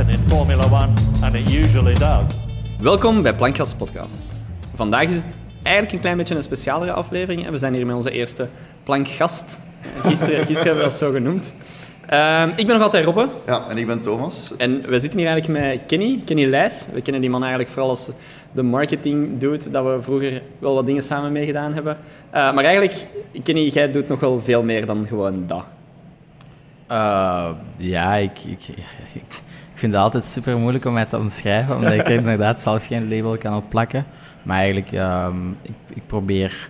happen 0.00 0.20
in 0.20 0.28
Formula 0.28 0.64
One, 0.64 0.92
and 1.22 1.34
it 1.34 1.50
usually 1.50 1.94
does. 1.94 2.76
Welkom 2.80 3.22
bij 3.22 3.34
Plankgas 3.34 3.74
Podcast. 3.74 4.32
Vandaag 4.74 5.02
is 5.02 5.14
het 5.14 5.24
eigenlijk 5.62 5.94
een 5.94 6.00
klein 6.00 6.16
beetje 6.16 6.34
een 6.34 6.42
specialere 6.42 6.92
aflevering. 6.92 7.46
En 7.46 7.52
we 7.52 7.58
zijn 7.58 7.74
hier 7.74 7.86
met 7.86 7.96
onze 7.96 8.10
eerste 8.10 8.48
plankgast. 8.82 9.60
Gisteren, 10.02 10.38
gisteren 10.46 10.64
hebben 10.64 10.76
we 10.76 10.88
dat 10.88 10.98
zo 10.98 11.12
genoemd. 11.12 11.54
Ehm, 12.06 12.48
ik 12.48 12.66
ben 12.66 12.74
nog 12.74 12.82
altijd 12.82 13.04
Robbe. 13.04 13.28
Ja, 13.46 13.68
en 13.68 13.78
ik 13.78 13.86
ben 13.86 14.00
Thomas. 14.00 14.52
En 14.56 14.82
we 14.88 15.00
zitten 15.00 15.18
hier 15.18 15.28
eigenlijk 15.28 15.60
met 15.60 15.80
Kenny, 15.86 16.22
Kenny 16.24 16.44
Leijs. 16.44 16.86
We 16.92 17.02
kennen 17.02 17.20
die 17.20 17.30
man 17.30 17.40
eigenlijk 17.40 17.70
vooral 17.70 17.90
als 17.90 18.10
de 18.52 18.62
marketing 18.62 19.38
doet, 19.38 19.72
dat 19.72 19.84
we 19.84 19.98
vroeger 20.00 20.42
wel 20.58 20.74
wat 20.74 20.86
dingen 20.86 21.02
samen 21.02 21.32
mee 21.32 21.46
gedaan 21.46 21.74
hebben. 21.74 21.96
Eh, 22.30 22.52
maar 22.52 22.64
eigenlijk, 22.64 23.06
Kenny, 23.42 23.68
jij 23.68 23.90
doet 23.90 24.08
nog 24.08 24.20
wel 24.20 24.40
veel 24.40 24.62
meer 24.62 24.86
dan 24.86 25.06
gewoon 25.06 25.46
dat. 25.46 25.64
Uh, 26.90 27.50
ja, 27.76 28.14
ik, 28.14 28.38
ik, 28.44 28.60
vind 29.80 29.92
het 29.92 30.02
altijd 30.02 30.24
super 30.24 30.58
moeilijk 30.58 30.84
om 30.84 30.92
mij 30.92 31.04
te 31.04 31.18
omschrijven, 31.18 31.76
omdat 31.76 31.92
ik 31.92 32.08
inderdaad 32.18 32.62
zelf 32.62 32.86
geen 32.86 33.08
label 33.08 33.38
kan 33.38 33.56
opplakken. 33.56 34.04
Maar 34.42 34.56
eigenlijk, 34.56 34.92
um, 34.92 35.56
ik, 35.62 35.74
ik, 35.94 36.06
probeer, 36.06 36.68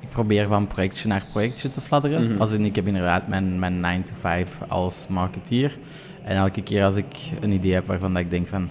ik 0.00 0.08
probeer 0.08 0.46
van 0.46 0.66
projectje 0.66 1.08
naar 1.08 1.24
projectje 1.32 1.68
te 1.68 1.80
fladderen. 1.80 2.22
Mm 2.22 2.30
-hmm. 2.30 2.40
Als 2.40 2.52
in, 2.52 2.64
ik 2.64 2.76
heb 2.76 2.86
inderdaad 2.86 3.28
mijn, 3.28 3.58
mijn 3.58 3.80
9 3.80 4.04
to 4.04 4.12
5 4.20 4.50
als 4.68 5.06
marketeer. 5.08 5.78
En 6.24 6.36
elke 6.36 6.62
keer 6.62 6.84
als 6.84 6.96
ik 6.96 7.16
een 7.40 7.52
idee 7.52 7.74
heb 7.74 7.86
waarvan 7.86 8.12
dat 8.12 8.22
ik 8.22 8.30
denk 8.30 8.48
van 8.48 8.68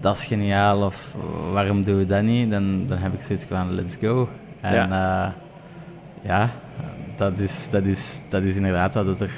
dat 0.00 0.16
is 0.16 0.24
geniaal 0.24 0.82
of 0.82 1.14
waarom 1.52 1.84
doen 1.84 1.98
we 1.98 2.06
dat 2.06 2.22
niet, 2.22 2.50
dan, 2.50 2.86
dan 2.86 2.98
heb 2.98 3.12
ik 3.12 3.20
zoiets 3.20 3.44
van 3.44 3.74
let's 3.74 3.96
go. 4.00 4.28
En 4.60 4.74
ja, 4.74 5.26
uh, 5.26 5.32
ja 6.22 6.50
dat, 7.16 7.38
is, 7.38 7.70
dat, 7.70 7.84
is, 7.84 8.20
dat 8.28 8.42
is 8.42 8.56
inderdaad 8.56 8.94
wat 8.94 9.20
er 9.20 9.30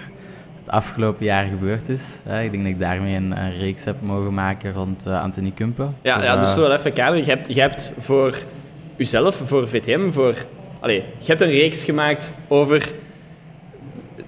het 0.68 0.76
afgelopen 0.76 1.24
jaar 1.24 1.44
gebeurd 1.44 1.88
is. 1.88 2.18
Ik 2.42 2.50
denk 2.50 2.62
dat 2.62 2.72
ik 2.72 2.78
daarmee 2.78 3.14
een, 3.14 3.36
een 3.38 3.58
reeks 3.58 3.84
heb 3.84 3.96
mogen 4.00 4.34
maken 4.34 4.72
rond 4.72 5.06
uh, 5.06 5.22
Anthony 5.22 5.52
Kumpen. 5.54 5.94
Ja, 6.02 6.36
dus 6.36 6.54
wel 6.54 6.72
even 6.72 6.92
kaderen. 6.92 7.24
Je 7.24 7.30
hebt, 7.30 7.54
je 7.54 7.60
hebt 7.60 7.92
voor 7.98 8.38
jezelf, 8.96 9.40
voor 9.44 9.68
VTM, 9.68 10.10
voor... 10.10 10.34
Allez, 10.80 11.02
je 11.18 11.26
hebt 11.26 11.40
een 11.40 11.50
reeks 11.50 11.84
gemaakt 11.84 12.34
over 12.48 12.92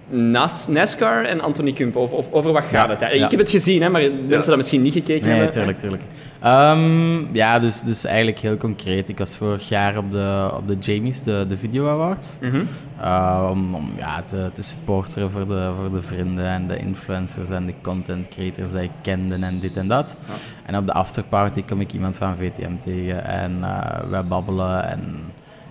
Nas, 0.08 0.68
NASCAR 0.68 1.24
en 1.24 1.40
Anthony 1.40 1.72
Kumpen. 1.72 2.00
Of, 2.00 2.12
of 2.12 2.32
over 2.32 2.52
wat 2.52 2.64
gaat 2.64 3.00
ja, 3.00 3.06
het? 3.06 3.14
Ja. 3.14 3.24
Ik 3.24 3.30
heb 3.30 3.40
het 3.40 3.50
gezien, 3.50 3.82
hè, 3.82 3.88
maar 3.88 4.02
mensen 4.02 4.28
ja. 4.28 4.40
dat 4.40 4.56
misschien 4.56 4.82
niet 4.82 4.92
gekeken 4.92 5.26
nee, 5.26 5.34
hebben. 5.34 5.52
tuurlijk, 5.52 5.78
tuurlijk. 5.78 6.02
Um, 6.44 7.34
ja, 7.34 7.58
dus, 7.58 7.80
dus 7.80 8.04
eigenlijk 8.04 8.38
heel 8.38 8.56
concreet. 8.56 9.08
Ik 9.08 9.18
was 9.18 9.36
vorig 9.36 9.68
jaar 9.68 9.96
op 9.96 10.12
de, 10.12 10.50
op 10.54 10.68
de 10.68 10.76
Jamies, 10.78 11.22
de, 11.22 11.44
de 11.48 11.56
Video 11.56 11.88
Awards. 11.88 12.38
Mm 12.40 12.50
-hmm. 12.50 12.68
uh, 13.00 13.48
om, 13.50 13.74
om 13.74 13.92
ja, 13.96 14.22
te, 14.22 14.50
te 14.52 14.62
supporteren 14.62 15.30
voor 15.30 15.46
de, 15.46 15.72
voor 15.76 15.90
de 15.90 16.02
vrienden 16.02 16.46
en 16.46 16.66
de 16.66 16.78
influencers 16.78 17.50
en 17.50 17.66
de 17.66 17.74
content 17.82 18.28
creators 18.28 18.70
die 18.70 18.82
ik 18.82 18.90
kende 19.02 19.34
en 19.34 19.58
dit 19.58 19.76
en 19.76 19.88
dat. 19.88 20.16
Ja. 20.28 20.34
En 20.66 20.76
op 20.76 20.86
de 20.86 20.92
afterparty 20.92 21.62
kom 21.64 21.80
ik 21.80 21.92
iemand 21.92 22.16
van 22.16 22.36
VTM 22.36 22.76
tegen 22.78 23.24
en 23.24 23.58
uh, 23.60 24.10
wij 24.10 24.24
babbelen 24.24 24.84
en... 24.88 25.18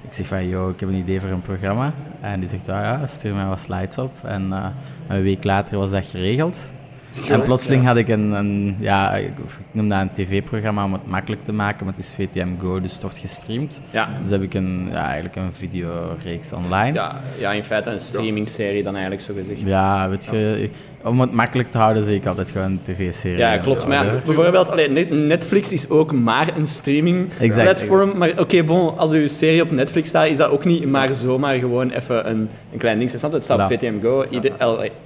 Ik 0.01 0.15
zeg 0.15 0.27
van, 0.27 0.47
yo, 0.47 0.69
ik 0.69 0.79
heb 0.79 0.89
een 0.89 0.95
idee 0.95 1.21
voor 1.21 1.29
een 1.29 1.41
programma. 1.41 1.93
En 2.21 2.39
die 2.39 2.49
zegt, 2.49 2.69
ah 2.69 2.81
ja, 2.81 3.07
stuur 3.07 3.35
mij 3.35 3.45
wat 3.45 3.59
slides 3.59 3.97
op. 3.97 4.11
En 4.23 4.47
uh, 4.47 4.65
een 5.07 5.21
week 5.21 5.43
later 5.43 5.77
was 5.77 5.91
dat 5.91 6.05
geregeld. 6.05 6.69
Sure, 7.15 7.33
en 7.33 7.41
plotseling 7.41 7.85
had 7.85 7.97
ik 7.97 8.07
een, 8.07 8.31
een 8.31 8.75
ja, 8.79 9.15
ik 9.15 9.31
noem 9.71 9.89
dat 9.89 9.99
een 10.01 10.11
tv-programma 10.11 10.83
om 10.83 10.93
het 10.93 11.07
makkelijk 11.07 11.43
te 11.43 11.51
maken, 11.51 11.85
maar 11.85 11.93
het 11.95 12.03
is 12.03 12.11
VTM 12.11 12.49
Go, 12.59 12.79
dus 12.79 12.93
het 12.93 13.01
wordt 13.01 13.17
gestreamd. 13.17 13.81
Ja. 13.91 14.09
Dus 14.21 14.29
heb 14.29 14.41
ik 14.41 14.53
een, 14.53 14.87
ja, 14.91 15.05
eigenlijk 15.05 15.35
een 15.35 15.53
videoreeks 15.53 16.53
online. 16.53 16.93
Ja, 16.93 17.21
ja, 17.37 17.51
in 17.51 17.63
feite 17.63 17.89
een 17.89 17.99
streamingserie 17.99 18.83
dan 18.83 18.93
eigenlijk 18.93 19.23
zo 19.23 19.33
gezegd. 19.33 19.61
Ja, 19.61 20.09
weet 20.09 20.25
je, 20.25 20.69
om 21.03 21.21
het 21.21 21.31
makkelijk 21.31 21.69
te 21.69 21.77
houden 21.77 22.03
zie 22.03 22.15
ik 22.15 22.25
altijd 22.25 22.51
gewoon 22.51 22.71
een 22.71 22.81
tv-serie. 22.81 23.37
Ja, 23.37 23.57
klopt. 23.57 23.87
Maar 23.87 24.05
ja, 24.05 24.21
bijvoorbeeld, 24.25 24.69
allee, 24.69 24.89
Netflix 25.09 25.71
is 25.71 25.89
ook 25.89 26.11
maar 26.11 26.57
een 26.57 26.67
streaming-platform. 26.67 28.17
Maar 28.17 28.29
oké, 28.29 28.41
okay, 28.41 28.65
bon, 28.65 28.97
als 28.97 29.11
uw 29.11 29.27
serie 29.27 29.61
op 29.61 29.71
Netflix 29.71 30.07
staat, 30.07 30.27
is 30.27 30.37
dat 30.37 30.49
ook 30.49 30.65
niet 30.65 30.85
maar 30.85 31.13
zomaar 31.13 31.57
gewoon 31.59 31.89
even 31.89 32.29
een, 32.29 32.49
een 32.71 32.77
klein 32.77 32.97
ding. 32.97 33.09
Snap 33.09 33.31
Het 33.31 33.43
staat 33.43 33.59
op 33.59 33.77
VTM 33.77 34.01
Go. 34.01 34.25
Ieder, 34.29 34.51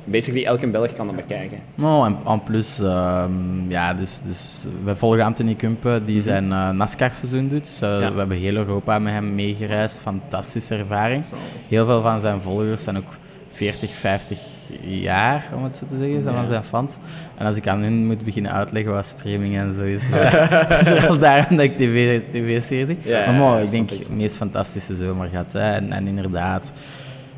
basically 0.04 0.46
elke 0.46 0.68
Belg 0.68 0.94
kan 0.94 1.08
dat 1.08 1.16
bekijken. 1.16 1.58
Oh, 1.82 2.06
en, 2.06 2.18
en 2.26 2.44
plus, 2.44 2.80
um, 2.80 3.66
ja, 3.68 3.94
dus, 3.94 4.22
dus 4.26 4.68
we 4.84 4.96
volgen 4.96 5.24
Anthony 5.24 5.56
Kumpen, 5.56 6.06
die 6.06 6.22
zijn 6.22 6.46
uh, 6.46 6.70
NASCAR-seizoen 6.70 7.48
doet. 7.48 7.66
Dus, 7.66 7.82
uh, 7.82 8.02
ja. 8.02 8.12
We 8.12 8.18
hebben 8.18 8.38
heel 8.38 8.56
Europa 8.56 9.00
met 9.00 9.14
hem 9.14 9.36
meegereisd. 9.36 10.00
Fantastische 10.00 10.76
ervaring. 10.76 11.26
Heel 11.68 11.86
veel 11.86 12.02
van 12.02 12.20
zijn 12.20 12.42
volgers 12.42 12.84
zijn 12.84 12.98
ook 12.98 13.14
40, 13.64 13.96
50 13.96 14.40
jaar, 14.82 15.44
om 15.56 15.64
het 15.64 15.76
zo 15.76 15.86
te 15.86 15.98
zeggen, 15.98 16.22
zijn 16.22 16.36
van 16.36 16.48
zijn 16.48 16.64
fans. 16.64 16.98
En 17.38 17.46
als 17.46 17.56
ik 17.56 17.68
aan 17.68 17.82
hen 17.82 18.06
moet 18.06 18.24
beginnen 18.24 18.52
uitleggen 18.52 18.94
wat 18.94 19.06
streaming 19.06 19.58
en 19.58 19.74
zo 19.74 19.84
is, 19.84 20.04
het 20.12 20.92
is 20.92 21.02
wel 21.02 21.18
daarom 21.18 21.56
dat 21.56 21.66
ik 21.66 21.78
tv-series 21.78 22.66
tv 22.66 22.86
zie. 22.86 22.98
Ja, 23.02 23.26
maar 23.26 23.36
mooi, 23.36 23.64
ik 23.64 23.72
denk, 23.72 23.90
de 23.90 24.06
meest 24.10 24.38
fantastische 24.38 24.96
zomer 24.96 25.30
gehad. 25.30 25.54
Hè. 25.54 25.72
En, 25.72 25.92
en, 25.92 26.08
inderdaad, 26.08 26.74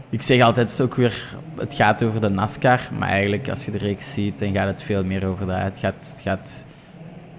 ik 0.09 0.21
zeg 0.21 0.41
altijd, 0.41 0.71
het, 0.71 0.81
ook 0.81 0.95
weer, 0.95 1.35
het 1.57 1.73
gaat 1.73 2.03
over 2.03 2.21
de 2.21 2.29
NASCAR, 2.29 2.89
maar 2.97 3.09
eigenlijk 3.09 3.49
als 3.49 3.65
je 3.65 3.71
de 3.71 3.77
reeks 3.77 4.13
ziet, 4.13 4.39
dan 4.39 4.53
gaat 4.53 4.67
het 4.67 4.83
veel 4.83 5.03
meer 5.03 5.25
over 5.25 5.45
dat. 5.45 5.57
Het 5.57 5.77
gaat... 5.77 6.13
Het 6.15 6.21
gaat 6.23 6.65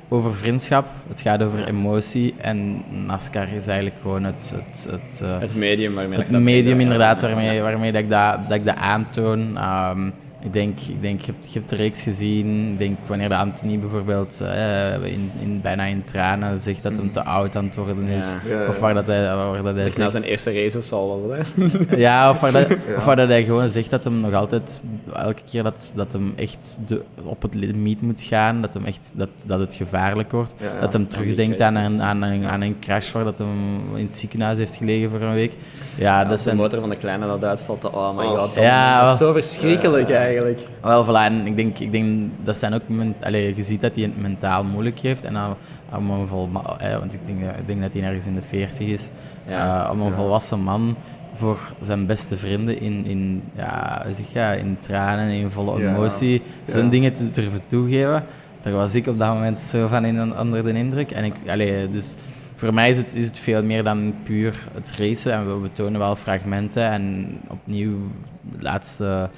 over 0.09 0.35
vriendschap, 0.35 0.87
het 1.09 1.21
gaat 1.21 1.43
over 1.43 1.67
emotie 1.67 2.35
en 2.39 2.83
NASCAR 3.07 3.53
is 3.53 3.67
eigenlijk 3.67 4.01
gewoon 4.03 4.25
het... 4.25 4.55
Het, 4.57 4.89
het, 4.91 5.21
uh, 5.23 5.39
het 5.39 5.55
medium 5.55 5.95
waarmee 5.95 6.19
Het 6.19 6.31
medium 6.31 6.81
inderdaad, 6.81 7.21
waarmee, 7.21 7.61
waarmee 7.61 7.93
dat 7.93 8.03
ik 8.03 8.09
dat, 8.09 8.49
dat, 8.49 8.59
ik 8.59 8.65
dat 8.65 8.77
aantoon. 8.77 9.41
Um, 9.41 10.13
ik 10.47 10.53
denk, 10.53 10.81
ik 10.81 11.03
denk 11.03 11.21
je, 11.21 11.33
hebt, 11.33 11.53
je 11.53 11.59
hebt 11.59 11.71
de 11.71 11.77
reeks 11.77 12.03
gezien. 12.03 12.71
Ik 12.73 12.79
denk 12.79 12.99
wanneer 13.07 13.29
de 13.29 13.37
Anthony 13.37 13.79
bijvoorbeeld 13.79 14.41
uh, 14.43 15.05
in, 15.05 15.31
in, 15.41 15.61
bijna 15.61 15.85
in 15.85 16.03
tranen 16.03 16.59
zegt 16.59 16.83
dat 16.83 16.97
hem 16.97 17.13
te 17.13 17.25
oud 17.25 17.57
aan 17.57 17.65
het 17.65 17.75
worden 17.75 18.05
is. 18.05 18.35
Ja. 18.49 18.61
Ja. 18.61 18.69
Of 18.69 18.79
waar 18.79 18.95
dat 18.95 19.07
hij, 19.07 19.37
waar 19.37 19.63
dat 19.63 19.75
hij 19.75 19.85
zegt... 19.85 19.99
Na 19.99 20.11
zijn 20.11 20.23
eerste 20.23 20.53
race 20.53 20.79
of 20.79 20.85
zo 20.85 21.07
was 21.07 21.39
het, 21.39 21.47
hè? 21.57 21.97
ja, 22.07 22.31
of 22.31 22.41
waar, 22.41 22.53
dat, 22.53 22.67
of 22.97 23.05
waar 23.05 23.17
dat 23.17 23.29
hij 23.29 23.45
gewoon 23.45 23.69
zegt 23.69 23.91
dat 23.91 24.05
hem 24.05 24.21
nog 24.21 24.33
altijd, 24.33 24.81
elke 25.15 25.43
keer 25.51 25.63
dat, 25.63 25.93
dat 25.95 26.13
hem 26.13 26.33
echt 26.37 26.79
de, 26.87 27.03
op 27.23 27.43
het 27.43 27.55
limiet 27.55 28.01
moet 28.01 28.23
gaan, 28.23 28.61
dat, 28.61 28.75
hem 28.75 28.85
echt, 28.85 29.13
dat, 29.15 29.29
dat 29.47 29.61
het 29.61 29.75
gevaarlijk 29.75 30.33
wordt. 30.33 30.55
Dat 30.81 30.93
hem 30.93 31.09
terugdenkt 31.09 31.61
aan 31.61 31.75
een, 31.75 32.03
aan, 32.03 32.23
een, 32.23 32.47
aan 32.47 32.61
een 32.61 32.79
crash 32.81 33.13
waar 33.13 33.25
dat 33.25 33.39
hem 33.39 33.97
in 33.97 34.07
het 34.07 34.17
ziekenhuis 34.17 34.59
heeft 34.59 34.77
gelegen 34.77 35.11
voor 35.11 35.21
een 35.21 35.35
week. 35.35 35.53
Ja, 35.97 36.25
dat 36.25 36.37
de 36.37 36.43
zijn... 36.43 36.57
motor 36.57 36.81
van 36.81 36.91
de 36.91 36.97
kleine 36.97 37.27
dat 37.27 37.45
uitvalt, 37.45 37.85
oh 37.85 38.17
my 38.17 38.25
god, 38.25 38.55
dat, 38.55 38.65
ja, 38.65 39.05
dat 39.05 39.13
is 39.13 39.19
zo 39.19 39.33
verschrikkelijk 39.33 40.11
eigenlijk. 40.11 40.36
Wel, 40.83 41.05
voilà, 41.05 41.33
en 41.33 41.47
ik 41.47 41.57
denk, 41.57 41.79
ik 41.79 41.93
denk 41.93 42.31
dat 42.43 42.57
zijn 42.57 42.75
ook, 42.75 42.83
allez, 43.21 43.57
je 43.57 43.63
ziet 43.63 43.81
dat 43.81 43.95
hij 43.95 44.05
het 44.05 44.21
mentaal 44.21 44.65
moeilijk 44.65 44.99
heeft. 44.99 45.25
En 45.25 45.33
dan, 45.33 45.57
om 45.97 46.11
een 46.11 46.27
vol, 46.27 46.51
eh, 46.79 46.99
want 46.99 47.15
ik 47.15 47.27
denk, 47.27 47.41
ik 47.41 47.67
denk 47.67 47.81
dat 47.81 47.93
hij 47.93 48.03
ergens 48.03 48.27
in 48.27 48.35
de 48.35 48.43
40 48.43 48.87
is, 48.87 49.11
ja. 49.47 49.85
uh, 49.85 49.91
om 49.91 50.01
een 50.01 50.07
ja. 50.07 50.13
volwassen 50.13 50.61
man 50.61 50.97
voor 51.35 51.59
zijn 51.81 52.07
beste 52.07 52.37
vrienden 52.37 52.81
in, 52.81 53.07
in, 53.07 53.43
ja, 53.57 54.07
zeg 54.11 54.33
ja, 54.33 54.53
in 54.53 54.77
tranen, 54.79 55.29
in 55.29 55.51
volle 55.51 55.89
emotie, 55.89 56.43
zo'n 56.65 56.91
dingen 56.91 57.13
te 57.13 57.31
durven 57.31 57.61
toegeven. 57.67 58.25
Daar 58.63 58.73
was 58.73 58.95
ik 58.95 59.07
op 59.07 59.19
dat 59.19 59.35
moment 59.35 59.59
zo 59.59 59.87
van 59.87 60.05
in, 60.05 60.39
onder 60.39 60.65
de 60.65 60.73
indruk. 60.73 61.11
En 61.11 61.25
ik, 61.25 61.35
allez, 61.47 61.91
dus 61.91 62.17
voor 62.55 62.75
mij 62.75 62.89
is 62.89 62.97
het, 62.97 63.15
is 63.15 63.27
het 63.27 63.39
veel 63.39 63.63
meer 63.63 63.85
dan 63.85 64.15
puur 64.23 64.69
het 64.73 64.93
racen. 64.99 65.33
En 65.33 65.47
we 65.47 65.61
betonen 65.61 66.01
wel 66.01 66.17
fragmenten. 66.17 66.83
En 66.83 67.27
opnieuw, 67.49 67.97
de 68.41 68.63
laatste 68.63 69.31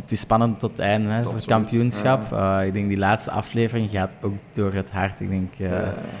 het 0.00 0.12
is 0.12 0.20
spannend 0.20 0.58
tot 0.58 0.70
het 0.70 0.78
einde 0.78 1.08
hè, 1.08 1.22
voor 1.22 1.34
het 1.34 1.44
kampioenschap. 1.44 2.30
Ja. 2.30 2.60
Uh, 2.60 2.66
ik 2.66 2.72
denk 2.72 2.88
die 2.88 2.98
laatste 2.98 3.30
aflevering 3.30 3.90
gaat 3.90 4.14
ook 4.22 4.32
door 4.52 4.72
het 4.72 4.90
hart. 4.90 5.20
Ik 5.20 5.30
denk, 5.30 5.58
uh, 5.58 5.68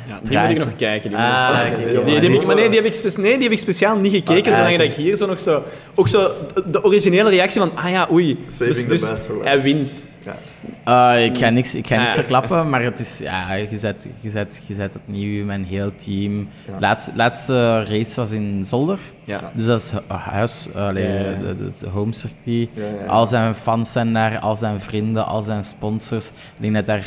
ja, 0.08 0.20
die 0.22 0.38
moet 0.38 0.50
ik 0.50 0.58
nog 0.58 0.76
kijken. 0.76 1.10
Die 1.10 1.18
ah, 1.18 1.48
moet 1.48 1.66
ik, 1.66 1.76
die, 1.76 2.04
die, 2.04 2.20
die, 2.20 2.30
die, 2.30 2.46
maar 2.46 2.54
nee, 2.54 2.68
die 2.68 2.80
heb 2.80 2.94
ik, 2.94 3.16
nee, 3.16 3.34
die 3.34 3.42
heb 3.42 3.52
ik 3.52 3.58
speciaal 3.58 3.96
niet 3.96 4.12
gekeken, 4.12 4.52
ah, 4.52 4.58
zolang 4.58 4.76
dat 4.76 4.86
ik 4.86 4.94
hier 4.94 5.16
zo 5.16 5.26
nog 5.26 5.40
zo... 5.40 5.62
Ook 5.94 6.08
zo 6.08 6.30
de 6.66 6.84
originele 6.84 7.30
reactie 7.30 7.60
van, 7.60 7.70
ah 7.74 7.90
ja, 7.90 8.08
oei. 8.10 8.44
Dus, 8.58 8.86
dus 8.86 9.06
hij 9.42 9.62
wint. 9.62 10.06
Ja. 10.24 11.16
Uh, 11.16 11.24
ik 11.24 11.38
ga 11.38 11.50
niks, 11.50 11.74
ik 11.74 11.86
ga 11.86 12.00
niks 12.00 12.14
verklappen, 12.14 12.68
maar 12.68 12.82
het 12.82 13.00
is, 13.00 13.18
ja, 13.18 13.52
je, 13.52 13.78
zet, 13.78 14.08
je, 14.20 14.30
zet, 14.30 14.62
je 14.66 14.74
zet 14.74 14.96
opnieuw 14.96 15.44
mijn 15.44 15.64
heel 15.64 15.94
team. 15.94 16.48
Laatste, 16.78 17.12
laatste 17.14 17.84
race 17.84 18.20
was 18.20 18.30
in 18.30 18.66
Zolder. 18.66 18.98
Ja. 19.24 19.50
Dus 19.54 19.64
dat 19.64 19.80
is 19.80 19.92
huis, 20.08 20.68
allee, 20.74 21.04
het 21.04 21.84
home 21.92 22.12
circuit. 22.12 22.68
Al 23.06 23.26
zijn 23.26 23.54
fans 23.54 23.92
zijn 23.92 24.12
daar, 24.12 24.38
al 24.38 24.56
zijn 24.56 24.80
vrienden, 24.80 25.26
al 25.26 25.42
zijn 25.42 25.64
sponsors. 25.64 26.28
Ik 26.28 26.32
denk 26.56 26.74
dat 26.74 26.86
daar, 26.86 27.04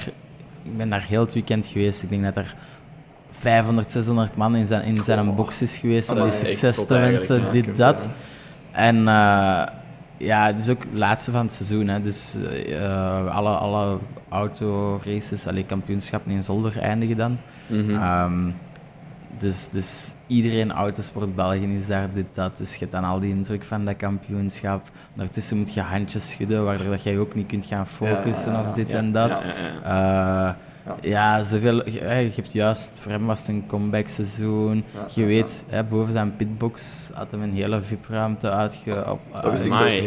ik 0.64 0.78
ben 0.78 0.90
daar 0.90 1.06
heel 1.08 1.22
het 1.22 1.34
weekend 1.34 1.66
geweest. 1.66 2.04
Ik 2.04 2.10
denk 2.10 2.24
dat 2.24 2.38
er 2.38 2.56
500, 3.32 3.92
600 3.92 4.36
man 4.36 4.56
in 4.56 4.68
zijn, 4.68 4.84
in 4.84 5.04
zijn 5.04 5.36
box 5.36 5.62
is 5.62 5.78
geweest. 5.78 6.10
om 6.10 6.22
die 6.22 6.32
succes 6.32 6.86
te 6.86 6.98
wensen, 6.98 7.52
dit, 7.52 7.78
dat. 7.78 8.10
En 8.72 8.98
uh, 8.98 9.64
ja, 10.22 10.46
het 10.46 10.60
is 10.60 10.70
ook 10.70 10.84
het 10.84 10.94
laatste 10.94 11.32
van 11.32 11.46
het 11.46 11.54
seizoen. 11.54 11.88
Hè. 11.88 12.02
Dus 12.02 12.38
uh, 12.68 13.36
alle, 13.36 13.50
alle 13.50 13.98
autoraces, 14.30 15.48
alle 15.48 15.66
kampioenschappen 15.66 16.32
in 16.32 16.44
Zolder 16.44 16.80
eindigen 16.80 17.18
dan. 17.18 17.38
Mm 17.68 17.86
-hmm. 17.86 18.24
um, 18.24 18.56
dus, 19.38 19.70
dus 19.70 20.14
iedereen 20.28 20.72
autosport 20.72 21.36
België 21.36 21.76
is 21.76 21.88
daar, 21.88 22.14
dit, 22.14 22.26
dat. 22.32 22.58
Dus 22.58 22.74
je 22.74 22.80
hebt 22.80 22.92
dan 22.92 23.04
al 23.04 23.20
die 23.20 23.34
indruk 23.34 23.64
van 23.64 23.86
dat 23.86 23.96
kampioenschap. 23.96 24.90
Ondertussen 25.12 25.58
moet 25.58 25.74
je 25.74 25.82
handjes 25.82 26.30
schudden, 26.30 26.64
waardoor 26.64 26.90
dat 26.90 27.04
jij 27.04 27.18
ook 27.18 27.36
niet 27.36 27.48
kunt 27.48 27.66
gaan 27.66 27.88
focussen 27.88 28.52
Ja, 28.52 28.62
of 28.62 28.74
dit 28.74 28.92
en 28.92 29.12
dat. 29.12 29.42
ja, 29.84 30.58
ja, 30.86 30.98
Eh, 31.02 31.10
ja, 31.10 31.44
zoveel. 31.44 31.90
Je, 31.90 31.92
je 32.00 32.32
hebt 32.36 32.52
juist, 32.54 32.98
voor 33.00 33.12
hem 33.12 33.26
was 33.26 33.40
het 33.40 33.48
een 33.48 33.64
comeback 33.68 34.08
seizoen. 34.08 34.76
Ja, 34.94 35.06
je 35.14 35.22
ja, 35.22 35.28
weet, 35.28 35.66
Hè, 35.70 35.84
boven 35.84 36.12
zijn 36.12 36.36
pitbox 36.36 37.10
had 37.14 37.32
hem 37.32 37.42
een 37.42 37.54
hele 37.54 37.82
VIP-ruimte 37.84 38.50
uitge, 38.52 39.12
op, 39.12 39.20
Dat 39.42 39.52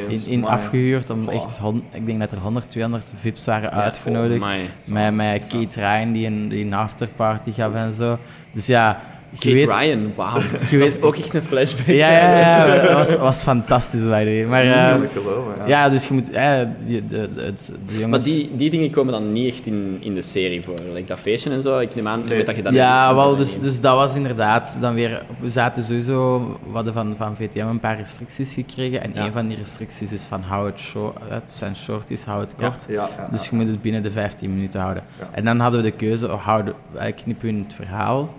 eens. 0.09 0.27
in, 0.27 0.45
afgehuurd 0.45 1.11
om 1.11 1.25
Goh. 1.25 1.35
echt, 1.35 1.59
hon- 1.59 1.85
ik 1.93 2.07
denk 2.07 2.19
dat 2.19 2.33
er 2.33 2.39
100, 2.39 2.71
200 2.71 3.11
VIP's 3.15 3.45
waren 3.47 3.71
uitgenodigd. 3.71 4.43
Oh, 4.43 4.49
met, 4.93 5.15
met 5.15 5.47
Kate 5.47 5.81
Ryan 5.81 6.13
die 6.13 6.27
een, 6.27 6.49
die 6.49 6.65
een 6.65 6.75
afterparty 6.75 7.53
gaf 7.53 7.75
en 7.75 7.93
zo. 7.93 8.19
Dus 8.53 8.67
ja, 8.67 9.01
Kate 9.39 9.53
weet... 9.55 9.69
Ryan, 9.79 10.13
wauw. 10.17 10.39
Je 10.71 10.79
weet 10.79 11.03
ook 11.03 11.17
echt 11.17 11.35
een 11.35 11.43
flashback. 11.43 11.87
Ja, 11.87 12.11
ja, 12.11 12.39
ja, 12.39 12.83
dat 12.83 12.93
was, 12.93 13.17
was 13.17 13.43
fantastisch 13.43 14.01
by 14.03 14.07
the 14.25 14.25
way. 14.25 14.45
Maar 14.45 14.63
eh, 14.65 14.91
kan 14.93 15.03
ik 15.03 15.11
geloven, 15.13 15.53
ja. 15.59 15.67
ja, 15.67 15.89
dus 15.89 16.07
je 16.09 16.15
moet... 16.15 16.31
eh, 16.31 16.59
de, 16.85 17.07
de, 17.07 17.29
de, 17.35 17.43
het- 17.43 17.67
de 17.87 17.93
Maar 17.93 18.01
jongens... 18.01 18.25
die, 18.25 18.51
die 18.57 18.71
dingen 18.71 18.91
komen 18.91 19.13
dan 19.13 19.33
niet 19.33 19.55
echt 19.55 19.67
in, 19.67 19.97
in 20.01 20.15
de 20.15 20.23
serie 20.23 20.63
voor. 20.63 20.75
Like 20.93 21.07
dat 21.07 21.19
feestje 21.19 21.51
en 21.51 21.63
zo, 21.63 21.79
ik 21.79 21.95
neem 21.95 22.09
aan 22.09 22.25
Nee. 22.25 22.45
dat 22.45 22.57
je 22.57 22.63
dat 22.63 22.73
Ja, 22.73 23.07
niet- 23.07 23.17
wel, 23.17 23.37
dus, 23.37 23.61
dus 23.61 23.81
dat 23.81 23.97
was 23.97 24.15
inderdaad 24.15 24.79
dan 24.81 24.95
weer... 24.95 25.23
We 25.41 25.51
zaten 25.51 25.83
sowieso... 25.83 26.39
We 26.67 26.73
hadden 26.75 26.93
van, 26.93 27.15
van 27.19 27.37
VTM 27.37 27.67
een 27.67 27.79
paar 27.81 27.97
restricties 27.97 28.55
gekregen. 28.55 29.03
En 29.03 29.11
Ja. 29.15 29.25
een 29.27 29.33
van 29.33 29.49
die 29.49 29.57
restricties 29.57 30.13
is 30.13 30.25
van 30.25 30.43
hou 30.43 30.67
het 30.67 30.79
short... 30.79 31.17
Het 31.29 31.53
zijn 31.53 31.77
shorties, 31.77 32.25
hou 32.25 32.41
het 32.41 32.55
kort. 32.57 32.87
Ja, 32.89 33.09
ja, 33.19 33.29
Dus 33.31 33.43
ja. 33.45 33.49
je 33.51 33.57
moet 33.57 33.69
het 33.69 33.83
binnen 33.83 34.03
de 34.03 34.11
15 34.11 34.55
minuten 34.55 34.81
houden. 34.81 35.03
Ja. 35.21 35.29
En 35.33 35.45
dan 35.45 35.61
hadden 35.61 35.83
we 35.83 35.91
de 35.91 35.97
keuze, 35.97 36.33
oh, 36.33 36.45
houden, 36.45 36.75
eh, 36.95 37.13
knippen 37.15 37.47
we 37.49 37.53
in 37.55 37.63
het 37.63 37.75
verhaal, 37.75 38.35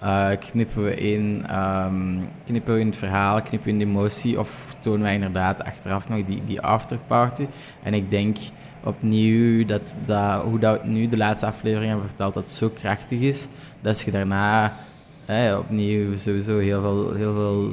eh, 0.00 0.28
knippen, 0.50 0.84
we 0.84 0.94
in, 0.94 1.44
ehm, 1.48 2.16
knippen 2.44 2.74
we 2.74 2.80
in 2.80 2.86
het 2.86 2.96
verhaal, 2.96 3.42
knippen 3.42 3.64
we 3.64 3.70
in 3.70 3.78
de 3.78 3.84
emotie, 3.84 4.38
of 4.38 4.76
tonen 4.80 5.02
wij 5.02 5.14
inderdaad 5.14 5.64
achteraf 5.64 6.08
nog 6.08 6.24
die, 6.26 6.44
die 6.44 6.60
afterparty. 6.60 7.46
En 7.82 7.94
ik 7.94 8.10
denk 8.10 8.36
opnieuw 8.84 9.64
dat, 9.64 9.98
dat 10.04 10.42
hoe 10.42 10.58
dat 10.58 10.84
nu 10.84 11.08
de 11.08 11.16
laatste 11.16 11.46
aflevering 11.46 11.88
hebben 11.88 12.08
verteld, 12.08 12.34
dat 12.34 12.44
het 12.44 12.52
zo 12.52 12.68
krachtig 12.68 13.20
is, 13.20 13.48
dat 13.80 14.00
je 14.00 14.10
daarna 14.10 14.72
eh, 15.26 15.56
opnieuw 15.58 16.16
sowieso 16.16 16.58
heel 16.58 16.80
veel, 16.80 17.14
heel 17.14 17.34
veel 17.34 17.70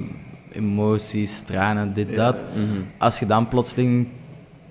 emoties, 0.52 1.42
tranen, 1.42 1.94
dit, 1.94 2.10
Ja, 2.10 2.16
dat. 2.16 2.44
Mhm. 2.54 2.82
Als 2.98 3.20
je 3.20 3.26
dan 3.26 3.48
plotseling 3.48 4.08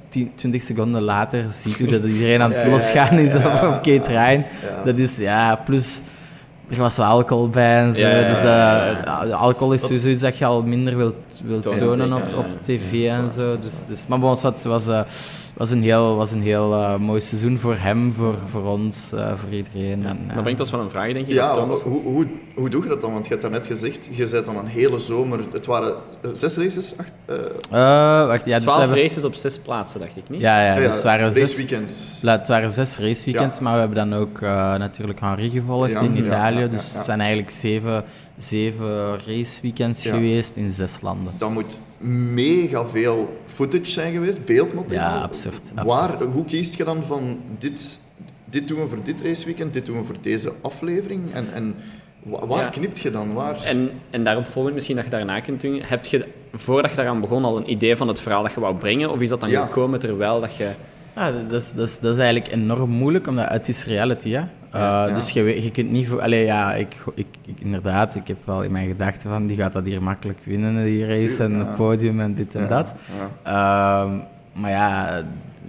10, 0.09 0.33
20 0.35 0.63
seconden 0.63 1.03
later 1.03 1.45
ziet 1.49 1.79
hoe 1.79 1.89
dat 1.89 2.03
iedereen 2.05 2.43
aan 2.43 2.53
het 2.53 2.67
losgaan 2.67 3.19
is 3.19 3.35
op, 3.35 3.45
op 3.45 3.81
Kate 3.83 4.13
Ja. 4.13 4.45
dat 4.85 4.99
is, 4.99 5.19
ja, 5.19 5.57
plus... 5.57 6.01
Er 6.69 6.79
was 6.79 6.97
wel 6.97 7.07
alcohol 7.07 7.49
bij 7.49 7.79
en 7.79 7.95
zo. 7.95 8.01
Ja, 8.01 8.17
ja, 8.17 8.29
dus 8.29 8.41
ja, 8.41 9.25
de 9.25 9.35
alcohol 9.35 9.73
is 9.73 9.83
sowieso 9.83 10.09
iets 10.09 10.21
dat 10.21 10.39
je 10.39 10.45
al 10.45 10.63
minder 10.63 10.97
wilt, 10.97 11.17
wilt 11.45 11.63
Tonen, 11.63 11.79
tonen 11.81 12.09
zeker, 12.09 12.25
op, 12.25 12.31
ja, 12.31 12.37
op 12.39 12.47
ja. 12.47 12.53
tv 12.61 13.07
en 13.09 13.31
zo. 13.31 13.59
Dus, 13.59 13.83
dus, 13.89 14.07
maar 14.07 14.19
bon, 14.19 14.37
het 14.43 14.63
was, 14.65 14.87
eh, 14.89 15.01
was 15.57 15.71
een 15.71 15.83
heel, 15.83 16.17
was 16.17 16.33
een 16.33 16.43
heel 16.43 16.73
eh, 16.75 16.97
mooi 16.97 17.21
seizoen 17.21 17.59
voor 17.59 17.77
hem, 17.79 18.13
voor, 18.13 18.35
voor 18.47 18.63
ons, 18.63 19.13
eh, 19.13 19.33
voor 19.37 19.51
iedereen. 19.51 20.01
Ja, 20.03 20.09
En. 20.09 20.19
Dat 20.35 20.43
brengt 20.43 20.61
ons 20.61 20.71
wel 20.71 20.81
een 20.81 20.91
vraag, 20.91 21.13
denk 21.13 21.27
ik. 21.27 21.33
Ja, 21.33 21.55
Thomas. 21.55 21.83
hoe, 21.83 22.03
hoe, 22.03 22.27
hoe 22.55 22.69
doe 22.69 22.83
je 22.83 22.89
dat 22.89 23.01
dan? 23.01 23.13
Want 23.13 23.25
je 23.25 23.31
hebt 23.31 23.43
daarnet 23.43 23.67
gezegd, 23.67 24.09
je 24.13 24.29
bent 24.31 24.47
dan 24.47 24.57
een 24.57 24.67
hele 24.67 24.99
zomer... 24.99 25.41
Het 25.53 25.67
waren 25.67 25.95
zes 26.33 26.57
races? 26.57 26.95
Acht, 26.97 27.13
eh, 27.25 27.35
Eh, 27.71 28.27
wacht, 28.27 28.45
ja, 28.45 28.55
dus 28.55 28.65
Twaalf 28.65 28.81
hebben- 28.81 28.99
races 29.03 29.25
op 29.25 29.35
zes 29.35 29.59
plaatsen, 29.59 30.01
dacht 30.01 30.17
ik 30.17 30.29
niet? 30.29 30.41
Ja, 30.41 30.65
ja, 30.65 30.75
dus 30.75 30.95
het 30.95 31.03
waren 31.03 31.33
zes, 31.33 31.43
raceweekends. 31.43 32.19
Ja, 32.23 32.33
het 32.39 32.49
waren 32.49 32.71
zes 32.71 32.99
raceweekends, 32.99 33.57
Ja. 33.57 33.63
maar 33.63 33.73
we 33.73 33.79
hebben 33.79 34.09
dan 34.09 34.15
ook 34.19 34.41
eh, 34.41 34.75
natuurlijk 34.75 35.21
Henri 35.21 35.51
gevolgd 35.51 35.91
Ja, 35.91 36.01
in 36.01 36.17
Italië. 36.17 36.55
ja, 36.55 36.61
ja, 36.61 36.67
dus 36.69 36.91
ja. 36.91 36.97
het 36.97 37.05
zijn 37.05 37.21
eigenlijk 37.21 37.51
zeven, 37.51 38.05
zeven 38.37 39.19
raceweekends 39.27 40.03
Ja. 40.03 40.15
geweest 40.15 40.57
in 40.57 40.71
zes 40.71 40.99
landen. 41.01 41.33
Dat 41.39 41.51
moet 41.51 41.81
mega 42.35 42.85
veel 42.87 43.39
footage 43.47 43.85
zijn 43.91 44.13
geweest, 44.13 44.45
beeldmateriaal. 44.45 45.15
Ja, 45.17 45.23
absurd, 45.23 45.73
Waar, 45.85 46.11
absurd. 46.13 46.33
hoe 46.33 46.45
kiest 46.45 46.77
je 46.77 46.85
dan 46.85 47.03
van 47.03 47.39
dit, 47.59 47.99
dit 48.45 48.69
doen 48.69 48.81
we 48.81 48.87
voor 48.89 49.03
dit 49.03 49.23
raceweekend, 49.23 49.73
dit 49.75 49.87
doen 49.87 49.97
we 49.99 50.05
voor 50.05 50.17
deze 50.21 50.53
aflevering? 50.63 51.33
En, 51.33 51.47
en 51.55 51.75
wa- 52.23 52.47
waar 52.47 52.59
Ja. 52.63 52.69
knipt 52.69 52.99
je 52.99 53.11
dan? 53.11 53.33
Waar? 53.33 53.63
En, 53.65 53.91
en 54.11 54.25
daarop 54.25 54.47
volgend 54.47 54.75
misschien 54.75 54.97
dat 54.97 55.05
je 55.05 55.11
daarna 55.11 55.41
kunt 55.41 55.61
doen. 55.61 55.81
Heb 55.83 56.05
je, 56.05 56.25
voordat 56.55 56.91
je 56.91 56.97
daaraan 56.97 57.21
begon, 57.21 57.45
al 57.45 57.57
een 57.57 57.71
idee 57.71 57.97
van 57.97 58.09
het 58.09 58.21
verhaal 58.21 58.43
dat 58.43 58.53
je 58.53 58.61
wou 58.61 58.75
brengen? 58.77 59.11
Of 59.11 59.21
is 59.21 59.29
dat 59.29 59.41
dan 59.41 59.51
Ja. 59.51 59.65
gekomen 59.65 60.01
terwijl 60.01 60.41
dat 60.41 60.57
je... 60.57 60.71
Ja, 61.17 61.31
dat 61.31 61.53
is, 61.63 61.73
dat, 61.73 61.89
is, 61.89 62.01
dat 62.01 62.13
is 62.13 62.19
eigenlijk 62.23 62.53
enorm 62.53 62.91
moeilijk, 62.91 63.27
omdat 63.27 63.49
het 63.49 63.69
is 63.69 63.85
reality, 63.87 64.31
hè. 64.31 64.43
Ja. 64.75 65.07
Dus 65.15 65.31
je, 65.31 65.63
je 65.63 65.71
kunt 65.71 65.91
niet... 65.91 66.09
Voor, 66.09 66.21
allee, 66.23 66.45
ja, 66.45 66.75
ik, 66.75 66.97
ik, 67.15 67.27
ik- 67.47 67.61
inderdaad, 67.61 68.15
ik 68.15 68.27
heb 68.29 68.37
wel 68.45 68.63
in 68.63 68.73
mijn 68.73 68.89
gedachten 68.89 69.31
van, 69.31 69.47
die 69.47 69.57
gaat 69.57 69.73
dat 69.73 69.87
hier 69.87 70.03
makkelijk 70.03 70.39
winnen, 70.45 70.85
die 70.85 71.07
race, 71.07 71.43
en 71.43 71.53
het 71.55 71.75
podium 71.75 72.21
en 72.21 72.35
dit 72.35 72.55
en 72.55 72.69
dat. 72.69 72.95
Ehm, 73.43 74.19
maar 74.53 74.71
ja, 74.71 75.23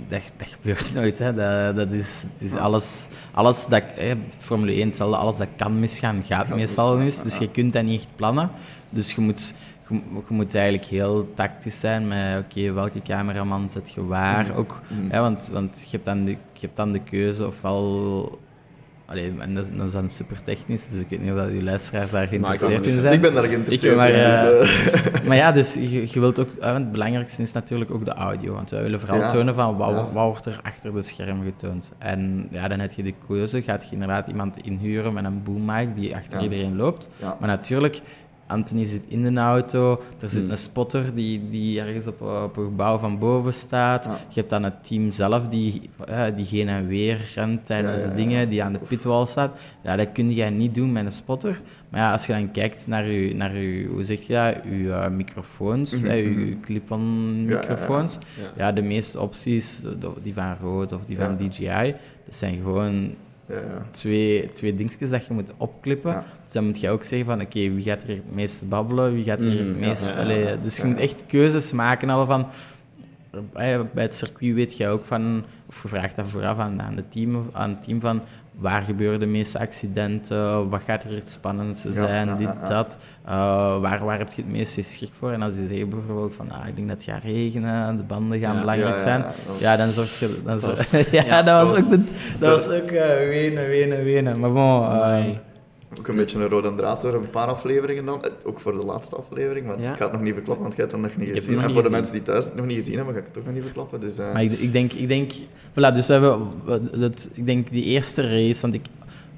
dat, 0.08 0.22
dat 0.38 0.48
gebeurt 0.48 0.94
nooit. 0.96 1.20
Hè. 1.20 1.34
Dat, 1.34 1.76
dat 1.76 1.92
is, 1.92 2.26
het 2.34 2.42
is 2.42 2.54
alles, 2.54 3.08
alles 3.32 3.66
dat... 3.68 3.84
Hè, 3.96 4.14
Formule 4.38 4.72
1, 4.72 4.86
hetzelfde, 4.88 5.18
alles 5.18 5.38
dat 5.38 5.48
kan 5.56 5.80
misgaan, 5.80 6.24
gaat 6.24 6.48
meestal 6.56 6.98
mis, 6.98 7.22
Dus 7.24 7.38
je 7.38 7.52
kunt 7.52 7.74
dat 7.74 7.84
niet 7.84 8.00
echt 8.00 8.10
plannen. 8.16 8.50
Dus 8.90 9.14
je 9.16 9.22
moet, 9.22 9.54
je, 9.90 9.96
je 10.28 10.34
moet 10.34 10.56
eigenlijk 10.56 10.86
heel 10.86 11.32
tactisch 11.34 11.80
zijn 11.80 12.08
met... 12.08 12.44
Oké, 12.44 12.74
welke 12.74 13.02
cameraman 13.02 13.70
zet 13.70 13.92
je 13.96 14.06
waar? 14.06 14.46
Mm. 14.52 14.56
Ook, 14.58 14.82
hè, 15.08 15.20
want, 15.20 15.50
want 15.54 15.82
je, 15.82 15.88
hebt 15.92 16.06
dan 16.06 16.24
de, 16.26 16.32
je 16.32 16.60
hebt 16.62 16.76
dan 16.76 16.92
de 16.92 17.00
keuze 17.00 17.48
ofwel... 17.48 18.40
Allee, 19.08 19.34
en 19.40 19.54
dat, 19.56 19.66
is- 19.86 19.92
dan 19.92 20.10
super 20.10 20.44
technisch, 20.44 20.90
dus 20.90 21.00
ik 21.00 21.10
weet 21.10 21.22
niet 21.22 21.32
of 21.32 21.38
dat 21.38 21.50
uw 21.50 21.62
luisteraars 21.62 22.12
daar 22.12 22.28
geïnteresseerd 22.28 22.86
in 22.86 23.00
zijn. 23.00 23.14
Ik 23.14 23.22
ben 23.22 23.34
daar 23.34 23.44
geïnteresseerd 23.44 23.96
maar, 23.96 24.10
in. 24.10 24.32
Dus, 24.32 24.42
eh, 24.42 25.16
eh, 25.16 25.26
Maar 25.28 25.36
ja, 25.36 25.52
dus 25.52 25.74
je, 25.74 26.02
je 26.14 26.20
wilt 26.20 26.40
ook... 26.40 26.50
eh, 26.50 26.74
Het 26.74 26.92
belangrijkste 26.92 27.42
is 27.42 27.52
natuurlijk 27.52 27.92
ook 27.92 28.06
de 28.06 28.14
audio. 28.14 28.54
Want 28.54 28.70
wij 28.70 28.82
willen 28.82 29.00
vooral 29.00 29.20
Ja. 29.20 29.32
tonen 29.32 29.56
van 29.56 29.78
wat, 29.78 29.90
Ja. 29.90 29.96
wat 29.96 30.12
wordt 30.28 30.46
er 30.46 30.60
achter 30.64 30.94
de 30.94 31.02
scherm 31.02 31.44
getoond. 31.44 31.94
En 31.98 32.48
ja, 32.52 32.68
dan 32.68 32.80
heb 32.80 32.92
je 32.92 33.04
de 33.04 33.14
keuze. 33.28 33.62
Gaat 33.62 33.84
je 33.84 33.92
inderdaad 33.94 34.28
iemand 34.28 34.58
inhuren 34.58 35.14
met 35.14 35.26
een 35.26 35.44
boom 35.44 35.66
mic 35.66 35.96
die 35.96 36.16
achter 36.16 36.42
iedereen 36.42 36.76
loopt. 36.76 37.10
Maar 37.40 37.48
natuurlijk, 37.50 38.02
Anthony 38.48 38.86
zit 38.86 39.04
in 39.08 39.34
de 39.34 39.40
auto. 39.40 40.02
Er 40.20 40.30
zit 40.30 40.42
Hmm. 40.42 40.52
een 40.52 40.58
spotter 40.58 41.14
die, 41.14 41.50
die 41.50 41.80
ergens 41.82 42.08
op, 42.08 42.22
op 42.22 42.58
een 42.58 42.64
gebouw 42.64 42.98
van 42.98 43.20
boven 43.20 43.54
staat. 43.54 44.06
Ja. 44.06 44.12
Je 44.12 44.40
hebt 44.40 44.50
dan 44.50 44.64
het 44.64 44.84
team 44.84 45.12
zelf 45.12 45.48
die, 45.48 45.90
eh, 46.08 46.24
die 46.36 46.46
heen 46.46 46.70
en 46.70 46.88
weer 46.88 47.32
rent 47.36 47.66
tijdens 47.66 48.02
Ja, 48.02 48.08
ja, 48.08 48.10
de 48.10 48.16
dingen, 48.16 48.50
die 48.50 48.64
aan 48.64 48.74
de 48.74 48.80
pitwall 48.80 49.26
staat. 49.26 49.58
Ja, 49.84 49.96
dat 49.96 50.12
kun 50.12 50.36
je 50.36 50.44
niet 50.44 50.76
doen 50.76 50.92
met 50.92 51.06
een 51.06 51.12
spotter. 51.12 51.62
Maar 51.90 52.02
ja, 52.02 52.12
als 52.12 52.26
je 52.26 52.34
dan 52.34 52.52
kijkt 52.52 52.88
naar 52.88 53.08
je, 53.08 53.36
naar 53.36 53.58
je 53.58 53.86
hoe 53.86 54.04
zeg 54.04 54.22
je 54.22 54.34
dat, 54.34 54.56
je 54.80 54.92
eh, 54.92 55.10
microfoons, 55.10 56.02
hè, 56.02 56.14
je 56.14 56.28
mhm. 56.28 56.60
clip-on 56.60 57.46
microfoons. 57.46 58.20
Ja. 58.58 58.72
De 58.72 58.82
meeste 58.82 59.20
opties, 59.20 59.82
die 60.22 60.34
van 60.34 60.56
Rode 60.62 60.96
of 60.96 61.06
die 61.06 61.18
van. 61.18 61.38
DJI, 61.38 61.96
dat 62.26 62.36
zijn 62.36 62.56
gewoon 62.56 63.16
ja, 63.50 63.86
twee, 63.92 64.50
twee 64.54 64.76
dingetjes 64.76 65.10
dat 65.10 65.26
je 65.26 65.34
moet 65.34 65.54
opklippen. 65.58 66.24
Dus 66.44 66.52
dan 66.52 66.66
moet 66.66 66.80
je 66.80 66.90
ook 66.90 67.04
zeggen 67.04 67.28
van, 67.28 67.42
oké, 67.42 67.60
wie 67.74 67.84
gaat 67.84 68.04
er 68.04 68.10
het 68.10 68.34
meest 68.34 68.70
babbelen, 68.70 69.14
wie 69.14 69.24
gaat 69.24 69.44
er 69.44 69.48
Mhm, 69.48 69.58
het 69.58 69.68
ja, 69.68 69.88
meest... 69.88 70.18
allee, 70.18 70.60
dus 70.60 70.78
je 70.78 70.84
moet 70.86 70.98
echt 70.98 71.24
keuzes 71.28 71.72
maken 71.72 72.10
al 72.10 72.26
van... 72.26 72.48
eh, 73.54 73.80
Bij 73.94 74.04
het 74.04 74.16
circuit 74.16 74.54
weet 74.56 74.78
je 74.78 74.88
ook 74.88 75.06
van, 75.06 75.44
of 75.70 75.82
je 75.82 75.88
vraagt 75.88 76.16
dat 76.16 76.28
vooraf 76.28 76.58
aan, 76.60 76.82
aan, 76.82 76.96
de 76.96 77.08
team, 77.08 77.50
aan 77.54 77.70
het 77.70 77.84
team 77.84 78.00
van 78.00 78.22
waar 78.60 78.82
gebeuren 78.82 79.20
de 79.20 79.26
meeste 79.26 79.60
accidenten, 79.60 80.70
wat 80.70 80.82
gaat 80.86 81.04
er 81.04 81.12
het 81.12 81.30
spannendste 81.30 81.92
zijn, 81.92 82.28
ja, 82.28 82.34
dit, 82.36 82.48
ja, 82.48 82.58
ja. 82.62 82.68
dat. 82.68 82.98
Eh, 83.26 83.32
waar, 83.80 84.06
waar 84.06 84.18
heb 84.18 84.32
je 84.32 84.42
het 84.42 84.52
meeste 84.52 84.82
schrik 84.82 85.10
voor? 85.14 85.32
En 85.32 85.42
als 85.42 85.56
die 85.56 85.68
zeggen 85.68 85.90
bijvoorbeeld 85.90 86.36
van, 86.36 86.52
ah, 86.52 86.68
ik 86.68 86.76
denk 86.76 86.88
dat 86.88 86.98
het 87.06 87.14
gaat 87.16 87.24
regenen, 87.24 87.98
de 87.98 88.04
banden 88.04 88.40
gaan 88.40 88.54
Ja, 88.54 88.60
belangrijk 88.60 88.98
ja, 88.98 89.02
ja, 89.02 89.02
zijn, 89.04 89.24
ja, 89.60 89.76
dan 89.76 89.92
zorg 89.92 90.20
je... 90.20 90.42
Dan 90.46 90.54
Dat 90.60 90.62
was- 90.66 90.92
ja, 91.12 91.24
ja, 91.24 91.44
dat 91.44 91.68
was 91.68 91.78
ook, 91.84 91.90
de- 91.90 92.04
dat 92.40 92.66
was 92.66 92.82
ook 92.82 92.90
eh, 92.90 93.08
wenen, 93.28 93.68
wenen, 93.68 94.04
wenen. 94.04 94.40
Maar 94.40 94.52
bon. 94.52 95.38
Ook 96.00 96.08
een 96.08 96.16
beetje 96.16 96.38
een 96.40 96.48
rode 96.50 96.76
draad 96.76 97.02
door 97.02 97.14
een 97.14 97.30
paar 97.30 97.48
afleveringen 97.48 98.06
dan. 98.06 98.24
Eh, 98.24 98.32
Ook 98.44 98.60
voor 98.60 98.72
de 98.78 98.84
laatste 98.86 99.16
aflevering, 99.16 99.68
want 99.68 99.82
Ja. 99.82 99.92
ik 99.92 99.98
ga 99.98 100.04
het 100.04 100.14
nog 100.14 100.22
niet 100.22 100.34
verklappen, 100.34 100.64
want 100.64 100.76
jij 100.76 100.86
hebt 100.86 100.98
het 100.98 101.06
nog 101.08 101.18
niet 101.26 101.36
gezien. 101.36 101.52
nog 101.54 101.62
En 101.62 101.66
niet 101.68 101.76
voor 101.76 101.84
de 101.86 101.90
mensen 101.96 102.14
die 102.14 102.22
thuis 102.22 102.46
het 102.46 102.56
nog 102.56 102.66
niet 102.66 102.78
gezien 102.78 102.96
hebben, 102.96 103.14
ga 103.14 103.20
ik 103.20 103.26
het 103.26 103.34
toch 103.36 103.46
nog 103.46 103.54
niet 103.54 103.64
verklappen. 103.64 104.00
Dus, 104.00 104.18
eh, 104.18 104.34
Maar 104.34 104.44
ik, 104.44 104.52
ik 104.52 104.72
denk, 104.72 104.94
ik 104.94 105.08
denk, 105.08 105.32
voilà, 105.72 105.94
dus 105.94 106.08
we 106.08 106.14
hebben, 106.14 106.48
dat, 107.00 107.30
ik 107.34 107.46
denk 107.46 107.72
die 107.72 107.84
eerste 107.84 108.22
race, 108.30 108.62
want 108.62 108.74
ik, 108.74 108.86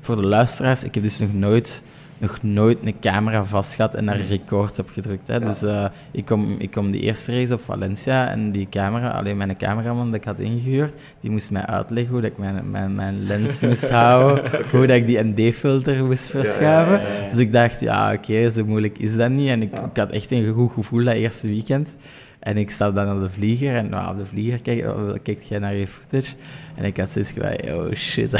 voor 0.01 0.15
de 0.15 0.25
luisteraars, 0.25 0.83
ik 0.83 0.93
heb 0.93 1.03
dus 1.03 1.19
nog 1.19 1.33
nooit, 1.33 1.83
nog 2.17 2.37
nooit 2.41 2.77
een 2.83 2.99
camera 2.99 3.45
vast 3.45 3.75
gehad 3.75 3.95
en 3.95 4.05
daar 4.05 4.19
record 4.19 4.79
op 4.79 4.89
gedrukt. 4.89 5.27
Hè. 5.27 5.39
Dus 5.39 5.63
eh, 5.63 5.85
ik, 6.11 6.25
kom, 6.25 6.55
ik 6.59 6.71
kom 6.71 6.91
die 6.91 7.01
eerste 7.01 7.39
race 7.39 7.53
op 7.53 7.61
Valencia 7.61 8.29
en 8.29 8.51
die 8.51 8.67
camera, 8.69 9.09
alleen 9.09 9.37
mijn 9.37 9.57
cameraman 9.57 10.05
dat 10.05 10.15
ik 10.19 10.23
had 10.23 10.39
ingehuurd, 10.39 10.95
die 11.21 11.31
moest 11.31 11.51
mij 11.51 11.65
uitleggen 11.65 12.13
hoe 12.13 12.21
dat 12.21 12.31
ik 12.31 12.37
mijn, 12.37 12.71
mijn, 12.71 12.95
mijn 12.95 13.23
lens 13.23 13.61
moest 13.67 13.89
houden, 13.89 14.43
hoe 14.71 14.87
dat 14.87 14.95
ik 14.95 15.07
die 15.07 15.23
ND-filter 15.23 16.05
moest 16.05 16.29
verschuiven. 16.29 16.99
ja. 16.99 17.29
Dus 17.29 17.37
ik 17.37 17.53
dacht, 17.53 17.79
ja, 17.79 18.13
oké, 18.13 18.49
zo 18.49 18.65
moeilijk 18.65 18.97
is 18.97 19.15
dat 19.15 19.29
niet. 19.29 19.49
En 19.49 19.61
ik, 19.61 19.73
ik 19.73 19.97
had 19.97 20.11
echt 20.11 20.31
een 20.31 20.53
goed 20.53 20.71
gevoel 20.71 21.03
dat 21.03 21.15
eerste 21.15 21.47
weekend. 21.47 21.95
En 22.39 22.57
ik 22.57 22.69
stap 22.69 22.95
dan 22.95 23.15
op 23.15 23.21
de 23.21 23.29
vlieger 23.29 23.75
en 23.75 23.89
nou, 23.89 24.11
op 24.11 24.17
de 24.17 24.25
vlieger 24.25 24.61
kijk, 24.61 24.85
oh, 24.85 25.13
kijkt 25.23 25.47
jij 25.47 25.59
naar 25.59 25.75
je 25.75 25.87
footage. 25.87 26.35
En 26.77 26.85
ik 26.85 26.97
had 26.97 27.09
zoiets 27.09 27.33
van, 27.37 27.73
oh 27.73 27.93
shit. 27.93 28.31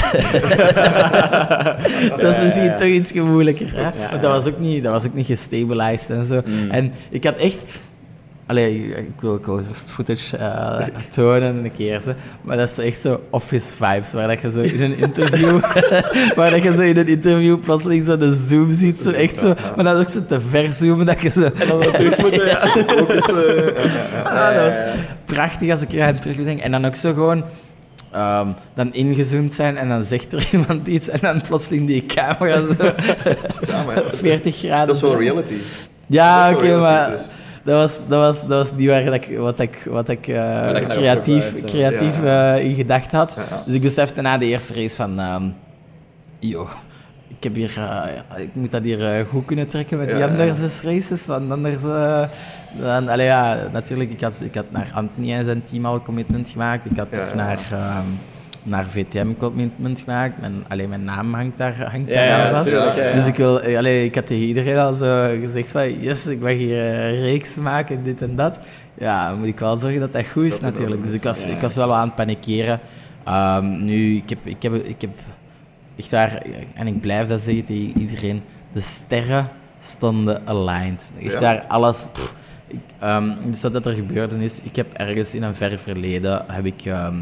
dat 2.22 2.34
is 2.34 2.42
misschien 2.42 2.76
toch 2.78 2.88
iets 2.88 3.14
moeilijker. 3.14 3.76
Hè? 3.76 3.84
Want 3.84 4.22
dat 4.22 4.32
was 4.32 4.46
ook 4.46 4.60
niet, 4.60 4.84
dat 4.84 4.92
was 4.92 5.06
ook 5.06 5.14
niet 5.14 5.26
gestabilized 5.26 6.10
en 6.10 6.26
zo. 6.26 6.42
En 6.70 6.92
ik 7.10 7.24
had 7.24 7.36
echt... 7.36 7.66
Allee, 8.46 8.96
ik 8.96 9.22
wil, 9.22 9.42
eerst 9.68 9.90
footage 9.90 10.38
uh, 10.38 10.80
tonen 11.16 11.56
een 11.56 11.72
keer, 11.72 12.02
ze. 12.02 12.16
maar 12.42 12.58
dat 12.58 12.70
is 12.70 12.78
echt 12.78 13.00
zo 13.00 13.22
office 13.30 13.76
vibes, 13.76 14.14
waar 14.14 14.28
dat 14.28 14.42
je 14.42 14.52
zo 14.52 14.62
in 14.62 14.82
een 14.82 14.98
interview, 14.98 15.60
waar 16.38 16.52
dat 16.52 16.64
je 16.64 16.76
zo 16.76 16.82
in 16.82 16.98
een 16.98 17.08
interview 17.08 17.60
plotseling 17.60 18.04
zo 18.04 18.18
de 18.18 18.34
zoom 18.34 18.72
ziet, 18.72 18.98
zo 18.98 19.12
echt 19.12 19.38
zo, 19.38 19.54
maar 19.76 19.84
dan 19.84 19.96
ook 19.96 20.10
zo 20.10 20.26
te 20.28 20.40
verzoomen 20.50 21.06
dat 21.06 21.22
je 21.22 21.30
zo... 21.30 21.44
En 21.44 21.68
dan 21.68 21.80
terug 21.80 22.18
moeten, 22.18 22.46
ja, 22.46 22.68
focussen. 22.68 23.76
Ah, 24.24 24.56
dat 24.56 24.66
was 24.66 24.76
prachtig 25.26 25.72
als 25.72 25.82
ik 25.82 25.94
er 25.94 26.04
aan 26.04 26.20
terugdenk. 26.20 26.60
En 26.60 26.72
dan 26.72 26.86
ook 26.86 26.96
zo 26.96 27.14
gewoon... 27.14 27.44
Um, 28.16 28.56
dan 28.74 28.94
ingezoomd 28.94 29.54
zijn 29.54 29.78
en 29.78 29.90
dan 29.90 30.04
zegt 30.04 30.34
er 30.34 30.48
iemand 30.54 30.88
iets 30.88 31.10
en 31.10 31.20
dan 31.22 31.42
plotseling 31.42 31.88
die 31.88 32.06
camera 32.06 32.58
zo 32.58 32.74
Ja, 33.68 33.84
maar 33.84 34.04
40 34.08 34.58
graden. 34.58 34.88
dat 34.88 34.96
is 34.96 35.02
wel 35.02 35.20
reality. 35.20 35.56
Ja, 36.08 36.50
Dat 36.50 36.58
oké, 36.60 36.78
maar 36.78 37.12
dus. 37.12 37.22
dat 37.64 37.76
was, 37.76 38.00
dat, 38.08 38.20
was, 38.20 38.40
dat 38.40 38.50
was 38.50 38.74
niet 38.76 38.88
waar 38.88 39.04
dat 39.04 39.14
ik, 39.14 39.38
wat 39.38 39.60
ik, 39.60 39.84
wat 39.90 40.10
ik 40.10 40.28
eh, 40.28 40.72
creatief, 40.88 41.44
uit, 41.44 41.64
eh, 41.64 41.66
creatief 41.66 42.22
ja. 42.24 42.56
eh, 42.56 42.64
in 42.64 42.76
gedacht 42.76 43.12
had. 43.12 43.34
Ja, 43.38 43.44
ja. 43.50 43.64
Dus 43.66 43.74
ik 43.74 43.82
besefte 43.82 44.22
na 44.22 44.38
de 44.38 44.46
eerste 44.46 44.74
race 44.74 44.96
van... 44.96 45.20
ehm 45.20 45.50
yo, 46.40 46.68
ik, 47.28 47.44
heb 47.44 47.56
hier, 47.56 47.74
eh, 47.78 48.42
ik 48.44 48.56
moet 48.56 48.72
dat 48.72 48.84
hier 48.84 49.26
goed 49.30 49.46
kunnen 49.46 49.68
trekken 49.68 49.98
met 49.98 50.12
die 50.12 50.24
andere 50.24 50.54
zes 50.54 50.82
races. 50.82 51.26
Want 51.26 51.52
anders... 51.52 51.84
dan, 52.80 53.08
allee, 53.08 53.26
ja, 53.26 53.70
natuurlijk, 53.74 54.12
ik 54.12 54.22
had, 54.22 54.42
ik 54.42 54.56
had 54.56 54.72
naar 54.72 54.92
Anthony 54.94 55.34
en 55.34 55.46
zijn 55.46 55.64
team 55.64 55.86
al 55.86 56.02
commitment 56.02 56.50
gemaakt. 56.50 56.86
Ik 56.86 56.98
had 56.98 57.20
ook 57.20 57.34
naar... 57.34 57.60
ehm, 57.72 58.06
naar 58.68 58.86
VTM 58.90 59.34
commitment 59.38 60.00
gemaakt. 60.00 60.40
Mijn, 60.42 60.64
alleen 60.68 60.90
mijn 60.90 61.04
naam 61.04 61.34
hangt 61.34 61.58
daar, 61.58 61.90
hangt 61.92 62.10
daar 62.10 62.26
ja, 62.26 62.52
vast. 62.52 62.66
tuurlijk, 62.66 62.96
ja, 62.96 63.04
ja. 63.04 63.14
Dus 63.14 63.26
ik, 63.26 63.36
wil, 63.36 63.62
allee, 63.62 64.06
ik 64.06 64.16
had 64.16 64.28
tegen 64.28 64.44
iedereen 64.44 64.78
al 64.78 64.94
zo 64.94 65.38
gezegd 65.40 65.72
van... 65.72 66.02
Yes, 66.02 66.28
ik 66.28 66.40
mag 66.40 66.52
hier 66.52 66.84
een 66.84 67.22
reeks 67.22 67.56
maken, 67.56 68.04
dit 68.04 68.22
en 68.22 68.36
dat. 68.36 68.60
Ja, 68.94 69.30
dan 69.30 69.38
moet 69.38 69.48
ik 69.48 69.60
wel 69.60 69.78
zorgen 69.78 70.00
dat 70.00 70.14
dat 70.14 70.26
goed 70.26 70.44
is 70.44 70.52
Dat 70.52 70.62
natuurlijk. 70.62 71.04
Dus 71.04 71.14
ik 71.14 71.24
was, 71.24 71.46
ik 71.46 71.62
was 71.62 71.76
wel 71.76 71.94
aan 71.96 72.06
het 72.08 72.16
panikeren. 72.16 72.80
Ehm, 73.24 73.86
nu, 73.86 74.16
ik 74.16 74.30
heb, 74.30 74.40
ik, 74.44 74.64
heb, 74.64 74.74
ik 74.74 75.02
heb 75.02 75.12
echt 75.96 76.12
waar... 76.12 76.42
En 76.74 76.88
ik 76.88 77.02
blijf 77.02 77.28
dat 77.28 77.42
zeggen 77.42 77.66
tegen 77.66 77.98
iedereen. 77.98 78.42
De 78.74 78.82
sterren 78.82 79.50
stonden 79.80 80.42
aligned. 80.46 81.12
Echt 81.24 81.34
Ja. 81.34 81.40
waar, 81.40 81.66
alles... 81.68 82.08
pff, 82.14 82.34
ik, 82.68 82.80
ehm, 83.00 83.32
dus 83.46 83.62
wat 83.62 83.86
er 83.86 83.94
gebeurde 83.94 84.44
is... 84.44 84.62
Ik 84.62 84.76
heb 84.76 84.94
ergens 84.94 85.36
in 85.36 85.44
een 85.44 85.56
ver 85.56 85.80
verleden... 85.80 86.44
Heb 86.48 86.66
ik... 86.66 86.86
ehm, 86.86 87.16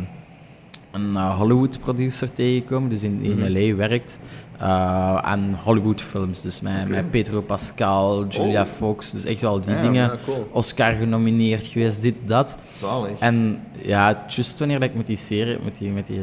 een 0.91 1.15
eh, 1.15 1.37
Hollywood-producer 1.37 2.33
tegengekomen, 2.33 2.89
dus 2.89 3.03
in, 3.03 3.21
in 3.23 3.51
LA 3.53 3.75
werkt 3.75 4.19
eh, 4.59 5.15
aan 5.17 5.59
Hollywood-films. 5.63 6.41
Dus 6.41 6.61
met, 6.61 6.73
Oké. 6.81 6.89
met 6.89 7.11
Pedro 7.11 7.41
Pascal, 7.41 8.27
Julia 8.27 8.61
Oh. 8.61 8.67
Fox, 8.67 9.11
dus 9.11 9.25
echt 9.25 9.41
wel 9.41 9.61
die 9.61 9.75
Ja, 9.75 9.81
dingen. 9.81 10.03
ja, 10.03 10.17
cool. 10.25 10.49
Oscar 10.51 10.91
genomineerd 10.91 11.65
geweest, 11.65 12.01
dit, 12.01 12.15
dat. 12.25 12.57
Zalig. 12.75 13.19
En 13.19 13.59
ja, 13.81 14.23
juist 14.27 14.59
wanneer 14.59 14.81
ik 14.83 14.95
met 14.95 15.07
die 15.07 15.15
serie, 15.15 15.57
met 15.63 15.77
die, 15.77 15.91
met 15.91 16.07
die 16.07 16.21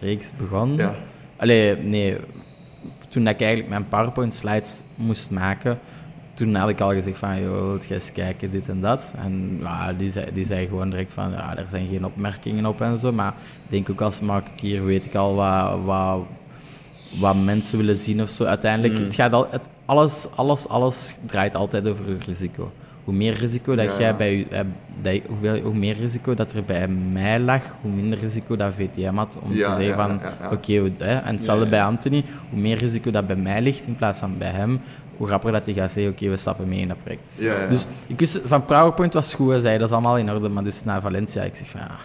reeks 0.00 0.32
begon... 0.38 0.76
Ja. 0.76 0.94
Allee, 1.36 1.76
nee, 1.76 2.16
toen 3.08 3.24
dat 3.24 3.34
ik 3.34 3.40
eigenlijk 3.40 3.70
mijn 3.70 3.88
PowerPoint-slides 3.88 4.80
moest 4.94 5.30
maken, 5.30 5.78
toen 6.34 6.54
had 6.54 6.68
ik 6.68 6.80
al 6.80 6.90
gezegd 6.92 7.18
van, 7.18 7.40
joh, 7.42 7.66
wilt 7.68 7.84
jij 7.86 7.96
eens 7.96 8.12
kijken, 8.12 8.50
dit 8.50 8.68
en 8.68 8.80
dat. 8.80 9.14
En 9.22 9.58
ja, 9.62 9.92
die, 9.92 10.10
zei, 10.10 10.26
die 10.32 10.44
zei 10.44 10.66
gewoon 10.66 10.90
direct 10.90 11.12
van, 11.12 11.30
ja, 11.30 11.56
er 11.56 11.68
zijn 11.68 11.88
geen 11.88 12.04
opmerkingen 12.04 12.66
op 12.66 12.80
en 12.80 12.98
zo. 12.98 13.12
Maar 13.12 13.34
ik 13.64 13.70
denk 13.70 13.90
ook 13.90 14.00
als 14.00 14.20
marketeer 14.20 14.84
weet 14.84 15.04
ik 15.04 15.14
al 15.14 15.34
wat, 15.34 15.78
wat, 15.84 16.20
wat 17.20 17.36
mensen 17.36 17.78
willen 17.78 17.96
zien 17.96 18.22
of 18.22 18.28
zo. 18.30 18.44
Uiteindelijk, 18.44 18.98
Mm. 18.98 19.04
het 19.04 19.14
gaat 19.14 19.32
al, 19.32 19.46
het, 19.50 19.68
alles, 19.84 20.28
alles, 20.36 20.68
alles 20.68 21.18
draait 21.26 21.54
altijd 21.56 21.88
over 21.88 22.08
je 22.08 22.16
risico. 22.26 22.72
Hoe 23.04 23.14
meer 23.14 23.34
risico 23.34 23.74
dat 23.74 23.90
Ja, 23.92 23.98
jij 23.98 24.16
bij 24.16 24.36
je, 24.36 24.46
eh, 24.48 24.60
dat 25.02 25.12
je- 25.14 25.22
hoeveel, 25.28 25.60
hoe 25.60 25.74
meer 25.74 25.96
risico 25.96 26.34
dat 26.34 26.52
er 26.52 26.64
bij 26.64 26.88
mij 26.88 27.38
lag, 27.40 27.74
hoe 27.80 27.90
minder 27.90 28.18
risico 28.18 28.56
dat 28.56 28.74
VTM 28.74 29.14
had 29.14 29.38
om 29.42 29.54
Ja, 29.54 29.68
te 29.68 29.74
zeggen 29.74 29.94
van, 29.94 30.20
ja, 30.40 30.50
oké, 30.52 30.72
hè, 31.04 31.16
en 31.18 31.34
hetzelfde 31.34 31.68
bij 31.68 31.82
Anthony, 31.82 32.24
hoe 32.50 32.60
meer 32.60 32.76
risico 32.78 33.10
dat 33.10 33.26
bij 33.26 33.36
mij 33.36 33.62
ligt 33.62 33.86
in 33.86 33.96
plaats 33.96 34.18
van 34.18 34.38
bij 34.38 34.50
hem, 34.50 34.80
hoe 35.20 35.28
rapper 35.28 35.52
dat 35.52 35.66
hij 35.66 35.74
gaat 35.74 35.90
zeggen, 35.90 36.12
oké, 36.12 36.28
we 36.28 36.36
stappen 36.36 36.68
mee 36.68 36.80
in 36.80 36.88
dat 36.88 36.96
project. 37.02 37.22
Ja, 37.34 37.60
ja. 37.60 37.66
Dus 37.66 37.86
ik 38.06 38.18
wist, 38.18 38.40
van 38.44 38.64
PowerPoint 38.64 39.14
was 39.14 39.34
goed, 39.34 39.50
hij 39.50 39.60
zei, 39.60 39.78
dat 39.78 39.88
is 39.88 39.92
allemaal 39.94 40.18
in 40.18 40.30
orde, 40.30 40.48
maar 40.48 40.64
dus 40.64 40.84
naar 40.84 41.00
Valencia, 41.00 41.42
ik 41.42 41.54
zeg 41.54 41.68
van, 41.68 41.80
ja, 41.80 41.96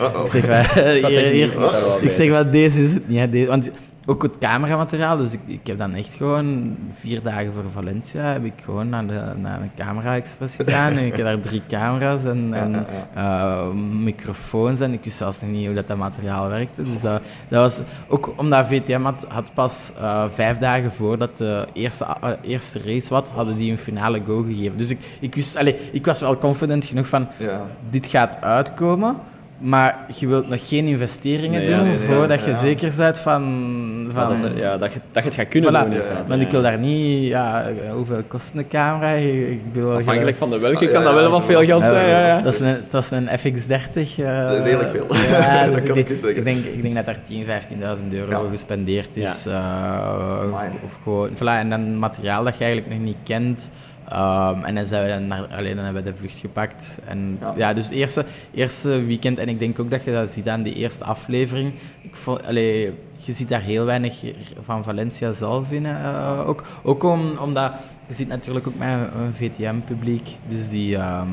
Uh-oh. 0.00 0.20
ik 0.20 0.26
zeg 0.26 0.72
hier, 0.72 1.26
hier, 1.26 1.58
wel 1.58 1.96
ik 1.96 2.02
bij. 2.02 2.10
zeg 2.10 2.30
van, 2.30 2.50
deze 2.50 2.82
is 2.82 2.92
het 2.92 3.08
niet, 3.08 3.18
hè, 3.18 3.28
deze, 3.28 3.48
want 3.48 3.70
ook 4.08 4.22
het 4.22 4.38
cameramateriaal, 4.38 5.16
dus 5.16 5.32
ik, 5.32 5.40
ik 5.46 5.66
heb 5.66 5.78
dan 5.78 5.94
echt 5.94 6.14
gewoon 6.14 6.76
vier 6.94 7.22
dagen 7.22 7.52
voor 7.52 7.70
Valencia, 7.72 8.22
heb 8.22 8.44
ik 8.44 8.52
gewoon 8.64 8.88
naar 8.88 9.06
de, 9.06 9.22
naar 9.36 9.60
de 9.62 9.82
camera-express 9.82 10.56
gegaan 10.64 10.92
en 10.92 11.04
ik 11.06 11.16
heb 11.16 11.24
daar 11.24 11.40
drie 11.40 11.62
camera's 11.68 12.24
en, 12.24 12.54
en 12.54 12.86
eh, 13.14 13.70
microfoons 14.02 14.80
en 14.80 14.92
ik 14.92 15.04
wist 15.04 15.16
zelfs 15.16 15.40
nog 15.40 15.50
niet 15.50 15.66
hoe 15.66 15.74
dat, 15.74 15.86
dat 15.86 15.96
materiaal 15.96 16.48
werkte. 16.48 16.82
Dus 16.82 17.00
dat, 17.00 17.22
dat 17.48 17.60
was 17.60 17.82
ook 18.08 18.32
omdat 18.36 18.66
VTM 18.66 19.02
had, 19.02 19.26
had 19.28 19.50
pas 19.54 19.92
eh, 20.00 20.24
vijf 20.28 20.58
dagen 20.58 20.92
voordat 20.92 21.36
de 21.36 21.66
eerste, 21.72 22.06
eh, 22.20 22.30
eerste 22.42 22.80
race 22.84 23.08
wat, 23.08 23.28
hadden 23.28 23.56
die 23.56 23.70
een 23.70 23.78
finale 23.78 24.20
go 24.26 24.42
gegeven. 24.42 24.78
Dus 24.78 24.90
ik, 24.90 24.98
ik 25.20 25.34
wist, 25.34 25.56
allee, 25.56 25.76
ik 25.92 26.06
was 26.06 26.20
wel 26.20 26.38
confident 26.38 26.84
genoeg 26.84 27.06
van, 27.06 27.28
Ja. 27.38 27.66
dit 27.88 28.06
gaat 28.06 28.40
uitkomen, 28.40 29.16
maar 29.58 29.96
je 30.18 30.26
wilt 30.26 30.48
nog 30.48 30.68
geen 30.68 30.86
investeringen 30.86 31.60
Nee, 31.60 31.66
doen 31.70 31.76
ja, 31.76 31.82
nee, 31.82 31.96
nee, 31.98 32.06
voordat 32.08 32.44
je 32.44 32.50
ja. 32.50 32.56
zeker 32.56 32.92
bent 32.96 33.18
van... 33.18 34.10
van 34.12 34.28
Dat, 34.28 34.50
het- 34.50 34.58
ja, 34.58 34.76
dat, 34.76 34.92
je, 34.92 35.00
dat 35.12 35.22
je 35.22 35.28
het 35.28 35.38
gaat 35.38 35.48
kunnen 35.48 35.70
Voilà. 35.70 35.90
doen. 35.90 36.00
Want 36.26 36.40
ik 36.40 36.50
wil 36.50 36.62
daar 36.62 36.78
niet... 36.78 37.26
Ja, 37.28 37.64
hoeveel 37.94 38.22
kost 38.28 38.54
een 38.54 38.68
camera? 38.68 39.10
Ik 39.12 39.72
bedoel, 39.72 39.94
Afhankelijk 39.96 40.36
van 40.36 40.50
de 40.50 40.58
welke 40.58 40.84
Ah, 40.86 40.90
kan 40.92 41.00
ja, 41.00 41.06
dat 41.06 41.14
wel 41.14 41.22
ja, 41.22 41.30
wat 41.30 41.44
veel 41.44 41.64
geld 41.64 41.80
Ja, 41.82 41.86
zijn. 41.88 42.08
Ja, 42.08 42.26
ja. 42.26 42.40
Dat 42.40 42.52
is 42.52 42.60
een, 42.60 42.66
het 42.66 42.92
was 42.92 43.10
een 43.10 43.28
FX30. 43.28 43.92
eh, 43.94 44.14
Redelijk 44.62 44.90
veel. 44.90 45.06
Ja, 45.30 45.64
Dat 45.66 45.74
dus 45.74 45.84
kan 45.84 45.96
ik, 45.96 46.08
ik 46.08 46.22
ik, 46.36 46.44
denk, 46.44 46.64
ik 46.64 46.82
denk 46.82 46.94
dat 46.94 47.04
daar 47.04 47.18
10.000, 47.30 48.02
15.000 48.02 48.08
euro 48.12 48.30
Ja. 48.44 48.50
gespendeerd 48.50 49.16
is. 49.16 49.46
eh, 49.46 50.42
of 50.84 50.98
gewoon, 51.02 51.30
voilà, 51.34 51.58
en 51.58 51.70
dan 51.70 51.98
materiaal 51.98 52.44
dat 52.44 52.58
je 52.58 52.64
eigenlijk 52.64 52.94
nog 52.94 53.04
niet 53.04 53.16
kent. 53.24 53.70
Ehm, 54.08 54.64
en 54.64 54.74
dan 54.74 54.86
zijn 54.86 55.02
we 55.04 55.08
dan, 55.08 55.26
naar, 55.26 55.46
alleen 55.56 55.76
dan 55.76 55.84
hebben 55.84 56.04
we 56.04 56.10
de 56.10 56.16
vlucht 56.16 56.36
gepakt. 56.38 57.00
En 57.04 57.38
ja, 57.40 57.54
Ja. 57.56 57.72
dus 57.74 57.90
eerste, 57.90 58.24
eerste 58.54 59.04
weekend, 59.04 59.38
en 59.38 59.48
ik 59.48 59.58
denk 59.58 59.78
ook 59.78 59.90
dat 59.90 60.04
je 60.04 60.12
dat 60.12 60.30
ziet 60.30 60.48
aan 60.48 60.62
die 60.62 60.74
eerste 60.74 61.04
aflevering. 61.04 61.72
Ik 62.02 62.16
vond, 62.16 62.46
allee, 62.46 62.92
je 63.16 63.32
ziet 63.32 63.48
daar 63.48 63.60
heel 63.60 63.84
weinig 63.84 64.22
van 64.64 64.84
Valencia 64.84 65.32
zelf 65.32 65.72
in. 65.72 65.86
eh, 65.86 66.42
ook 66.46 66.64
ook 66.82 67.02
om, 67.02 67.20
omdat 67.42 67.72
je 68.06 68.14
ziet 68.14 68.28
natuurlijk 68.28 68.66
ook 68.68 68.78
met 68.78 68.88
een, 68.88 69.34
VTM-publiek. 69.34 70.36
Dus 70.48 70.68
die. 70.68 70.96
ehm, 70.96 71.28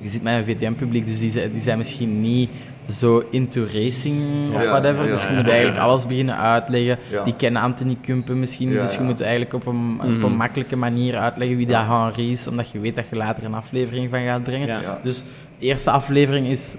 je 0.00 0.08
ziet 0.08 0.22
met 0.22 0.34
een 0.34 0.44
VTM-publiek, 0.56 1.06
dus 1.06 1.18
die, 1.18 1.50
die 1.50 1.60
zijn 1.60 1.78
misschien 1.78 2.20
niet 2.20 2.50
zo 2.90 3.22
into 3.30 3.64
racing 3.72 4.20
of 4.54 4.62
Ja, 4.62 4.68
whatever. 4.68 5.04
ja, 5.04 5.10
dus 5.10 5.22
je 5.22 5.28
ja, 5.28 5.34
moet 5.34 5.44
ja, 5.44 5.50
eigenlijk 5.50 5.80
ja. 5.80 5.86
alles 5.86 6.06
beginnen 6.06 6.36
uitleggen. 6.36 6.98
Ja. 7.10 7.24
Die 7.24 7.34
kennen 7.36 7.62
Anthony 7.62 7.96
Kumpen 8.02 8.38
misschien, 8.38 8.70
Ja, 8.70 8.82
dus 8.82 8.92
je 8.92 8.98
ja. 8.98 9.04
moet 9.04 9.20
eigenlijk 9.20 9.52
op 9.54 9.66
een, 9.66 9.98
op 10.02 10.08
Mhm. 10.08 10.24
een 10.24 10.36
makkelijke 10.36 10.76
manier 10.76 11.16
uitleggen 11.16 11.56
wie 11.56 11.66
dat 11.66 11.84
Henri 11.86 12.30
is, 12.30 12.48
omdat 12.48 12.70
je 12.70 12.78
weet 12.78 12.96
dat 12.96 13.08
je 13.10 13.16
later 13.16 13.44
een 13.44 13.54
aflevering 13.54 14.10
van 14.10 14.20
gaat 14.20 14.42
brengen. 14.42 14.66
Ja. 14.66 14.80
Ja. 14.80 14.98
Dus 15.02 15.18
de 15.58 15.66
eerste 15.66 15.90
aflevering 15.90 16.46
is... 16.46 16.76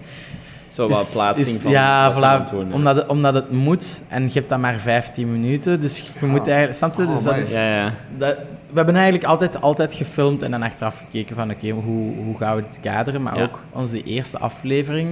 Zo 0.72 0.88
wat 0.90 1.10
plaatsing 1.14 1.48
is- 1.48 1.62
van 1.62 1.72
Ja, 1.72 2.14
voilà, 2.14 2.40
het 2.42 2.50
doen, 2.50 2.68
ja. 2.68 2.74
omdat, 2.74 2.96
het, 2.96 3.08
omdat 3.08 3.34
het 3.34 3.52
moet 3.52 4.04
en 4.10 4.24
je 4.24 4.30
hebt 4.34 4.50
dan 4.50 4.60
maar 4.60 4.76
15 4.80 5.32
minuten, 5.32 5.80
dus 5.80 6.04
je 6.20 6.26
moet 6.26 6.48
eigenlijk... 6.48 6.78
Snap 6.78 6.94
je? 6.96 7.02
Oh, 7.04 7.14
Dus 7.14 7.24
dat 7.24 7.38
is, 7.38 7.52
Ja, 7.52 7.76
ja. 7.76 7.94
dat, 8.18 8.36
we 8.70 8.76
hebben 8.76 8.96
eigenlijk 8.96 9.24
altijd, 9.26 9.62
altijd 9.62 9.94
gefilmd 9.94 10.44
en 10.44 10.52
dan 10.52 10.62
achteraf 10.64 10.98
gekeken 10.98 11.36
van 11.36 11.52
oké, 11.52 11.70
hoe, 11.70 12.16
hoe 12.16 12.38
gaan 12.38 12.56
we 12.56 12.62
dit 12.62 12.80
kaderen. 12.82 13.22
Maar 13.24 13.38
Ja. 13.38 13.44
ook 13.44 13.60
onze 13.72 14.04
eerste 14.04 14.38
aflevering 14.40 15.10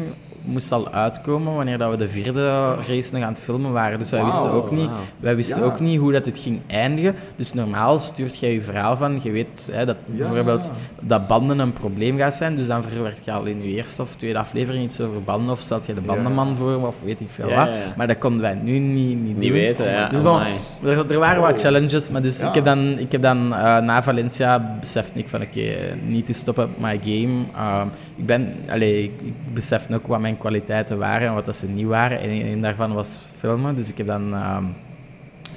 moest 0.48 0.72
al 0.72 0.90
uitkomen 0.92 1.56
wanneer 1.56 1.78
dat 1.78 1.92
we 1.92 1.98
de 1.98 2.10
vierde 2.10 2.74
race 2.88 3.14
nog 3.14 3.24
aan 3.24 3.34
het 3.34 3.40
filmen 3.42 3.72
waren. 3.72 4.00
Dus 4.00 4.10
wij 4.12 4.24
wisten, 4.26 4.52
ook, 4.52 4.72
niet, 4.72 4.90
wij 5.20 5.36
wisten 5.36 5.60
Ja. 5.62 5.66
ook 5.66 5.80
niet 5.80 6.00
hoe 6.00 6.12
dat 6.12 6.26
het 6.26 6.38
ging 6.38 6.60
eindigen. 6.68 7.16
Dus 7.36 7.54
normaal 7.54 8.00
stuurt 8.00 8.38
jij 8.40 8.54
je 8.54 8.62
verhaal 8.62 8.98
van, 8.98 9.20
je 9.24 9.32
weet 9.32 9.70
hè, 9.72 9.86
dat 9.86 9.96
Ja. 10.06 10.28
bijvoorbeeld 10.28 10.72
dat 11.02 11.28
banden 11.28 11.60
een 11.60 11.74
probleem 11.74 12.18
gaat 12.18 12.34
zijn. 12.34 12.56
Dus 12.56 12.68
dan 12.68 12.84
verwerkt 12.84 13.26
je 13.26 13.32
al 13.32 13.44
in 13.46 13.62
je 13.64 13.68
eerste 13.76 14.02
of 14.02 14.16
tweede 14.16 14.40
aflevering 14.40 14.84
iets 14.84 15.02
over 15.02 15.24
banden 15.24 15.52
of 15.54 15.60
stelt 15.60 15.86
je 15.86 15.94
de 15.94 16.02
bandenman 16.02 16.56
voor 16.56 16.88
of 16.88 17.02
weet 17.02 17.22
ik 17.22 17.30
veel 17.30 17.50
wat. 17.50 17.70
Maar 17.98 18.08
dat 18.08 18.18
konden 18.18 18.42
wij 18.42 18.54
nu 18.54 18.78
niet, 18.80 19.18
niet, 19.24 19.38
Niet 19.38 19.42
doen. 19.42 19.52
weten, 19.52 19.92
ja. 19.92 20.10
Dus 20.10 20.22
bon, 20.22 20.42
er, 20.84 21.12
er 21.12 21.20
waren 21.20 21.42
wat 21.42 21.60
challenges, 21.62 22.10
maar 22.10 22.22
dus 22.22 22.42
ik 22.42 22.54
heb 22.54 22.66
dan, 22.66 23.00
ik 23.00 23.12
heb 23.12 23.22
dan 23.22 23.54
eh, 23.54 23.78
na 23.78 24.04
Valencia 24.04 24.78
besefte 24.80 25.20
ik 25.20 25.30
van 25.30 25.42
oké, 25.42 25.96
niet 26.02 26.26
to 26.26 26.34
stop 26.34 26.58
up 26.58 26.70
my 26.78 27.00
game. 27.04 27.44
Ehm, 27.56 27.88
ik 28.16 28.26
ben, 28.26 28.54
allee, 28.70 29.04
ik, 29.04 29.12
ik 29.26 29.34
besefte 29.54 29.96
ook 29.96 30.08
wat 30.08 30.20
mijn 30.20 30.37
kwaliteiten 30.38 30.98
waren 30.98 31.28
en 31.28 31.34
wat 31.34 31.46
dat 31.46 31.56
ze 31.56 31.68
niet 31.68 31.86
waren. 31.86 32.20
En 32.20 32.30
een 32.30 32.62
daarvan 32.62 32.94
was 32.94 33.26
filmen, 33.36 33.76
dus 33.76 33.90
ik 33.90 33.98
heb 33.98 34.08
dan 34.08 34.34
ehm, 34.34 34.64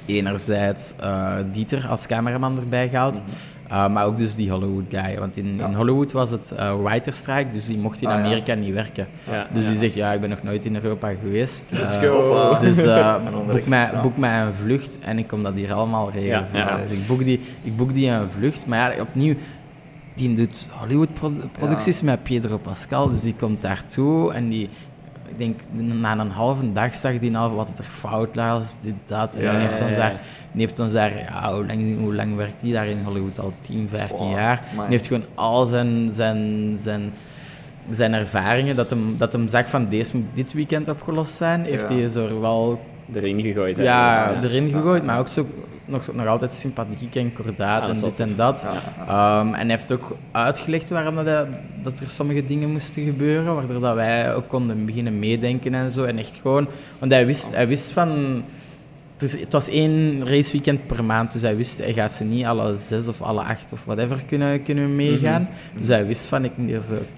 enerzijds 0.05 0.95
eh, 0.99 1.33
Dieter 1.51 1.87
als 1.87 2.07
cameraman 2.07 2.57
erbij 2.59 2.89
gehaald. 2.89 3.21
Uh, 3.71 3.87
maar 3.87 4.05
ook 4.05 4.17
dus 4.17 4.35
die 4.35 4.51
Hollywood 4.51 4.85
guy. 4.89 5.19
Want 5.19 5.37
in, 5.37 5.59
in 5.59 5.73
Hollywood 5.73 6.11
was 6.11 6.29
het 6.29 6.53
uh, 6.59 6.83
writer 6.83 7.13
strike, 7.13 7.51
dus 7.51 7.65
die 7.65 7.77
mocht 7.77 8.01
in 8.01 8.07
Ah, 8.07 8.13
ja. 8.17 8.23
Amerika 8.23 8.53
niet 8.53 8.73
werken. 8.73 9.07
Ja, 9.31 9.47
Dus 9.53 9.67
die 9.67 9.77
zegt, 9.77 9.93
ja, 9.93 10.11
ik 10.11 10.21
ben 10.21 10.29
nog 10.29 10.43
nooit 10.43 10.65
in 10.65 10.75
Europa 10.75 11.11
geweest. 11.21 11.65
Let's 11.71 11.95
Uh, 11.95 12.01
go. 12.01 12.57
Dus 12.59 12.83
boek, 13.47 13.65
mij, 13.65 13.89
ja. 13.91 14.01
boek 14.01 14.17
mij 14.17 14.41
een 14.41 14.53
vlucht 14.53 14.99
en 15.01 15.17
ik 15.17 15.27
kom 15.27 15.43
dat 15.43 15.53
hier 15.53 15.73
allemaal 15.73 16.11
regelen. 16.11 16.47
Dus 16.79 17.01
ik 17.01 17.07
boek, 17.07 17.23
die, 17.23 17.41
ik 17.63 17.77
boek 17.77 17.93
die 17.93 18.09
een 18.09 18.29
vlucht. 18.29 18.67
Maar 18.67 18.95
ja, 18.95 19.01
opnieuw, 19.01 19.35
die 20.27 20.35
doet 20.35 20.69
Hollywood-producties 20.79 22.01
met 22.01 22.23
Pedro 22.23 22.57
Pascal. 22.57 23.09
Dus 23.09 23.21
die 23.21 23.35
komt 23.35 23.61
daartoe 23.61 24.33
en 24.33 24.49
die... 24.49 24.69
Ik 25.27 25.37
denk, 25.37 25.59
na 25.71 26.17
een 26.17 26.29
halve 26.29 26.71
dag 26.71 26.95
zag 26.95 27.19
die 27.19 27.37
al 27.37 27.55
wat 27.55 27.79
er 27.79 27.83
fout 27.83 28.35
was, 28.35 28.81
dit, 28.81 28.95
dat. 29.05 29.35
En 29.35 29.43
Ja, 29.43 29.59
heeft 29.59 29.77
ja, 29.77 29.85
ons 29.85 29.95
daar... 29.95 30.21
Die 30.51 30.61
heeft 30.61 30.79
ons 30.79 30.93
daar, 30.93 31.17
ja, 31.17 31.53
hoe 31.53 31.65
lang, 31.65 31.97
hoe 31.99 32.15
lang 32.15 32.35
werkt 32.35 32.61
hij 32.61 32.71
daar 32.71 32.87
in 32.87 33.03
Hollywood? 33.03 33.39
Al 33.39 33.53
10, 33.59 33.89
15 33.89 34.17
Wow, 34.17 34.31
jaar. 34.35 34.63
Die 34.71 34.81
heeft 34.87 35.07
gewoon 35.07 35.23
al 35.35 35.65
zijn, 35.65 36.09
zijn, 36.11 36.73
zijn, 36.77 37.13
zijn 37.89 38.13
ervaringen, 38.13 38.75
dat 38.75 38.89
hem, 38.89 39.17
dat 39.17 39.33
hem 39.33 39.47
zag 39.47 39.69
van 39.69 39.89
deze 39.89 40.17
moet 40.17 40.25
dit 40.33 40.53
weekend 40.53 40.87
opgelost 40.87 41.33
zijn, 41.33 41.63
heeft 41.63 41.89
hij 41.89 42.07
zo 42.07 42.39
wel 42.39 42.79
Erin 43.13 43.41
gegooid. 43.41 43.77
ja, 43.77 43.83
ja. 44.31 44.41
erin 44.43 44.69
gegooid, 44.69 45.03
maar 45.05 45.19
ook 45.19 45.27
zo 45.27 45.47
nog, 45.87 46.13
nog 46.13 46.27
altijd 46.27 46.53
sympathiek 46.53 47.15
en 47.15 47.33
kordaat 47.33 47.83
Ah, 47.83 47.89
en 47.95 48.01
dit 48.01 48.19
en 48.19 48.35
dat. 48.35 48.65
Ja, 49.07 49.39
Ehm, 49.39 49.47
en 49.47 49.59
hij 49.59 49.69
heeft 49.69 49.91
ook 49.91 50.17
uitgelegd 50.31 50.89
waarom 50.89 51.15
dat, 51.15 51.25
hij- 51.25 51.47
dat 51.81 51.99
er 51.99 52.09
sommige 52.09 52.43
dingen 52.45 52.71
moesten 52.71 53.03
gebeuren, 53.03 53.55
waardoor 53.55 53.79
dat 53.79 53.95
wij 53.95 54.35
ook 54.35 54.47
konden 54.47 54.85
beginnen 54.85 55.19
meedenken 55.19 55.73
en 55.73 55.91
zo. 55.91 56.03
En 56.03 56.17
echt 56.17 56.35
gewoon, 56.41 56.67
want 56.99 57.11
hij 57.11 57.25
wist, 57.25 57.55
hij 57.55 57.67
wist 57.67 57.91
van... 57.91 58.43
Het, 59.21 59.33
is- 59.33 59.39
het 59.39 59.53
was 59.53 59.69
één 59.69 60.27
raceweekend 60.27 60.87
per 60.87 61.03
maand, 61.03 61.31
dus 61.31 61.41
hij 61.41 61.55
wist, 61.55 61.77
hij 61.77 61.93
gaat 61.93 62.11
ze 62.11 62.23
niet 62.23 62.45
alle 62.45 62.75
zes 62.77 63.07
of 63.07 63.21
alle 63.21 63.41
acht 63.41 63.73
of 63.73 63.83
whatever 63.85 64.23
kunnen, 64.27 64.63
kunnen 64.63 64.95
meegaan. 64.95 65.49
Dus 65.77 65.87
hij 65.87 66.05
wist 66.05 66.27
van, 66.27 66.43
ik 66.45 66.51
moet 66.55 66.71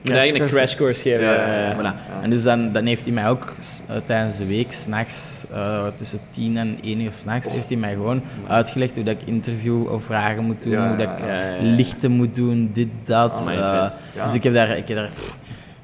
eigenlijk 0.06 0.44
een 0.44 0.50
crash 0.50 0.76
course 0.76 1.02
geven. 1.02 1.22
Ja, 1.24 1.34
ja, 1.34 1.60
ja. 1.60 1.76
Voilà. 1.76 2.22
En 2.24 2.30
dus 2.30 2.44
dan, 2.44 2.72
dan 2.72 2.86
heeft 2.86 3.04
hij 3.06 3.14
mij 3.14 3.30
ook 3.30 3.54
eh, 3.88 3.96
tijdens 4.06 4.38
de 4.38 4.46
week, 4.46 4.72
s'nachts, 4.72 5.46
uh, 5.52 5.88
tussen 5.96 6.20
10 6.30 6.58
en 6.58 6.78
1 6.84 7.02
uur 7.02 7.14
s'nachts, 7.14 7.52
heeft 7.52 7.70
hij 7.70 7.78
mij 7.78 7.94
gewoon 7.94 8.22
uitgelegd 8.48 8.96
hoe 8.96 9.04
dat 9.04 9.16
ik 9.22 9.28
interview 9.28 9.88
of 9.92 10.04
vragen 10.04 10.44
moet 10.44 10.64
doen, 10.64 10.72
Ja, 10.72 10.88
hoe 10.88 10.98
dat 10.98 11.10
ik 11.20 11.26
ja, 11.26 11.34
ja, 11.44 11.54
ja. 11.56 11.76
lichten 11.76 12.12
moet 12.12 12.36
doen, 12.36 12.70
dit, 12.74 12.88
dat. 13.04 13.48
Eh. 13.50 13.90
Dus 14.24 14.34
ik 14.34 14.44
heb 14.44 14.54
daar, 14.54 14.78
ik 14.78 14.88
heb 14.88 14.98
daar 14.98 15.08
pff, 15.14 15.38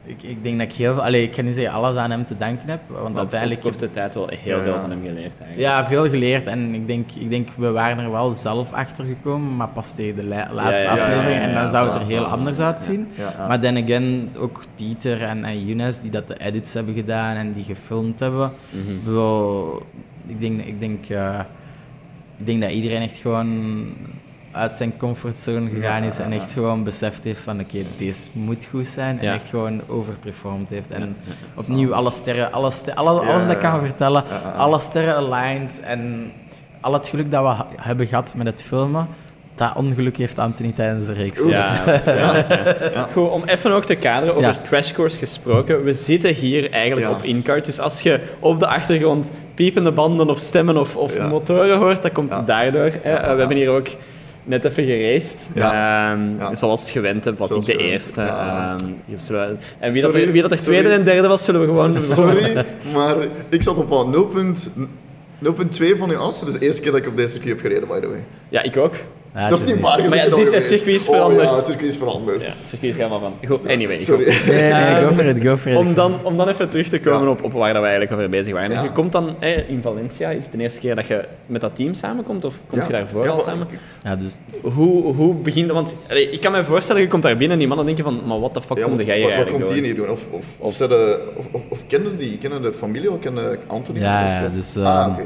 ik, 0.10 0.24
ik 0.24 0.44
denk 0.44 0.58
dat 0.60 0.68
ik 0.68 0.74
heel 0.74 0.94
veel, 0.94 1.04
allee, 1.04 1.24
ik 1.24 1.32
kan 1.32 1.46
niet 1.46 1.56
zeggen 1.56 1.74
alles 1.74 1.96
aan 1.96 2.12
hem 2.12 2.26
te 2.26 2.38
danken 2.38 2.70
heb, 2.70 2.80
want 2.88 3.18
uiteindelijk 3.18 3.66
op 3.66 3.72
korte 3.72 3.92
tijd 3.92 4.14
wel 4.14 4.28
heel 4.40 4.58
Ja, 4.58 4.64
veel 4.64 4.80
van 4.80 4.90
hem 4.90 5.00
geleerd 5.02 5.40
eigenlijk. 5.40 5.58
ja, 5.60 5.86
veel 5.86 6.10
geleerd 6.10 6.48
en 6.48 6.74
ik 6.74 6.88
denk, 6.88 7.12
ik 7.12 7.30
denk, 7.30 7.50
we 7.58 7.72
waren 7.72 8.04
er 8.04 8.12
wel 8.12 8.32
zelf 8.34 8.72
achter 8.74 9.06
gekomen, 9.06 9.56
maar 9.56 9.68
pas 9.70 9.96
tegen 9.96 10.16
de 10.16 10.24
la- 10.24 10.50
laatste 10.54 10.76
ja, 10.84 10.96
ja, 10.96 11.02
aflevering 11.02 11.34
ja, 11.36 11.42
ja, 11.42 11.48
en 11.48 11.54
dan 11.54 11.70
zou 11.70 11.86
het 11.88 11.96
er 11.96 12.06
heel 12.06 12.24
anders 12.24 12.60
uitzien. 12.60 13.08
Ja, 13.18 13.34
ja. 13.38 13.48
Maar 13.48 13.60
then 13.60 13.84
again, 13.84 14.30
ook 14.38 14.64
Dieter 14.76 15.22
en, 15.24 15.44
en 15.44 15.66
Younes 15.66 16.02
die 16.02 16.12
dat 16.12 16.28
de 16.28 16.38
edits 16.40 16.74
hebben 16.74 16.94
gedaan 16.94 17.36
en 17.36 17.52
die 17.52 17.64
gefilmd 17.64 18.20
hebben. 18.20 18.52
Wel, 19.04 19.82
ik, 20.28 20.40
denk, 20.40 20.62
ik, 20.62 20.80
denk, 20.80 21.06
eh, 21.10 21.40
ik 22.38 22.46
denk 22.46 22.62
dat 22.62 22.72
iedereen 22.72 23.02
echt 23.02 23.18
gewoon 23.18 23.86
uit 24.60 24.74
zijn 24.74 24.98
comfortzone 24.98 25.70
gegaan 25.70 26.04
is 26.04 26.20
en 26.20 26.32
echt 26.32 26.54
gewoon 26.54 26.84
beseft 26.84 27.24
heeft 27.24 27.40
van 27.40 27.60
oké, 27.60 27.78
deze 27.98 28.26
moet 28.32 28.68
goed 28.72 28.88
zijn 28.88 29.20
en 29.20 29.26
Ja. 29.26 29.34
echt 29.34 29.50
gewoon 29.50 29.82
overperformed 29.88 30.70
heeft. 30.70 30.92
En 30.92 31.16
opnieuw 31.56 31.94
alle 31.94 32.12
sterren, 32.12 32.52
alle 32.52 32.72
ster, 32.72 32.94
alle, 32.94 33.22
Ja, 33.22 33.28
alles 33.32 33.46
dat 33.46 33.56
ik 33.56 33.62
ja. 33.62 33.70
kan 33.72 33.80
vertellen, 33.80 34.24
Ja, 34.30 34.34
ja, 34.36 34.42
ja. 34.44 34.52
alle 34.58 34.80
sterren 34.80 35.16
aligned 35.16 35.80
en 35.84 36.32
al 36.82 36.94
het 36.94 37.08
geluk 37.08 37.32
dat 37.32 37.44
we 37.44 37.64
hebben 37.82 38.08
gehad 38.08 38.34
met 38.36 38.48
het 38.48 38.62
filmen, 38.62 39.08
dat 39.56 39.72
ongeluk 39.76 40.18
heeft 40.18 40.40
Anthony 40.40 40.72
tijdens 40.72 41.06
de 41.06 41.14
reeks. 41.14 41.46
Ja, 41.48 41.76
dat 41.86 41.96
is 42.00 42.06
waar, 42.06 42.46
ja. 42.94 43.08
Goed, 43.14 43.30
om 43.30 43.44
even 43.46 43.72
ook 43.72 43.86
te 43.86 43.96
kaderen 43.96 44.36
over 44.36 44.50
Ja. 44.50 44.58
Crash 44.66 44.92
Course 44.92 45.18
gesproken. 45.18 45.84
We 45.84 45.94
zitten 45.94 46.34
hier 46.34 46.72
eigenlijk 46.72 47.08
Ja. 47.08 47.14
op 47.14 47.24
InCard. 47.24 47.66
Dus 47.66 47.80
als 47.80 48.02
je 48.02 48.20
op 48.40 48.60
de 48.60 48.68
achtergrond 48.68 49.32
piepende 49.54 49.92
banden 49.92 50.30
of 50.30 50.38
stemmen 50.38 50.78
of, 50.78 50.96
of 50.96 51.16
Ja. 51.16 51.28
motoren 51.28 51.78
hoort, 51.78 52.02
dat 52.02 52.12
komt 52.12 52.32
Ja. 52.32 52.42
daardoor. 52.42 52.92
Hè. 53.02 53.12
Ja, 53.12 53.22
we 53.22 53.28
ja. 53.32 53.38
hebben 53.38 53.58
hier 53.58 53.70
ook 53.70 53.88
net 54.44 54.66
even 54.66 54.84
geraced. 54.86 55.38
Ja. 55.54 56.12
Ehm, 56.12 56.38
Ja. 56.40 56.56
Zoals 56.56 56.92
gewend 56.92 57.26
heb, 57.26 57.38
was 57.38 57.48
Zoals 57.50 57.68
ik 57.68 57.72
de 57.74 57.80
gewend, 57.80 58.02
eerste. 58.02 58.22
ja. 58.22 58.76
Ehm, 58.80 58.90
dus 59.06 59.30
we- 59.30 59.56
en 59.80 59.92
wie, 59.92 60.02
dat 60.02 60.12
Sorry, 60.12 60.26
er, 60.26 60.32
wie 60.32 60.42
dat 60.42 60.52
er 60.52 60.58
tweede 60.60 60.90
en 60.90 61.04
derde 61.04 61.28
was, 61.28 61.44
zullen 61.44 61.62
we 61.62 61.68
gewoon... 61.68 61.92
Sorry, 61.92 62.66
maar 62.94 63.16
ik 63.50 63.64
zat 63.64 63.76
op 63.78 63.92
al 63.92 64.08
0.2 64.08 65.98
van 65.98 66.12
u 66.12 66.16
af. 66.16 66.40
Dat 66.40 66.48
is 66.48 66.54
de 66.54 66.60
eerste 66.66 66.82
keer 66.82 66.92
dat 66.92 67.00
ik 67.02 67.08
op 67.08 67.18
deze 67.18 67.30
circuit 67.32 67.50
heb 67.52 67.60
gereden, 67.60 67.88
by 67.88 68.00
the 68.00 68.08
way. 68.08 68.24
Ja, 68.50 68.64
ik 68.64 68.78
ook. 68.78 68.96
Dat 69.34 69.62
is 69.62 69.66
niet 69.74 69.80
waar. 69.80 70.00
Maar 70.00 70.16
ja, 70.16 70.36
dit- 70.36 70.54
het 70.54 70.68
circuit 70.68 70.96
is 70.96 71.08
Oh, 71.08 71.16
veranderd. 71.16 71.50
ja, 71.50 71.56
het 71.56 71.66
circuit 71.66 71.90
is 71.90 71.98
veranderd. 71.98 72.42
Ja, 72.42 72.48
het 72.48 72.56
circuit 72.58 72.92
is 72.92 72.98
helemaal 72.98 73.20
van. 73.20 73.34
Goed, 73.48 73.68
anyway. 73.68 74.00
Sorry. 74.00 74.34
goed. 74.34 74.48
Nee, 74.48 74.62
nee, 74.62 74.72
Ehm, 74.72 75.08
go 75.08 75.14
for 75.14 75.26
it, 75.26 75.44
go 75.44 75.58
for 75.58 75.72
it. 75.72 75.78
Om 75.78 75.94
dan, 75.94 76.14
om 76.24 76.38
dan 76.38 76.48
even 76.50 76.70
terug 76.70 76.88
te 76.90 77.00
komen 77.00 77.22
Ja. 77.24 77.30
op, 77.30 77.44
op 77.44 77.52
waar 77.54 77.74
dat 77.74 77.82
we 77.82 77.88
eigenlijk 77.88 78.12
over 78.12 78.30
bezig 78.30 78.54
waren. 78.54 78.72
Ja. 78.72 78.84
Je 78.84 78.92
komt 78.92 79.12
dan 79.12 79.36
hè, 79.40 79.52
in 79.68 79.80
Valencia, 79.82 80.30
is 80.30 80.44
het 80.44 80.52
de 80.54 80.58
eerste 80.62 80.80
keer 80.80 80.96
dat 80.96 81.08
je 81.08 81.24
met 81.46 81.62
dat 81.62 81.76
team 81.76 81.94
samenkomt? 81.94 82.46
Of 82.46 82.56
kom 82.68 82.80
je 82.82 82.88
daarvoor 82.92 83.24
Ja, 83.24 83.30
al 83.30 83.40
samen? 83.40 83.68
Ja, 84.04 84.16
dus 84.16 84.38
Hoe, 84.62 85.14
hoe 85.14 85.34
begint 85.36 85.68
dat? 85.68 85.76
Want 85.76 85.96
allee, 86.10 86.30
ik 86.32 86.42
kan 86.42 86.52
me 86.52 86.64
voorstellen, 86.64 87.02
je 87.02 87.08
komt 87.08 87.24
daar 87.24 87.32
binnen 87.38 87.52
en 87.52 87.58
die 87.60 87.68
mannen 87.68 87.86
denken 87.86 88.04
van, 88.04 88.22
maar 88.26 88.40
wat 88.40 88.54
de 88.54 88.62
fuck 88.62 88.78
Ja, 88.78 88.84
kom 88.84 88.98
wat, 88.98 89.06
jij 89.06 89.16
hier 89.18 89.24
wat, 89.26 89.34
wat 89.36 89.42
eigenlijk 89.46 89.66
komt 89.72 89.84
die 89.84 89.94
hier 89.94 89.96
doen? 90.06 90.10
Of, 90.10 90.22
of, 90.32 90.46
of, 90.58 90.82
of, 91.36 91.46
of, 91.52 91.62
of 91.70 91.88
kennen 91.88 92.18
die? 92.18 92.38
Kennen 92.38 92.62
de 92.62 92.74
familie 92.74 93.12
of 93.12 93.20
kennen 93.20 93.58
Anthony? 93.68 94.00
Ja, 94.00 94.22
Of- 94.26 94.30
ja, 94.42 94.46
of- 94.46 94.54
dus, 94.54 94.78
ah, 94.78 95.00
ehm, 95.02 95.12
oké. 95.12 95.22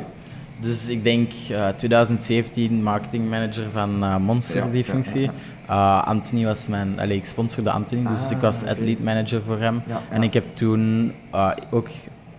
Dus 0.63 0.87
ik 0.87 1.03
denk 1.03 1.31
eh 1.49 1.67
2017 1.67 2.83
marketingmanager 2.83 3.71
van 3.71 4.03
eh, 4.03 4.17
Monster, 4.17 4.63
Ja, 4.65 4.71
die 4.71 4.83
functie. 4.83 5.21
ja, 5.21 5.31
Eh, 5.67 6.07
Anthony 6.07 6.45
was 6.45 6.67
mijn... 6.67 6.99
Allee, 6.99 7.17
ik 7.17 7.25
sponsorde 7.25 7.71
Anthony, 7.71 8.03
dus 8.09 8.25
Ah, 8.25 8.31
ik 8.31 8.37
was 8.37 8.61
oké. 8.61 8.71
athlete 8.71 9.01
manager 9.01 9.41
voor 9.45 9.59
hem. 9.59 9.81
En 10.09 10.23
ik 10.23 10.33
heb 10.33 10.43
toen 10.55 11.11
ook 11.71 11.89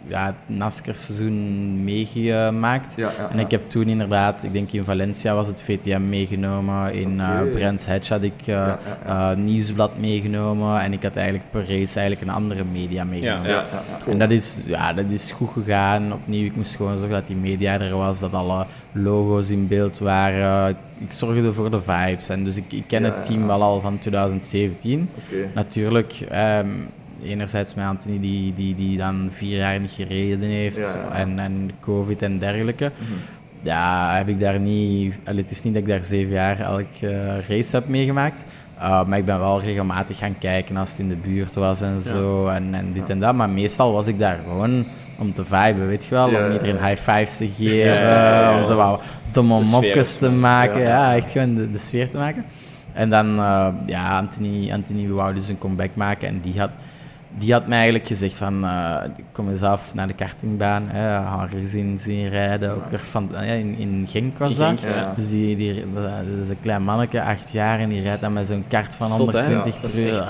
ja, 0.06 0.26
het 0.26 0.58
NASCAR-seizoen 0.58 1.84
meegemaakt. 1.84 2.94
Ja, 2.96 3.12
ja, 3.18 3.30
en 3.30 3.36
ja. 3.36 3.44
ik 3.44 3.50
heb 3.50 3.68
toen 3.68 3.88
inderdaad, 3.88 4.42
ik 4.42 4.52
denk 4.52 4.72
in 4.72 4.84
Valencia 4.84 5.34
was 5.34 5.46
het 5.46 5.62
VTM 5.62 6.08
meegenomen, 6.08 6.94
in 6.94 7.20
eh. 7.20 7.40
Brands 7.54 7.86
Hatch 7.86 8.08
had 8.08 8.22
ik 8.22 8.40
eh, 8.40 8.46
ja, 8.54 8.78
eh, 9.06 9.36
Nieuwsblad 9.36 9.98
meegenomen 9.98 10.80
en 10.80 10.92
ik 10.92 11.02
had 11.02 11.16
eigenlijk 11.16 11.50
per 11.50 11.60
race 11.60 11.98
eigenlijk 11.98 12.20
een 12.20 12.34
andere 12.34 12.64
media 12.64 13.04
meegenomen. 13.04 13.48
Ja, 13.48 13.54
Ja, 13.54 13.64
ja, 13.72 13.98
ja. 14.06 14.12
En 14.12 14.18
dat 14.18 14.30
is, 14.30 14.62
ja, 14.66 14.92
dat 14.92 15.10
is 15.10 15.32
goed 15.32 15.50
gegaan. 15.50 16.12
Opnieuw, 16.12 16.44
ik 16.44 16.56
moest 16.56 16.76
gewoon 16.76 16.98
zorgen 16.98 17.16
dat 17.16 17.26
die 17.26 17.36
media 17.36 17.80
er 17.80 17.96
was, 17.96 18.20
dat 18.20 18.32
alle 18.32 18.66
logo's 18.92 19.50
in 19.50 19.68
beeld 19.68 19.98
waren. 19.98 20.76
Ik 20.98 21.12
zorgde 21.12 21.52
voor 21.52 21.70
de 21.70 21.80
vibes. 21.80 22.28
En 22.28 22.44
dus 22.44 22.56
ik, 22.56 22.72
ik 22.72 22.84
ken 22.86 23.02
Ja, 23.02 23.12
het 23.14 23.24
team 23.24 23.40
ja. 23.40 23.46
wel 23.46 23.62
al 23.62 23.80
van 23.80 23.98
2017. 23.98 25.08
Oké. 25.14 25.50
Natuurlijk, 25.54 26.26
ehm, 26.30 26.68
enerzijds 27.24 27.74
met 27.74 27.84
Anthony, 27.84 28.20
die, 28.20 28.52
die, 28.54 28.74
die 28.74 28.96
dan 28.96 29.28
vier 29.30 29.56
jaar 29.56 29.80
niet 29.80 29.90
gereden 29.90 30.48
heeft. 30.48 30.76
Ja, 30.76 30.82
ja, 30.82 30.94
ja. 30.94 31.12
En, 31.12 31.38
en 31.38 31.70
COVID 31.80 32.22
en 32.22 32.38
dergelijke. 32.38 32.92
Mhm. 32.98 33.12
Ja, 33.62 34.16
heb 34.16 34.28
ik 34.28 34.40
daar 34.40 34.60
niet... 34.60 35.14
allee, 35.24 35.42
het 35.42 35.50
is 35.50 35.62
niet 35.62 35.74
dat 35.74 35.82
ik 35.82 35.88
daar 35.88 36.04
zeven 36.04 36.32
jaar 36.32 36.60
elke 36.60 37.08
eh, 37.08 37.48
race 37.48 37.76
heb 37.76 37.88
meegemaakt. 37.88 38.44
Uh, 38.78 39.04
maar 39.04 39.18
ik 39.18 39.24
ben 39.24 39.38
wel 39.38 39.60
regelmatig 39.60 40.18
gaan 40.18 40.38
kijken 40.38 40.76
als 40.76 40.90
het 40.90 40.98
in 40.98 41.08
de 41.08 41.16
buurt 41.16 41.54
was 41.54 41.80
en 41.80 42.00
zo. 42.00 42.46
En, 42.46 42.74
en 42.74 42.92
dit 42.92 43.10
en 43.10 43.20
dat. 43.20 43.34
Maar 43.34 43.50
meestal 43.50 43.92
was 43.92 44.06
ik 44.06 44.18
daar 44.18 44.38
gewoon 44.46 44.84
om 45.18 45.34
te 45.34 45.44
viben, 45.44 45.86
weet 45.86 46.04
je 46.04 46.10
wel. 46.10 46.30
Ja, 46.30 46.46
om 46.46 46.52
iedereen 46.52 46.76
ja. 46.76 46.86
high 46.86 47.02
fives 47.02 47.36
te 47.36 47.48
geven. 47.48 47.76
Ja, 47.76 47.94
ja, 47.94 48.40
ja. 48.40 48.58
Om 48.58 48.64
zo 48.64 48.76
wat 48.76 49.02
domme 49.30 49.64
mopjes 49.64 50.14
te 50.14 50.30
maken. 50.30 50.40
maken. 50.40 50.80
Ja, 50.80 50.88
Ja, 50.88 51.10
ja. 51.10 51.16
echt 51.16 51.30
gewoon 51.30 51.54
de, 51.54 51.70
de 51.70 51.78
sfeer 51.78 52.10
te 52.10 52.18
maken. 52.18 52.44
En 52.92 53.10
dan, 53.10 53.38
uh, 53.38 53.68
ja, 53.86 54.18
Anthony, 54.18 54.72
Anthony 54.72 55.08
wou 55.08 55.34
dus 55.34 55.48
een 55.48 55.58
comeback 55.58 55.90
maken. 55.94 56.28
En 56.28 56.40
die 56.40 56.58
had, 56.58 56.70
die 57.38 57.52
had 57.52 57.66
mij 57.66 57.76
eigenlijk 57.76 58.06
gezegd 58.06 58.36
van, 58.36 58.64
uh, 58.64 58.96
kom 59.32 59.48
eens 59.48 59.62
af 59.62 59.94
naar 59.94 60.06
de 60.06 60.14
kartingbaan. 60.14 60.88
Hè, 60.88 61.38
Henri 61.38 61.64
zien, 61.64 61.98
zien 61.98 62.26
rijden. 62.28 62.70
Ook 62.70 62.90
weer 62.90 62.98
van, 62.98 63.28
ja, 63.32 63.38
in, 63.40 63.78
in 63.78 64.06
Genk 64.08 64.38
was 64.38 64.56
dat. 64.56 64.66
Genk, 64.80 64.94
ja. 64.94 65.14
Dus 65.16 65.30
die, 65.30 65.56
die, 65.56 65.84
dat 65.94 66.04
is 66.40 66.48
een 66.48 66.60
klein 66.60 66.82
manneke, 66.82 67.22
acht 67.22 67.52
jaar, 67.52 67.78
en 67.78 67.88
die 67.88 68.02
rijdt 68.02 68.20
dan 68.20 68.32
met 68.32 68.46
zo'n 68.46 68.64
kart 68.68 68.94
van 68.94 69.08
Zot, 69.08 69.32
hè? 69.32 69.40
120 69.40 69.74
Ja, 69.74 69.80
per 69.80 69.98
uur. 69.98 70.24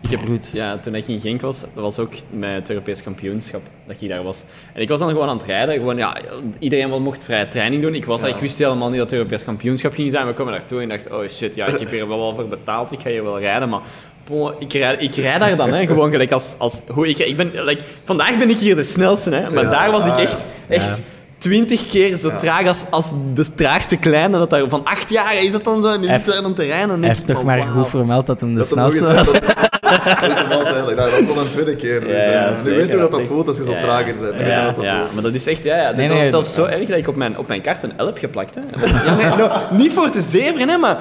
Ik 0.00 0.10
heb, 0.10 0.20
ja, 0.52 0.78
toen 0.78 0.94
ik 0.94 1.08
in 1.08 1.20
Genk 1.20 1.40
was, 1.40 1.60
dat 1.60 1.70
was 1.74 1.98
ook 1.98 2.12
met 2.30 2.50
het 2.54 2.70
Europees 2.70 3.02
kampioenschap 3.02 3.62
dat 3.86 4.00
ik 4.00 4.08
daar 4.08 4.22
was. 4.22 4.44
En 4.72 4.80
ik 4.82 4.88
was 4.88 4.98
dan 4.98 5.08
gewoon 5.08 5.28
aan 5.28 5.36
het 5.36 5.46
rijden. 5.46 5.74
Gewoon, 5.74 5.96
ja, 5.96 6.16
iedereen 6.58 7.02
mocht 7.02 7.24
vrije 7.24 7.48
training 7.48 7.82
doen. 7.82 7.94
Ik, 7.94 8.04
was, 8.04 8.20
Ja. 8.20 8.26
ik 8.26 8.36
wist 8.36 8.58
helemaal 8.58 8.88
niet 8.88 8.98
dat 8.98 9.10
het 9.10 9.18
Europees 9.18 9.44
kampioenschap 9.44 9.92
ging 9.92 10.10
zijn. 10.10 10.26
We 10.26 10.32
komen 10.32 10.52
naartoe 10.52 10.82
en 10.82 10.88
dacht, 10.88 11.10
oh 11.10 11.28
shit, 11.28 11.54
ja, 11.54 11.66
ik 11.66 11.78
heb 11.78 11.90
hier 11.90 12.08
wel 12.08 12.34
voor 12.34 12.48
betaald. 12.48 12.92
Ik 12.92 13.00
ga 13.00 13.10
hier 13.10 13.24
wel 13.24 13.40
rijden, 13.40 13.68
maar... 13.68 13.80
bon, 14.28 14.52
ik, 14.58 14.72
rijd, 14.72 15.02
ik 15.02 15.14
rijd 15.14 15.40
daar 15.40 15.56
dan, 15.56 15.72
hè, 15.72 15.86
gewoon 15.86 16.10
gelijk 16.10 16.32
als... 16.32 16.54
als 16.58 16.80
hoe 16.88 17.08
ik, 17.08 17.18
ik 17.18 17.36
ben, 17.36 17.50
like, 17.54 17.80
vandaag 18.04 18.38
ben 18.38 18.50
ik 18.50 18.58
hier 18.58 18.76
de 18.76 18.82
snelste, 18.84 19.30
hè, 19.30 19.50
maar 19.50 19.64
Ja. 19.64 19.70
daar 19.70 19.90
was 19.90 20.04
ik 20.06 20.12
Ah, 20.12 20.20
echt, 20.22 20.44
ja. 20.68 20.74
echt 20.74 20.96
Ja. 20.96 21.02
twintig 21.38 21.86
keer 21.86 22.16
zo 22.16 22.28
Ja. 22.28 22.36
traag 22.36 22.66
als, 22.66 22.84
als 22.90 23.12
de 23.34 23.54
traagste 23.54 23.96
kleine. 23.96 24.38
Dat 24.38 24.50
daar, 24.50 24.68
van 24.68 24.84
acht 24.84 25.10
jaar 25.10 25.42
is 25.42 25.52
het 25.52 25.64
dan 25.64 25.82
zo 25.82 25.92
en 25.92 26.00
nu 26.00 26.06
Hij 26.08 26.18
zit 26.24 26.34
er 26.34 26.42
dan 26.42 26.54
te 26.54 26.62
rijden. 26.64 26.80
en 26.82 26.88
Hij 26.88 26.96
denk 26.98 27.06
heeft 27.12 27.20
ik, 27.20 27.26
toch 27.26 27.38
oh, 27.38 27.44
maar 27.44 27.58
wauw. 27.58 27.72
goed 27.82 27.88
vermeld 27.88 28.26
dat 28.26 28.40
hem 28.40 28.54
de 28.54 28.58
Dat 28.60 28.74
nog 28.74 28.86
eens 28.94 28.96
snelste 28.96 29.30
was. 29.32 29.40
dat, 29.40 30.96
dat 30.96 31.12
is 31.20 31.28
al 31.28 31.38
een 31.40 31.48
tweede 31.52 31.76
keer. 31.76 32.00
Dus, 32.00 32.24
Ja, 32.24 32.30
ja, 32.30 32.56
je 32.64 32.70
weet 32.70 32.92
hoe 32.92 33.00
dat, 33.00 33.10
dat 33.10 33.20
dat 33.20 33.28
voelt 33.28 33.48
als 33.48 33.56
je 33.56 33.64
zo 33.64 33.72
Ja, 33.72 33.80
trager 33.80 34.14
bent. 34.20 34.48
Ja, 34.50 34.64
dat 34.64 34.76
dat 34.76 34.84
ja, 34.84 35.02
maar 35.14 35.22
dat 35.22 35.34
is 35.34 35.46
echt, 35.46 35.64
ja, 35.64 35.76
ja. 35.76 35.90
Nee, 35.90 36.06
dat 36.08 36.16
nee, 36.16 36.18
was 36.18 36.28
zelfs 36.28 36.54
zo 36.54 36.64
erg 36.64 36.88
dat 36.88 36.98
ik 36.98 37.08
op 37.08 37.16
mijn, 37.16 37.38
op 37.38 37.48
mijn 37.48 37.60
kaart 37.60 37.82
een 37.82 37.92
L 37.96 38.04
heb 38.06 38.18
geplakt. 38.18 38.54
Hè. 38.54 38.60
Ja, 39.04 39.14
nee, 39.14 39.36
no, 39.36 39.50
niet 39.70 39.92
voor 39.92 40.10
te 40.10 40.22
zeveren, 40.22 40.68
hè, 40.68 40.76
maar 40.76 40.98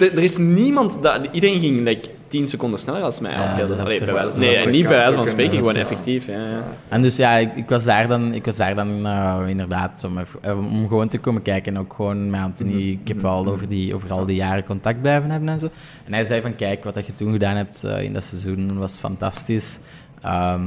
er 0.00 0.22
is 0.22 0.36
niemand, 0.36 0.98
dat, 1.02 1.18
iedereen 1.32 1.60
ging 1.60 1.84
like, 1.84 2.08
10 2.30 2.48
seconden 2.48 2.80
sneller 2.80 3.02
als 3.02 3.20
mij. 3.20 3.30
Ja, 3.32 3.56
dat 3.66 3.78
Allee, 3.78 4.04
bij 4.04 4.12
wijze- 4.14 4.38
nee, 4.38 4.66
niet 4.66 4.82
bij 4.88 4.96
wijze 4.96 5.12
van 5.12 5.26
spreken, 5.26 5.56
gewoon 5.56 5.74
effectief. 5.74 6.26
Ja, 6.26 6.46
ja. 6.50 6.64
En 6.88 7.02
dus 7.02 7.16
ja, 7.16 7.34
ik, 7.36 7.54
ik 7.56 7.68
was 7.68 7.84
daar 7.84 8.08
dan, 8.08 8.32
ik 8.34 8.44
was 8.44 8.56
daar 8.56 8.74
dan 8.74 9.06
eh, 9.06 9.38
inderdaad 9.46 10.04
om, 10.04 10.18
eh, 10.40 10.58
om 10.58 10.88
gewoon 10.88 11.08
te 11.08 11.18
komen 11.18 11.42
kijken. 11.42 11.74
En 11.74 11.80
ook 11.80 11.92
gewoon 11.92 12.30
met 12.30 12.40
Anthony, 12.40 12.90
ik 12.90 13.08
heb 13.08 13.20
wel 13.20 13.46
over, 13.46 13.68
die, 13.68 13.94
over 13.94 14.12
al 14.12 14.26
die 14.26 14.36
jaren 14.36 14.64
contact 14.64 15.00
blijven 15.00 15.30
hebben 15.30 15.48
en 15.48 15.58
zo. 15.60 15.68
En 16.04 16.12
hij 16.12 16.24
zei 16.24 16.40
van, 16.40 16.56
kijk, 16.56 16.84
wat 16.84 16.94
dat 16.94 17.06
je 17.06 17.14
toen 17.14 17.32
gedaan 17.32 17.56
hebt 17.56 17.84
eh, 17.84 18.02
in 18.02 18.12
dat 18.12 18.24
seizoen 18.24 18.78
was 18.78 18.96
fantastisch. 18.96 19.78
Ehm, 20.22 20.62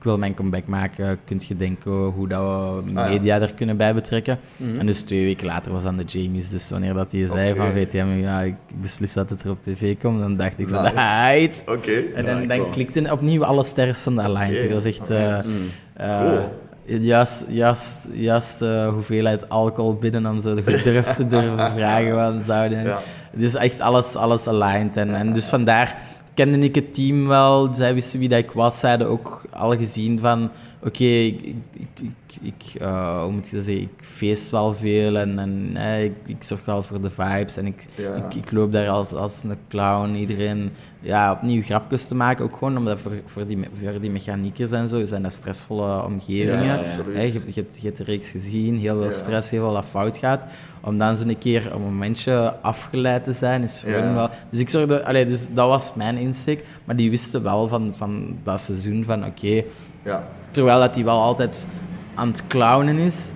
ik, 0.00 0.06
wil 0.06 0.18
mijn 0.18 0.34
comeback 0.34 0.66
maken. 0.66 1.18
Kunt 1.24 1.46
je 1.46 1.56
denken 1.56 1.92
hoe 1.92 2.28
dat 2.28 2.40
we 2.84 2.92
ja. 2.92 3.08
media 3.08 3.40
er 3.40 3.54
kunnen 3.54 3.76
bij 3.76 3.94
betrekken? 3.94 4.38
En 4.78 4.86
dus 4.86 5.02
twee 5.02 5.24
weken 5.24 5.46
later 5.46 5.72
was 5.72 5.82
dan 5.82 5.96
de 5.96 6.04
Jamies. 6.04 6.50
Dus 6.50 6.70
wanneer 6.70 6.94
dat 6.94 7.12
hij 7.12 7.26
zei 7.26 7.54
van 7.54 7.72
VTM, 7.72 8.06
ja, 8.06 8.40
ik 8.40 8.54
beslis 8.80 9.12
dat 9.12 9.30
het 9.30 9.42
er 9.42 9.50
op 9.50 9.62
tv 9.62 9.96
komt, 9.98 10.20
dan 10.20 10.36
dacht 10.36 10.58
ik 10.58 10.68
van, 10.68 10.84
right. 10.86 11.62
Oké. 11.66 12.02
En 12.14 12.24
dan, 12.24 12.46
dan 12.48 12.58
cool. 12.58 12.70
klikten 12.70 13.12
opnieuw 13.12 13.44
alle 13.44 13.62
sterren 13.62 13.94
stonden 13.94 14.24
aligned. 14.24 14.62
Oké, 14.62 14.62
Het 14.62 14.72
was 14.72 14.84
echt... 14.84 15.10
eh, 15.10 15.24
alright. 15.24 15.46
eh, 15.94 16.18
Cool. 16.20 16.58
Juist, 17.00 17.44
juist, 17.48 18.08
juist 18.12 18.62
eh, 18.62 18.88
hoeveelheid 18.88 19.48
alcohol 19.48 19.94
binnen 19.94 20.26
om 20.26 20.40
zo 20.40 20.54
de 20.54 20.62
gedurfd 20.62 21.16
te 21.16 21.26
durven 21.26 21.72
vragen 21.76 22.14
wat 22.14 22.42
zouden. 22.46 22.82
Ja. 22.84 22.98
Dus 23.36 23.54
echt 23.54 23.80
alles, 23.80 24.16
alles 24.16 24.46
aligned. 24.46 24.96
En, 24.96 25.14
en 25.14 25.32
dus 25.32 25.46
vandaar 25.46 25.96
kende 26.40 26.58
ik 26.58 26.74
het 26.74 26.94
team 26.94 27.26
wel. 27.26 27.74
Zij 27.74 27.94
wisten 27.94 28.18
wie 28.18 28.28
dat 28.28 28.38
ik 28.38 28.50
was. 28.50 28.80
Zeiden 28.80 29.08
ook 29.08 29.42
al 29.52 29.76
gezien 29.76 30.18
van... 30.18 30.50
Oké, 30.84 31.04
ik, 31.04 31.40
ik, 31.72 31.88
ik, 32.00 32.36
ik, 32.42 32.80
eh, 32.80 33.22
hoe 33.22 33.32
moet 33.32 33.48
je 33.48 33.56
dat 33.56 33.64
zeggen? 33.64 33.82
Ik 33.84 34.04
feest 34.04 34.50
wel 34.50 34.74
veel 34.74 35.16
en, 35.16 35.38
en 35.38 35.70
eh, 35.76 36.04
ik, 36.04 36.12
ik 36.26 36.42
zorg 36.42 36.64
wel 36.64 36.82
voor 36.82 37.00
de 37.00 37.10
vibes. 37.10 37.56
En 37.56 37.66
ik, 37.66 37.86
Ja. 37.94 38.14
ik, 38.14 38.34
ik 38.34 38.52
loop 38.52 38.72
daar 38.72 38.88
als, 38.88 39.12
als 39.12 39.44
een 39.44 39.56
clown. 39.68 40.14
Iedereen 40.14 40.70
ja, 41.00 41.32
opnieuw 41.32 41.62
grapjes 41.62 42.06
te 42.08 42.14
maken. 42.14 42.44
Ook 42.44 42.56
gewoon 42.56 42.76
omdat 42.76 43.00
voor, 43.00 43.12
voor, 43.24 43.46
die, 43.46 43.58
voor 43.82 44.00
die 44.00 44.10
mechaniekers 44.10 44.70
en 44.70 44.88
zo 44.88 45.04
zijn 45.04 45.22
dat 45.22 45.32
stressvolle 45.32 46.04
omgevingen. 46.04 46.64
Ja. 46.64 46.82
Hè, 47.12 47.22
je, 47.22 47.32
je, 47.32 47.52
hebt, 47.54 47.76
je 47.76 47.82
hebt 47.86 47.96
de 47.96 48.04
reeks 48.04 48.30
gezien, 48.30 48.78
heel 48.78 49.00
veel 49.02 49.10
stress, 49.10 49.50
heel 49.50 49.62
veel 49.64 49.72
dat 49.74 49.84
fout 49.84 50.16
gaat. 50.18 50.44
Om 50.82 50.98
dan 50.98 51.16
zo'n 51.16 51.38
keer 51.38 51.72
een 51.72 51.80
momentje 51.80 52.54
afgeleid 52.62 53.24
te 53.24 53.32
zijn, 53.32 53.62
is 53.62 53.80
voor 53.80 53.90
hen 53.90 54.14
wel... 54.14 54.28
Dus, 54.48 54.58
ik 54.60 54.68
zorgde, 54.68 55.04
allee, 55.04 55.26
dus 55.26 55.48
dat 55.54 55.68
was 55.68 55.94
mijn 55.94 56.16
insteek. 56.16 56.64
Maar 56.84 56.96
die 56.96 57.10
wisten 57.10 57.42
wel 57.42 57.68
van, 57.68 57.92
van 57.96 58.36
dat 58.42 58.60
seizoen 58.60 59.04
van 59.04 59.24
oké, 59.24 59.62
Ja. 60.04 60.28
Terwijl 60.50 60.80
dat 60.80 60.94
hij 60.94 61.04
wel 61.04 61.20
altijd 61.20 61.66
aan 62.14 62.28
het 62.28 62.46
clownen 62.46 62.98
is, 62.98 63.32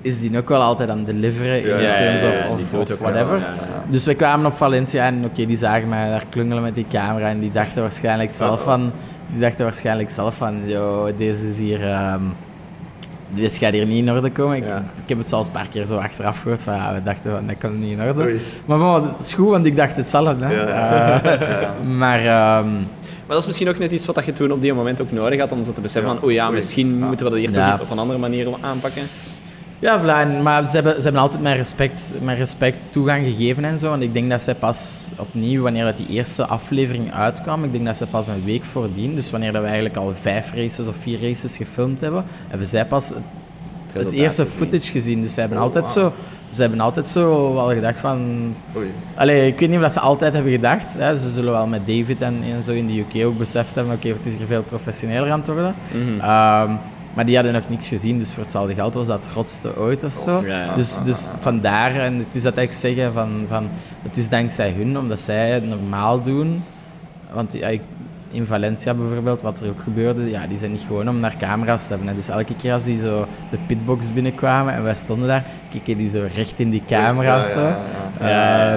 is 0.00 0.20
die 0.20 0.38
ook 0.38 0.48
wel 0.48 0.62
altijd 0.62 0.88
aan 0.88 0.98
het 0.98 1.06
deliveren 1.06 1.62
in 1.62 1.80
Ja, 1.82 1.94
terms 1.94 2.22
ja, 2.22 2.28
of, 2.28 2.88
ja, 2.88 2.96
whatever. 2.98 3.46
Dus 3.88 4.04
we 4.06 4.14
kwamen 4.14 4.46
op 4.46 4.52
Valencia 4.52 5.04
en 5.04 5.24
oké, 5.24 5.46
die 5.46 5.56
zagen 5.56 5.88
mij 5.88 6.08
daar 6.08 6.24
klungelen 6.28 6.62
met 6.62 6.74
die 6.74 6.86
camera 6.90 7.28
en 7.28 7.40
die 7.40 7.52
dachten 7.52 7.82
waarschijnlijk 7.82 8.30
zelf 8.30 8.62
van, 8.62 8.92
die 9.30 9.40
dachten 9.40 9.64
waarschijnlijk 9.64 10.10
zelf 10.10 10.34
van, 10.36 10.60
yo, 10.68 11.10
deze 11.16 11.48
is 11.48 11.58
hier, 11.58 11.88
ehm, 11.88 12.20
dit 13.28 13.56
gaat 13.56 13.72
hier 13.72 13.86
niet 13.86 14.06
in 14.06 14.12
orde 14.12 14.30
komen. 14.30 14.56
Ik, 14.56 14.64
heb 15.06 15.18
het 15.18 15.28
zelfs 15.28 15.46
een 15.46 15.52
paar 15.52 15.68
keer 15.68 15.84
zo 15.84 15.96
achteraf 15.96 16.40
gehoord 16.40 16.62
van, 16.62 16.74
ja, 16.74 16.94
we 16.94 17.02
dachten 17.02 17.30
van, 17.30 17.46
dat 17.46 17.56
komt 17.60 17.78
niet 17.78 17.98
in 17.98 18.02
orde. 18.08 18.22
Oei. 18.22 18.40
Maar 18.64 18.78
bon, 18.78 19.02
het 19.08 19.18
is 19.18 19.34
goed, 19.34 19.50
want 19.50 19.66
ik 19.66 19.76
dacht 19.76 19.96
hetzelfde. 19.96 20.44
hè. 20.44 20.54
Ja. 20.54 21.22
Eh, 21.22 21.70
Maar 21.98 22.18
ehm, 22.18 22.66
Maar 22.66 22.86
dat 23.28 23.38
is 23.40 23.46
misschien 23.46 23.68
ook 23.68 23.78
net 23.78 23.92
iets 23.92 24.06
wat 24.06 24.24
je 24.24 24.32
toen 24.32 24.52
op 24.52 24.60
die 24.60 24.72
moment 24.72 25.00
ook 25.00 25.12
nodig 25.12 25.40
had 25.40 25.52
om 25.52 25.64
zo 25.64 25.72
te 25.72 25.80
beseffen 25.80 26.10
van, 26.10 26.22
oh 26.22 26.32
ja, 26.32 26.50
misschien 26.50 26.98
moeten 26.98 27.26
we 27.26 27.32
dat 27.32 27.40
hier 27.40 27.52
toch 27.52 27.80
op 27.80 27.90
een 27.90 27.98
andere 27.98 28.18
manier 28.18 28.48
aanpakken. 28.60 29.02
Ja. 29.78 30.20
En- 30.20 30.42
Maar 30.42 30.66
ze 30.68 30.74
hebben, 30.74 30.94
ze 30.96 31.02
hebben 31.02 31.20
altijd 31.22 31.42
met 31.42 31.56
respect, 31.56 32.14
met 32.22 32.38
respect 32.38 32.86
toegang 32.90 33.24
gegeven 33.26 33.64
en 33.64 33.78
zo. 33.78 33.88
Want 33.88 34.02
ik 34.02 34.12
denk 34.12 34.30
dat 34.30 34.42
zij 34.42 34.54
pas 34.54 35.10
opnieuw, 35.18 35.62
wanneer 35.62 35.84
dat 35.84 35.96
die 35.96 36.08
eerste 36.08 36.46
aflevering 36.46 37.12
uitkwam, 37.14 37.64
ik 37.64 37.72
denk 37.72 37.84
dat 37.84 37.96
ze 37.96 38.06
pas 38.06 38.28
een 38.28 38.44
week 38.44 38.64
voordien, 38.64 39.14
dus 39.14 39.30
wanneer 39.30 39.52
dat 39.52 39.60
we 39.60 39.66
eigenlijk 39.66 39.96
al 39.96 40.12
vijf 40.20 40.52
races 40.54 40.86
of 40.86 40.96
vier 40.96 41.20
races 41.22 41.56
gefilmd 41.56 42.00
hebben, 42.00 42.24
hebben 42.48 42.66
zij 42.68 42.86
pas 42.86 43.12
het, 43.98 44.12
eerste 44.12 44.46
footage 44.46 44.92
gezien. 44.92 45.22
Dus 45.22 45.34
ze 45.34 45.40
hebben 45.40 45.58
Oh, 45.58 45.64
altijd 45.64 45.84
wow. 45.84 45.92
zo... 45.92 46.12
Ze 46.48 46.60
hebben 46.60 46.80
altijd 46.80 47.06
zo 47.06 47.54
wel 47.54 47.70
gedacht 47.70 47.98
van... 47.98 48.54
Oei. 48.76 48.92
Allee, 49.14 49.46
ik 49.46 49.58
weet 49.58 49.68
niet 49.68 49.76
of 49.76 49.82
dat 49.82 49.92
ze 49.92 50.00
altijd 50.00 50.32
hebben 50.32 50.52
gedacht. 50.52 50.94
Hè. 50.98 51.16
Ze 51.16 51.30
zullen 51.30 51.52
wel 51.52 51.66
met 51.66 51.86
David 51.86 52.20
en, 52.20 52.42
en 52.54 52.62
zo 52.62 52.72
in 52.72 52.86
de 52.86 52.98
UK 52.98 53.26
ook 53.26 53.38
beseft 53.38 53.74
hebben, 53.74 53.94
oké, 53.94 54.08
het 54.08 54.26
is 54.26 54.36
hier 54.36 54.46
veel 54.46 54.62
professioneler 54.62 55.30
aan 55.30 55.38
het 55.38 55.48
worden. 55.48 55.74
Mhm. 55.92 56.20
Ehm, 56.20 56.74
maar 57.16 57.26
die 57.26 57.34
hadden 57.34 57.52
nog 57.52 57.68
niks 57.68 57.88
gezien, 57.88 58.18
dus 58.18 58.32
voor 58.32 58.42
hetzelfde 58.42 58.74
geld 58.74 58.94
was 58.94 59.06
dat 59.06 59.24
het 59.24 59.34
rotste 59.34 59.78
ooit 59.78 60.04
of 60.04 60.12
zo. 60.12 60.42
Ja, 60.46 60.64
ja. 60.64 60.74
Dus, 60.74 61.02
dus 61.04 61.30
vandaar, 61.40 61.94
en 61.94 62.14
het 62.14 62.34
is 62.34 62.42
dat 62.42 62.56
ik 62.56 62.72
zeggen 62.72 63.12
van, 63.12 63.44
van, 63.48 63.68
het 64.02 64.16
is 64.16 64.28
dankzij 64.28 64.70
hun, 64.70 64.98
omdat 64.98 65.20
zij 65.20 65.50
het 65.50 65.68
normaal 65.68 66.22
doen. 66.22 66.64
Want 67.32 67.52
ja, 67.52 67.68
ik, 67.68 67.80
in 68.36 68.46
Valencia 68.46 68.94
bijvoorbeeld, 68.94 69.40
wat 69.40 69.60
er 69.60 69.68
ook 69.68 69.80
gebeurde, 69.82 70.30
ja, 70.30 70.46
die 70.46 70.58
zijn 70.58 70.70
niet 70.70 70.84
gewoon 70.86 71.08
om 71.08 71.20
naar 71.20 71.36
camera's 71.36 71.86
te 71.86 71.94
hebben. 71.94 72.14
Dus 72.14 72.28
elke 72.28 72.56
keer 72.56 72.72
als 72.72 72.84
die 72.84 72.98
zo 72.98 73.26
de 73.50 73.58
pitbox 73.66 74.12
binnenkwamen 74.12 74.74
en 74.74 74.82
wij 74.82 74.94
stonden 74.94 75.28
daar, 75.28 75.44
keken 75.70 75.96
die 75.96 76.08
zo 76.08 76.26
recht 76.34 76.60
in 76.60 76.70
die 76.70 76.82
camera's. 76.86 77.54
Ja, 77.54 77.78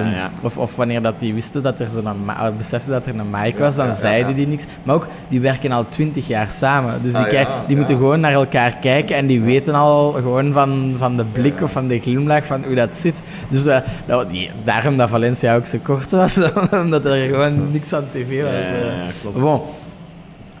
zo. 0.02 0.28
Of, 0.46 0.56
of 0.58 0.76
wanneer 0.76 1.02
dat 1.02 1.18
die 1.18 1.34
wisten 1.34 1.62
dat 1.62 1.78
er 1.80 1.86
zo'n 1.86 2.04
uh, 2.26 2.48
beseften 2.56 2.90
dat 2.90 3.06
er 3.06 3.18
een 3.18 3.30
mic 3.30 3.58
was, 3.58 3.76
dan 3.76 3.86
ja, 3.86 3.92
ja, 3.92 3.98
zeiden 3.98 4.28
ja. 4.30 4.34
die 4.36 4.46
niks. 4.46 4.66
Maar 4.82 4.94
ook, 4.94 5.08
die 5.28 5.40
werken 5.40 5.72
al 5.72 5.88
twintig 5.88 6.26
jaar 6.26 6.50
samen. 6.50 7.02
Dus 7.02 7.12
die, 7.12 7.22
Ah, 7.24 7.28
kijk- 7.28 7.48
die 7.66 7.76
moeten 7.76 7.96
gewoon 7.96 8.20
naar 8.20 8.32
elkaar 8.32 8.74
kijken 8.80 9.16
en 9.16 9.26
die 9.26 9.40
weten 9.42 9.74
al 9.74 10.12
gewoon 10.12 10.52
van, 10.52 10.94
van 10.98 11.16
de 11.16 11.24
blik 11.24 11.62
of 11.62 11.72
van 11.72 11.88
de 11.88 11.98
glimlach 11.98 12.44
van 12.46 12.64
hoe 12.64 12.74
dat 12.74 12.96
zit. 12.96 13.22
Dus 13.48 13.66
eh, 13.66 13.78
dat, 14.06 14.30
die, 14.30 14.50
daarom 14.64 14.96
dat 14.96 15.08
Valencia 15.08 15.54
ook 15.56 15.66
zo 15.66 15.78
kort 15.82 16.10
was, 16.10 16.38
omdat 16.84 17.04
er 17.04 17.28
gewoon 17.28 17.70
niks 17.70 17.92
aan 17.92 18.04
tv 18.12 18.42
was. 18.42 18.50
Ja, 18.52 18.58
eh. 18.58 18.80
ja, 18.80 19.02
ja, 19.02 19.10
klopt. 19.20 19.38
Bon, 19.38 19.60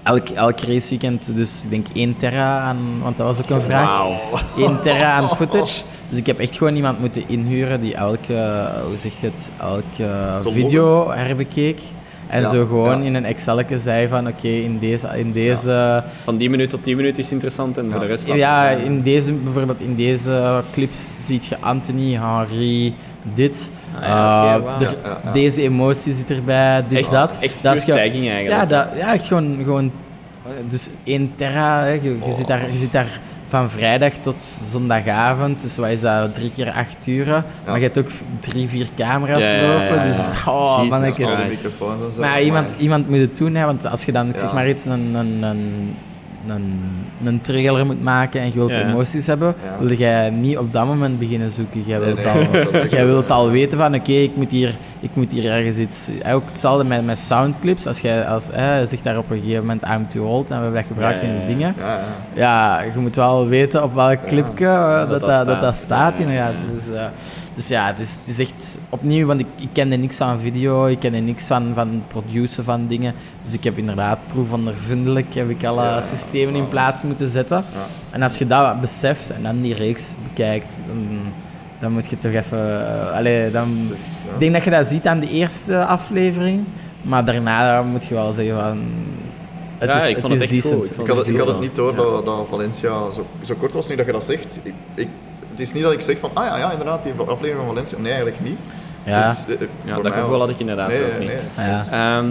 elk, 0.02 0.28
elk 0.28 0.60
raceweekend 0.60 1.36
dus 1.36 1.62
ik 1.64 1.70
denk 1.70 1.86
1 1.94 2.16
terra 2.16 2.58
aan, 2.58 2.78
want 3.02 3.16
dat 3.16 3.26
was 3.26 3.40
ook 3.40 3.50
een 3.50 3.60
vraag. 3.60 3.88
Wauw. 3.88 4.12
1 4.56 4.80
terra 4.80 5.12
aan 5.12 5.28
footage. 5.28 5.82
Dus 6.10 6.18
ik 6.18 6.26
heb 6.26 6.38
echt 6.38 6.56
gewoon 6.56 6.74
iemand 6.74 7.00
moeten 7.00 7.22
inhuren 7.26 7.80
die 7.80 7.94
elke, 7.94 8.68
hoe 8.86 8.96
zeg 8.96 9.20
je 9.20 9.26
het, 9.26 9.52
elke 9.60 10.38
Zo 10.42 10.50
video 10.50 11.10
herbekeek. 11.10 11.80
En 12.28 12.40
Ja, 12.40 12.48
zo 12.48 12.66
gewoon 12.66 12.98
ja. 13.00 13.04
in 13.06 13.14
een 13.14 13.24
Excel 13.24 13.60
zei 13.76 14.08
van 14.08 14.26
oké, 14.28 14.48
in 14.48 14.78
deze, 14.78 15.08
in 15.18 15.32
deze 15.32 16.04
Van 16.22 16.36
die 16.36 16.50
minuut 16.50 16.70
tot 16.70 16.84
die 16.84 16.96
minuut 16.96 17.18
is 17.18 17.30
interessant 17.32 17.78
en 17.78 17.90
voor 17.90 18.00
de 18.00 18.06
rest... 18.06 18.26
ja, 18.26 18.68
in 18.68 19.02
deze, 19.02 19.32
bijvoorbeeld 19.32 19.80
in 19.80 19.94
deze 19.94 20.62
clips 20.72 21.14
ziet 21.18 21.46
je 21.46 21.56
Anthony, 21.60 22.12
Henri, 22.14 22.94
dit. 23.34 23.70
Ah, 24.00 24.54
Eh, 24.80 24.80
er-. 24.80 25.32
Deze 25.32 25.62
emotie 25.62 26.12
zit 26.14 26.30
erbij, 26.30 26.84
dit, 26.88 26.98
Echt, 26.98 27.10
dat. 27.10 27.38
echt 27.40 27.54
dat 27.62 27.76
is 27.76 27.84
tagging 27.84 28.24
ja, 28.24 28.32
eigenlijk. 28.32 28.68
dat, 28.68 28.86
ja, 28.96 29.12
echt 29.12 29.26
gewoon, 29.26 29.58
gewoon 29.64 29.92
eh, 30.46 30.52
dus 30.68 30.90
1 31.04 31.32
terra. 31.34 31.82
Hè. 31.82 31.90
Je, 31.90 32.02
je, 32.02 32.16
Oh. 32.20 32.36
zit 32.36 32.46
daar, 32.46 32.70
je 32.70 32.76
zit 32.76 32.92
daar 32.92 33.20
van 33.50 33.70
vrijdag 33.70 34.12
tot 34.12 34.40
zondagavond. 34.62 35.62
Dus 35.62 35.76
wat 35.76 35.88
is 35.88 36.00
dat? 36.00 36.34
Drie 36.34 36.50
keer 36.50 36.70
acht 36.70 37.06
uur. 37.06 37.26
Maar 37.66 37.76
je 37.76 37.82
hebt 37.82 37.98
ook 37.98 38.08
drie, 38.40 38.68
vier 38.68 38.88
camera's 38.96 39.42
Ja, 39.42 39.50
ja, 39.50 39.62
ja, 39.62 39.68
lopen. 39.68 39.96
ja. 39.96 40.06
Dus, 40.06 40.18
oh, 40.46 40.82
microfoons 41.48 42.02
en 42.02 42.12
zo. 42.12 42.20
Maar 42.20 42.42
iemand, 42.42 42.74
iemand 42.78 43.08
moet 43.08 43.18
het 43.18 43.36
doen, 43.36 43.54
hè, 43.54 43.64
want 43.64 43.86
als 43.86 44.04
je 44.04 44.12
dan, 44.12 44.28
ik 44.28 44.38
zeg 44.38 44.52
maar 44.52 44.68
iets, 44.68 44.84
een, 44.84 45.14
een, 45.14 45.42
een, 45.42 45.96
een, 46.50 46.80
een 47.24 47.40
trailer 47.40 47.86
moet 47.86 48.02
maken 48.02 48.40
en 48.40 48.46
je 48.46 48.52
wilt 48.52 48.74
Ja. 48.74 48.88
emoties 48.88 49.26
hebben, 49.26 49.54
Ja. 49.64 49.76
wil 49.86 49.96
jij 49.96 50.30
niet 50.30 50.58
op 50.58 50.72
dat 50.72 50.86
moment 50.86 51.18
beginnen 51.18 51.50
zoeken. 51.50 51.82
Jij 51.82 52.00
wilt, 52.00 52.24
nee, 52.24 52.26
al, 52.26 52.86
jij 52.96 53.06
wilt 53.06 53.30
al 53.30 53.50
weten 53.50 53.78
van, 53.78 53.94
oké, 53.94 54.12
ik 54.12 54.36
moet 54.36 54.50
hier, 54.50 54.76
ik 55.00 55.10
moet 55.14 55.32
hier 55.32 55.52
ergens 55.52 55.76
iets... 55.76 56.10
eh, 56.22 56.34
Ook 56.34 56.48
hetzelfde 56.48 56.84
met, 56.84 57.04
met 57.04 57.18
soundclips. 57.18 57.86
Als 57.86 58.00
jij 58.00 58.26
als, 58.26 58.50
eh, 58.50 58.76
zegt 58.84 59.04
daar 59.04 59.18
op 59.18 59.30
een 59.30 59.38
gegeven 59.40 59.60
moment 59.60 59.82
I'm 59.88 60.08
too 60.08 60.24
old 60.26 60.50
en 60.50 60.56
we 60.56 60.62
hebben 60.62 60.80
dat 60.80 60.90
gebruikt 60.92 61.22
in 61.22 61.28
de 61.34 61.40
ja. 61.40 61.46
dingen. 61.46 61.74
Ja, 61.78 61.92
ja. 61.94 62.00
Ja, 62.34 62.80
je 62.94 63.00
moet 63.00 63.16
wel 63.16 63.46
weten 63.48 63.82
op 63.82 63.94
welk 63.94 64.26
clipje 64.26 64.66
eh, 64.66 64.98
dat, 64.98 65.08
dat, 65.08 65.20
dat 65.20 65.46
dat, 65.46 65.60
dat 65.60 65.74
staat. 65.74 66.18
inderdaad. 66.18 66.54
Dus, 66.74 66.90
eh, 66.90 67.04
dus 67.54 67.68
ja, 67.68 67.86
het 67.86 67.98
is, 67.98 68.16
het 68.20 68.28
is 68.28 68.38
echt 68.38 68.78
opnieuw, 68.88 69.26
want 69.26 69.40
ik, 69.40 69.46
ik 69.56 69.68
kende 69.72 69.96
niks 69.96 70.16
van 70.16 70.40
video, 70.40 70.86
ik 70.86 70.98
kende 70.98 71.18
niks 71.18 71.46
van, 71.46 71.72
van 71.74 72.02
produceren 72.08 72.64
van 72.64 72.86
dingen. 72.86 73.14
Dus 73.42 73.52
ik 73.54 73.64
heb 73.64 73.78
inderdaad 73.78 74.18
proefondervindelijk 74.32 75.34
heb 75.34 75.50
ik 75.50 75.64
alle 75.64 75.82
Ja, 75.82 76.00
systemen 76.40 76.64
in 76.64 76.68
plaats 76.68 77.02
moeten 77.02 77.28
zetten. 77.28 77.56
Ja. 77.72 77.78
En 78.10 78.22
als 78.22 78.38
je 78.38 78.46
dat 78.46 78.80
beseft 78.80 79.30
en 79.30 79.42
dan 79.42 79.60
die 79.60 79.74
reeks 79.74 80.14
bekijkt, 80.28 80.78
dan, 80.86 81.18
dan 81.80 81.92
moet 81.92 82.10
je 82.10 82.18
toch 82.18 82.32
even... 82.32 82.86
eh, 83.08 83.16
allee, 83.16 83.50
dan, 83.50 83.86
ja. 83.86 83.92
ik 84.34 84.38
denk 84.38 84.52
dat 84.52 84.64
je 84.64 84.70
dat 84.70 84.86
ziet 84.86 85.06
aan 85.06 85.20
de 85.20 85.28
eerste 85.30 85.84
aflevering, 85.84 86.64
maar 87.02 87.24
daarna 87.24 87.82
moet 87.82 88.06
je 88.06 88.14
wel 88.14 88.32
zeggen 88.32 88.54
van... 88.60 88.78
Het 89.78 89.88
Ja, 89.88 89.96
is, 89.96 90.08
ik 90.10 90.18
vond 90.18 90.32
het 90.32 90.42
echt 90.42 90.50
decent. 90.52 90.74
goed. 90.74 90.90
Ik 90.90 90.98
Ik 90.98 91.06
had, 91.06 91.16
het, 91.16 91.26
ik 91.26 91.36
had 91.38 91.46
het 91.46 91.56
Ja. 91.56 91.62
niet 91.62 91.74
door 91.74 91.94
dat, 91.94 92.24
dat 92.24 92.46
Valencia 92.50 93.10
zo, 93.10 93.26
zo 93.42 93.54
kort 93.58 93.72
was 93.72 93.88
nu 93.88 93.96
dat 93.96 94.06
je 94.06 94.12
dat 94.12 94.24
zegt. 94.24 94.60
Ik, 94.62 94.74
ik, 94.94 95.08
het 95.50 95.60
is 95.60 95.72
niet 95.72 95.82
dat 95.82 95.92
ik 95.92 96.00
zeg 96.00 96.18
van, 96.18 96.30
ah 96.34 96.44
ja, 96.44 96.58
ja 96.58 96.70
inderdaad, 96.70 97.02
die 97.02 97.12
aflevering 97.12 97.56
van 97.56 97.66
Valencia. 97.66 97.98
Nee, 97.98 98.12
eigenlijk 98.12 98.40
niet. 98.42 98.58
Ja. 99.04 99.30
Dus, 99.30 99.44
eh, 99.48 99.60
Ja, 99.84 99.94
voor 99.94 100.02
dat 100.02 100.12
mij 100.12 100.22
gevoel 100.22 100.38
had 100.38 100.48
ik 100.48 100.58
inderdaad 100.58 100.88
nee, 100.88 101.04
ook 101.04 101.18
niet. 101.18 101.28
nee. 101.28 101.36
Ja. 101.56 101.70
Dus- 101.70 101.86
Ehm, 101.90 102.26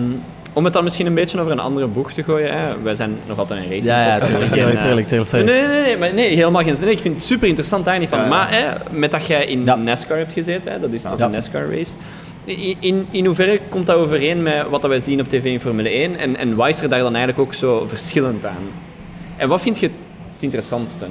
om 0.53 0.63
het 0.63 0.73
dan 0.73 0.83
misschien 0.83 1.05
een 1.05 1.13
beetje 1.13 1.39
over 1.39 1.51
een 1.51 1.59
andere 1.59 1.87
boeg 1.87 2.11
te 2.13 2.23
gooien. 2.23 2.59
Hè. 2.59 2.81
Wij 2.81 2.95
zijn 2.95 3.17
nog 3.27 3.37
altijd 3.37 3.59
een 3.59 3.65
racing 3.65 3.83
Ja, 3.85 4.05
ja, 4.07 4.19
tuurlijk, 4.25 4.51
tuurlijk, 4.51 4.81
tuurlijk, 4.81 5.07
tuurlijk, 5.07 5.29
sorry. 5.29 5.45
Nee, 5.45 5.67
nee, 5.67 5.81
nee, 5.81 5.97
maar 5.97 6.13
nee, 6.13 6.35
helemaal 6.35 6.63
geen 6.63 6.75
zin. 6.75 6.85
Nee, 6.85 6.93
ik 6.93 7.01
vind 7.01 7.15
het 7.15 7.23
super 7.23 7.47
interessant 7.47 7.85
daar 7.85 7.99
niet 7.99 8.09
van. 8.09 8.27
Maar 8.27 8.51
hè, 8.51 8.65
met 8.91 9.11
dat 9.11 9.25
jij 9.25 9.45
in 9.45 9.65
Ja. 9.65 9.75
NASCAR 9.75 10.17
hebt 10.17 10.33
gezeten, 10.33 10.71
hè, 10.71 10.79
dat 10.79 10.91
is, 10.91 11.01
dat 11.01 11.13
is 11.13 11.19
Ja. 11.19 11.25
een 11.25 11.31
NASCAR 11.31 11.69
race. 11.75 11.93
In, 12.45 12.75
in, 12.79 13.07
in 13.11 13.25
hoeverre 13.25 13.59
komt 13.69 13.85
dat 13.85 13.95
overeen 13.95 14.43
met 14.43 14.69
wat 14.69 14.81
dat 14.81 14.89
wij 14.89 14.99
zien 14.99 15.19
op 15.19 15.29
tv 15.29 15.43
in 15.43 15.61
Formule 15.61 15.89
1? 15.89 16.17
En, 16.17 16.37
en 16.37 16.55
wat 16.55 16.69
is 16.69 16.81
er 16.81 16.89
daar 16.89 16.99
dan 16.99 17.15
eigenlijk 17.15 17.47
ook 17.47 17.53
zo 17.53 17.85
verschillend 17.87 18.45
aan? 18.45 18.67
En 19.37 19.47
wat 19.47 19.61
vind 19.61 19.79
je 19.79 19.85
het 19.85 20.43
interessantste? 20.43 21.05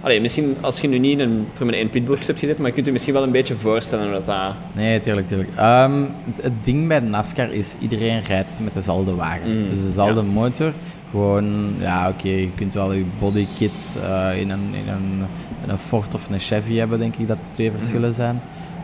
Allee, 0.00 0.20
misschien 0.20 0.56
als 0.60 0.80
je 0.80 0.88
nu 0.88 0.98
niet 0.98 1.18
in 1.18 1.30
een 1.30 1.46
Formule 1.52 1.76
1 1.76 1.90
pitbox 1.90 2.26
hebt 2.26 2.38
gezeten, 2.38 2.60
maar 2.60 2.68
je 2.68 2.74
kunt 2.74 2.86
je 2.86 2.92
misschien 2.92 3.14
wel 3.14 3.22
een 3.22 3.30
beetje 3.30 3.54
voorstellen 3.54 4.12
dat... 4.12 4.26
dat 4.26 4.54
Nee, 4.72 5.00
tuurlijk, 5.00 5.26
tuurlijk. 5.26 5.50
Ehm, 5.56 6.02
het, 6.24 6.42
het 6.42 6.64
ding 6.64 6.88
bij 6.88 7.00
NASCAR 7.00 7.52
is, 7.52 7.76
iedereen 7.80 8.20
rijdt 8.20 8.58
met 8.62 8.72
dezelfde 8.72 9.14
wagen. 9.14 9.62
Mm, 9.62 9.68
Dus 9.68 9.82
dezelfde 9.82 10.20
ja. 10.20 10.26
motor. 10.26 10.72
Gewoon, 11.10 11.74
ja 11.80 12.08
oké, 12.08 12.28
je 12.28 12.50
kunt 12.54 12.74
wel 12.74 12.92
je 12.92 13.04
bodykit 13.18 13.98
eh 14.02 14.40
in, 14.40 14.50
een, 14.50 14.68
in, 14.72 14.88
een, 14.88 15.26
in 15.64 15.70
een 15.70 15.78
Ford 15.78 16.14
of 16.14 16.28
een 16.30 16.40
Chevy 16.40 16.74
hebben, 16.76 16.98
denk 16.98 17.16
ik 17.16 17.28
dat 17.28 17.44
de 17.44 17.50
twee 17.50 17.70
verschillen 17.70 18.12
zijn. 18.12 18.40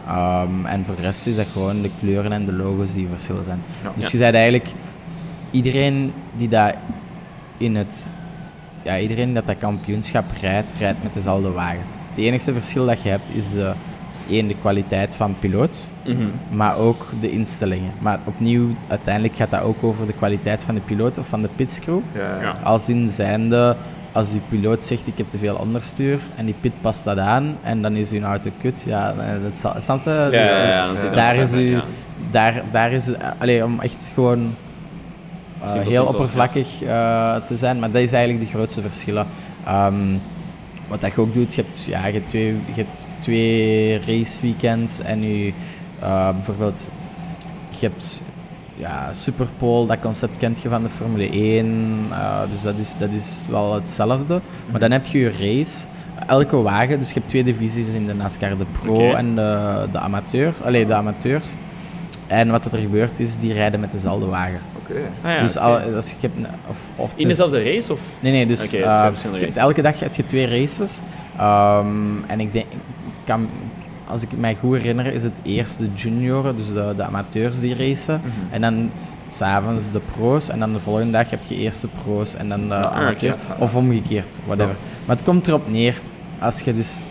Ehm, 0.06 0.66
en 0.66 0.84
voor 0.84 0.96
de 0.96 1.02
rest 1.02 1.26
is 1.26 1.36
dat 1.36 1.46
gewoon 1.52 1.82
de 1.82 1.90
kleuren 2.00 2.32
en 2.32 2.44
de 2.46 2.52
logo's 2.52 2.94
die 2.94 3.08
verschillen 3.10 3.44
zijn. 3.44 3.62
Ja. 3.82 3.92
Dus 3.96 4.10
je 4.10 4.16
zei 4.16 4.32
eigenlijk, 4.32 4.68
iedereen 5.50 6.12
die 6.36 6.48
dat 6.48 6.74
in 7.58 7.76
het 7.76 8.10
ja, 8.86 8.98
iedereen 8.98 9.34
dat 9.34 9.46
dat 9.46 9.58
kampioenschap 9.58 10.24
rijdt, 10.40 10.74
rijdt 10.78 11.02
met 11.02 11.12
dezelfde 11.14 11.50
wagen. 11.50 11.82
Het 12.08 12.18
enige 12.18 12.52
verschil 12.52 12.86
dat 12.86 13.02
je 13.02 13.08
hebt 13.08 13.34
is 13.34 13.56
eh, 13.56 13.70
één, 14.30 14.48
de 14.48 14.56
kwaliteit 14.60 15.14
van 15.14 15.34
piloot, 15.38 15.90
Mhm. 16.04 16.16
maar 16.50 16.76
ook 16.76 17.06
de 17.20 17.30
instellingen. 17.30 17.92
Maar 17.98 18.18
opnieuw, 18.24 18.68
uiteindelijk 18.88 19.36
gaat 19.36 19.50
dat 19.50 19.60
ook 19.62 19.82
over 19.84 20.06
de 20.06 20.12
kwaliteit 20.12 20.64
van 20.64 20.74
de 20.74 20.80
piloot 20.80 21.18
of 21.18 21.26
van 21.28 21.42
de 21.42 21.48
pitscrew. 21.56 21.98
Ja. 22.14 22.56
Als 22.64 22.88
in 22.88 23.08
zijnde, 23.08 23.76
als 24.12 24.32
uw 24.32 24.40
piloot 24.48 24.84
zegt 24.84 25.06
ik 25.06 25.18
heb 25.18 25.30
te 25.30 25.38
veel 25.38 25.56
onderstuur 25.56 26.20
en 26.36 26.44
die 26.44 26.54
pit 26.60 26.72
past 26.80 27.04
dat 27.04 27.18
aan 27.18 27.56
en 27.62 27.82
dan 27.82 27.94
is 27.96 28.12
uw 28.12 28.22
auto 28.22 28.50
kut, 28.60 28.84
ja, 28.86 29.10
eh, 29.18 29.42
dat 29.42 29.58
zal- 29.58 29.74
snap 29.78 30.04
je? 30.04 30.10
Ja, 30.10 30.28
Dus- 30.30 30.74
ja, 30.74 30.92
dus 30.92 31.00
daar 31.14 31.36
is 31.36 31.54
u, 31.54 31.58
ja. 31.70 31.82
daar, 32.30 32.62
daar 32.72 32.92
is, 32.92 33.12
eh, 33.12 33.28
allee, 33.38 33.64
om 33.64 33.80
echt 33.80 34.10
gewoon 34.14 34.54
Simpel, 35.66 35.90
heel 35.90 36.02
simpel, 36.02 36.14
oppervlakkig 36.14 36.82
eh, 36.82 37.36
te 37.36 37.56
zijn, 37.56 37.78
maar 37.78 37.90
dat 37.90 38.02
is 38.02 38.12
eigenlijk 38.12 38.44
de 38.44 38.56
grootste 38.56 38.80
verschillen. 38.80 39.26
Ehm, 39.64 40.16
wat 40.88 41.00
dat 41.00 41.12
je 41.12 41.20
ook 41.20 41.34
doet, 41.34 41.54
je 41.54 41.62
hebt, 41.62 41.84
ja, 41.84 42.06
je 42.06 42.12
hebt 42.12 42.28
twee, 42.28 42.46
je 42.46 42.74
hebt 42.74 43.08
twee 43.18 43.98
raceweekends 44.06 45.00
en 45.00 45.22
je, 45.22 45.52
eh, 46.00 46.30
bijvoorbeeld, 46.30 46.90
je 47.68 47.86
hebt 47.86 48.22
ja, 48.76 49.12
Superpole, 49.12 49.86
dat 49.86 49.98
concept 50.00 50.36
kent 50.36 50.62
je 50.62 50.68
van 50.68 50.82
de 50.82 50.88
Formule 50.88 51.28
1, 51.32 52.06
eh, 52.10 52.40
dus 52.50 52.62
dat 52.62 52.78
is, 52.78 52.94
dat 52.98 53.12
is 53.12 53.46
wel 53.50 53.74
hetzelfde. 53.74 54.40
Maar 54.70 54.80
dan 54.80 54.90
heb 54.90 55.06
je 55.06 55.18
je 55.18 55.30
race, 55.30 55.86
elke 56.26 56.56
wagen, 56.56 56.98
dus 56.98 57.08
je 57.08 57.14
hebt 57.14 57.28
twee 57.28 57.44
divisies 57.44 57.88
in 57.88 58.06
de 58.06 58.14
NASCAR, 58.14 58.58
de 58.58 58.66
pro 58.82 59.12
en 59.12 59.34
de, 59.34 59.86
de 59.90 59.98
amateur, 59.98 60.54
allee, 60.64 60.86
de 60.86 60.94
amateurs. 60.94 61.54
En 62.26 62.50
wat 62.50 62.72
er 62.72 62.78
gebeurt 62.78 63.20
is, 63.20 63.38
die 63.38 63.52
rijden 63.52 63.80
met 63.80 63.92
dezelfde 63.92 64.26
wagen. 64.26 64.60
Ah, 65.22 65.30
ja, 65.30 65.40
dus 65.40 65.56
oké. 65.56 65.66
al, 65.66 65.94
als 65.94 66.10
je 66.10 66.16
hebt, 66.20 66.46
of, 66.96 67.12
In 67.12 67.18
is- 67.18 67.24
dezelfde 67.26 67.62
race? 67.62 67.92
Of? 67.92 68.00
Nee, 68.20 68.32
nee, 68.32 68.46
dus 68.46 68.72
eh, 68.72 68.80
je 68.80 69.38
hebt 69.38 69.56
elke 69.56 69.82
dag 69.82 70.00
heb 70.00 70.14
je 70.14 70.26
twee 70.26 70.46
races. 70.46 71.00
Ehm, 71.38 72.24
en 72.26 72.40
ik 72.40 72.52
denk, 72.52 72.66
kan, 73.24 73.48
als 74.08 74.22
ik 74.22 74.28
mij 74.36 74.54
goed 74.54 74.76
herinner, 74.76 75.06
is 75.06 75.22
het 75.22 75.40
eerst 75.42 75.78
de 75.78 75.88
junioren, 75.94 76.56
dus 76.56 76.66
de, 76.72 76.92
de 76.96 77.02
amateurs 77.04 77.60
die 77.60 77.74
racen. 77.74 78.20
Mhm. 78.24 78.54
En 78.54 78.60
dan 78.60 78.90
s- 78.94 79.14
s'avonds 79.36 79.90
de 79.90 80.00
pro's. 80.16 80.48
En 80.48 80.58
dan 80.58 80.72
de 80.72 80.78
volgende 80.78 81.12
dag 81.12 81.30
heb 81.30 81.42
je 81.42 81.54
eerst 81.56 81.80
de 81.80 81.88
pro's 82.02 82.34
en 82.34 82.48
dan 82.48 82.68
de 82.68 82.74
Ah, 82.74 82.96
amateurs. 83.00 83.36
Of 83.58 83.76
omgekeerd, 83.76 84.40
whatever. 84.46 84.76
Maar 85.06 85.16
het 85.16 85.24
komt 85.24 85.46
erop 85.48 85.68
neer, 85.70 86.00
als 86.38 86.60
je 86.60 86.74
dus... 86.74 87.02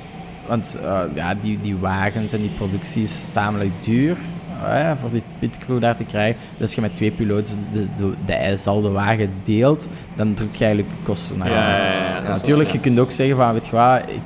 Want 0.47 0.79
eh, 0.83 0.99
ja, 1.13 1.33
die, 1.35 1.59
die 1.59 1.77
wagens 1.77 2.33
en 2.33 2.39
die 2.41 2.49
productie 2.49 3.03
is 3.03 3.27
tamelijk 3.31 3.71
duur. 3.83 4.17
Eh, 4.65 4.91
voor 4.95 5.11
die 5.11 5.23
pitcrew 5.39 5.81
daar 5.81 5.95
te 5.95 6.03
krijgen. 6.03 6.39
Dus 6.53 6.61
als 6.61 6.75
je 6.75 6.81
met 6.81 6.95
twee 6.95 7.11
piloten 7.11 7.57
de, 7.71 7.87
de, 7.95 8.13
de, 8.25 8.91
wagen 8.91 9.29
deelt, 9.43 9.89
dan 10.15 10.33
drukt 10.33 10.57
je 10.57 10.65
eigenlijk 10.65 10.95
kosten 11.03 11.37
naar 11.37 11.49
Ja, 11.49 11.77
ja, 11.77 11.93
ja, 12.23 12.27
Natuurlijk, 12.27 12.69
je 12.69 12.79
kunt 12.79 12.99
ook 12.99 13.11
zeggen 13.11 13.35
van, 13.35 13.53
weet 13.53 13.65
je 13.65 13.71
wat, 13.75 14.01
ik, 14.07 14.19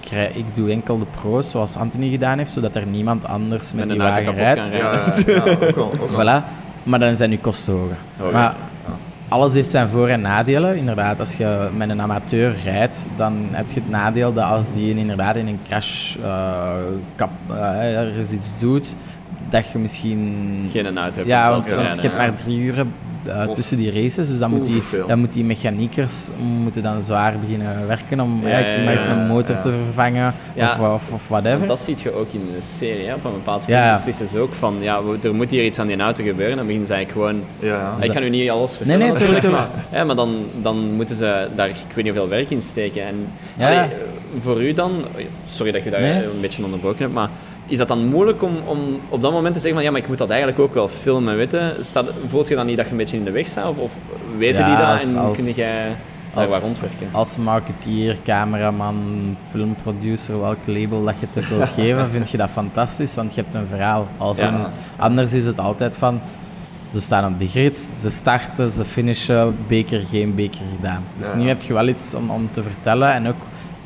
ik, 0.00 0.08
rij- 0.08 0.32
ik 0.34 0.54
doe 0.54 0.70
enkel 0.70 0.98
de 0.98 1.06
pro's 1.20 1.50
zoals 1.50 1.76
Anthony 1.76 2.10
gedaan 2.10 2.38
heeft, 2.38 2.52
zodat 2.52 2.76
er 2.76 2.86
niemand 2.86 3.26
anders 3.26 3.72
met 3.72 3.82
En 3.82 3.88
die 3.88 3.98
wagen 3.98 4.34
rijdt. 4.34 4.70
kan 4.70 4.78
rijden. 4.78 4.78
Ja, 4.78 4.92
ja, 5.26 5.44
ja, 5.44 5.52
ook 5.66 5.74
wel. 5.74 5.92
Ook 6.00 6.10
wel. 6.10 6.40
Voilà. 6.40 6.44
Maar 6.82 6.98
dan 6.98 7.16
zijn 7.16 7.30
je 7.30 7.38
kosten 7.38 7.72
hoger. 7.74 7.96
Hoger, 8.16 8.32
maar 8.32 8.54
alles 9.28 9.54
heeft 9.54 9.68
zijn 9.68 9.88
voor- 9.88 10.08
en 10.08 10.20
nadelen. 10.20 10.76
Inderdaad, 10.76 11.20
als 11.20 11.32
je 11.36 11.68
met 11.76 11.90
een 11.90 12.02
amateur 12.02 12.54
rijdt, 12.64 13.06
dan 13.16 13.46
heb 13.50 13.68
je 13.68 13.74
het 13.80 13.90
nadeel 13.90 14.32
dat 14.32 14.44
als 14.44 14.72
die 14.74 14.96
inderdaad 14.96 15.36
in 15.36 15.46
een 15.46 15.58
crash 15.64 16.16
eh, 16.16 16.74
kap, 17.16 17.30
eh, 17.50 17.96
ergens 17.98 18.32
iets 18.32 18.52
doet, 18.58 18.94
dat 19.48 19.70
je 19.72 19.78
misschien... 19.78 20.68
Geen 20.72 20.98
auto 20.98 21.14
hebt. 21.16 21.26
Ja, 21.26 21.50
want, 21.50 21.66
je 21.66 22.00
hebt 22.00 22.16
maar 22.16 22.34
drie 22.34 22.58
uren 22.58 22.92
eh, 23.26 23.48
tussen 23.50 23.76
die 23.76 23.92
races, 24.02 24.28
dus 24.28 24.38
dan, 24.38 24.50
moet 24.50 24.66
die, 24.68 24.82
dan 25.08 25.18
moet 25.18 25.32
die 25.32 25.44
mechaniekers 25.44 26.30
moeten 26.62 26.82
dan 26.82 27.02
zwaar 27.02 27.38
beginnen 27.38 27.86
werken 27.86 28.20
om 28.20 28.40
Ja, 28.42 28.58
ja, 28.58 28.90
ja, 28.90 29.08
een 29.08 29.26
motor 29.26 29.54
ja. 29.56 29.60
te 29.62 29.70
vervangen 29.84 30.34
Ja. 30.54 30.70
of, 30.70 30.80
of, 30.80 31.12
of 31.12 31.28
whatever. 31.28 31.56
Want 31.58 31.68
dat 31.68 31.80
zie 31.80 31.96
je 32.02 32.12
ook 32.14 32.32
in 32.32 32.40
de 32.54 32.62
serie. 32.78 33.06
Hè. 33.06 33.14
Op 33.14 33.24
een 33.24 33.32
bepaald 33.32 33.64
Ja, 33.66 33.66
punt 33.66 33.84
ja. 33.86 33.94
beslissen 33.94 34.28
ze 34.28 34.38
ook 34.38 34.54
van, 34.54 34.76
ja, 34.80 35.00
er 35.22 35.34
moet 35.34 35.50
hier 35.50 35.64
iets 35.64 35.78
aan 35.78 35.86
die 35.86 35.98
auto 36.00 36.24
gebeuren. 36.24 36.56
Dan 36.56 36.64
beginnen 36.66 36.88
ze 36.88 36.94
eigenlijk 36.94 37.26
gewoon... 37.26 37.42
Ja, 37.70 37.94
ja. 37.98 38.04
Ik 38.04 38.10
kan 38.10 38.22
u 38.22 38.28
niet 38.28 38.50
alles 38.50 38.70
Nee, 38.70 38.76
vertellen 38.78 38.98
nee, 39.00 39.10
natuurlijk, 39.12 39.40
tuurlijk, 39.40 39.62
maar, 39.62 39.84
hè, 39.98 40.04
maar 40.04 40.16
dan, 40.16 40.44
dan 40.62 40.92
moeten 40.92 41.16
ze 41.16 41.48
daar, 41.54 41.68
ik 41.68 41.74
weet 41.94 42.04
niet 42.04 42.06
hoeveel 42.14 42.28
werk 42.28 42.50
in 42.50 42.62
steken. 42.62 43.02
En, 43.06 43.14
Ja. 43.56 43.66
allee, 43.68 43.88
voor 44.38 44.62
u 44.62 44.72
dan, 44.72 45.04
sorry 45.44 45.70
dat 45.72 45.78
ik 45.80 45.84
je 45.84 45.90
daar 45.90 46.00
Nee. 46.00 46.24
een 46.24 46.40
beetje 46.40 46.64
onderbroken 46.64 47.02
heb, 47.02 47.12
maar 47.12 47.30
is 47.66 47.78
dat 47.78 47.88
dan 47.88 48.06
moeilijk 48.06 48.42
om, 48.42 48.56
om 48.66 48.78
op 49.08 49.20
dat 49.20 49.32
moment 49.32 49.54
te 49.54 49.60
zeggen 49.60 49.74
van, 49.74 49.82
ja, 49.84 49.90
maar 49.90 50.00
ik 50.00 50.08
moet 50.08 50.18
dat 50.18 50.28
eigenlijk 50.28 50.60
ook 50.60 50.74
wel 50.74 50.88
filmen, 50.88 51.36
weten? 51.36 51.84
Staat, 51.84 52.06
voelt 52.26 52.48
je 52.48 52.54
dan 52.54 52.66
niet 52.66 52.76
dat 52.76 52.84
je 52.86 52.90
een 52.92 52.96
beetje 52.98 53.16
in 53.16 53.24
de 53.24 53.30
weg 53.30 53.46
staat? 53.46 53.66
Of, 53.68 53.78
of 53.78 53.92
weten 54.38 54.58
Ja, 54.60 54.66
die 54.66 54.76
dat 54.86 55.12
en 55.12 55.18
als- 55.18 55.36
kun 55.44 55.52
jij 55.52 55.96
daar 56.34 56.42
als- 56.42 56.50
waar 56.50 56.60
rondwerken? 56.60 57.08
Als 57.12 57.36
marketeer, 57.36 58.16
cameraman, 58.24 59.36
filmproducer, 59.50 60.40
welk 60.40 60.66
label 60.66 61.04
dat 61.04 61.18
je 61.20 61.26
het 61.26 61.38
ook 61.38 61.44
wilt 61.44 61.68
geven, 61.68 62.10
vind 62.10 62.30
je 62.30 62.36
dat 62.36 62.50
fantastisch, 62.50 63.14
want 63.14 63.34
je 63.34 63.40
hebt 63.40 63.54
een 63.54 63.66
verhaal. 63.66 64.06
Als 64.18 64.38
Ja. 64.38 64.70
anders 64.96 65.32
is 65.34 65.44
het 65.44 65.60
altijd 65.60 65.96
van, 65.96 66.20
ze 66.92 67.00
staan 67.00 67.32
op 67.32 67.38
de 67.38 67.48
grid, 67.48 67.92
ze 67.96 68.10
starten, 68.10 68.70
ze 68.70 68.84
finishen, 68.84 69.56
beker, 69.68 70.00
geen 70.00 70.34
beker 70.34 70.60
gedaan. 70.76 71.04
Dus 71.16 71.28
Ja. 71.28 71.34
nu 71.34 71.48
heb 71.48 71.62
je 71.62 71.72
wel 71.72 71.88
iets 71.88 72.14
om, 72.14 72.30
om 72.30 72.50
te 72.50 72.62
vertellen 72.62 73.12
en 73.12 73.26
ook 73.28 73.34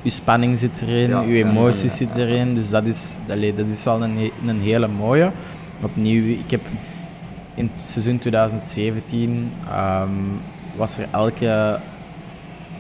je 0.03 0.11
spanning 0.11 0.59
zit 0.59 0.83
erin, 0.83 1.09
Ja, 1.09 1.21
je 1.21 1.45
emoties 1.45 1.83
ja, 1.83 1.89
ja, 1.89 2.13
zitten 2.13 2.29
erin, 2.29 2.55
dus 2.55 2.71
dat 2.71 2.87
is, 2.87 3.21
allee, 3.29 3.55
dat 3.55 3.67
is 3.67 3.85
wel 3.85 4.03
een, 4.03 4.31
een 4.47 4.61
hele 4.61 4.89
mooie. 4.89 5.33
Opnieuw, 5.83 6.25
ik 6.25 6.51
heb 6.51 6.61
in 7.55 7.71
het 7.73 7.83
seizoen 7.83 8.19
2017 8.19 9.53
ehm, 9.69 10.11
was 10.77 10.99
er 10.99 11.07
elke, 11.11 11.79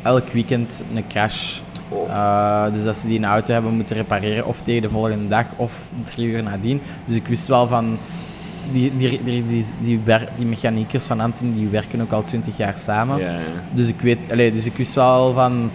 elk 0.02 0.28
weekend 0.28 0.84
een 0.94 1.06
crash. 1.08 1.60
Oh. 1.88 2.10
Eh, 2.10 2.72
dus 2.72 2.84
dat 2.84 2.96
ze 2.96 3.06
die 3.06 3.18
een 3.18 3.24
auto 3.24 3.52
hebben 3.52 3.74
moeten 3.74 3.96
repareren 3.96 4.46
of 4.46 4.62
tegen 4.62 4.82
de 4.82 4.90
volgende 4.90 5.28
dag 5.28 5.46
of 5.56 5.88
drie 6.02 6.26
uur 6.26 6.42
nadien. 6.42 6.80
Dus 7.04 7.16
ik 7.16 7.26
wist 7.26 7.46
wel 7.46 7.66
van... 7.66 7.98
Die, 8.72 8.94
die, 8.94 9.22
die, 9.24 9.44
die, 9.44 9.64
die, 9.80 10.00
die 10.36 10.46
mechaniekers 10.46 11.04
van 11.04 11.20
Anthony 11.20 11.52
die 11.52 11.68
werken 11.68 12.00
ook 12.00 12.12
al 12.12 12.24
twintig 12.24 12.56
jaar 12.56 12.78
samen. 12.78 13.18
Dus 13.72 13.88
ik 13.88 14.00
weet, 14.00 14.24
allee, 14.30 14.52
dus 14.52 14.66
ik 14.66 14.76
wist 14.76 14.94
wel 14.94 15.32
van. 15.32 15.70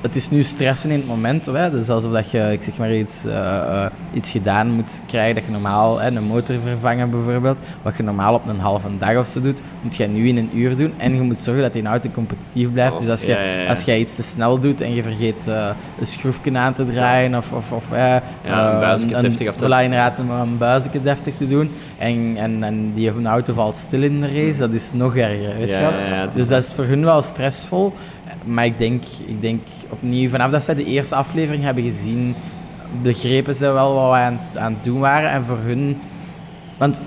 Het 0.00 0.16
is 0.16 0.30
nu 0.30 0.42
stressen 0.42 0.90
in 0.90 0.98
het 0.98 1.06
moment. 1.08 1.46
Hè? 1.46 1.70
Dus 1.70 1.88
alsof 1.90 2.12
dat 2.12 2.30
je, 2.30 2.52
ik 2.52 2.62
zeg 2.62 2.76
maar 2.76 2.94
iets, 2.94 3.24
eh, 3.24 3.84
eh, 3.84 3.90
iets 4.12 4.30
gedaan 4.30 4.70
moet 4.70 5.02
krijgen 5.06 5.34
dat 5.34 5.44
je 5.44 5.50
normaal, 5.50 5.98
hè, 6.00 6.06
een 6.10 6.22
motor 6.24 6.56
vervangen 6.64 7.10
bijvoorbeeld, 7.10 7.60
wat 7.82 7.96
je 7.96 8.02
normaal 8.02 8.34
op 8.34 8.48
een 8.48 8.58
halve 8.58 8.88
dag 8.98 9.16
of 9.16 9.26
zo 9.26 9.40
doet, 9.40 9.60
moet 9.82 9.96
je 9.96 10.06
nu 10.06 10.28
in 10.28 10.36
een 10.36 10.50
uur 10.54 10.76
doen. 10.76 10.92
En 10.96 11.14
je 11.14 11.20
moet 11.20 11.38
zorgen 11.38 11.62
dat 11.62 11.72
die 11.72 11.84
auto 11.84 12.10
competitief 12.10 12.72
blijft. 12.72 12.92
Oh, 12.94 12.98
dus 13.00 13.08
als 13.08 13.22
je, 13.22 13.28
ja, 13.28 13.42
ja, 13.42 13.60
ja. 13.60 13.68
als 13.68 13.82
jij 13.82 13.98
iets 13.98 14.16
te 14.16 14.22
snel 14.22 14.58
doet 14.60 14.80
en 14.80 14.94
je 14.94 15.02
vergeet 15.02 15.48
eh, 15.48 15.68
een 16.00 16.06
schroefje 16.06 16.58
aan 16.58 16.72
te 16.74 16.86
draaien 16.86 17.34
of, 17.34 17.52
of, 17.52 17.72
of 17.72 17.90
Ja, 17.90 18.22
een 18.92 19.14
een- 19.14 19.22
deftig 19.22 19.48
af 19.48 19.56
te- 19.56 19.82
inderdaad, 19.82 20.18
een 20.18 20.58
buizetje 20.58 21.00
deftig 21.00 21.36
te 21.36 21.46
doen. 21.48 21.70
En, 21.98 22.32
en, 22.36 22.62
en 22.62 22.92
die 22.94 23.10
auto 23.24 23.52
valt 23.52 23.76
stil 23.76 24.02
in 24.02 24.20
de 24.20 24.26
race, 24.44 24.58
dat 24.58 24.72
is 24.72 24.92
nog 24.92 25.16
erger. 25.16 25.56
Weet 25.58 25.72
je 25.72 26.28
Dus 26.34 26.48
dat 26.48 26.62
is 26.62 26.72
voor 26.72 26.84
hun 26.84 27.04
wel 27.04 27.22
stressvol. 27.22 27.92
Maar 28.44 28.64
ik 28.64 28.78
denk, 28.78 29.04
ik 29.26 29.40
denk 29.40 29.60
opnieuw, 29.88 30.30
vanaf 30.30 30.50
dat 30.50 30.64
ze 30.64 30.74
de 30.74 30.84
eerste 30.84 31.14
aflevering 31.14 31.64
hebben 31.64 31.84
gezien, 31.84 32.34
begrepen 33.02 33.54
ze 33.54 33.72
wel 33.72 33.94
wat 33.94 34.10
we 34.10 34.16
aan, 34.16 34.40
aan 34.58 34.72
het 34.74 34.84
doen 34.84 35.00
waren. 35.00 35.30
En 35.30 35.44
voor 35.44 35.58
hun... 35.58 35.98
Want 36.78 37.02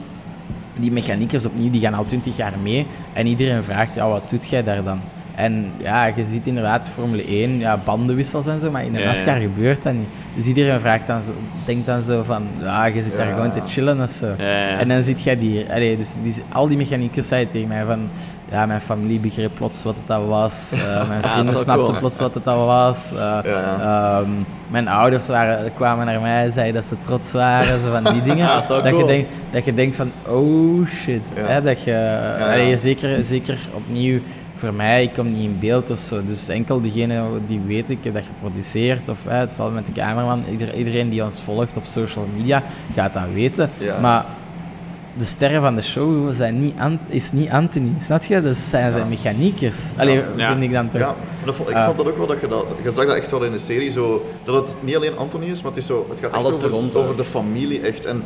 die 0.75 0.91
mechaniekers 0.91 1.45
opnieuw, 1.45 1.69
die 1.69 1.81
gaan 1.81 1.93
al 1.93 2.05
twintig 2.05 2.37
jaar 2.37 2.53
mee. 2.63 2.87
En 3.13 3.27
iedereen 3.27 3.63
vraagt, 3.63 3.95
ja, 3.95 4.07
wat 4.07 4.29
doet 4.29 4.49
jij 4.49 4.63
daar 4.63 4.83
dan? 4.83 4.99
En 5.35 5.71
ja, 5.77 6.05
je 6.05 6.25
ziet 6.25 6.47
inderdaad 6.47 6.89
Formule 6.89 7.25
1, 7.25 7.59
ja, 7.59 7.77
bandenwissels 7.77 8.47
en 8.47 8.59
zo, 8.59 8.71
maar 8.71 8.85
in 8.85 8.93
de 8.93 9.03
NASCAR 9.03 9.35
ja. 9.35 9.41
gebeurt 9.41 9.83
dat 9.83 9.93
niet. 9.93 10.07
Dus 10.35 10.45
iedereen 10.45 10.79
vraagt 10.79 11.07
dan 11.07 11.23
zo, 11.23 11.31
denkt 11.65 11.85
dan 11.85 12.03
zo 12.03 12.23
van, 12.23 12.47
ja, 12.59 12.85
je 12.85 13.01
zit 13.01 13.17
daar 13.17 13.33
gewoon 13.33 13.51
te 13.51 13.61
chillen 13.65 14.01
of 14.01 14.09
zo. 14.09 14.35
En 14.79 14.87
dan 14.87 15.03
zit 15.03 15.23
jij 15.23 15.37
die, 15.37 15.65
allee, 15.71 15.97
dus 15.97 16.15
die, 16.23 16.33
al 16.51 16.67
die 16.67 16.77
mechaniekers 16.77 17.27
zeiden 17.27 17.51
tegen 17.51 17.67
mij 17.67 17.85
van, 17.85 18.09
ja, 18.53 18.65
mijn 18.65 18.81
familie 18.81 19.19
begreep 19.19 19.51
plots 19.55 19.83
wat 19.83 19.95
het 19.97 20.07
dat 20.07 20.25
was, 20.27 20.71
eh, 20.73 21.07
mijn 21.07 21.23
vrienden 21.23 21.55
snapten 21.57 21.85
cool. 21.85 21.97
plots 21.99 22.19
wat 22.19 22.33
het 22.35 22.43
dat 22.43 22.55
was. 22.55 23.11
eh, 23.13 23.37
Ja. 23.43 23.79
Ehm, 24.19 24.29
mijn 24.67 24.87
ouders 24.87 25.27
waren, 25.27 25.73
kwamen 25.73 26.05
naar 26.05 26.21
mij 26.21 26.43
en 26.43 26.51
zeiden 26.51 26.73
dat 26.73 26.85
ze 26.85 26.95
trots 27.01 27.31
waren, 27.31 27.79
zo 27.79 27.91
van 28.01 28.13
die 28.13 28.21
dingen. 28.29 28.37
Ja, 28.47 28.61
dat 28.67 28.97
je 28.97 29.05
denkt, 29.05 29.29
dat 29.51 29.65
je 29.65 29.73
denkt 29.73 29.95
van, 29.95 30.11
oh 30.27 30.87
shit. 30.87 31.21
Hè, 31.33 31.61
dat 31.61 31.83
je, 31.83 32.19
allee, 32.39 32.77
zeker, 32.77 33.23
zeker 33.23 33.57
opnieuw, 33.73 34.19
voor 34.55 34.73
mij, 34.73 35.03
ik 35.03 35.13
kom 35.13 35.27
niet 35.31 35.43
in 35.43 35.57
beeld 35.59 35.89
of 35.91 35.99
zo. 35.99 36.23
Dus 36.25 36.47
enkel 36.47 36.81
degene 36.81 37.21
die 37.45 37.61
weet, 37.67 37.89
ik 37.89 38.03
heb 38.03 38.13
dat 38.13 38.23
geproduceerd, 38.25 39.09
of 39.09 39.17
hè, 39.27 39.35
het 39.35 39.51
zal 39.53 39.69
met 39.69 39.85
de 39.85 39.91
cameraman, 39.91 40.43
ieder, 40.51 40.73
iedereen 40.75 41.09
die 41.09 41.23
ons 41.23 41.41
volgt 41.41 41.77
op 41.77 41.85
social 41.85 42.27
media, 42.37 42.63
gaat 42.95 43.13
dat 43.13 43.23
weten. 43.33 43.69
Maar 44.01 44.25
de 45.17 45.25
sterren 45.25 45.61
van 45.61 45.75
de 45.75 45.81
show 45.81 46.33
zijn 46.33 46.59
niet 46.59 46.73
Ant- 46.79 47.05
is 47.09 47.31
niet 47.31 47.49
Anthony, 47.49 47.91
snap 48.01 48.23
je? 48.23 48.41
Dat 48.41 48.57
zijn 48.57 48.91
zijn 48.91 49.09
mechaniekers. 49.09 49.85
Allee, 49.97 50.21
Ja. 50.35 50.51
vind 50.51 50.63
ik 50.63 50.71
dan 50.71 50.89
toch. 50.89 51.01
Ja, 51.01 51.07
maar 51.07 51.45
dat 51.45 51.55
vond, 51.55 51.69
ik 51.69 51.75
Ah. 51.75 51.85
vond 51.85 51.97
dat 51.97 52.07
ook 52.07 52.17
wel 52.17 52.27
dat 52.27 52.39
je 52.41 52.47
dat... 52.47 52.65
Je 52.83 52.91
zag 52.91 53.05
dat 53.05 53.15
echt 53.15 53.31
wel 53.31 53.43
in 53.43 53.51
de 53.51 53.57
serie, 53.57 53.89
zo, 53.91 54.25
dat 54.43 54.55
het 54.55 54.75
niet 54.81 54.95
alleen 54.95 55.17
Anthony 55.17 55.45
is, 55.45 55.61
maar 55.61 55.71
het, 55.71 55.79
is 55.79 55.85
zo, 55.85 56.05
het 56.09 56.19
gaat 56.19 56.29
echt 56.31 56.39
Alles 56.43 56.57
er 56.57 56.65
over, 56.65 56.69
rond 56.77 56.95
over 56.95 57.17
de 57.17 57.23
familie 57.25 57.81
echt. 57.81 58.05
En 58.05 58.23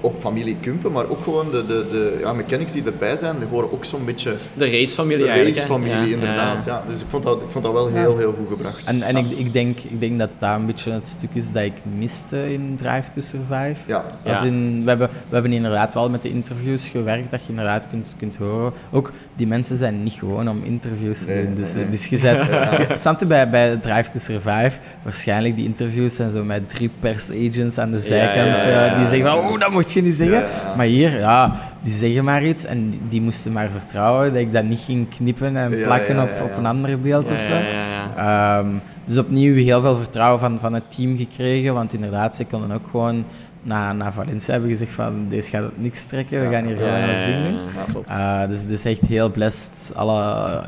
ook- 0.00 0.18
familie 0.18 0.56
Kumpen, 0.60 0.92
maar 0.92 1.08
ook 1.08 1.22
gewoon 1.24 1.50
de, 1.50 1.66
de, 1.66 1.86
de 1.90 2.18
ja, 2.20 2.32
mechanics 2.32 2.72
die 2.72 2.82
erbij 2.84 3.16
zijn, 3.16 3.38
die 3.38 3.48
horen 3.48 3.72
ook 3.72 3.84
zo'n 3.84 4.04
beetje 4.04 4.34
De 4.54 4.70
racefamilie 4.70 5.24
de 5.24 5.44
racefamilie, 5.44 6.08
Ja, 6.08 6.14
inderdaad. 6.14 6.64
ja. 6.64 6.72
Ja. 6.72 6.82
Dus 6.90 7.00
ik 7.00 7.06
vond 7.08 7.22
dat, 7.24 7.36
ik 7.42 7.50
vond 7.50 7.64
dat 7.64 7.72
wel 7.72 7.88
heel, 7.88 8.16
heel 8.16 8.34
goed 8.38 8.48
gebracht. 8.48 8.84
En, 8.84 9.02
en 9.02 9.16
ik, 9.16 9.30
ik, 9.30 9.52
denk, 9.52 9.78
ik 9.80 10.00
denk 10.00 10.18
dat 10.18 10.30
dat 10.38 10.54
een 10.54 10.66
beetje 10.66 10.90
het 10.90 11.06
stuk 11.06 11.30
is 11.32 11.52
dat 11.52 11.62
ik 11.62 11.72
miste 11.98 12.52
in 12.52 12.76
Drive 12.76 13.10
to 13.10 13.20
Survive. 13.20 13.76
Ja. 13.86 14.04
Als 14.26 14.38
Ja. 14.40 14.44
in, 14.46 14.80
we, 14.82 14.88
hebben, 14.88 15.08
we 15.28 15.34
hebben 15.34 15.52
inderdaad 15.52 15.94
wel 15.94 16.10
met 16.10 16.23
de 16.24 16.30
interviews 16.30 16.88
gewerkt, 16.88 17.30
dat 17.30 17.40
je 17.42 17.48
inderdaad 17.48 17.88
kunt, 17.88 18.14
kunt 18.18 18.36
horen. 18.36 18.72
Ook 18.90 19.12
die 19.36 19.46
mensen 19.46 19.76
zijn 19.76 20.02
niet 20.02 20.12
gewoon 20.12 20.48
om 20.48 20.62
interviews 20.64 21.24
te 21.24 21.30
Nee, 21.30 21.44
doen. 21.44 21.54
Dus, 21.54 21.66
nee, 21.74 21.82
eh, 21.84 21.88
nee. 21.88 21.90
dus 21.98 22.06
je 22.12 22.18
zet, 22.18 22.42
je- 22.42 22.86
snap 22.92 23.20
je 23.20 23.26
bij, 23.26 23.50
bij 23.50 23.76
Drive 23.76 24.10
to 24.10 24.18
Survive, 24.18 24.70
waarschijnlijk 25.02 25.56
die 25.56 25.64
interviews 25.64 26.14
zijn 26.14 26.30
zo 26.30 26.44
met 26.44 26.68
drie 26.68 26.90
persagents 27.00 27.78
aan 27.78 27.90
de 27.90 28.00
zijkant, 28.00 28.62
ja, 28.64 28.68
ja, 28.68 28.84
eh, 28.86 28.92
die 28.94 29.02
ja, 29.02 29.08
zeggen 29.08 29.28
van, 29.28 29.40
ja. 29.40 29.48
oh, 29.50 29.60
dat 29.60 29.70
mocht 29.70 29.92
je 29.92 30.02
niet 30.02 30.14
zeggen. 30.14 30.38
Ja, 30.38 30.46
ja. 30.64 30.76
Maar 30.76 30.86
hier, 30.86 31.18
ja, 31.18 31.60
die 31.82 31.92
zeggen 31.92 32.24
maar 32.24 32.44
iets 32.44 32.64
en 32.64 32.90
die, 32.90 33.00
die 33.08 33.20
moesten 33.22 33.52
maar 33.52 33.68
vertrouwen 33.70 34.32
dat 34.32 34.40
ik 34.40 34.52
dat 34.52 34.64
niet 34.64 34.80
ging 34.80 35.08
knippen 35.08 35.56
en 35.56 35.76
Ja, 35.76 35.84
plakken 35.84 36.14
ja, 36.16 36.22
op, 36.22 36.28
ja, 36.28 36.36
ja. 36.36 36.42
op 36.44 36.56
een 36.56 36.66
ander 36.66 37.00
beeld 37.00 37.30
of 37.30 37.40
Ja, 37.40 37.46
zo. 37.46 37.54
ja, 37.54 37.60
ja, 37.60 38.12
ja. 38.16 38.58
Ehm, 38.58 38.68
dus 39.04 39.18
opnieuw 39.18 39.54
heel 39.54 39.80
veel 39.80 39.96
vertrouwen 39.96 40.40
van, 40.40 40.58
van 40.58 40.74
het 40.74 40.84
team 40.96 41.16
gekregen, 41.16 41.74
want 41.74 41.92
inderdaad, 41.94 42.36
ze 42.36 42.44
konden 42.44 42.72
ook 42.72 42.86
gewoon 42.90 43.24
na, 43.64 43.92
na 43.92 44.12
Valencia 44.12 44.52
hebben 44.52 44.70
gezegd 44.70 44.92
van 44.92 45.28
deze 45.28 45.50
gaat 45.50 45.76
niks 45.76 46.04
trekken, 46.04 46.40
we 46.40 46.50
gaan 46.54 46.64
hier 46.64 46.76
gewoon 46.76 46.98
Ja, 46.98 47.08
ons 47.08 47.24
ding 47.24 47.42
doen. 47.42 47.52
ja, 47.52 47.70
Ja, 47.74 47.92
klopt. 47.92 48.08
Eh, 48.08 48.48
dus, 48.48 48.66
dus 48.66 48.84
echt 48.84 49.06
heel 49.06 49.30
blessed, 49.30 49.92
alle, 49.96 50.22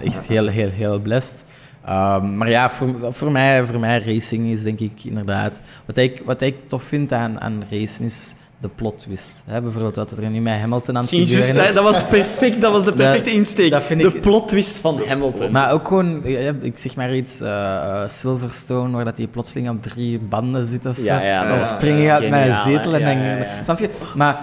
echt 0.05 0.27
heel, 0.29 0.47
heel, 0.47 0.69
heel 0.69 1.01
blessed. 1.01 1.45
Ehm, 1.85 2.37
maar 2.37 2.51
ja, 2.51 2.71
voor, 2.71 3.15
voor, 3.15 3.33
mij, 3.33 3.65
voor 3.65 3.81
mij 3.81 3.99
racing 3.99 4.47
is 4.47 4.63
denk 4.63 4.81
ik 4.81 5.05
inderdaad... 5.05 5.61
Wat 5.85 5.97
ik, 5.97 6.23
wat 6.25 6.41
ik 6.41 6.57
tof 6.67 6.83
vind 6.83 7.13
aan, 7.13 7.41
aan 7.41 7.63
racen 7.71 8.05
is 8.05 8.35
de 8.61 8.69
plot 8.69 8.99
twist. 8.99 9.43
Hè, 9.47 9.61
bijvoorbeeld 9.63 9.97
wat 9.97 10.11
er 10.11 10.31
nu 10.31 10.41
met 10.41 10.59
Hamilton 10.59 10.97
aan 10.97 11.03
het 11.03 11.11
Ging 11.11 11.29
gebeuren 11.29 11.67
is. 11.67 11.75
dat 11.75 11.83
was 11.85 12.05
perfect, 12.05 12.61
dat 12.61 12.73
was 12.73 12.85
de 12.85 12.93
perfecte 13.03 13.31
insteek. 13.33 13.71
dat 13.71 13.83
vind 13.83 14.01
de 14.01 14.09
ik- 14.09 14.21
plot 14.21 14.49
twist 14.49 14.79
van 14.79 15.01
Hamilton. 15.07 15.53
Maar 15.53 15.71
ook 15.73 15.89
gewoon, 15.89 16.25
ik 16.63 16.79
zeg 16.79 16.97
maar 16.97 17.15
iets, 17.15 17.41
eh, 17.41 17.77
eh, 18.03 18.09
Silverstone, 18.09 18.97
waar 18.97 19.05
dat 19.05 19.17
hij 19.17 19.27
plotseling 19.27 19.69
op 19.69 19.83
drie 19.83 20.19
banden 20.19 20.65
zit 20.65 20.87
of 20.87 20.97
zo. 20.97 21.03
Ja, 21.05 21.21
ja, 21.23 21.49
dan 21.49 21.61
spring 21.63 22.03
je 22.03 22.11
uit 22.11 22.31
mijn 22.31 22.57
zetel 22.57 22.95
en 22.95 23.19
ja. 23.19 23.63
Snap 23.63 23.79
je? 23.79 23.91
Maar, 24.15 24.39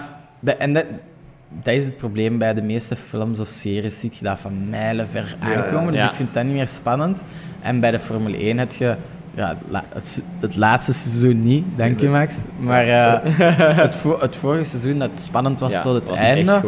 en 0.58 0.72
dat, 0.72 0.84
dat 1.62 1.74
is 1.74 1.86
het 1.86 1.96
probleem 1.96 2.38
bij 2.38 2.54
de 2.54 2.62
meeste 2.62 2.96
films 2.96 3.40
of 3.40 3.48
series, 3.48 4.00
ziet 4.00 4.16
je 4.16 4.24
dat 4.24 4.38
van 4.38 4.68
mijlen 4.68 5.08
ver 5.08 5.36
aankomen. 5.40 5.92
Dus 5.92 6.04
ik 6.04 6.14
vind 6.14 6.34
dat 6.34 6.44
niet 6.44 6.52
meer 6.54 6.68
spannend. 6.68 7.24
En 7.62 7.80
bij 7.80 7.90
de 7.90 7.98
Formule 7.98 8.36
1 8.36 8.58
heb 8.58 8.70
je... 8.72 8.94
Ja, 9.36 9.56
het, 9.94 10.22
het 10.40 10.56
laatste 10.56 10.92
seizoen 10.92 11.42
niet, 11.42 11.64
dank 11.76 12.00
je 12.00 12.08
Max. 12.08 12.42
Maar 12.58 12.84
eh, 12.88 13.18
het, 13.84 13.96
vo- 13.96 14.18
het 14.20 14.36
vorige 14.36 14.64
seizoen 14.64 14.98
dat 14.98 15.10
spannend 15.14 15.60
was 15.60 15.72
Ja, 15.72 15.80
tot 15.80 15.94
het 15.94 16.08
was 16.08 16.18
einde, 16.18 16.60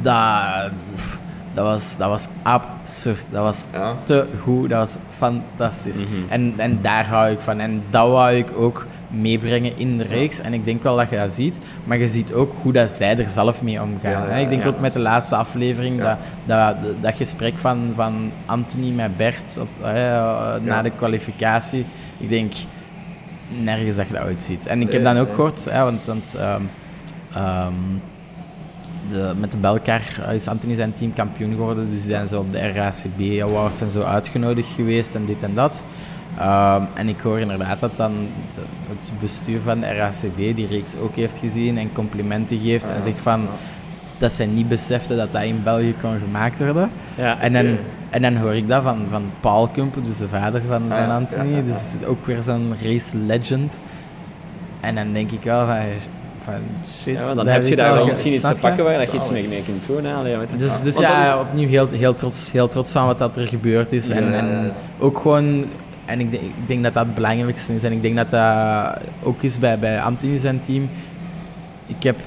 dat, 0.00 0.70
pff, 0.94 1.18
dat, 1.54 1.64
was, 1.64 1.96
dat 1.96 2.08
was 2.08 2.28
absurd. 2.42 3.24
Dat 3.30 3.42
was 3.42 3.64
Ja. 3.72 3.96
te 4.04 4.26
goed, 4.42 4.68
dat 4.70 4.78
was 4.78 4.96
fantastisch. 5.16 5.96
Mhm. 6.00 6.08
en, 6.28 6.54
en 6.56 6.78
daar 6.82 7.06
hou 7.06 7.30
ik 7.30 7.40
van. 7.40 7.60
En 7.60 7.82
dat 7.90 8.08
wou 8.10 8.32
ik 8.34 8.46
ook 8.56 8.86
meebrengen 9.08 9.72
in 9.76 9.98
de 9.98 10.04
reeks. 10.04 10.40
En 10.40 10.54
ik 10.54 10.64
denk 10.64 10.82
wel 10.82 10.96
dat 10.96 11.10
je 11.10 11.16
dat 11.16 11.32
ziet, 11.32 11.58
maar 11.84 11.98
je 11.98 12.08
ziet 12.08 12.32
ook 12.32 12.52
hoe 12.62 12.72
dat 12.72 12.90
zij 12.90 13.18
er 13.18 13.28
zelf 13.28 13.62
mee 13.62 13.82
omgaan. 13.82 14.28
Ja, 14.28 14.34
ik 14.34 14.48
denk 14.48 14.66
ook 14.66 14.80
met 14.80 14.92
de 14.92 14.98
laatste 14.98 15.36
aflevering, 15.36 16.00
dat, 16.00 16.16
dat, 16.44 16.76
dat, 17.00 17.16
gesprek 17.16 17.58
van, 17.58 17.92
van 17.94 18.30
Anthony 18.46 18.90
met 18.90 19.16
Bert 19.16 19.58
op, 19.60 19.68
eh, 19.82 19.92
na 20.62 20.82
de 20.82 20.90
kwalificatie. 20.90 21.86
Ik 22.18 22.28
denk 22.28 22.52
nergens 23.48 23.96
dat 23.96 24.06
je 24.06 24.12
dat 24.12 24.22
uitziet. 24.22 24.66
En 24.66 24.80
ik 24.80 24.92
heb 24.92 25.02
dan 25.02 25.16
ook 25.16 25.34
gehoord, 25.34 25.64
want, 25.64 26.04
want 26.04 26.34
ehm, 26.34 26.62
ehm, 27.32 27.72
de, 29.08 29.32
met 29.38 29.50
de 29.50 29.56
Belkar 29.56 30.02
is 30.32 30.48
Anthony 30.48 30.74
zijn 30.74 30.92
team 30.92 31.12
kampioen 31.12 31.50
geworden. 31.50 31.90
Dus 31.90 32.00
die 32.00 32.10
zijn 32.10 32.28
zo 32.28 32.40
op 32.40 32.52
de 32.52 32.72
RACB 32.72 33.42
Awards 33.42 33.80
en 33.80 33.90
zo 33.90 34.02
uitgenodigd 34.02 34.70
geweest 34.70 35.14
en 35.14 35.24
dit 35.24 35.42
en 35.42 35.54
dat. 35.54 35.82
Ehm, 36.38 36.82
en 36.94 37.08
ik 37.08 37.20
hoor 37.20 37.38
inderdaad 37.38 37.80
dat 37.80 37.96
dan 37.96 38.12
het 38.88 39.10
bestuur 39.20 39.60
van 39.60 39.80
de 39.80 39.86
RACB 39.92 40.36
die 40.36 40.66
reeks 40.70 40.96
ook 40.96 41.16
heeft 41.16 41.38
gezien 41.38 41.78
en 41.78 41.92
complimenten 41.92 42.58
geeft 42.58 42.90
en 42.90 43.02
zegt 43.02 43.18
van 43.20 43.46
dat 44.18 44.32
zij 44.32 44.46
niet 44.46 44.68
beseften 44.68 45.16
dat 45.16 45.32
dat 45.32 45.42
in 45.42 45.62
België 45.62 45.94
kon 46.00 46.18
gemaakt 46.24 46.58
worden. 46.58 46.90
Ja. 47.16 47.40
En 47.40 47.52
dan, 47.52 47.76
en 48.10 48.22
dan 48.22 48.36
hoor 48.36 48.54
ik 48.54 48.68
dat 48.68 48.82
van, 48.82 49.06
van 49.08 49.22
Paul 49.40 49.68
Kumpen, 49.68 50.02
dus 50.02 50.18
de 50.18 50.28
vader 50.28 50.62
van, 50.68 50.92
Ah, 50.92 50.98
van 51.04 51.10
Anthony. 51.14 51.44
ja, 51.48 51.56
ja, 51.56 51.62
ja. 51.62 51.62
Dus 51.72 51.94
ook 52.06 52.26
weer 52.26 52.42
zo'n 52.42 52.74
race 52.82 53.16
legend. 53.16 53.78
En 54.80 54.94
dan 54.94 55.12
denk 55.12 55.30
ik 55.30 55.42
wel 55.42 55.66
van, 55.66 55.76
van 56.40 56.54
shit. 57.02 57.14
Ja, 57.14 57.34
dan 57.34 57.46
heb 57.46 57.66
je 57.66 57.76
daar 57.76 57.92
wel 57.94 58.06
misschien 58.06 58.32
iets 58.32 58.42
te 58.48 58.56
pakken 58.60 58.84
waar 58.84 58.98
dat 58.98 59.10
je 59.10 59.16
iets 59.16 59.30
mee, 59.30 59.48
mee 59.48 59.62
kunt 59.62 59.86
doen. 59.86 60.04
Hè? 60.04 60.14
Allee, 60.14 60.36
weet 60.36 60.50
je. 60.50 60.56
Dus, 60.56 60.80
dus 60.80 60.98
ja, 60.98 61.26
is- 61.26 61.34
opnieuw 61.40 61.68
heel, 61.68 61.88
heel, 61.90 62.14
trots, 62.14 62.52
heel 62.52 62.68
trots 62.68 62.92
van 62.92 63.06
wat 63.06 63.18
dat 63.18 63.36
er 63.36 63.46
gebeurd 63.46 63.92
is. 63.92 64.08
En, 64.10 64.24
Ja, 64.24 64.30
ja, 64.30 64.36
en 64.38 64.72
ook 64.98 65.18
gewoon, 65.18 65.64
en 66.08 66.20
ik, 66.20 66.32
ik 66.32 66.66
denk 66.66 66.82
dat 66.82 66.94
dat 66.94 67.04
het 67.04 67.14
belangrijkste 67.14 67.74
is. 67.74 67.82
En 67.82 67.92
ik 67.92 68.02
denk 68.02 68.16
dat 68.16 68.30
dat 68.30 69.00
ook 69.22 69.42
is 69.42 69.58
bij, 69.58 69.78
bij 69.78 70.00
Anthony 70.00 70.38
zijn 70.38 70.60
team. 70.60 70.88
Ik 71.86 72.02
heb 72.02 72.18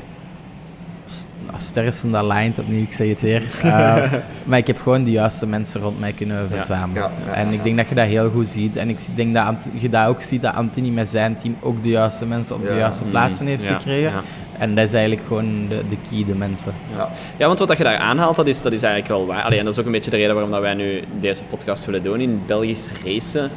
sterren 1.58 1.94
van 1.94 2.12
dat 2.12 2.24
lijnt 2.24 2.60
opnieuw, 2.60 2.82
ik 2.82 2.94
zeg 2.94 3.08
het 3.08 3.22
weer. 3.22 3.44
Eh, 3.64 4.14
maar 4.46 4.58
ik 4.58 4.68
heb 4.68 4.82
gewoon 4.82 5.04
de 5.04 5.12
juiste 5.12 5.48
mensen 5.48 5.82
rond 5.82 6.00
mij 6.00 6.14
kunnen 6.14 6.50
verzamelen. 6.50 7.02
Ja, 7.02 7.12
ja, 7.26 7.34
en 7.34 7.48
ik 7.52 7.58
ja. 7.58 7.64
denk 7.64 7.78
dat 7.78 7.90
je 7.90 7.96
dat 7.96 8.06
heel 8.06 8.30
goed 8.30 8.48
ziet. 8.48 8.76
En 8.76 8.90
ik 8.90 9.00
denk 9.16 9.34
dat 9.34 9.46
Ant- 9.46 9.70
je 9.74 9.90
dat 9.90 10.08
ook 10.08 10.22
ziet, 10.22 10.42
dat 10.42 10.54
Anthony 10.56 10.90
met 10.90 11.10
zijn 11.10 11.38
team 11.38 11.56
ook 11.62 11.84
de 11.84 11.90
juiste 11.90 12.26
mensen 12.26 12.56
op 12.56 12.68
de 12.68 12.76
juiste 12.76 13.04
plaatsen 13.04 13.46
heeft 13.46 13.66
Ja, 13.66 13.74
gekregen. 13.74 14.12
ja. 14.12 14.22
En 14.58 14.76
dat 14.76 14.86
is 14.86 14.94
eigenlijk 14.94 15.28
gewoon 15.28 15.68
de, 15.70 15.82
de 15.90 15.98
key, 16.10 16.26
de 16.26 16.36
mensen. 16.36 16.74
Ja. 16.96 17.10
Ja, 17.38 17.48
want 17.48 17.60
wat 17.60 17.68
dat 17.68 17.78
je 17.78 17.84
daar 17.84 17.98
aanhaalt, 17.98 18.36
dat 18.36 18.48
is, 18.48 18.62
dat 18.62 18.72
is 18.72 18.84
eigenlijk 18.84 19.14
wel 19.14 19.26
waar. 19.26 19.44
Allee, 19.44 19.58
en 19.60 19.64
dat 19.66 19.74
is 19.74 19.80
ook 19.80 19.86
een 19.86 19.92
beetje 19.92 20.12
de 20.12 20.18
reden 20.18 20.34
waarom 20.34 20.52
dat 20.52 20.62
wij 20.62 20.74
nu 20.74 21.04
deze 21.20 21.44
podcast 21.44 21.86
willen 21.86 22.04
doen. 22.04 22.20
In 22.20 22.42
Belgisch 22.46 22.92
racen, 23.06 23.50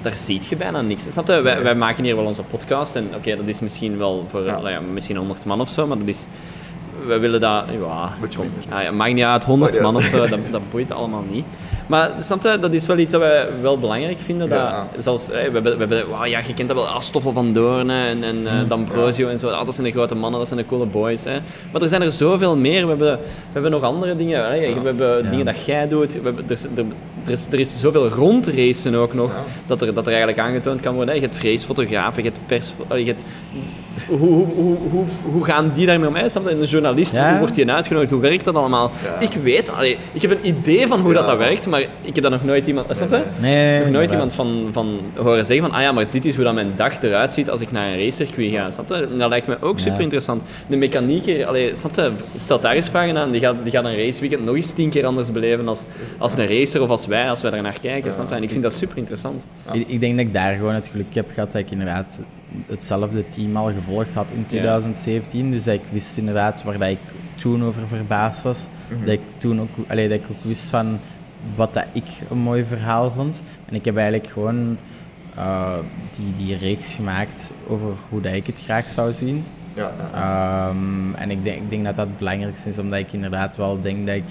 daar 0.00 0.14
ziet 0.14 0.46
je 0.46 0.56
bijna 0.56 0.80
niks. 0.80 1.02
Snap 1.08 1.26
je? 1.26 1.40
Wij, 1.40 1.62
wij 1.62 1.74
maken 1.74 2.04
hier 2.04 2.16
wel 2.16 2.24
onze 2.24 2.42
podcast. 2.42 2.96
En 2.96 3.08
oké, 3.14 3.36
dat 3.36 3.48
is 3.48 3.60
misschien 3.60 3.98
wel 3.98 4.26
voor 4.30 4.44
Ja. 4.44 4.52
nou 4.52 4.70
ja, 4.70 4.80
misschien 4.80 5.16
100 5.16 5.44
man 5.44 5.60
of 5.60 5.68
zo, 5.68 5.86
maar 5.86 5.98
dat 5.98 6.08
is... 6.08 6.26
Wij 7.06 7.20
willen 7.20 7.40
dat... 7.40 7.64
Ja, 7.80 8.12
Beetje 8.20 8.38
minder. 8.38 8.72
Ah, 8.72 8.82
ja, 8.82 8.90
maakt 8.90 9.14
niet 9.14 9.24
uit, 9.24 9.44
100 9.44 9.70
Maakt 9.72 9.82
man 9.82 9.94
of 9.94 10.04
zo, 10.04 10.26
dat, 10.28 10.38
dat 10.50 10.70
boeit 10.70 10.92
allemaal 10.92 11.24
niet. 11.30 11.44
Maar 11.90 12.10
snap 12.20 12.42
je, 12.42 12.58
dat 12.60 12.72
is 12.72 12.86
wel 12.86 12.98
iets 12.98 13.12
dat 13.12 13.20
wij 13.20 13.48
wel 13.60 13.78
belangrijk 13.78 14.18
vinden. 14.18 14.48
Ja. 14.48 14.86
Dat, 14.94 15.04
zelfs, 15.04 15.28
we 15.28 15.36
hebben, 15.36 15.62
we 15.62 15.78
hebben, 15.78 16.08
wauw, 16.08 16.24
ja, 16.24 16.40
je 16.46 16.54
kent 16.54 16.68
dat 16.68 16.76
wel, 16.76 16.88
ah, 16.88 17.00
Stoffel 17.00 17.32
van 17.32 17.52
Doorn 17.52 17.90
en, 17.90 18.24
en 18.24 18.46
eh, 18.46 18.68
D'Ambrosio 18.68 19.28
en 19.28 19.38
zo. 19.38 19.48
Ah, 19.48 19.64
dat 19.64 19.74
zijn 19.74 19.86
de 19.86 19.92
grote 19.92 20.14
mannen, 20.14 20.38
dat 20.38 20.48
zijn 20.48 20.60
de 20.60 20.66
coole 20.66 20.86
boys. 20.86 21.24
Hè. 21.24 21.38
Maar 21.72 21.82
er 21.82 21.88
zijn 21.88 22.02
er 22.02 22.12
zoveel 22.12 22.56
meer. 22.56 22.82
We 22.82 22.88
hebben, 22.88 23.18
we 23.18 23.52
hebben 23.52 23.70
nog 23.70 23.82
andere 23.82 24.16
dingen. 24.16 24.44
Hè. 24.44 24.58
We 24.58 24.86
hebben 24.86 25.30
dingen 25.30 25.46
dat 25.46 25.64
jij 25.64 25.88
doet. 25.88 26.12
We 26.12 26.20
hebben, 26.22 26.44
er, 26.48 26.58
er, 26.76 26.84
er, 27.24 27.30
is, 27.32 27.46
er 27.50 27.58
is 27.60 27.80
zoveel 27.80 28.08
rondracen 28.08 28.94
ook 28.94 29.14
nog, 29.14 29.30
Ja. 29.30 29.44
dat, 29.66 29.82
er, 29.82 29.94
dat 29.94 30.06
er 30.06 30.12
eigenlijk 30.12 30.38
aangetoond 30.42 30.80
kan 30.80 30.94
worden. 30.94 31.14
hè. 31.14 31.20
Je 31.20 31.26
hebt 31.26 31.42
racefotografen, 31.42 32.22
je 32.22 32.28
hebt 32.28 32.46
pers... 32.46 32.72
allee, 32.88 33.04
Je 33.04 33.10
hebt, 33.10 33.24
hoe, 34.08 34.18
hoe, 34.18 34.46
hoe, 34.54 34.76
hoe, 34.90 35.04
hoe 35.22 35.44
gaan 35.44 35.70
die 35.74 35.86
daarmee 35.86 36.08
om? 36.08 36.14
hè? 36.14 36.28
Snap 36.28 36.48
je? 36.48 36.54
Een 36.54 36.64
journalist, 36.64 37.12
Ja. 37.12 37.30
hoe 37.30 37.38
wordt 37.38 37.54
die 37.54 37.70
uitgenodigd? 37.70 38.10
Hoe 38.12 38.20
werkt 38.20 38.44
dat 38.44 38.54
allemaal? 38.54 38.90
Ja. 39.04 39.20
Ik 39.20 39.32
weet, 39.42 39.70
allee, 39.70 39.98
ik 40.12 40.22
heb 40.22 40.30
een 40.30 40.46
idee 40.46 40.86
van 40.86 41.00
hoe 41.00 41.12
Ja. 41.12 41.16
dat, 41.18 41.26
dat 41.26 41.38
werkt, 41.38 41.66
maar 41.66 41.80
ik 41.80 42.14
heb 42.14 42.22
dat 42.22 42.30
nog 42.32 42.44
nooit 42.44 42.66
iemand... 42.66 42.86
Snap 42.96 43.10
je? 43.10 43.22
Nee, 43.40 43.78
nog 43.80 43.90
nooit 43.90 44.10
iemand 44.10 44.32
van, 44.32 44.68
van 44.72 45.00
horen 45.16 45.46
zeggen 45.46 45.66
van, 45.66 45.74
ah 45.76 45.82
ja, 45.82 45.92
maar 45.92 46.10
dit 46.10 46.24
is 46.24 46.34
hoe 46.34 46.44
dat 46.44 46.54
mijn 46.54 46.72
dag 46.76 47.02
eruit 47.02 47.32
ziet 47.34 47.50
als 47.50 47.60
ik 47.60 47.72
naar 47.72 47.88
een 47.92 47.98
racecircuit 48.04 48.50
ga. 48.52 48.70
Snap 48.70 48.88
je? 48.88 49.08
Dat 49.16 49.28
lijkt 49.28 49.46
me 49.46 49.56
ook 49.60 49.76
Ja. 49.78 49.82
super 49.84 50.00
interessant. 50.00 50.42
De 50.66 50.76
mechanieker, 50.76 51.46
allee, 51.46 51.70
snap 51.74 51.94
je, 51.94 52.10
stelt 52.36 52.62
daar 52.62 52.74
eens 52.74 52.88
vragen 52.88 53.16
aan, 53.16 53.30
die 53.30 53.40
gaat, 53.40 53.54
die 53.62 53.72
gaat 53.72 53.84
een 53.84 53.96
raceweekend 53.96 54.44
nog 54.44 54.54
eens 54.56 54.72
tien 54.72 54.90
keer 54.90 55.06
anders 55.06 55.32
beleven 55.32 55.68
als, 55.68 55.82
als 56.18 56.32
een 56.32 56.58
racer 56.58 56.82
of 56.82 56.88
als 56.88 57.06
wij, 57.10 57.28
als 57.28 57.42
wij 57.42 57.50
daar 57.50 57.62
naar 57.62 57.80
kijken. 57.80 58.12
Snap 58.12 58.28
je? 58.28 58.34
En 58.34 58.42
ik 58.42 58.50
vind 58.50 58.62
dat 58.62 58.72
super 58.72 58.98
interessant. 58.98 59.44
Ik, 59.72 59.88
ik 59.88 60.00
denk 60.00 60.16
dat 60.16 60.26
ik 60.26 60.32
daar 60.32 60.54
gewoon 60.54 60.74
het 60.74 60.88
geluk 60.88 61.14
heb 61.14 61.30
gehad 61.32 61.52
dat 61.52 61.60
ik 61.60 61.70
inderdaad 61.70 62.22
hetzelfde 62.66 63.28
team 63.28 63.56
al 63.56 63.72
gevolgd 63.72 64.14
had 64.14 64.30
in 64.30 64.46
2017. 64.46 65.50
Dus 65.50 65.64
dat 65.64 65.74
ik 65.74 65.82
wist 65.90 66.16
inderdaad 66.16 66.62
waar 66.62 66.78
dat 66.78 66.88
ik 66.88 66.98
toen 67.34 67.64
over 67.64 67.88
verbaasd 67.88 68.42
was. 68.42 68.68
Dat 69.04 69.12
ik 69.12 69.20
toen 69.36 69.60
ook, 69.60 69.68
allee, 69.88 70.08
dat 70.08 70.18
ik 70.18 70.24
ook 70.30 70.44
wist 70.44 70.68
van 70.68 70.98
wat 71.54 71.72
dat 71.72 71.86
ik 71.92 72.08
een 72.30 72.38
mooi 72.38 72.64
verhaal 72.64 73.10
vond. 73.10 73.42
En 73.68 73.74
ik 73.74 73.84
heb 73.84 73.96
eigenlijk 73.96 74.32
gewoon 74.32 74.78
eh, 75.36 75.78
die, 76.10 76.46
die 76.46 76.56
reeks 76.56 76.94
gemaakt 76.94 77.52
over 77.68 77.92
hoe 78.08 78.20
dat 78.20 78.32
ik 78.32 78.46
het 78.46 78.62
graag 78.62 78.88
zou 78.88 79.12
zien. 79.12 79.44
Ja, 79.74 79.92
ja. 80.12 80.68
Ehm, 80.68 81.14
en 81.14 81.30
ik 81.30 81.44
denk, 81.44 81.56
ik 81.56 81.70
denk 81.70 81.84
dat 81.84 81.96
dat 81.96 82.06
het 82.06 82.16
belangrijkste 82.16 82.68
is, 82.68 82.78
omdat 82.78 82.98
ik 82.98 83.12
inderdaad 83.12 83.56
wel 83.56 83.80
denk 83.80 84.06
dat 84.06 84.16
ik 84.16 84.28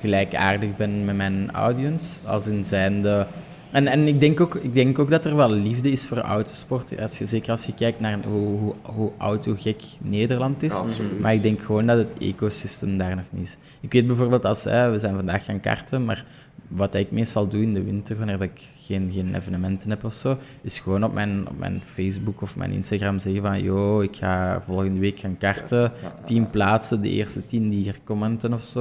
gelijkaardig 0.00 0.76
ben 0.76 1.04
met 1.04 1.16
mijn 1.16 1.50
audience. 1.52 2.20
Als 2.26 2.46
in 2.46 2.64
zijnde... 2.64 3.26
En, 3.70 3.86
en 3.86 4.06
ik, 4.06 4.20
denk 4.20 4.40
ook, 4.40 4.54
ik 4.54 4.74
denk 4.74 4.98
ook 4.98 5.10
dat 5.10 5.24
er 5.24 5.36
wel 5.36 5.50
liefde 5.50 5.90
is 5.90 6.06
voor 6.06 6.18
autosport. 6.18 7.00
Als 7.00 7.18
je, 7.18 7.26
zeker 7.26 7.50
als 7.50 7.66
je 7.66 7.74
kijkt 7.74 8.00
naar 8.00 8.18
hoe, 8.24 8.58
hoe, 8.58 8.74
hoe 8.82 9.10
autogek 9.18 9.82
Nederland 10.00 10.62
is. 10.62 10.72
Ja. 10.72 10.84
Maar 11.20 11.34
ik 11.34 11.42
denk 11.42 11.62
gewoon 11.62 11.86
dat 11.86 11.98
het 11.98 12.12
ecosysteem 12.18 12.98
daar 12.98 13.16
nog 13.16 13.32
niet 13.32 13.44
is. 13.44 13.56
Ik 13.80 13.92
weet 13.92 14.06
bijvoorbeeld 14.06 14.44
als 14.44 14.64
hè, 14.64 14.90
we 14.90 14.98
zijn 14.98 15.14
vandaag 15.14 15.44
gaan 15.44 15.60
karten, 15.60 16.04
maar 16.04 16.24
wat 16.68 16.94
ik 16.94 17.10
meestal 17.10 17.48
doe 17.48 17.62
in 17.62 17.74
de 17.74 17.82
winter, 17.82 18.16
wanneer 18.16 18.38
dat 18.38 18.48
ik 18.54 18.68
geen, 18.86 19.10
geen 19.12 19.34
evenementen 19.34 19.90
heb 19.90 20.04
of 20.04 20.12
zo, 20.12 20.36
is 20.62 20.78
gewoon 20.78 21.04
op 21.04 21.12
mijn, 21.14 21.48
op 21.48 21.58
mijn 21.58 21.82
Facebook 21.84 22.42
of 22.42 22.56
mijn 22.56 22.70
Instagram 22.72 23.18
zeggen 23.18 23.42
van 23.42 23.62
yo, 23.62 24.00
ik 24.00 24.16
ga 24.16 24.62
volgende 24.66 25.00
week 25.00 25.20
gaan 25.20 25.36
karten. 25.38 25.92
Tien 26.24 26.50
plaatsen, 26.50 27.00
de 27.02 27.08
eerste 27.10 27.46
tien 27.46 27.68
die 27.68 27.82
hier 27.82 27.96
commenten 28.04 28.52
of 28.52 28.62
zo, 28.62 28.80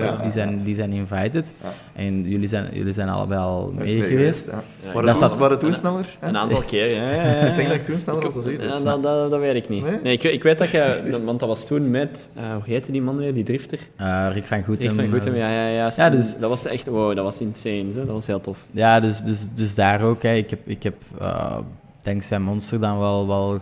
Ja. 0.00 0.16
die, 0.16 0.30
zijn, 0.30 0.62
die 0.62 0.74
zijn 0.74 0.92
invited. 0.92 1.54
Ja. 1.62 1.72
En 1.92 2.28
jullie 2.28 2.46
zijn, 2.48 2.68
jullie 2.72 2.92
zijn 2.92 3.08
allebei 3.08 3.40
al 3.40 3.72
is 3.82 3.90
mee 3.90 4.00
mee 4.00 4.08
geweest. 4.08 4.46
Ja. 4.46 4.92
Dat 4.92 5.04
toen- 5.04 5.14
staat- 5.14 5.38
waren 5.38 5.58
toen 5.58 5.74
sneller? 5.74 6.16
Een 6.20 6.36
aantal 6.36 6.62
keer, 6.62 6.90
ja. 6.90 7.10
ja, 7.10 7.22
ja. 7.22 7.30
Ik 7.46 7.56
denk 7.56 7.68
dat 7.68 7.76
ik 7.76 7.84
toen 7.84 7.98
sneller 7.98 8.22
was 8.22 8.34
dan 8.34 8.52
u. 8.52 8.56
dus. 8.56 8.66
Ja, 8.78 8.80
dat, 8.84 9.02
dat, 9.02 9.30
dat 9.30 9.40
weet 9.40 9.54
ik 9.54 9.68
niet. 9.68 9.82
Nee? 9.82 9.98
Nee, 10.02 10.12
ik, 10.12 10.22
ik 10.22 10.42
weet 10.42 10.58
dat 10.58 10.68
je... 10.68 11.18
Want 11.24 11.40
dat 11.40 11.48
was 11.48 11.66
toen 11.66 11.90
met... 11.90 12.28
eh, 12.34 12.52
hoe 12.52 12.62
heette 12.64 12.92
die 12.92 13.02
man 13.02 13.16
weer? 13.16 13.34
Die 13.34 13.44
drifter? 13.44 13.78
Eh, 13.96 14.26
Rick 14.32 14.46
van 14.46 14.62
Goetem. 14.64 14.94
van 14.94 15.08
Goetem, 15.08 15.32
eh, 15.32 15.38
ja, 15.38 15.48
ja, 15.50 15.66
ja. 15.68 15.90
Ja, 15.96 16.10
dus- 16.10 16.36
Dat 16.38 16.48
was 16.50 16.64
echt... 16.66 16.86
Wow, 16.86 17.14
dat 17.14 17.24
was 17.24 17.40
insane. 17.40 17.84
Hè? 17.88 17.92
Dat 17.94 18.06
was 18.06 18.26
heel 18.26 18.40
tof. 18.40 18.58
Ja, 18.70 19.00
dus, 19.00 19.20
dus, 19.22 19.35
dus 19.54 19.74
daar 19.74 20.02
ook. 20.02 20.22
Hè. 20.22 20.34
Ik 20.34 20.50
heb, 20.50 20.68
ik 20.68 20.82
heb 20.82 20.96
eh, 21.18 21.58
dankzij 22.02 22.38
Monster 22.38 22.80
dan 22.80 22.98
wel, 22.98 23.26
wel 23.26 23.60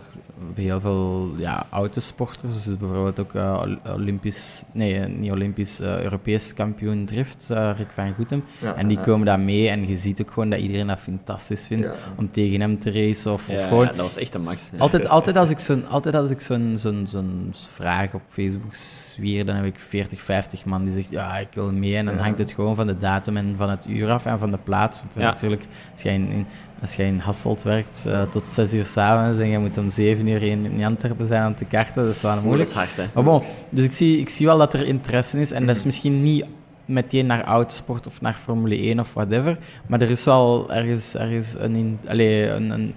heel 0.55 0.79
veel 0.79 1.31
ja, 1.37 1.65
autosporters. 1.69 2.63
Dus 2.63 2.77
bijvoorbeeld 2.77 3.19
ook 3.19 3.33
eh, 3.35 3.61
Ol- 3.65 3.93
Olympisch, 3.93 4.63
nee, 4.73 4.99
eh, 4.99 5.09
niet 5.17 5.31
Olympisch, 5.31 5.79
eh, 5.79 6.01
Europees 6.03 6.53
kampioen 6.53 7.05
drift, 7.05 7.49
eh, 7.49 7.71
Rick 7.77 7.87
van 7.93 8.13
Goetem. 8.13 8.43
Ja, 8.61 8.75
en 8.75 8.87
die 8.87 8.99
komen 8.99 9.25
daar 9.25 9.39
mee 9.39 9.69
en 9.69 9.87
je 9.87 9.95
ziet 9.97 10.21
ook 10.21 10.31
gewoon 10.31 10.49
dat 10.49 10.59
iedereen 10.59 10.87
dat 10.87 10.99
fantastisch 10.99 11.67
vindt 11.67 11.85
Ja. 11.85 11.93
om 12.15 12.31
tegen 12.31 12.59
hem 12.61 12.79
te 12.79 12.91
racen. 12.91 13.31
Of, 13.33 13.49
of 13.49 13.55
Ja, 13.59 13.67
gewoon, 13.67 13.85
dat 13.85 13.95
was 13.95 14.17
echt 14.17 14.33
een 14.33 14.43
max. 14.43 14.69
Altijd, 14.77 15.07
altijd 15.07 15.37
als 15.37 15.49
ik 15.49 15.59
zo'n 15.59 15.87
altijd 15.87 16.15
als 16.15 16.29
ik 16.29 16.41
zo'n 16.41 16.73
zo'n 16.77 17.07
zo'n 17.07 17.51
vraag 17.53 18.13
op 18.13 18.21
Facebook 18.27 18.73
zwier, 18.75 19.45
dan 19.45 19.55
heb 19.55 19.65
ik 19.65 19.79
40, 19.79 20.21
50 20.21 20.65
man 20.65 20.83
die 20.83 20.93
zegt 20.93 21.09
ja, 21.09 21.37
ik 21.37 21.47
wil 21.53 21.71
mee. 21.71 21.97
En 21.97 22.05
dan 22.05 22.15
Ja. 22.15 22.21
hangt 22.21 22.37
het 22.39 22.51
gewoon 22.51 22.75
van 22.75 22.87
de 22.87 22.97
datum 22.97 23.37
en 23.37 23.53
van 23.57 23.69
het 23.69 23.85
uur 23.87 24.09
af 24.09 24.25
en 24.25 24.39
van 24.39 24.51
de 24.51 24.57
plaats. 24.63 24.99
Want 25.01 25.15
Ja. 25.15 25.21
natuurlijk, 25.21 25.65
als 25.91 26.01
jij 26.01 26.13
in, 26.13 26.27
in- 26.29 26.45
als 26.81 26.95
jij 26.95 27.07
in 27.07 27.19
Hasselt 27.19 27.63
werkt 27.63 28.05
eh, 28.05 28.21
tot 28.21 28.43
6 28.43 28.73
uur 28.73 28.85
s'avonds 28.85 29.39
en 29.39 29.47
je 29.47 29.59
moet 29.59 29.77
om 29.77 29.89
7 29.89 30.27
uur 30.27 30.43
in, 30.43 30.65
in 30.65 30.83
Antwerpen 30.83 31.25
zijn 31.25 31.47
om 31.47 31.55
te 31.55 31.65
karten, 31.65 32.05
dat 32.05 32.15
is 32.15 32.21
wel 32.21 32.41
moeilijk. 32.41 32.69
Dat 32.69 32.83
is 32.83 32.83
hard, 32.83 32.95
hè. 32.95 33.03
Maar 33.13 33.23
bon, 33.23 33.43
dus 33.69 33.83
ik 33.83 33.91
zie, 33.91 34.19
ik 34.19 34.29
zie 34.29 34.45
wel 34.45 34.57
dat 34.57 34.73
er 34.73 34.87
interesse 34.87 35.41
is. 35.41 35.51
En 35.51 35.65
dat 35.65 35.75
is 35.75 35.83
misschien 35.83 36.23
niet 36.23 36.45
meteen 36.85 37.25
naar 37.25 37.43
autosport 37.43 38.07
of 38.07 38.21
naar 38.21 38.33
Formule 38.33 38.75
1 38.75 38.99
of 38.99 39.13
whatever. 39.13 39.57
Maar 39.87 40.01
er 40.01 40.09
is 40.09 40.25
wel 40.25 40.73
ergens, 40.73 41.15
ergens 41.15 41.55
een, 41.59 41.75
in, 41.75 41.99
allee, 42.07 42.49
een, 42.49 42.69
een... 42.69 42.93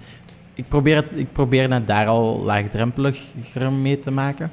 Ik 0.59 0.67
probeer, 0.67 0.95
het, 0.95 1.11
ik 1.15 1.31
probeer 1.31 1.71
het 1.71 1.87
daar 1.87 2.07
al 2.07 2.43
laagdrempeliger 2.43 3.71
mee 3.71 3.99
te 3.99 4.11
maken. 4.11 4.51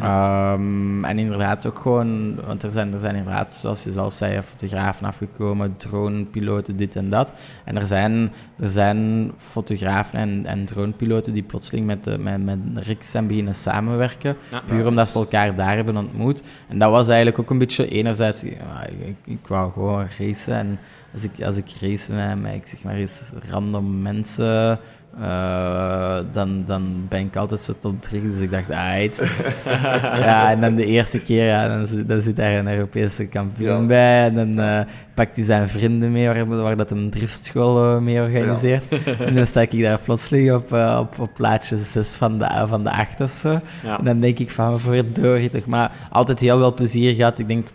Ehm, 0.00 1.04
en 1.04 1.18
inderdaad 1.18 1.66
ook 1.66 1.78
gewoon... 1.78 2.34
Want 2.46 2.62
er 2.62 2.70
zijn, 2.70 2.92
er 2.92 3.00
zijn 3.00 3.14
inderdaad, 3.14 3.54
zoals 3.54 3.84
je 3.84 3.90
zelf 3.90 4.14
zei, 4.14 4.42
fotografen 4.42 5.06
afgekomen, 5.06 5.76
dronepiloten, 5.76 6.76
dit 6.76 6.96
en 6.96 7.10
dat. 7.10 7.32
En 7.64 7.76
er 7.76 7.86
zijn, 7.86 8.32
er 8.58 8.70
zijn 8.70 9.30
fotografen 9.36 10.18
en, 10.18 10.46
en 10.46 10.64
dronepiloten 10.64 11.32
die 11.32 11.42
plotseling 11.42 11.86
met, 11.86 12.04
de, 12.04 12.18
met, 12.18 12.44
met 12.44 12.58
Rick 12.74 13.02
zijn 13.02 13.26
beginnen 13.26 13.54
samenwerken. 13.54 14.36
Ja. 14.50 14.62
Puur 14.66 14.86
omdat 14.86 15.08
ze 15.08 15.18
elkaar 15.18 15.54
daar 15.54 15.76
hebben 15.76 15.96
ontmoet. 15.96 16.42
En 16.68 16.78
dat 16.78 16.90
was 16.90 17.08
eigenlijk 17.08 17.38
ook 17.38 17.50
een 17.50 17.58
beetje 17.58 17.88
enerzijds... 17.88 18.40
ja, 18.40 18.86
ik, 18.86 19.16
ik 19.24 19.46
wou 19.46 19.72
gewoon 19.72 20.06
racen. 20.18 20.54
En 20.54 20.78
als 21.12 21.22
ik, 21.22 21.42
als 21.44 21.56
ik 21.56 21.70
race 21.80 22.12
met, 22.12 22.42
met 22.42 22.54
ik 22.54 22.66
zeg 22.66 22.82
maar 22.82 22.94
eens, 22.94 23.32
random 23.50 24.02
mensen... 24.02 24.78
eh, 25.20 26.18
dan, 26.32 26.64
dan 26.66 27.06
ben 27.08 27.20
ik 27.20 27.36
altijd 27.36 27.60
zo 27.60 27.72
top 27.78 28.02
3. 28.02 28.22
Dus 28.22 28.40
ik 28.40 28.50
dacht, 28.50 28.70
aight. 28.70 29.22
ja, 30.24 30.50
en 30.50 30.60
dan 30.60 30.74
de 30.74 30.84
eerste 30.86 31.20
keer, 31.22 31.44
ja, 31.44 31.68
dan, 31.68 31.86
zit- 31.86 32.08
dan 32.08 32.20
zit 32.20 32.36
daar 32.36 32.52
een 32.54 32.68
Europese 32.72 33.26
kampioen 33.26 33.80
Ja. 33.80 33.86
bij. 33.86 34.24
En 34.24 34.34
dan 34.34 34.58
eh, 34.64 34.80
pakt 35.14 35.36
hij 35.36 35.44
zijn 35.44 35.68
vrienden 35.68 36.12
mee, 36.12 36.26
waar, 36.26 36.46
waar 36.62 36.76
dat 36.76 36.90
een 36.90 37.10
driftschool 37.10 37.84
eh, 37.94 37.98
mee 38.00 38.20
organiseert. 38.20 38.84
En 39.26 39.34
dan 39.34 39.46
sta 39.46 39.60
ik 39.60 39.82
daar 39.82 39.98
plotseling 39.98 40.52
op, 40.52 40.72
op, 40.98 41.18
op 41.20 41.30
plaatje 41.34 41.76
6 41.76 42.14
van 42.14 42.38
de, 42.38 42.64
van 42.66 42.84
de 42.84 42.90
8 42.90 43.20
of 43.20 43.30
zo. 43.30 43.60
Ja. 43.84 43.98
En 43.98 44.04
dan 44.04 44.20
denk 44.20 44.38
ik 44.38 44.50
van, 44.50 44.80
verdorie 44.80 45.48
toch. 45.48 45.66
Maar 45.66 45.90
altijd 46.10 46.40
heel 46.40 46.58
veel 46.58 46.74
plezier 46.74 47.14
gehad. 47.14 47.38
Ik 47.38 47.48
denk, 47.48 47.68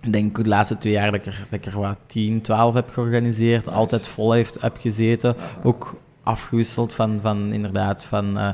ik 0.00 0.12
denk 0.12 0.36
de 0.42 0.48
laatste 0.48 0.78
twee 0.78 0.92
jaar 0.92 1.06
dat 1.10 1.14
ik 1.14 1.26
er, 1.26 1.46
dat 1.50 1.58
ik 1.66 1.66
er 1.72 1.80
wat 1.80 1.96
10, 2.06 2.40
12 2.40 2.74
heb 2.74 2.90
georganiseerd. 2.90 3.68
Altijd 3.68 4.08
vol 4.08 4.32
heeft, 4.32 4.60
heb 4.60 4.76
gezeten. 4.80 5.34
Ook 5.62 5.94
afgewisseld 6.24 6.94
van, 6.94 7.18
van 7.22 7.52
inderdaad, 7.52 8.04
van... 8.04 8.38
eh, 8.38 8.48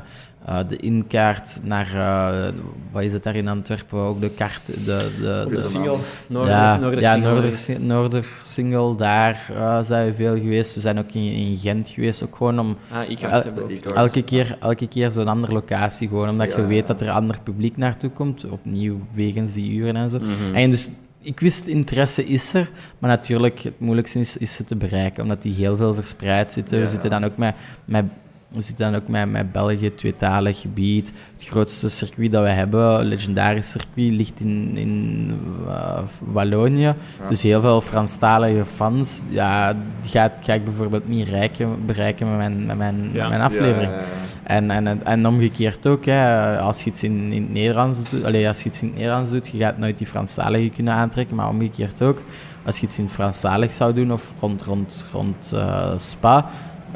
eh, 0.45 0.57
de 0.67 0.75
inkaart 0.75 1.59
naar, 1.63 1.93
eh, 1.93 2.51
wat 2.91 3.03
is 3.03 3.13
het 3.13 3.23
daar 3.23 3.35
in 3.35 3.47
Antwerpen, 3.47 3.99
ook 3.99 4.21
de 4.21 4.29
kaart, 4.29 4.65
de, 4.65 4.75
de, 4.85 5.45
De 5.49 5.55
de, 5.55 5.61
single. 5.61 5.97
Noorder, 6.27 6.53
ja, 6.53 6.77
Noorder 6.77 7.01
ja 7.01 7.13
single. 7.13 7.31
Noorder, 7.31 7.79
Noorder 7.79 8.25
Single, 8.43 8.95
daar 8.95 9.45
zijn 9.81 10.05
we 10.07 10.13
veel 10.13 10.35
geweest. 10.35 10.75
We 10.75 10.81
zijn 10.81 10.99
ook 10.99 11.11
in, 11.11 11.21
in 11.23 11.57
Gent 11.57 11.89
geweest, 11.89 12.23
ook 12.23 12.35
gewoon 12.35 12.59
om 12.59 12.75
Ah, 12.91 13.23
El- 13.31 13.93
elke 13.95 14.21
keer, 14.21 14.57
elke 14.59 14.87
keer 14.87 15.11
zo'n 15.11 15.27
andere 15.27 15.53
locatie, 15.53 16.07
gewoon 16.07 16.29
omdat 16.29 16.51
Ja, 16.53 16.57
je 16.57 16.65
weet 16.65 16.87
dat 16.87 17.01
er 17.01 17.09
ander 17.09 17.39
publiek 17.43 17.77
naartoe 17.77 18.09
komt, 18.09 18.45
opnieuw 18.49 18.99
wegens 19.13 19.53
die 19.53 19.71
uren 19.71 19.95
en 19.95 20.09
zo. 20.09 20.17
Mhm. 20.19 20.55
En 20.55 20.69
dus 20.69 20.89
ik 21.21 21.39
wist, 21.39 21.67
interesse 21.67 22.25
is 22.25 22.53
er, 22.53 22.69
maar 22.99 23.09
natuurlijk, 23.09 23.59
het 23.59 23.79
moeilijkste 23.79 24.19
is, 24.19 24.37
is 24.37 24.55
ze 24.55 24.63
te 24.63 24.75
bereiken, 24.75 25.23
omdat 25.23 25.41
die 25.41 25.53
heel 25.53 25.77
veel 25.77 25.93
verspreid 25.93 26.53
zitten. 26.53 26.77
Ja. 26.77 26.83
We 26.83 26.89
zitten 26.89 27.09
dan 27.09 27.23
ook 27.23 27.37
met, 27.37 27.55
met 27.85 28.05
we 28.53 28.61
zitten 28.61 28.91
dan 28.91 29.01
ook 29.01 29.07
met, 29.07 29.31
met 29.31 29.51
België, 29.51 29.95
tweetalig 29.95 30.61
gebied. 30.61 31.13
Het 31.33 31.45
grootste 31.45 31.89
circuit 31.89 32.31
dat 32.31 32.43
we 32.43 32.49
hebben, 32.49 33.05
legendarisch 33.05 33.71
circuit, 33.71 34.11
ligt 34.11 34.39
in, 34.39 34.77
in 34.77 35.31
eh, 35.67 35.99
Wallonië. 36.19 36.93
Dus 37.29 37.41
heel 37.41 37.61
veel 37.61 37.81
Franstalige 37.81 38.65
fans. 38.65 39.23
Ja, 39.29 39.73
die 40.01 40.11
gaat, 40.11 40.39
ga 40.41 40.53
ik 40.53 40.63
bijvoorbeeld 40.63 41.07
niet 41.07 41.27
rijken, 41.27 41.85
bereiken 41.85 42.27
met 42.27 42.37
mijn, 42.37 42.65
met 42.65 42.77
mijn, 42.77 43.09
Ja. 43.13 43.21
met 43.21 43.29
mijn 43.29 43.41
aflevering. 43.41 43.91
Ja, 43.91 43.97
ja, 43.97 44.01
ja. 44.01 44.29
En, 44.43 44.71
en, 44.71 45.05
en 45.05 45.27
omgekeerd 45.27 45.87
ook, 45.87 46.05
hè, 46.05 46.57
als 46.59 46.83
je 46.83 46.89
iets 46.89 47.03
in, 47.03 47.31
in 47.31 47.41
het 47.41 47.51
Nederlands 47.53 48.09
doet, 48.09 48.23
allee, 48.23 48.47
als 48.47 48.63
je 48.63 48.69
iets 48.69 48.81
in 48.81 48.87
het 48.87 48.97
Nederlands 48.97 49.31
doet, 49.31 49.47
je 49.47 49.57
gaat 49.57 49.77
nooit 49.77 49.97
die 49.97 50.07
Franstalige 50.07 50.69
kunnen 50.69 50.93
aantrekken, 50.93 51.35
maar 51.35 51.49
omgekeerd 51.49 52.01
ook. 52.01 52.23
Als 52.65 52.79
je 52.79 52.85
iets 52.85 52.97
in 52.97 53.03
het 53.03 53.13
Franstalig 53.13 53.73
zou 53.73 53.93
doen, 53.93 54.11
of 54.11 54.33
rond, 54.39 54.63
rond, 54.63 55.05
rond 55.11 55.51
eh, 55.53 55.91
Spa, 55.97 56.49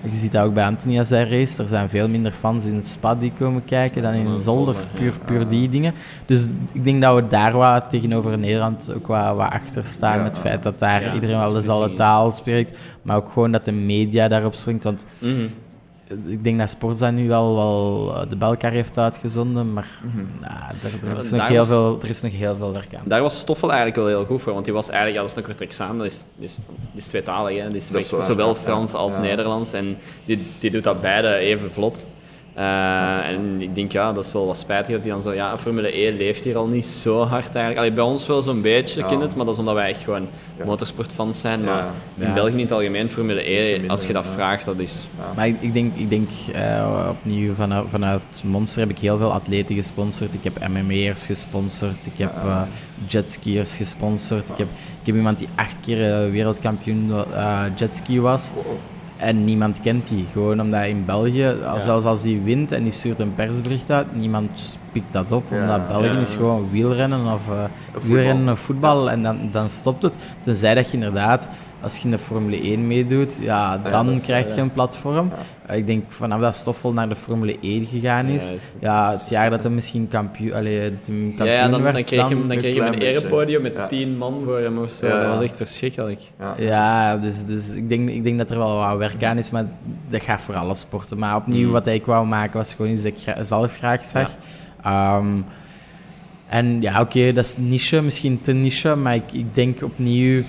je 0.09 0.15
ziet 0.15 0.31
dat 0.31 0.45
ook 0.45 0.53
bij 0.53 0.65
Anthony 0.65 0.97
als 0.99 1.09
hij 1.09 1.29
race, 1.29 1.61
er 1.61 1.67
zijn 1.67 1.89
veel 1.89 2.07
minder 2.09 2.31
fans 2.31 2.65
in 2.65 2.81
Spa 2.81 3.15
die 3.15 3.31
komen 3.39 3.65
kijken 3.65 4.01
dan 4.01 4.13
in 4.13 4.39
Zolder, 4.39 4.75
puur, 4.95 5.13
puur 5.25 5.47
die 5.47 5.69
dingen. 5.69 5.93
Dus 6.25 6.49
ik 6.73 6.83
denk 6.83 7.01
dat 7.01 7.15
we 7.15 7.27
daar 7.27 7.51
wat 7.51 7.89
tegenover 7.89 8.37
Nederland 8.37 8.91
ook 8.95 9.07
wat, 9.07 9.35
wat 9.35 9.49
achter 9.49 9.83
staan, 9.83 10.17
Ja. 10.17 10.23
met 10.23 10.33
het 10.33 10.41
feit 10.41 10.63
dat 10.63 10.79
daar 10.79 11.01
Ja, 11.01 11.13
iedereen 11.13 11.37
wel 11.37 11.53
dezelfde 11.53 11.93
taal 11.93 12.31
spreekt, 12.31 12.77
maar 13.01 13.15
ook 13.15 13.29
gewoon 13.31 13.51
dat 13.51 13.65
de 13.65 13.71
media 13.71 14.27
daarop 14.27 14.55
springt, 14.55 14.83
want 14.83 15.05
Mhm. 15.19 15.31
Ik 16.25 16.43
denk 16.43 16.59
dat 16.59 16.69
Sporza 16.69 17.09
nu 17.11 17.27
wel, 17.27 17.55
wel 17.55 18.13
eh, 18.15 18.29
de 18.29 18.35
Belkar 18.35 18.71
heeft 18.71 18.97
uitgezonden, 18.97 19.73
maar 19.73 19.87
nou, 20.41 20.53
er, 20.83 21.09
er, 21.09 21.17
is 21.17 21.31
nog 21.31 21.47
heel 21.47 21.57
was- 21.57 21.67
veel, 21.67 21.99
er 22.01 22.09
is 22.09 22.21
nog 22.21 22.31
heel 22.31 22.55
veel 22.55 22.73
werk 22.73 22.95
aan. 22.95 23.03
Daar 23.05 23.21
was 23.21 23.39
Stoffel 23.39 23.67
eigenlijk 23.71 23.97
wel 23.97 24.07
heel 24.07 24.25
goed 24.25 24.41
voor, 24.41 24.53
want 24.53 24.65
die 24.65 24.73
was 24.73 24.89
eigenlijk, 24.89 25.15
ja, 25.15 25.21
dat 25.21 25.31
is 25.31 25.37
een 25.37 25.43
Kortrexaan, 25.49 25.97
dat 25.97 26.07
is, 26.07 26.23
die 26.35 26.45
is, 26.45 26.55
die 26.91 27.01
is 27.01 27.07
tweetalig, 27.07 27.57
hè. 27.57 27.63
die 27.63 27.81
Dat 27.91 27.97
is 27.99 28.07
spreekt 28.07 28.25
zowel 28.25 28.55
Frans 28.55 28.91
ja, 28.91 28.97
als 28.97 29.13
ja. 29.13 29.19
Nederlands 29.21 29.73
en 29.73 29.97
die, 30.25 30.45
die 30.59 30.71
doet 30.71 30.83
dat 30.83 31.01
beide 31.01 31.35
even 31.35 31.71
vlot. 31.71 32.05
Eh, 32.55 33.27
en 33.27 33.61
ik 33.61 33.75
denk, 33.75 33.91
ja, 33.91 34.13
dat 34.13 34.25
is 34.25 34.31
wel 34.31 34.45
wat 34.45 34.57
spijtig 34.57 34.91
dat 34.93 35.03
die 35.03 35.11
dan 35.11 35.21
zo... 35.21 35.33
Ja, 35.33 35.57
Formule 35.57 35.91
1 35.91 36.17
leeft 36.17 36.43
hier 36.43 36.57
al 36.57 36.67
niet 36.67 36.85
zo 36.85 37.21
hard 37.23 37.45
eigenlijk. 37.55 37.77
Allee, 37.77 37.91
bij 37.93 38.03
ons 38.03 38.27
wel 38.27 38.41
zo'n 38.41 38.61
beetje, 38.61 38.99
Ja. 38.99 39.07
kind 39.07 39.21
het, 39.21 39.35
maar 39.35 39.45
dat 39.45 39.53
is 39.53 39.59
omdat 39.59 39.73
wij 39.75 39.89
echt 39.89 40.01
gewoon 40.03 40.27
Ja. 40.57 40.65
motorsportfans 40.65 41.41
zijn. 41.41 41.59
Ja. 41.59 41.65
Maar 41.65 41.85
in 42.17 42.27
Ja. 42.27 42.33
België 42.33 42.51
in 42.53 42.59
het 42.59 42.71
algemeen, 42.71 43.09
Formule 43.09 43.39
Iets- 43.41 43.49
iets 43.49 43.65
1, 43.65 43.71
minder, 43.71 43.89
als 43.89 44.07
je 44.07 44.13
dat 44.13 44.23
ja. 44.23 44.29
vraagt, 44.29 44.65
dat 44.65 44.79
is... 44.79 44.93
Maar 45.35 45.47
ik, 45.47 45.55
ik 45.59 45.73
denk, 45.73 45.95
ik 45.95 46.09
denk 46.09 46.29
eh, 46.53 47.05
opnieuw 47.09 47.53
vanuit, 47.53 47.85
vanuit 47.89 48.21
Monster 48.43 48.79
heb 48.79 48.89
ik 48.89 48.99
heel 48.99 49.17
veel 49.17 49.31
atleten 49.33 49.75
gesponsord. 49.75 50.33
Ik 50.33 50.43
heb 50.43 50.67
MMA'ers 50.67 51.25
gesponsord. 51.25 52.05
Ik 52.05 52.17
heb 52.17 52.31
eh 52.43 52.61
jetskiers 53.07 53.75
gesponsord. 53.75 54.49
Ik 54.49 54.57
heb, 54.57 54.67
ik 55.01 55.05
heb 55.05 55.15
iemand 55.15 55.39
die 55.39 55.47
acht 55.55 55.77
keer 55.79 56.31
wereldkampioen 56.31 57.11
eh, 57.33 57.61
jetski 57.75 58.19
was. 58.21 58.51
En 59.17 59.45
niemand 59.45 59.81
kent 59.81 60.07
die. 60.07 60.25
Gewoon 60.31 60.61
omdat 60.61 60.85
in 60.85 61.05
België, 61.05 61.45
als- 61.67 61.83
zelfs 61.83 62.05
als 62.05 62.21
die 62.21 62.41
wint 62.41 62.71
en 62.71 62.83
die 62.83 62.91
stuurt 62.91 63.19
een 63.19 63.35
persbericht 63.35 63.91
uit, 63.91 64.15
niemand 64.15 64.77
pikt 65.01 65.13
dat 65.13 65.31
op. 65.31 65.43
Ja, 65.51 65.61
omdat 65.61 65.87
België 65.87 66.05
ja. 66.15 66.19
is 66.19 66.35
gewoon 66.35 66.69
wielrennen 66.71 67.25
of, 67.33 67.49
eh, 67.49 67.63
voetbal. 67.91 68.01
wielrennen 68.15 68.53
of 68.53 68.59
voetbal. 68.59 69.09
En 69.11 69.23
dan, 69.23 69.49
dan 69.51 69.69
stopt 69.69 70.03
het. 70.03 70.15
Tenzij 70.41 70.75
dat 70.75 70.87
je 70.87 70.93
inderdaad, 70.93 71.49
als 71.81 71.97
je 71.97 72.03
in 72.03 72.11
de 72.11 72.17
Formule 72.17 72.63
1 72.65 72.87
meedoet, 72.87 73.39
ja, 73.41 73.77
dan 73.77 74.09
is- 74.11 74.21
krijg 74.21 74.45
je 74.47 74.55
ja. 74.55 74.61
een 74.61 74.71
platform. 74.71 75.31
Eh, 75.65 75.77
Ik 75.77 75.87
denk 75.87 76.03
vanaf 76.07 76.39
dat 76.41 76.55
Stoffel 76.55 76.93
naar 76.93 77.09
de 77.09 77.15
Formule 77.15 77.55
1 77.61 77.85
gegaan 77.85 78.25
is, 78.25 78.51
ja, 78.79 79.11
het 79.11 79.29
jaar 79.29 79.49
dat 79.49 79.63
hij 79.63 79.71
misschien 79.71 80.07
kampioen, 80.07 80.53
allee, 80.53 80.89
dat 80.89 81.05
hij 81.05 81.15
kampioen 81.15 81.47
Ja, 81.47 81.53
ja, 81.53 81.67
dan, 81.69 81.81
werd, 81.81 81.95
dan 81.95 82.03
kreeg 82.03 82.29
je, 82.29 82.35
dan 82.35 82.51
een 82.51 82.57
kreeg 82.57 82.75
je 82.75 82.81
een 82.81 82.93
erepodium 83.01 83.61
met 83.61 83.73
Ja. 83.75 83.87
tien 83.87 84.17
man 84.17 84.41
voor 84.45 84.59
hem 84.59 84.77
of 84.77 84.89
zo. 84.91 85.07
Ja, 85.07 85.21
Dat 85.27 85.33
was 85.35 85.43
echt 85.43 85.55
verschrikkelijk. 85.55 86.21
Ja. 86.39 86.53
Ja, 86.57 87.17
dus, 87.17 87.45
dus 87.45 87.73
ik, 87.73 87.89
denk, 87.89 88.09
ik 88.09 88.23
denk 88.23 88.37
dat 88.37 88.49
er 88.49 88.57
wel 88.57 88.75
wat 88.77 88.97
werk 88.97 89.23
aan 89.23 89.37
is, 89.37 89.51
maar 89.51 89.65
dat 90.09 90.23
gaat 90.23 90.41
voor 90.41 90.55
alle 90.55 90.73
sporten. 90.75 91.17
Maar 91.17 91.35
opnieuw, 91.35 91.65
Mm. 91.67 91.71
wat 91.73 91.87
ik 91.87 92.05
wou 92.05 92.25
maken 92.27 92.57
was 92.57 92.73
gewoon 92.73 92.91
iets 92.91 93.03
dat 93.03 93.11
ik 93.11 93.19
gra- 93.19 93.43
zelf 93.43 93.75
graag 93.77 94.03
zag. 94.05 94.35
Ehm, 94.85 95.27
en 96.49 96.81
ja, 96.81 97.01
oké, 97.01 97.33
dat 97.33 97.45
is 97.45 97.57
niche, 97.57 98.01
misschien 98.01 98.41
te 98.41 98.51
niche, 98.51 98.95
maar 98.95 99.15
ik, 99.15 99.33
ik 99.33 99.53
denk 99.55 99.83
opnieuw... 99.83 100.43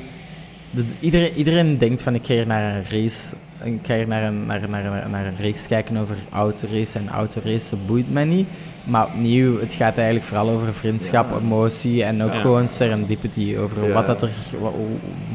dat 0.71 0.95
iedereen, 1.01 1.33
iedereen 1.35 1.79
denkt 1.79 2.03
van, 2.03 2.15
ik 2.15 2.27
ga 2.27 2.35
hier 2.35 2.47
naar 2.47 2.75
een 2.77 2.83
race... 2.91 3.37
Ik 3.65 3.79
ga 3.83 3.95
hier 3.95 4.09
naar 4.09 4.23
een, 4.23 4.47
naar, 4.47 4.69
naar, 4.69 4.83
naar, 4.83 5.09
naar 5.11 5.27
een 5.27 5.37
race 5.41 5.69
kijken 5.69 5.97
over 5.97 6.17
autorace 6.33 6.99
en 6.99 7.09
autoracen 7.09 7.79
boeit 7.87 8.13
mij 8.13 8.25
niet. 8.25 8.47
Maar 8.85 9.07
opnieuw, 9.07 9.61
het 9.61 9.75
gaat 9.75 9.97
eigenlijk 9.97 10.27
vooral 10.27 10.49
over 10.51 10.75
vriendschap, 10.75 11.31
Ja. 11.31 11.37
emotie 11.37 12.05
en 12.05 12.23
ook 12.23 12.33
Ja. 12.33 12.41
gewoon 12.41 12.69
serendipity. 12.69 13.57
Over 13.57 13.87
Ja. 13.87 13.93
wat 13.93 14.07
dat 14.07 14.23
er, 14.23 14.31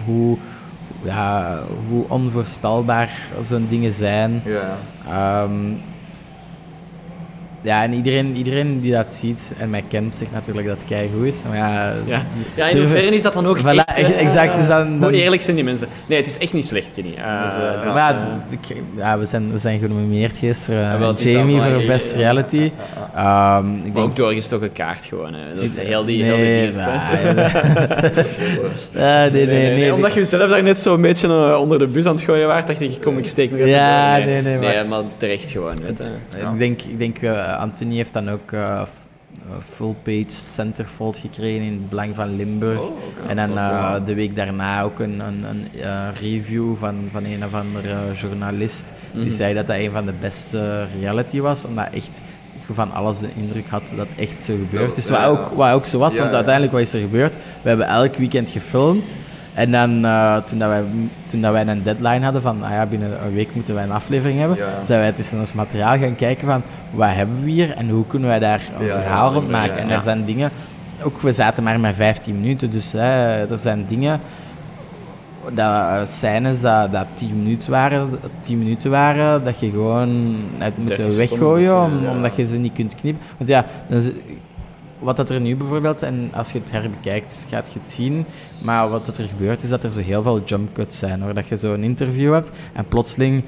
hoe, 0.05 0.37
ja, 1.03 1.59
hoe 1.89 2.05
onvoorspelbaar 2.07 3.11
zo'n 3.41 3.65
dingen 3.69 3.91
zijn. 3.93 4.41
Ja. 4.45 4.77
Ja, 7.63 7.83
en 7.83 7.93
iedereen, 7.93 8.35
iedereen 8.35 8.79
die 8.79 8.91
dat 8.91 9.07
ziet 9.07 9.53
en 9.57 9.69
mij 9.69 9.83
kent, 9.89 10.15
zegt 10.15 10.31
natuurlijk 10.31 10.67
dat 10.67 10.77
het 10.87 10.97
goed 11.15 11.25
is. 11.25 11.41
Maar 11.47 11.57
ja, 11.57 11.93
Ja, 12.05 12.21
ja 12.55 12.67
in 12.67 12.77
hoeverre 12.77 13.15
is 13.15 13.21
dat 13.21 13.33
dan 13.33 13.45
ook 13.47 13.59
Voilà, 13.59 13.63
echt... 13.63 13.97
hè? 14.07 14.13
exact, 14.13 14.55
dus 14.55 14.67
dan- 14.67 14.99
dan- 14.99 15.09
Hoe 15.09 15.21
eerlijk 15.21 15.41
zijn 15.41 15.55
die 15.55 15.65
mensen? 15.65 15.87
Nee, 16.07 16.17
het 16.17 16.27
is 16.27 16.37
echt 16.37 16.53
niet 16.53 16.65
slecht, 16.65 16.91
Kenny. 16.91 17.13
Eh, 17.17 17.43
Dus, 17.43 17.53
eh, 17.53 17.59
maar 17.59 17.87
eh, 17.87 17.93
ja, 17.95 18.43
ik- 18.49 18.75
ja, 18.97 19.17
we, 19.17 19.25
zijn, 19.25 19.51
we 19.51 19.57
zijn 19.57 19.79
genomineerd 19.79 20.37
geweest 20.37 20.65
voor 20.65 20.73
eh, 20.75 21.11
Jamie 21.15 21.61
voor 21.61 21.83
Best 21.87 22.15
Reality. 22.15 22.71
Ehm, 23.15 23.75
ik 23.75 23.83
denk, 23.83 23.97
ook 24.05 24.15
doorgestoken 24.15 24.71
kaart 24.71 25.05
gewoon. 25.05 25.33
Hè. 25.33 25.53
Dat 25.53 25.63
is 25.63 25.77
heel 25.77 26.05
die, 26.05 26.23
nee, 26.23 26.31
heel 26.31 26.71
die 26.71 26.79
nee, 29.31 29.45
nee, 29.45 29.77
nee, 29.77 29.93
omdat 29.93 30.13
je 30.13 30.25
zelf 30.25 30.49
daar 30.49 30.63
net 30.63 30.79
zo'n 30.79 31.01
beetje 31.01 31.27
eh, 31.27 31.59
onder 31.59 31.79
de 31.79 31.87
bus 31.87 32.05
aan 32.05 32.15
het 32.15 32.23
gooien 32.23 32.47
waart, 32.47 32.67
dacht 32.67 32.81
ik, 32.81 33.01
kom 33.01 33.17
ik 33.17 33.25
steek 33.25 33.49
nog 33.51 33.59
even 33.59 33.71
Ja, 33.71 34.17
nee, 34.17 34.41
nee, 34.41 34.57
Nee, 34.57 34.83
maar- 34.83 35.01
terecht 35.17 35.51
gewoon. 35.51 35.75
Ik 36.51 36.57
denk, 36.57 36.81
ik 36.81 36.99
denk 36.99 37.17
eh, 37.21 37.50
Anthony 37.57 37.95
heeft 37.95 38.13
dan 38.13 38.29
ook 38.29 38.51
eh, 38.51 38.81
eh, 38.81 38.85
full 39.63 39.95
page 40.03 40.23
centerfold 40.27 41.17
gekregen 41.17 41.65
in 41.65 41.71
het 41.73 41.89
belang 41.89 42.15
van 42.15 42.35
Limburg. 42.35 42.79
Oh, 42.79 42.91
en 43.27 43.35
dan 43.37 43.57
eh, 43.57 43.95
de 44.05 44.13
week 44.13 44.35
daarna 44.35 44.81
ook 44.81 44.99
een, 44.99 45.19
een, 45.19 45.43
een 45.43 45.67
eh, 45.81 46.07
review 46.21 46.75
van, 46.77 46.95
van 47.11 47.25
een 47.25 47.45
of 47.45 47.53
andere 47.53 47.95
journalist. 48.13 48.93
Mhm. 49.13 49.21
Die 49.21 49.31
zei 49.31 49.53
dat 49.53 49.67
dat 49.67 49.75
een 49.75 49.91
van 49.91 50.05
de 50.05 50.13
beste 50.19 50.85
reality 50.99 51.39
was, 51.39 51.65
omdat 51.65 51.87
echt 51.93 52.21
je 52.67 52.73
van 52.73 52.91
alles 52.91 53.19
de 53.19 53.29
indruk 53.35 53.67
had 53.67 53.93
dat 53.97 54.07
echt 54.17 54.41
zo 54.41 54.53
gebeurd 54.53 54.87
Dat- 54.87 54.97
is. 54.97 55.09
Wat, 55.09 55.25
ook, 55.25 55.49
wat 55.55 55.71
ook 55.73 55.85
zo 55.85 55.99
was, 55.99 56.17
want 56.17 56.33
uiteindelijk 56.33 56.73
wat 56.73 56.81
is 56.81 56.93
er 56.93 56.99
gebeurd? 56.99 57.33
We 57.61 57.69
hebben 57.69 57.87
elk 57.87 58.15
weekend 58.15 58.49
gefilmd. 58.49 59.19
En 59.53 59.71
dan, 59.71 60.05
eh, 60.05 60.37
toen, 60.37 60.59
dat 60.59 60.69
wij, 60.69 60.83
toen 61.27 61.41
dat 61.41 61.51
wij 61.51 61.67
een 61.67 61.83
deadline 61.83 62.23
hadden 62.23 62.41
van, 62.41 62.63
ah 62.63 62.71
ja, 62.71 62.85
binnen 62.85 63.23
een 63.25 63.33
week 63.33 63.55
moeten 63.55 63.73
wij 63.75 63.83
een 63.83 63.91
aflevering 63.91 64.39
hebben, 64.39 64.57
Ja. 64.57 64.83
zijn 64.83 64.99
wij 64.99 65.11
tussen 65.11 65.39
ons 65.39 65.53
materiaal 65.53 65.97
gaan 65.97 66.15
kijken 66.15 66.47
van, 66.47 66.61
wat 66.91 67.09
hebben 67.09 67.43
we 67.43 67.49
hier 67.49 67.71
en 67.75 67.89
hoe 67.89 68.05
kunnen 68.07 68.27
wij 68.29 68.39
daar 68.39 68.61
een 68.79 68.85
Ja, 68.85 69.01
verhaal 69.01 69.31
rond 69.33 69.45
ja, 69.45 69.51
maken. 69.51 69.75
ja. 69.75 69.81
En 69.81 69.89
er 69.89 70.01
zijn 70.01 70.25
dingen, 70.25 70.51
ook 71.03 71.21
we 71.21 71.31
zaten 71.31 71.63
maar 71.63 71.79
met 71.79 71.95
15 71.95 72.39
minuten, 72.39 72.69
dus 72.69 72.91
hè, 72.91 73.45
er 73.51 73.59
zijn 73.59 73.85
dingen, 73.87 74.19
dat, 75.53 75.55
eh, 75.87 75.99
scènes 76.05 76.61
dat, 76.61 76.91
dat 76.91 77.05
10 77.13 77.37
minuten 77.37 77.71
waren, 77.71 78.09
10 78.39 78.57
minuten 78.57 78.91
waren, 78.91 79.43
dat 79.43 79.59
je 79.59 79.69
gewoon 79.69 80.35
het 80.57 80.77
moet 80.77 80.87
30 80.87 81.15
weggooien, 81.15 81.65
seconden, 81.69 81.97
om- 81.99 82.03
ja. 82.03 82.11
omdat 82.11 82.35
je 82.35 82.45
ze 82.45 82.57
niet 82.57 82.73
kunt 82.73 82.95
knippen. 82.95 83.23
Want 83.37 83.49
ja, 83.49 83.65
dan 83.87 83.97
is- 83.97 84.11
wat 85.01 85.17
dat 85.17 85.29
er 85.29 85.39
nu 85.39 85.55
bijvoorbeeld, 85.55 86.01
en 86.01 86.29
als 86.33 86.51
je 86.51 86.59
het 86.59 86.71
herbekijkt, 86.71 87.45
gaat 87.49 87.73
je 87.73 87.79
het 87.79 87.87
zien. 87.87 88.25
Maar 88.63 88.89
wat 88.89 89.05
dat 89.05 89.17
er 89.17 89.27
gebeurt, 89.27 89.63
is 89.63 89.69
dat 89.69 89.83
er 89.83 89.91
zo 89.91 90.01
heel 90.01 90.21
veel 90.21 90.43
jump 90.43 90.73
cuts 90.73 90.99
zijn. 90.99 91.23
Waar 91.23 91.33
dat 91.33 91.47
je 91.47 91.57
zo 91.57 91.73
een 91.73 91.83
interview 91.83 92.33
hebt 92.33 92.51
en 92.73 92.85
plotseling 92.85 93.43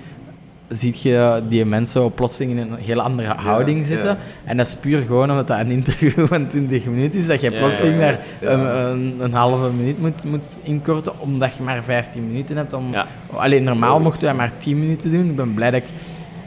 ziet 0.67 1.01
je 1.01 1.43
die 1.49 1.65
mensen 1.65 2.13
plotseling 2.13 2.51
in 2.51 2.57
een 2.57 2.77
heel 2.77 3.01
andere 3.01 3.33
houding 3.33 3.85
zitten. 3.85 4.09
ja. 4.09 4.17
En 4.43 4.57
dat 4.57 4.67
is 4.67 4.75
puur 4.75 5.01
gewoon 5.01 5.29
omdat 5.29 5.47
dat 5.47 5.59
een 5.59 5.71
interview 5.71 6.27
van 6.27 6.47
20 6.47 6.85
minuten 6.85 7.19
is, 7.19 7.27
dat 7.27 7.41
je 7.41 7.51
plotseling 7.51 7.99
daar 7.99 8.19
ja. 8.41 8.51
Een, 8.51 8.89
een, 8.89 9.15
een 9.19 9.33
halve 9.33 9.69
minuut 9.69 9.99
moet, 9.99 10.23
moet 10.23 10.49
inkorten, 10.61 11.19
omdat 11.19 11.55
je 11.55 11.63
maar 11.63 11.83
15 11.83 12.27
minuten 12.27 12.57
hebt. 12.57 12.73
Om. 12.73 12.95
Alleen 13.35 13.63
normaal 13.63 13.99
mochten 13.99 14.23
wij 14.23 14.33
maar 14.33 14.57
10 14.57 14.79
minuten 14.79 15.11
doen. 15.11 15.29
Ik 15.29 15.35
ben 15.35 15.53
blij 15.53 15.71
dat 15.71 15.81
ik... 15.81 15.87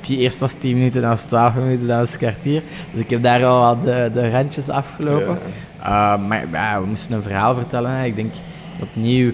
Die 0.06 0.18
eerst 0.18 0.38
was 0.40 0.52
10 0.52 0.76
minuten, 0.76 1.00
dan 1.00 1.10
was 1.10 1.20
het 1.20 1.28
12 1.28 1.54
minuten, 1.54 1.86
dan 1.86 1.98
was 1.98 2.08
het 2.08 2.18
kwartier. 2.18 2.62
Dus 2.92 3.00
ik 3.02 3.10
heb 3.10 3.22
daar 3.22 3.44
al 3.44 3.60
wat 3.60 3.82
de, 3.82 4.10
de 4.14 4.30
randjes 4.30 4.68
afgelopen. 4.68 5.38
Uh, 5.80 6.26
maar 6.26 6.44
ja, 6.52 6.80
we 6.80 6.86
moesten 6.86 7.12
een 7.12 7.22
verhaal 7.22 7.54
vertellen. 7.54 7.90
Hè. 7.90 8.04
Ik 8.04 8.16
denk 8.16 8.34
opnieuw, 8.82 9.32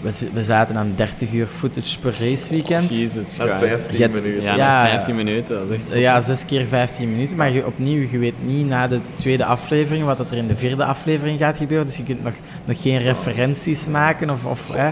we, 0.00 0.28
we 0.32 0.42
zaten 0.42 0.76
aan 0.76 0.92
30 0.96 1.32
uur 1.32 1.46
footage 1.46 1.98
per 1.98 2.14
raceweekend. 2.20 2.84
Christ. 2.86 3.36
15 3.38 3.96
Je 3.96 4.02
hebt- 4.02 4.14
minuten. 4.22 4.42
Ja, 4.42 4.50
Ja, 4.54 4.56
na 4.56 4.84
ja. 4.86 4.90
15 4.90 5.16
minuten. 5.16 5.58
Dat 5.58 5.70
is 5.76 5.88
echt- 5.88 5.98
Ja, 5.98 6.20
zes 6.20 6.44
keer 6.44 6.66
15 6.66 7.10
minuten. 7.10 7.36
Maar 7.36 7.50
je, 7.50 7.66
opnieuw, 7.66 8.08
je 8.10 8.18
weet 8.18 8.34
niet 8.44 8.66
na 8.66 8.88
de 8.88 9.00
tweede 9.16 9.44
aflevering 9.44 10.04
wat 10.04 10.16
dat 10.16 10.30
er 10.30 10.36
in 10.36 10.46
de 10.46 10.56
vierde 10.56 10.84
aflevering 10.84 11.38
gaat 11.38 11.56
gebeuren. 11.56 11.86
Dus 11.86 11.96
je 11.96 12.02
kunt 12.02 12.22
nog, 12.24 12.34
nog 12.64 12.82
geen 12.82 12.96
referenties 12.98 13.86
maken. 13.88 14.30
Of, 14.30 14.44
of, 14.44 14.68
hè. 14.72 14.88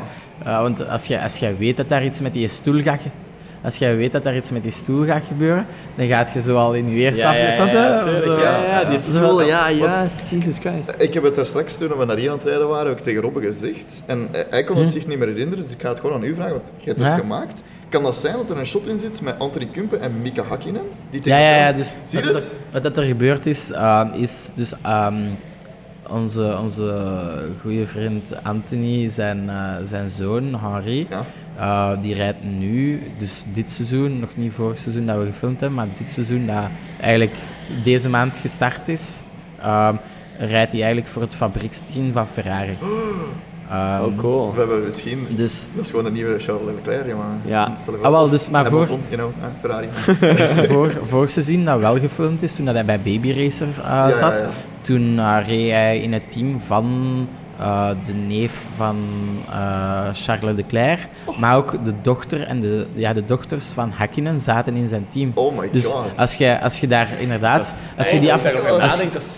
Uh, 0.46 0.60
want 0.60 0.88
als 0.88 1.06
je, 1.06 1.22
als 1.22 1.38
je 1.38 1.56
weet 1.58 1.76
dat 1.76 1.88
daar 1.88 2.04
iets 2.04 2.20
met 2.20 2.32
die 2.32 2.48
stoel 2.48 2.82
gaat... 2.82 3.02
Als 3.62 3.76
jij 3.76 3.96
weet 3.96 4.12
dat 4.12 4.22
daar 4.22 4.36
iets 4.36 4.50
met 4.50 4.62
die 4.62 4.70
stoel 4.72 5.04
gaat 5.04 5.22
gebeuren, 5.28 5.66
dan 5.94 6.06
gaat 6.06 6.32
je 6.32 6.40
zo 6.40 6.56
al 6.56 6.74
in 6.74 6.88
je 6.90 6.96
eerste 6.96 7.22
Ja, 7.22 7.32
ja, 7.32 7.38
ja, 7.38 7.44
ja, 7.44 8.18
Zo- 8.20 8.38
ja, 8.40 8.62
ja, 8.80 8.84
die 8.90 8.98
stoel, 8.98 9.42
ja, 9.42 9.70
juist. 9.70 10.28
Jesus 10.30 10.59
Christ. 10.59 10.94
Ik 10.98 11.14
heb 11.14 11.22
het 11.22 11.34
daar 11.34 11.46
straks 11.46 11.76
toen 11.76 11.96
we 11.98 12.04
naar 12.04 12.16
hier 12.16 12.30
aan 12.30 12.36
het 12.36 12.46
rijden 12.46 12.68
waren 12.68 12.90
ook 12.92 12.98
tegen 13.00 13.20
Robbe 13.22 13.40
gezegd. 13.40 14.02
En 14.06 14.28
hij- 14.50 14.64
kon 14.64 14.76
het 14.76 14.86
Hm. 14.86 14.92
zich 14.92 15.06
niet 15.06 15.18
meer 15.18 15.28
herinneren, 15.28 15.64
dus 15.64 15.72
ik 15.74 15.80
ga 15.80 15.88
het 15.88 16.00
gewoon 16.00 16.16
aan 16.16 16.24
u 16.24 16.34
vragen, 16.34 16.52
want 16.52 16.72
je 16.78 16.88
hebt 16.88 17.00
het 17.00 17.11
Ja. 17.11 17.16
gemaakt. 17.16 17.62
Kan 17.88 18.02
dat 18.02 18.16
zijn 18.16 18.34
dat 18.36 18.50
er 18.50 18.56
een 18.59 18.66
shot 18.66 18.86
in 18.86 18.98
zit 18.98 19.22
met 19.22 19.34
Anthony 19.38 19.66
Kumpen 19.72 20.00
en 20.00 20.22
Mika 20.22 20.42
Hakkinen? 20.42 20.82
Die 21.11 21.20
Ja, 21.20 21.22
tegen 21.22 21.38
ja, 21.40 21.56
ja. 21.66 21.72
Dus 21.72 21.94
Zie 22.04 22.18
je 22.18 22.24
wat, 22.24 22.34
dat 22.34 22.42
er, 22.42 22.48
wat 22.72 22.82
dat 22.82 22.96
er 22.96 23.02
gebeurd 23.02 23.46
is, 23.46 23.70
uh, 23.70 24.04
is 24.12 24.50
dus 24.54 24.72
um, 24.86 25.36
onze, 26.11 26.59
onze 26.61 27.48
goede 27.61 27.86
vriend 27.86 28.34
Anthony, 28.42 29.09
zijn, 29.09 29.42
uh, 29.44 29.74
zijn 29.84 30.11
zoon 30.11 30.54
Henri, 30.61 31.06
Ja. 31.11 31.24
uh, 31.96 32.02
die 32.02 32.14
rijdt 32.14 32.44
nu, 32.59 33.02
dus 33.16 33.44
dit 33.52 33.70
seizoen, 33.70 34.18
nog 34.20 34.36
niet 34.36 34.52
vorig 34.52 34.78
seizoen 34.78 35.06
dat 35.06 35.18
we 35.18 35.26
gefilmd 35.26 35.61
hebben, 35.61 35.78
maar 35.78 35.88
dit 35.98 36.11
seizoen 36.11 36.46
dat 36.46 36.64
eigenlijk 37.00 37.36
deze 37.82 38.09
maand 38.09 38.38
gestart 38.38 38.88
is, 38.88 39.22
um, 39.66 39.98
rijdt 40.38 40.72
hij 40.72 40.80
eigenlijk 40.82 41.09
voor 41.09 41.22
het 41.22 41.34
fabrieksteam 41.34 42.12
van 42.12 42.26
Ferrari. 42.26 42.70
Um, 42.80 43.76
Oh, 44.04 44.16
cool. 44.16 44.52
We 44.52 44.59
hebben 44.59 44.84
misschien... 44.84 45.26
Dus 45.36 45.66
Dat 45.74 45.84
is 45.84 45.90
gewoon 45.90 46.04
een 46.06 46.12
nieuwe 46.12 46.38
Charles 46.38 46.74
Leclerc, 46.74 47.06
jongen. 47.09 47.40
Ja. 47.44 47.62
Ah, 48.02 48.11
wel, 48.11 48.20
voor. 48.20 48.30
dus, 48.30 48.50
maar 48.50 48.64
voor- 48.64 48.80
Hamilton, 48.80 49.00
you 49.11 49.16
know, 49.16 49.30
eh, 49.40 49.48
Ferrari. 49.61 49.88
Dus 50.36 50.52
voor, 50.68 50.90
vorig 51.02 51.30
seizoen 51.30 51.64
dat 51.64 51.78
wel 51.78 51.98
gefilmd 51.98 52.42
is, 52.42 52.54
toen 52.54 52.64
dat 52.64 52.74
hij 52.74 52.84
bij 52.84 53.00
Baby 53.00 53.32
Racer 53.42 53.66
uh, 53.66 53.84
ja, 53.84 54.12
zat, 54.12 54.38
ja. 54.38 54.48
Toen 54.89 55.18
uh, 55.18 55.39
reed 55.47 55.70
hij 55.70 55.99
in 55.99 56.12
het 56.12 56.30
team 56.30 56.61
van 56.61 57.14
uh, 57.61 57.91
de 58.05 58.14
neef 58.14 58.66
van 58.76 58.97
uh, 59.49 60.09
Charles 60.12 60.57
Leclerc, 60.57 61.09
maar 61.39 61.57
ook 61.57 61.84
de 61.84 61.93
dochter 62.03 62.43
en 62.43 62.61
de, 62.61 62.86
ja, 62.95 63.12
de 63.12 63.24
dochters 63.24 63.68
van 63.68 63.91
Hakkinen 63.91 64.41
zaten 64.41 64.74
in 64.74 64.89
zijn 64.89 65.07
team. 65.09 65.32
Oh 65.34 65.59
my 65.59 65.68
Dus 65.72 65.86
god. 65.86 66.18
als 66.18 66.34
je, 66.34 66.61
als 66.61 66.80
je 66.80 66.86
daar 66.86 67.09
inderdaad, 67.18 67.74
als 67.97 68.11
je 68.11 68.20
die, 68.20 68.32
af, 68.32 68.45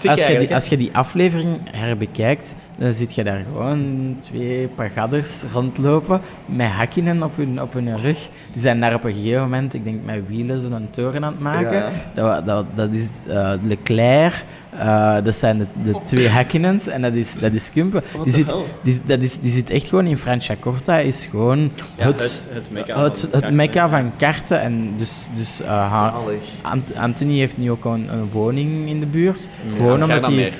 Als 0.08 0.26
je 0.26 0.38
die, 0.38 0.54
als 0.54 0.66
je 0.66 0.76
die 0.76 0.90
aflevering 0.92 1.58
herbekijkt, 1.70 2.54
dan 2.80 2.92
zie 2.92 3.08
je 3.10 3.24
daar 3.24 3.42
gewoon 3.52 4.16
twee 4.20 4.68
pagadders 4.68 5.42
rondlopen 5.52 6.20
met 6.46 6.66
hakkingen 6.66 7.22
op 7.22 7.36
hun, 7.36 7.62
op 7.62 7.72
hun 7.72 7.98
rug. 8.00 8.28
Die 8.52 8.62
zijn 8.62 8.80
daar 8.80 8.94
op 8.94 9.04
een 9.04 9.12
gegeven 9.14 9.40
moment, 9.42 9.74
ik 9.74 9.84
denk 9.84 10.04
met 10.04 10.22
wielen, 10.28 10.60
zo'n 10.60 10.88
toren 10.90 11.24
aan 11.24 11.32
het 11.32 11.40
maken. 11.40 11.72
Ja. 11.72 11.90
Dat, 12.14 12.46
dat, 12.46 12.66
dat 12.74 12.94
is 12.94 13.10
eh, 13.28 13.52
Leclerc, 13.62 14.44
eh, 14.78 15.16
dat 15.24 15.34
zijn 15.34 15.58
de, 15.58 15.66
de 15.82 16.00
twee 16.04 16.28
Häkkinens 16.28 16.86
en 16.86 17.02
dat 17.02 17.12
is, 17.12 17.34
dat 17.38 17.52
is 17.52 17.72
Kumpen. 17.72 18.02
What 18.12 18.24
Die 18.24 18.32
zit, 18.32 18.54
die, 18.82 19.00
dat 19.06 19.22
is, 19.22 19.38
die 19.40 19.50
zit 19.50 19.70
echt 19.70 19.88
gewoon 19.88 20.06
in 20.06 20.16
Franciacorta, 20.16 20.98
is 20.98 21.26
gewoon 21.26 21.58
Ja, 21.96 22.04
het, 22.06 22.22
het- 22.22 22.48
het 22.52 22.70
mekka 22.70 23.02
het, 23.02 23.28
van 23.30 23.40
het 23.42 23.54
mekka 23.54 23.88
van 23.88 24.12
karten. 24.16 24.60
En 24.60 24.92
dus, 24.96 25.28
dus 25.34 25.60
eh, 25.62 25.90
Zalig. 26.12 26.40
Ant- 26.62 26.94
Anthony 26.94 27.38
heeft 27.38 27.56
nu 27.56 27.70
ook 27.70 27.84
een, 27.84 28.12
een 28.12 28.30
woning 28.30 28.88
in 28.88 29.00
de 29.00 29.06
buurt. 29.06 29.48
Ja, 29.70 29.76
Gewoon 29.76 30.02
omdat 30.02 30.26
hij... 30.26 30.52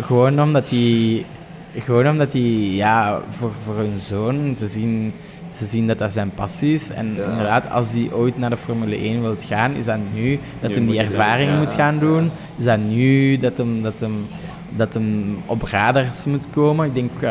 Gewoon 0.00 0.42
omdat 0.42 0.70
hij... 0.70 1.24
Gewoon 1.78 2.08
omdat 2.08 2.32
hij, 2.32 2.42
ja, 2.70 3.20
voor, 3.28 3.50
voor 3.64 3.76
hun 3.76 3.98
zoon, 3.98 4.56
ze 4.56 4.66
zien, 4.66 5.12
ze 5.50 5.64
zien 5.64 5.86
dat 5.86 5.98
dat 5.98 6.12
zijn 6.12 6.30
passie 6.30 6.72
is. 6.72 6.90
En 6.90 7.14
Ja. 7.14 7.24
inderdaad, 7.30 7.70
als 7.70 7.92
hij 7.92 8.12
ooit 8.12 8.38
naar 8.38 8.50
de 8.50 8.56
Formule 8.56 8.96
1 8.96 9.20
wilt 9.22 9.44
gaan, 9.44 9.72
is 9.74 9.84
dat 9.84 9.98
nu 10.14 10.38
dat 10.60 10.74
hij 10.74 10.86
die 10.86 10.98
ervaring 10.98 11.50
ja. 11.50 11.58
moet 11.58 11.72
gaan 11.72 11.98
doen. 11.98 12.30
Is 12.56 12.64
dat 12.64 12.78
nu 12.78 13.36
dat 13.38 13.56
hem, 13.58 13.82
dat 13.82 14.00
hem, 14.00 14.26
dat 14.76 14.94
hem 14.94 15.38
op 15.46 15.62
radars 15.62 16.24
moet 16.24 16.50
komen. 16.50 16.86
Ik 16.86 16.94
denk, 16.94 17.10
ik 17.20 17.28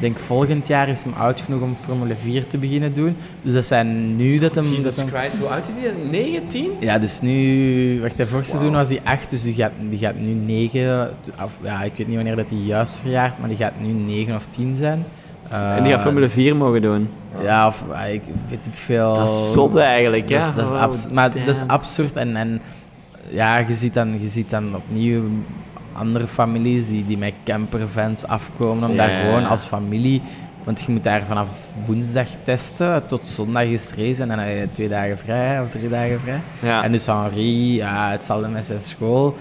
denk 0.00 0.18
volgend 0.18 0.66
jaar 0.68 0.88
is 0.88 1.02
hem 1.04 1.12
oud 1.18 1.40
genoeg 1.40 1.60
om 1.62 1.74
Formule 1.74 2.14
4 2.16 2.46
te 2.46 2.58
beginnen 2.58 2.92
doen. 2.94 3.16
Dus 3.42 3.52
dat 3.52 3.64
zijn 3.66 4.16
nu 4.16 4.38
dat 4.38 4.54
hem... 4.54 4.64
dat 4.64 4.72
Jesus 4.72 4.96
hem 4.96 5.08
Christ, 5.08 5.36
hoe 5.36 5.48
oud 5.48 5.68
is 5.68 5.74
hij? 5.82 5.92
19? 6.10 6.70
ja, 6.80 6.98
dus 6.98 7.20
nu... 7.20 8.00
Wacht, 8.00 8.28
vorig 8.28 8.46
seizoen 8.46 8.72
was 8.72 8.88
hij 8.88 9.00
8, 9.04 9.30
dus 9.30 9.42
die 9.42 9.54
gaat, 9.54 9.72
die 9.88 9.98
gaat 9.98 10.16
nu 10.18 10.32
9... 10.32 11.10
Of, 11.44 11.58
ja, 11.62 11.82
ik 11.82 11.92
weet 11.96 12.06
niet 12.06 12.16
wanneer 12.16 12.36
dat 12.36 12.50
hij 12.50 12.58
juist 12.58 12.98
verjaart, 12.98 13.38
maar 13.38 13.48
die 13.48 13.56
gaat 13.58 13.80
nu 13.80 13.92
9 13.92 14.34
of 14.34 14.46
10 14.46 14.76
zijn. 14.76 15.04
en 15.48 15.82
die 15.82 15.90
gaat 15.90 15.98
Eh, 16.00 16.04
Formule 16.06 16.28
4 16.28 16.56
mogen 16.56 16.82
doen. 16.82 17.08
Ja, 17.42 17.66
of 17.66 17.84
ik 18.12 18.22
weet 18.48 18.66
ik 18.66 18.76
veel. 18.76 19.14
Dat 19.14 19.28
is 19.28 19.52
zot 19.52 19.76
eigenlijk, 19.76 20.28
Dat 20.28 20.38
is- 20.40 20.46
ja. 20.46 20.52
Dat 20.54 20.66
is, 20.66 20.72
Oh, 20.72 20.80
abs- 20.80 21.08
maar 21.10 21.30
dat 21.44 21.54
is 21.56 21.62
absurd. 21.66 22.16
En, 22.16 22.36
en 22.36 22.60
ja, 23.30 23.58
je 23.58 23.74
ziet, 23.74 23.94
dan, 23.94 24.20
je 24.20 24.28
ziet 24.28 24.50
dan 24.50 24.74
opnieuw 24.76 25.22
andere 25.92 26.26
families 26.26 26.88
die, 26.88 27.06
die 27.06 27.18
met 27.18 27.32
campervans 27.44 28.24
afkomen 28.26 28.88
om 28.88 28.94
Ja, 28.94 29.06
daar 29.06 29.24
gewoon 29.24 29.46
als 29.46 29.64
familie... 29.64 30.22
Want 30.64 30.80
je 30.86 30.92
moet 30.92 31.02
daar 31.02 31.22
vanaf 31.22 31.48
woensdag 31.86 32.26
testen, 32.42 33.06
tot 33.06 33.26
zondag 33.26 33.62
is 33.64 33.92
race 33.96 34.22
en 34.22 34.28
dan 34.28 34.38
heb 34.38 34.58
je 34.58 34.68
twee 34.70 34.88
dagen 34.88 35.18
vrij 35.18 35.60
of 35.60 35.68
drie 35.68 35.88
dagen 35.88 36.20
vrij. 36.20 36.40
Ja. 36.62 36.84
En 36.84 36.92
dus 36.92 37.06
Henri, 37.06 37.74
ja, 37.74 38.10
hetzelfde 38.10 38.48
met 38.48 38.64
zijn 38.64 38.82
school. 38.82 39.34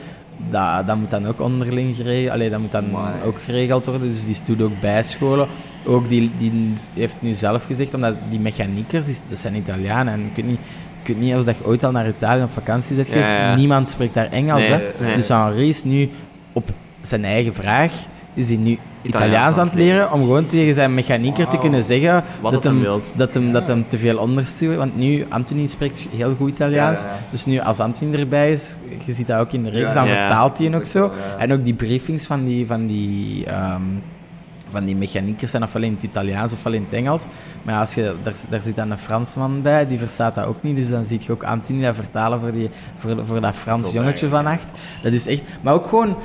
Dat, 0.49 0.87
dat 0.87 0.95
moet 0.97 1.09
dan 1.09 1.27
ook 1.27 1.41
onderling 1.41 1.95
geregeld, 1.95 2.31
allee, 2.33 2.49
dat 2.49 2.59
moet 2.59 2.71
dan 2.71 2.85
Amai. 2.85 3.13
ook 3.25 3.41
geregeld 3.41 3.85
worden. 3.85 4.09
Dus 4.09 4.25
die 4.25 4.35
doet 4.45 4.61
ook 4.61 4.79
bijscholen. 4.79 5.47
Ook 5.85 6.09
die, 6.09 6.31
die 6.37 6.71
heeft 6.93 7.15
nu 7.19 7.33
zelf 7.33 7.65
gezegd, 7.65 7.93
omdat 7.93 8.17
die 8.29 8.39
mechaniekers, 8.39 9.05
die, 9.05 9.15
dat 9.27 9.37
zijn 9.37 9.55
Italianen. 9.55 10.13
En 10.13 10.19
ik 10.19 10.35
weet 10.35 10.45
niet, 10.45 10.59
ik 11.01 11.07
weet 11.07 11.19
niet 11.19 11.35
of 11.35 11.43
dat 11.43 11.57
je 11.57 11.65
ooit 11.65 11.83
al 11.83 11.91
naar 11.91 12.07
Italië 12.07 12.43
op 12.43 12.51
vakantie 12.51 12.95
bent 12.95 13.07
Ja, 13.07 13.13
geweest. 13.13 13.29
ja. 13.31 13.55
Niemand 13.55 13.89
spreekt 13.89 14.13
daar 14.13 14.31
Engels. 14.31 14.67
Nee, 14.67 14.79
hè? 14.97 15.05
nee. 15.05 15.15
Dus 15.15 15.27
Henri 15.27 15.69
is 15.69 15.83
nu 15.83 16.09
op 16.53 16.69
zijn 17.01 17.25
eigen 17.25 17.55
vraag, 17.55 17.93
is 18.33 18.47
hij 18.47 18.57
nu 18.57 18.77
Italiaans 19.01 19.29
Italiaans 19.29 19.57
aan 19.57 19.65
het 19.65 19.75
leren, 19.75 20.11
om 20.11 20.19
gewoon 20.19 20.45
tegen 20.45 20.73
zijn 20.73 20.93
mechanieker 20.93 21.47
te 21.47 21.57
kunnen 21.57 21.83
zeggen 21.83 22.23
Wat 22.41 22.51
dat 22.51 22.63
hem 22.63 22.79
wilt. 22.79 23.13
dat, 23.15 23.33
hem, 23.33 23.51
dat 23.51 23.67
hem 23.67 23.87
te 23.87 23.97
veel 23.97 24.17
onderstuurt. 24.17 24.77
Want 24.77 24.95
nu, 24.95 25.25
Anthony 25.29 25.67
spreekt 25.67 26.01
heel 26.15 26.35
goed 26.35 26.49
Italiaans. 26.49 27.01
Ja, 27.01 27.07
ja, 27.07 27.13
ja. 27.13 27.21
Dus 27.29 27.45
nu, 27.45 27.59
als 27.59 27.79
Anthony 27.79 28.15
erbij 28.15 28.51
is, 28.51 28.77
je 29.03 29.11
ziet 29.11 29.27
dat 29.27 29.39
ook 29.39 29.53
in 29.53 29.63
de 29.63 29.69
reeks, 29.69 29.93
dan 29.93 30.07
vertaalt 30.07 30.57
hij 30.57 30.67
hem 30.67 30.75
ook 30.75 30.85
zo. 30.85 30.99
wel. 30.99 31.11
En 31.37 31.53
ook 31.53 31.63
die 31.63 31.73
briefings 31.73 32.25
van 32.25 32.45
die, 32.45 32.67
van 32.67 32.85
die, 32.85 33.45
ehm, 33.45 33.81
van 34.69 34.85
die 34.85 34.95
mechaniekers 34.95 35.51
zijn 35.51 35.63
ofwel 35.63 35.81
in 35.81 35.93
het 35.93 36.03
Italiaans 36.03 36.53
ofwel 36.53 36.73
in 36.73 36.83
het 36.83 36.93
Engels. 36.93 37.25
Maar 37.63 37.79
als 37.79 37.93
je, 37.93 38.15
daar, 38.21 38.33
daar 38.49 38.61
zit 38.61 38.75
dan 38.75 38.91
een 38.91 38.97
Fransman 38.97 39.61
bij, 39.61 39.87
die 39.87 39.97
verstaat 39.97 40.35
dat 40.35 40.45
ook 40.45 40.63
niet. 40.63 40.75
Dus 40.75 40.89
dan 40.89 41.05
zie 41.05 41.19
je 41.25 41.31
ook 41.31 41.43
Anthony 41.43 41.81
dat 41.81 41.95
vertalen 41.95 42.39
voor, 42.39 42.51
die, 42.51 42.69
voor, 42.97 43.25
voor 43.25 43.41
dat 43.41 43.55
Frans 43.55 43.91
jongetje 43.91 44.27
van 44.27 44.45
acht. 44.45 44.71
Dat 45.03 45.13
is 45.13 45.27
echt... 45.27 45.43
Maar 45.61 45.73
ook 45.73 45.87
gewoon... 45.87 46.17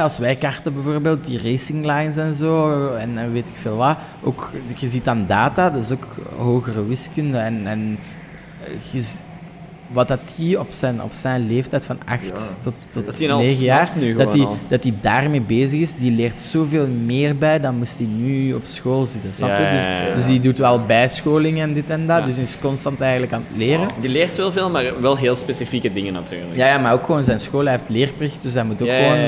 Als 0.00 0.18
wij 0.18 0.36
karten 0.36 0.74
bijvoorbeeld, 0.74 1.24
die 1.24 1.42
racing 1.42 1.84
lines 1.84 2.16
en 2.16 2.34
zo, 2.34 2.88
en, 2.94 3.18
en 3.18 3.32
weet 3.32 3.48
ik 3.48 3.56
veel 3.56 3.76
wat. 3.76 3.98
Ook, 4.22 4.50
je 4.76 4.88
ziet 4.88 5.04
dan 5.04 5.26
data, 5.26 5.70
dat 5.70 5.82
is 5.82 5.92
ook 5.92 6.06
hogere 6.36 6.86
wiskunde. 6.86 7.38
En, 7.38 7.66
en 7.66 7.98
je, 8.92 9.16
wat 9.92 10.08
dat 10.08 10.20
die 10.36 10.60
op 10.60 10.66
zijn, 10.70 11.02
op 11.02 11.12
zijn 11.12 11.46
leeftijd 11.46 11.84
van 11.84 11.98
8 12.06 12.22
Ja. 12.24 12.30
tot, 12.62 12.74
tot 12.92 13.04
Dat 13.04 13.18
hij 13.18 13.32
al 13.32 13.38
9 13.38 13.64
jaar, 13.64 13.90
nu 13.96 14.14
dat 14.14 14.32
hij 14.32 14.44
al. 14.44 14.56
dat 14.68 14.82
hij 14.82 14.94
daarmee 15.00 15.40
bezig 15.40 15.80
is, 15.80 15.94
die 15.94 16.12
leert 16.12 16.38
zoveel 16.38 16.86
meer 16.86 17.36
bij 17.38 17.60
dan 17.60 17.76
moest 17.76 17.98
hij 17.98 18.06
nu 18.06 18.52
op 18.54 18.64
school 18.64 19.06
zitten. 19.06 19.34
Snap 19.34 19.56
je? 19.56 19.68
Dus, 19.70 20.14
dus 20.14 20.26
die 20.26 20.40
doet 20.40 20.58
wel 20.58 20.84
bijscholing 20.86 21.60
en 21.60 21.72
dit 21.72 21.90
en 21.90 22.06
dat, 22.06 22.24
dus 22.24 22.34
hij 22.34 22.44
is 22.44 22.58
constant 22.60 23.00
eigenlijk 23.00 23.32
aan 23.32 23.44
het 23.48 23.56
leren. 23.56 23.88
Die 24.00 24.10
leert 24.10 24.36
wel 24.36 24.52
veel, 24.52 24.70
maar 24.70 25.00
wel 25.00 25.16
heel 25.16 25.36
specifieke 25.36 25.92
dingen 25.92 26.12
natuurlijk. 26.12 26.56
Ja, 26.56 26.66
ja, 26.66 26.78
maar 26.78 26.92
ook 26.92 27.06
gewoon 27.06 27.24
zijn 27.24 27.38
school. 27.38 27.62
Hij 27.62 27.70
heeft 27.72 27.88
leerplicht, 27.88 28.42
dus 28.42 28.54
hij 28.54 28.64
moet 28.64 28.82
ook 28.82 28.88
gewoon... 28.88 29.18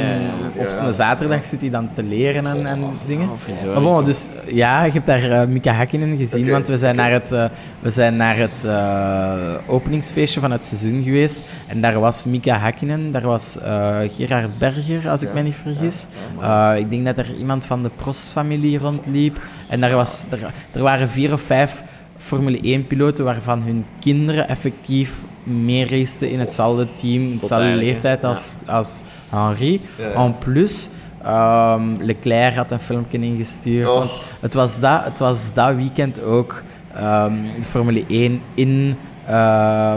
Op 0.57 0.69
zijn 0.71 0.93
zaterdag 0.93 1.45
zit 1.45 1.61
hij 1.61 1.71
dan 1.71 1.93
te 1.93 2.03
leren 2.03 2.47
en, 2.47 2.67
en 2.67 2.85
dingen. 3.07 3.29
Oh, 3.29 3.35
verdorie. 3.39 3.73
Maar 3.73 3.83
bon, 3.83 4.05
dus 4.05 4.29
ja, 4.47 4.85
je 4.85 4.93
hebt 4.93 5.07
daar 5.07 5.31
eh, 5.31 5.47
Mika 5.49 5.73
Hakkinen 5.73 6.17
gezien, 6.17 6.51
want 6.51 6.69
we 6.69 6.77
zijn 6.77 6.97
naar 6.97 7.11
het, 7.11 7.33
eh, 7.33 7.45
we 7.81 7.91
zijn 7.91 8.17
naar 8.17 8.37
het 8.37 8.65
eh, 8.65 9.55
openingsfeestje 9.67 10.41
van 10.41 10.51
het 10.55 10.65
seizoen 10.65 11.03
geweest. 11.03 11.43
En 11.67 11.81
daar 11.81 12.01
was 12.01 12.25
Mika 12.25 12.57
Hakkinen, 12.57 13.11
daar 13.11 13.23
was 13.23 13.59
eh, 13.59 13.99
Gerard 14.17 14.59
Berger, 14.59 15.09
als 15.11 15.23
ik 15.23 15.29
Ja, 15.29 15.35
me 15.35 15.41
niet 15.43 15.55
vergis. 15.55 16.07
ja, 16.41 16.73
Eh, 16.75 16.81
ik 16.81 16.91
denk 16.91 17.05
dat 17.05 17.19
er 17.19 17.35
iemand 17.37 17.65
van 17.65 17.83
de 17.83 17.91
Prost-familie 17.97 18.79
rondliep. 18.79 19.37
En 19.69 19.81
daar, 19.81 19.95
was, 19.95 20.27
er, 20.31 20.53
er 20.73 20.83
waren 20.83 21.09
vier 21.09 21.33
of 21.33 21.41
vijf 21.43 21.83
Formule 22.17 22.81
1-piloten 22.81 23.25
waarvan 23.25 23.63
hun 23.63 23.85
kinderen 24.01 24.49
effectief 24.49 25.13
mee 25.43 25.87
raceten 25.89 26.31
in 26.31 26.39
hetzelfde 26.39 26.87
team, 26.95 27.23
hetzelfde 27.31 27.69
leeftijd 27.69 28.25
als, 28.25 28.55
als 28.67 29.03
Henri. 29.31 29.81
En 30.15 30.39
plus, 30.39 30.89
ehm, 31.23 31.97
Leclerc 32.01 32.55
had 32.55 32.71
een 32.71 32.81
filmpje 32.81 33.19
ingestuurd. 33.19 33.89
Oh. 33.89 33.95
Want 33.95 34.19
het 34.41 34.55
was, 34.55 34.81
dat, 34.81 35.05
het 35.05 35.19
was 35.19 35.53
dat 35.53 35.75
weekend 35.75 36.23
ook 36.23 36.63
ehm, 36.95 37.35
de 37.61 37.67
Formule 37.67 38.05
1 38.09 38.41
in, 38.55 38.97
eh, 39.27 39.97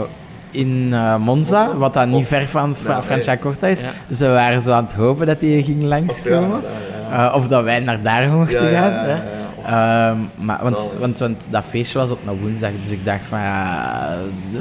in 0.50 0.88
eh, 0.92 1.16
Monza, 1.16 1.64
Monza? 1.64 1.76
wat 1.76 1.94
dan 1.94 2.08
niet 2.10 2.22
Oh. 2.24 2.28
ver 2.30 2.46
van 2.46 2.76
Fra 2.76 3.02
Franciacorta 3.02 3.66
is. 3.66 3.80
Dus 4.06 4.18
we 4.18 4.28
waren 4.28 4.60
zo 4.60 4.72
aan 4.72 4.84
het 4.84 4.92
hopen 4.94 5.26
dat 5.26 5.40
hij 5.40 5.62
ging 5.62 5.82
langskomen. 5.82 6.62
Eh, 7.12 7.32
of 7.36 7.48
dat 7.48 7.62
wij 7.64 7.78
naar 7.80 8.02
daar 8.02 8.28
mochten 8.30 8.60
gaan. 8.70 8.92
hè. 8.92 9.16
Ehm, 9.64 10.16
maar, 10.36 10.58
want, 10.62 10.96
want, 11.00 11.18
want 11.18 11.48
dat 11.50 11.64
feestje 11.64 11.98
was 11.98 12.10
op 12.10 12.18
een 12.26 12.40
woensdag, 12.40 12.70
dus 12.80 12.90
ik 12.90 13.04
dacht 13.04 13.26
van 13.26 13.38
ja. 13.38 14.08
eh, 14.52 14.58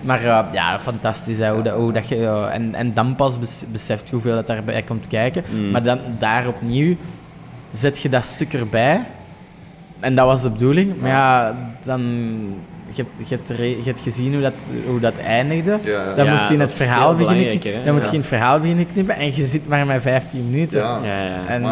maar 0.00 0.24
eh, 0.24 0.38
ja, 0.52 0.78
fantastisch 0.78 1.38
hè, 1.38 1.50
hoe, 1.52 1.62
dat, 1.62 1.74
hoe 1.74 1.92
dat 1.92 2.08
je. 2.08 2.48
en, 2.52 2.74
en 2.74 2.94
dan 2.94 3.14
pas 3.14 3.38
bes- 3.38 3.64
beseft 3.72 4.06
je 4.08 4.12
hoeveel 4.12 4.34
dat 4.34 4.46
daarbij 4.46 4.82
komt 4.82 5.08
kijken. 5.08 5.44
Mm. 5.54 5.70
Maar 5.70 5.82
dan 5.82 5.98
daar 6.18 6.46
opnieuw 6.48 6.96
zet 7.70 8.00
je 8.00 8.08
dat 8.08 8.24
stuk 8.24 8.52
erbij. 8.52 9.00
En 10.00 10.14
dat 10.14 10.26
was 10.26 10.42
de 10.42 10.50
bedoeling. 10.50 11.00
Maar 11.00 11.10
ja, 11.10 11.54
dan. 11.82 12.02
Je 12.92 13.02
hebt, 13.02 13.28
je, 13.28 13.34
hebt, 13.34 13.48
re- 13.48 13.64
je 13.76 13.82
hebt 13.84 14.00
gezien 14.00 14.32
hoe 14.32 14.42
dat, 14.42 14.70
hoe 14.86 15.00
dat 15.00 15.18
eindigde. 15.18 15.78
Ja, 15.82 15.90
ja. 15.90 16.14
Dan 16.14 16.24
Ja, 16.24 16.30
moest 16.30 16.46
je 16.46 16.52
in 16.52 16.58
dat 16.58 16.68
het 16.68 16.76
verhaal 16.76 17.14
beginnen 17.14 17.44
knippen. 17.58 17.78
hè? 17.78 17.84
Dan 17.84 17.94
moet 17.94 18.04
je 18.04 18.10
in 18.10 18.18
het 18.18 18.26
verhaal 18.26 18.58
beginnen 18.60 18.92
knippen 18.92 19.14
en 19.16 19.34
je 19.36 19.46
zit 19.46 19.68
maar 19.68 19.86
met 19.86 20.02
15 20.02 20.50
minuten. 20.50 20.78
Ja. 20.80 21.00
Ja, 21.04 21.22
ja. 21.24 21.46
En 21.46 21.62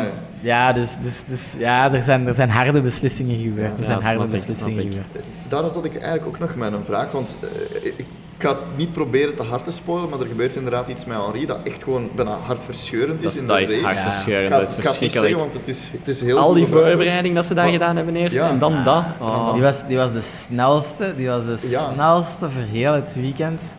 ja, 0.41 0.73
dus, 0.73 0.97
dus, 1.03 1.25
dus 1.25 1.55
ja, 1.59 1.93
er 1.93 2.03
zijn, 2.03 2.27
er 2.27 2.35
zijn 2.35 2.51
harde 2.51 2.81
beslissingen 2.81 3.39
gebeurd. 3.39 3.79
Er 3.79 3.85
zijn 3.85 4.03
harde 4.03 4.25
beslissingen 4.27 4.83
gebeurd. 4.83 5.19
Daar 5.49 5.71
zat 5.71 5.85
ik 5.85 5.93
eigenlijk 5.97 6.27
ook 6.27 6.39
nog 6.39 6.55
met 6.55 6.73
een 6.73 6.85
vraag, 6.85 7.13
want 7.13 7.37
eh, 7.83 7.85
ik 7.85 8.05
ga 8.39 8.49
het 8.49 8.59
niet 8.77 8.93
proberen 8.93 9.35
te 9.35 9.43
hard 9.43 9.65
te 9.65 9.71
spoilen, 9.71 10.09
maar 10.11 10.21
er 10.21 10.27
gebeurt 10.27 10.55
inderdaad 10.57 10.89
iets 10.89 11.05
met 11.05 11.17
Henri 11.17 11.47
dat 11.47 11.59
echt 11.65 11.83
gewoon 11.85 12.11
bijna 12.15 12.39
hartverscheurend 12.43 13.23
Dat 13.23 13.31
is 13.31 13.35
is, 13.35 13.41
in 13.41 13.47
dat 13.47 13.57
de 13.57 13.63
is 13.63 13.71
race. 13.71 13.85
hartverscheurend, 13.85 14.47
Ik 14.47 14.53
ga- 14.53 14.59
dat 14.59 14.69
is 14.69 14.77
ik 14.77 14.85
ga 14.85 14.91
het 14.91 15.01
niet 15.01 15.11
verschrikkelijk. 15.13 15.29
zeggen, 15.29 15.39
want 15.39 15.55
het 15.55 15.69
is, 15.69 15.89
het 15.99 16.09
is 16.09 16.21
heel 16.21 16.39
Al 16.39 16.53
die 16.55 16.67
voorbereiding 16.67 17.35
dat 17.35 17.45
ze 17.45 17.55
daar 17.55 17.65
Maar- 17.65 17.73
gedaan 17.73 17.97
hebben 17.97 18.17
eerst, 18.17 18.37
Ja. 18.37 18.49
en 18.49 18.59
dan 18.59 18.85
dat. 18.85 19.05
Oh. 19.21 19.53
Die 19.53 19.63
was, 19.63 19.87
die 19.87 19.97
was 19.97 20.13
de 20.13 20.21
snelste, 20.21 21.15
die 21.17 21.29
was 21.29 21.45
de 21.45 21.69
Ja. 21.71 21.91
snelste 21.93 22.51
voor 22.51 22.63
heel 22.63 22.93
het 22.93 23.15
weekend. 23.15 23.77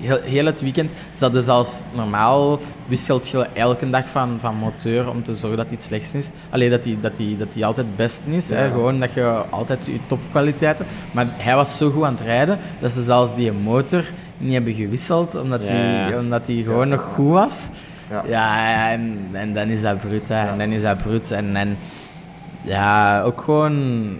Heel, 0.00 0.20
heel 0.20 0.44
het 0.46 0.60
weekend. 0.60 0.92
Dus 1.10 1.18
dat 1.18 1.34
is 1.34 1.48
als 1.48 1.82
normaal 1.92 2.58
wisselt 2.86 3.28
je 3.28 3.46
elke 3.52 3.90
dag 3.90 4.08
van, 4.08 4.38
van 4.38 4.56
moteur 4.56 5.10
om 5.10 5.24
te 5.24 5.34
zorgen 5.34 5.58
dat 5.58 5.70
iets 5.70 5.86
slechts 5.86 6.14
is. 6.14 6.30
Alleen 6.50 6.70
dat 6.70 6.84
hij 6.84 6.98
dat 7.00 7.16
die, 7.16 7.36
dat 7.36 7.52
die 7.52 7.66
altijd 7.66 7.86
het 7.86 7.96
beste 7.96 8.36
is. 8.36 8.50
Hè? 8.50 8.70
Gewoon 8.70 9.00
dat 9.00 9.12
je 9.12 9.42
altijd 9.50 9.86
je 9.86 9.98
topkwaliteit 10.06 10.78
hebt. 10.78 10.90
Maar 11.12 11.26
hij 11.30 11.54
was 11.54 11.76
zo 11.76 11.90
goed 11.90 12.04
aan 12.04 12.14
het 12.14 12.22
rijden 12.22 12.58
dat 12.78 12.92
ze 12.92 13.02
zelfs 13.02 13.34
die 13.34 13.52
motor 13.52 14.04
niet 14.38 14.52
hebben 14.52 14.74
gewisseld, 14.74 15.34
omdat 15.34 15.60
Ja, 15.60 15.74
hij 15.74 16.18
omdat 16.18 16.46
die 16.46 16.64
gewoon 16.64 16.88
nog 16.88 17.02
goed 17.14 17.32
was. 17.32 17.68
Ja. 18.10 18.22
Ja, 18.28 18.90
en, 18.90 19.28
en 19.32 19.54
dan 19.54 19.68
is 19.68 19.82
dat 19.82 19.96
hè. 20.02 20.42
Ja. 20.42 20.50
En 20.50 20.58
dan 20.58 20.70
is 20.70 20.82
dat 20.82 20.96
bruut. 20.96 21.30
En, 21.30 21.56
en 21.56 21.76
ja, 22.62 23.22
ook 23.22 23.40
gewoon 23.40 24.16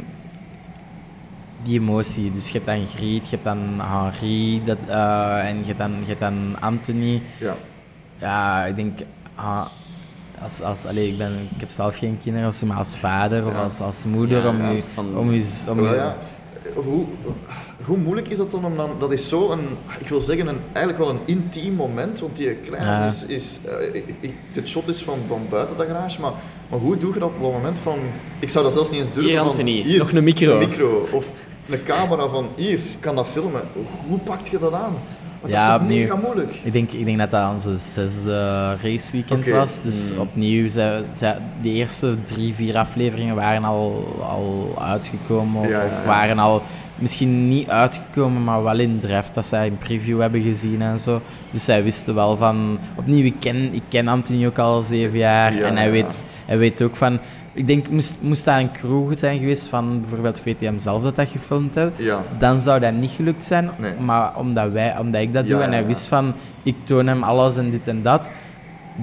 die 1.65 1.81
emotie. 1.81 2.31
Dus 2.33 2.47
je 2.47 2.53
hebt 2.53 2.67
dan 2.67 2.87
Griet, 2.87 3.25
je 3.25 3.31
hebt 3.31 3.45
dan 3.45 3.59
Henri, 3.81 4.63
dat, 4.65 4.79
eh, 4.87 5.49
en 5.49 5.59
je 5.59 5.65
hebt 5.65 5.79
dan, 5.79 5.91
je 6.01 6.07
hebt 6.07 6.21
dan 6.21 6.57
Anthony. 6.61 7.23
Ja. 7.41 7.57
Ja, 8.19 8.65
ik 8.65 8.77
denk... 8.77 8.99
ah, 9.35 9.67
als, 10.43 10.61
als, 10.63 10.87
allee, 10.87 11.09
ik, 11.09 11.19
ben, 11.19 11.49
ik 11.55 11.61
heb 11.61 11.71
zelf 11.71 11.97
geen 11.99 12.19
kinderen, 12.23 12.49
of 12.49 12.65
maar 12.65 12.77
als 12.77 12.97
vader 12.97 13.47
of 13.47 13.53
Ja. 13.53 13.63
als, 13.63 13.81
als 13.81 14.05
moeder, 14.05 14.43
Ja, 14.43 14.49
om, 14.49 14.61
u, 14.71 14.79
van- 14.79 15.17
om, 15.17 15.31
u, 15.31 15.43
om 15.69 15.77
Wel 15.81 15.93
u- 15.93 15.97
ja, 15.97 16.17
hoe, 16.75 17.05
hoe 17.85 17.97
moeilijk 17.97 18.29
is 18.29 18.37
dat 18.37 18.51
dan 18.51 18.65
om 18.65 18.77
dan... 18.77 18.91
Dat 18.99 19.13
is 19.13 19.29
zo 19.29 19.51
een, 19.51 19.61
ik 19.99 20.09
wil 20.09 20.21
zeggen, 20.21 20.47
een, 20.47 20.59
eigenlijk 20.73 20.99
wel 20.99 21.09
een 21.15 21.21
intiem 21.25 21.75
moment, 21.75 22.21
want 22.21 22.37
die 22.37 22.55
kleine 22.55 22.91
Ja. 22.91 23.05
is... 23.05 23.27
is 23.27 23.61
eh, 23.65 23.87
ik- 23.95 24.15
ik- 24.21 24.35
het 24.53 24.69
shot 24.69 24.89
is 24.89 25.03
van, 25.03 25.19
van 25.29 25.47
buiten 25.51 25.79
de 25.79 25.87
garage, 25.87 26.21
maar, 26.21 26.33
maar 26.71 26.79
hoe 26.79 26.97
doe 26.97 27.13
je 27.13 27.19
dat 27.19 27.29
op 27.29 27.35
het 27.43 27.53
moment 27.53 27.79
van... 27.79 27.99
Ik 28.41 28.51
zou 28.51 28.65
dat 28.65 28.73
zelfs 28.73 28.91
niet 28.91 29.01
eens 29.01 29.09
durven 29.13 29.31
Hier, 29.31 29.39
van, 29.39 29.49
Anthony, 29.49 29.83
hier, 29.83 29.99
nog 29.99 30.13
een 30.13 30.25
micro. 30.25 30.53
Een 30.61 30.69
micro, 30.69 31.09
of 31.13 31.27
een 31.69 31.83
camera 31.85 32.29
van, 32.29 32.49
hier, 32.57 32.81
kan 33.01 33.15
dat 33.17 33.27
filmen. 33.27 33.63
Hoe 34.09 34.19
pakt 34.19 34.49
je 34.51 34.59
dat 34.59 34.73
aan? 34.73 34.95
Want 35.41 35.57
Ja, 35.57 35.69
dat 35.79 35.81
is 35.81 35.87
toch 35.89 35.97
mega 35.99 36.17
moeilijk? 36.17 36.61
Ik 36.63 36.73
denk, 36.73 36.93
ik 36.93 37.05
denk 37.05 37.19
dat 37.19 37.31
dat 37.31 37.51
onze 37.53 37.77
zesde 37.77 38.69
raceweekend 38.83 39.49
was. 39.49 39.81
Dus 39.83 40.13
Mm. 40.13 40.19
opnieuw, 40.19 40.69
zij, 40.69 41.03
zij, 41.13 41.39
de 41.63 41.71
eerste 41.73 42.23
drie, 42.23 42.55
vier 42.55 42.77
afleveringen 42.77 43.35
waren 43.35 43.65
al, 43.65 44.17
al 44.29 44.75
uitgekomen. 44.83 45.61
Of, 45.61 45.69
Ja, 45.69 45.79
ja, 45.81 45.85
of 45.87 45.93
ja. 45.93 46.07
waren 46.07 46.39
al 46.39 46.63
misschien 46.99 47.49
niet 47.49 47.69
uitgekomen, 47.69 48.45
maar 48.45 48.63
wel 48.63 48.79
in 48.79 48.99
draft. 48.99 49.35
Dat 49.35 49.47
zij 49.47 49.67
een 49.67 49.79
preview 49.79 50.21
hebben 50.21 50.43
gezien 50.43 50.83
en 50.83 50.99
zo. 50.99 51.21
Dus 51.51 51.65
zij 51.65 51.83
wisten 51.83 52.15
wel 52.15 52.37
van... 52.37 52.79
Opnieuw, 52.97 53.25
ik 53.25 53.35
ken, 53.41 53.75
ik 53.75 53.83
ken 53.89 54.09
Anthony 54.09 54.47
ook 54.47 54.59
al 54.59 54.83
zeven 54.83 55.19
jaar. 55.19 55.55
Ja, 55.55 55.67
en 55.67 55.77
hij, 55.77 55.91
weet, 55.91 56.25
hij 56.47 56.59
weet 56.59 56.83
ook 56.83 56.97
van... 56.97 57.19
Ik 57.55 57.67
denk, 57.67 57.89
moest, 57.89 58.19
moest 58.23 58.45
dat 58.45 58.59
een 58.59 58.73
crew 58.73 59.15
zijn 59.17 59.39
geweest 59.39 59.69
van 59.69 60.01
bijvoorbeeld 60.01 60.41
VTM 60.41 60.79
zelf 60.79 61.03
dat 61.03 61.17
dat 61.17 61.29
gefilmd 61.29 61.75
heeft, 61.75 61.93
Ja. 61.97 62.23
dan 62.39 62.61
zou 62.61 62.81
dat 62.81 62.93
niet 62.93 63.11
gelukt 63.11 63.45
zijn. 63.45 63.71
Nee. 63.79 63.95
Maar 63.95 64.37
omdat, 64.37 64.73
wij, 64.73 64.99
omdat 64.99 65.21
ik 65.21 65.33
dat 65.35 65.45
Ja, 65.45 65.51
doe 65.51 65.63
en 65.63 65.73
hij 65.73 65.87
wist 65.87 66.07
van, 66.07 66.35
ik 66.63 66.77
toon 66.85 67.07
hem 67.07 67.23
alles 67.23 67.57
en 67.57 67.71
dit 67.71 67.89
en 67.89 68.03
dat. 68.03 68.31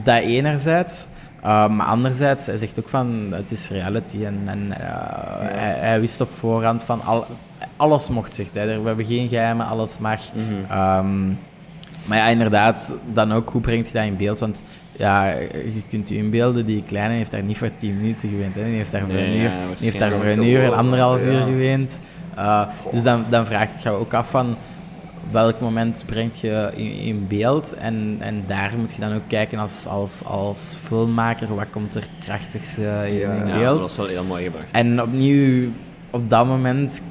Dat 0.03 0.21
enerzijds. 0.21 1.07
Uh, 1.43 1.67
maar 1.67 1.87
anderzijds, 1.87 2.45
hij 2.45 2.57
zegt 2.57 2.79
ook 2.79 2.89
van, 2.89 3.27
het 3.31 3.51
is 3.51 3.69
reality. 3.69 4.25
En, 4.25 4.41
en 4.45 4.59
uh, 4.67 4.75
hij, 5.39 5.75
hij, 5.79 5.99
wist 5.99 6.21
op 6.21 6.31
voorhand 6.31 6.83
van, 6.83 7.01
al, 7.03 7.25
alles 7.75 8.09
mocht, 8.09 8.35
zegt 8.35 8.53
hij. 8.53 8.81
We 8.81 8.87
hebben 8.87 9.05
geen 9.05 9.29
geheimen, 9.29 9.65
alles 9.65 9.97
mag. 9.97 10.21
Um, 10.71 11.37
maar 12.05 12.17
ja, 12.17 12.27
inderdaad, 12.27 12.95
dan 13.13 13.31
ook, 13.31 13.49
hoe 13.49 13.61
brengt 13.61 13.87
je 13.87 13.93
dat 13.93 14.03
in 14.03 14.17
beeld? 14.17 14.39
Want 14.39 14.63
ja, 15.01 15.25
je 15.51 15.81
kunt 15.89 16.09
je 16.09 16.15
inbeelden, 16.15 16.65
die 16.65 16.83
kleine 16.87 17.13
heeft 17.13 17.31
daar 17.31 17.43
niet 17.43 17.57
voor 17.57 17.69
10 17.77 17.97
minuten 17.97 18.29
geweend. 18.29 18.55
Hè? 18.55 18.63
Die 18.63 18.73
heeft 18.75 18.91
daar 18.91 19.01
voor 19.01 19.13
Nee, 19.13 19.27
een 19.27 19.35
uur, 19.35 19.49
ja, 19.49 19.57
heeft 19.79 19.99
daar 19.99 20.11
voor 20.11 20.25
een 20.25 20.43
uur 20.47 20.71
anderhalf 20.71 21.23
uur 21.23 21.31
Ja. 21.31 21.43
geweend. 21.45 21.99
Uh, 22.37 22.63
dus 22.91 23.03
dan, 23.03 23.25
dan 23.29 23.45
vraagt 23.45 23.83
jou 23.83 23.99
ook 23.99 24.13
af 24.13 24.29
van 24.29 24.55
welk 25.31 25.59
moment 25.59 26.03
brengt 26.05 26.39
je 26.39 26.71
in, 26.75 26.91
in, 26.91 27.25
beeld. 27.27 27.73
En, 27.73 28.17
en 28.19 28.43
daar 28.47 28.73
moet 28.77 28.93
je 28.93 29.01
dan 29.01 29.13
ook 29.13 29.27
kijken 29.27 29.59
als, 29.59 29.85
als, 29.85 30.23
als 30.25 30.75
filmmaker, 30.83 31.55
wat 31.55 31.69
komt 31.71 31.95
er 31.95 32.05
krachtigst 32.19 32.77
uh, 32.77 33.07
in, 33.07 33.13
Ja, 33.19 33.31
in 33.33 33.47
Ja, 33.47 33.57
beeld. 33.57 33.79
dat 33.79 33.87
was 33.87 33.97
wel 33.97 34.07
heel 34.07 34.23
mooi 34.23 34.43
gebracht. 34.43 34.71
En 34.71 35.01
opnieuw, 35.01 35.69
op 36.09 36.29
dat 36.29 36.45
moment 36.45 37.03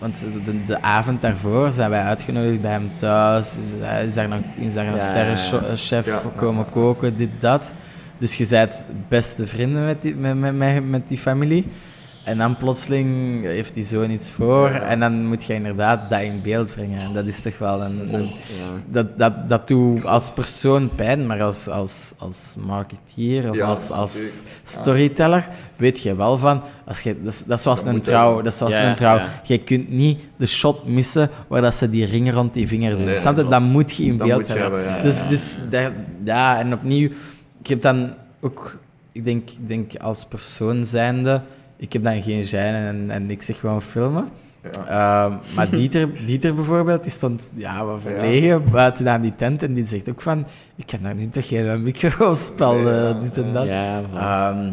want 0.00 0.26
de, 0.44 0.62
de, 0.62 0.82
avond 0.82 1.20
daarvoor 1.22 1.72
zijn 1.72 1.90
wij 1.90 2.02
uitgenodigd 2.02 2.60
bij 2.60 2.70
hem 2.70 2.90
thuis. 2.96 3.58
Is, 3.58 3.72
is 4.04 4.14
daar, 4.14 4.28
nog, 4.28 4.40
is 4.56 4.74
daar 4.74 4.86
een 4.86 4.92
Ja, 4.92 4.98
sterrenchef 4.98 6.06
ja, 6.06 6.12
ja, 6.12 6.22
komen 6.36 6.70
koken, 6.70 7.16
dit, 7.16 7.30
dat. 7.38 7.74
Dus 8.18 8.36
je 8.36 8.46
bent 8.48 8.84
beste 9.08 9.46
vrienden 9.46 9.84
met 9.84 10.02
die, 10.02 10.14
met, 10.14 10.36
met, 10.36 10.54
met, 10.54 10.88
met 10.88 11.08
die 11.08 11.18
familie. 11.18 11.66
En 12.24 12.38
dan 12.38 12.56
plotseling 12.56 13.42
heeft 13.44 13.74
die 13.74 13.82
zoon 13.84 14.10
iets 14.10 14.30
voor. 14.30 14.68
Ja. 14.68 14.80
En 14.80 15.00
dan 15.00 15.26
moet 15.26 15.44
je 15.44 15.54
inderdaad 15.54 16.10
dat 16.10 16.20
in 16.20 16.40
beeld 16.42 16.72
brengen. 16.74 17.00
En 17.00 17.12
dat 17.12 17.26
is 17.26 17.40
toch 17.40 17.58
wel 17.58 17.82
een... 17.82 18.14
een- 18.14 18.22
Ja. 18.22 18.28
dat, 18.86 19.18
dat, 19.18 19.48
dat 19.48 19.68
doet 19.68 20.04
als 20.04 20.30
persoon 20.30 20.90
pijn, 20.94 21.26
maar 21.26 21.42
als, 21.42 21.68
als, 21.68 22.12
als 22.18 22.54
marketeer 22.66 23.48
of 23.48 23.56
Ja, 23.56 23.66
als, 23.66 23.90
als 23.90 24.42
storyteller 24.62 25.48
weet 25.76 26.00
je 26.02 26.14
wel 26.14 26.38
van... 26.38 26.62
Als 26.86 27.00
je, 27.00 27.16
dat, 27.22 27.32
is, 27.32 27.44
dat 27.44 27.56
is 27.56 27.62
zoals 27.62 27.84
Dat 27.84 27.94
een 27.94 28.00
trouw. 28.00 28.36
Dat 28.42 28.52
is 28.52 28.58
zoals 28.58 28.74
Ja, 28.76 28.88
een 28.88 28.94
trouw. 28.96 29.16
ja. 29.16 29.28
Je 29.42 29.58
kunt 29.58 29.88
niet 29.90 30.20
de 30.36 30.46
shot 30.46 30.86
missen 30.86 31.30
waar 31.48 31.60
dat 31.62 31.74
ze 31.74 31.90
die 31.90 32.04
ringen 32.04 32.34
rond 32.34 32.54
die 32.54 32.68
vinger 32.68 32.96
doen. 32.96 33.04
Nee, 33.04 33.18
Snap 33.18 33.36
je? 33.36 33.40
klopt. 33.44 33.50
Dat 33.50 33.62
moet 33.70 33.94
je 33.96 34.04
in 34.04 34.16
Dat 34.16 34.26
beeld 34.26 34.48
hebben. 34.48 34.64
hebben, 34.84 34.96
ja. 34.96 35.02
Dus, 35.02 35.28
dus 35.28 35.58
dat- 35.70 35.92
ja, 36.24 36.58
en 36.58 36.72
opnieuw... 36.72 37.08
Ik 37.62 37.66
heb 37.66 37.82
dan 37.82 38.10
ook... 38.40 38.76
Ik 39.12 39.24
denk, 39.24 39.50
ik 39.50 39.68
denk 39.68 39.96
als 39.96 40.24
persoon 40.24 40.84
zijnde... 40.84 41.40
Ik 41.80 41.92
heb 41.92 42.02
dan 42.02 42.22
geen 42.22 42.44
gêne 42.46 42.86
en, 42.88 43.10
en 43.10 43.30
ik 43.30 43.42
zeg 43.42 43.58
gewoon 43.60 43.82
filmen. 43.82 44.28
Ja. 44.62 45.26
Ehm, 45.26 45.36
maar 45.54 45.70
Dieter, 45.78 46.08
Dieter 46.26 46.54
bijvoorbeeld, 46.54 47.02
die 47.02 47.12
stond 47.12 47.52
ja, 47.56 47.84
wat 47.84 48.00
verlegen 48.02 48.64
buiten 48.70 49.08
aan 49.08 49.20
die 49.20 49.34
tent 49.34 49.62
en 49.62 49.72
die 49.72 49.86
zegt 49.86 50.10
ook 50.10 50.20
van, 50.20 50.46
ik 50.76 50.86
kan 50.86 50.98
daar 51.02 51.14
niet 51.14 51.32
toch 51.32 51.46
geen 51.48 51.82
microspel, 51.82 52.72
Nee, 52.74 52.84
ja, 52.84 53.08
eh, 53.10 53.20
dit 53.20 53.38
en 53.38 53.52
dat. 53.52 53.66
Ja. 53.66 54.02
Ehm, 54.14 54.72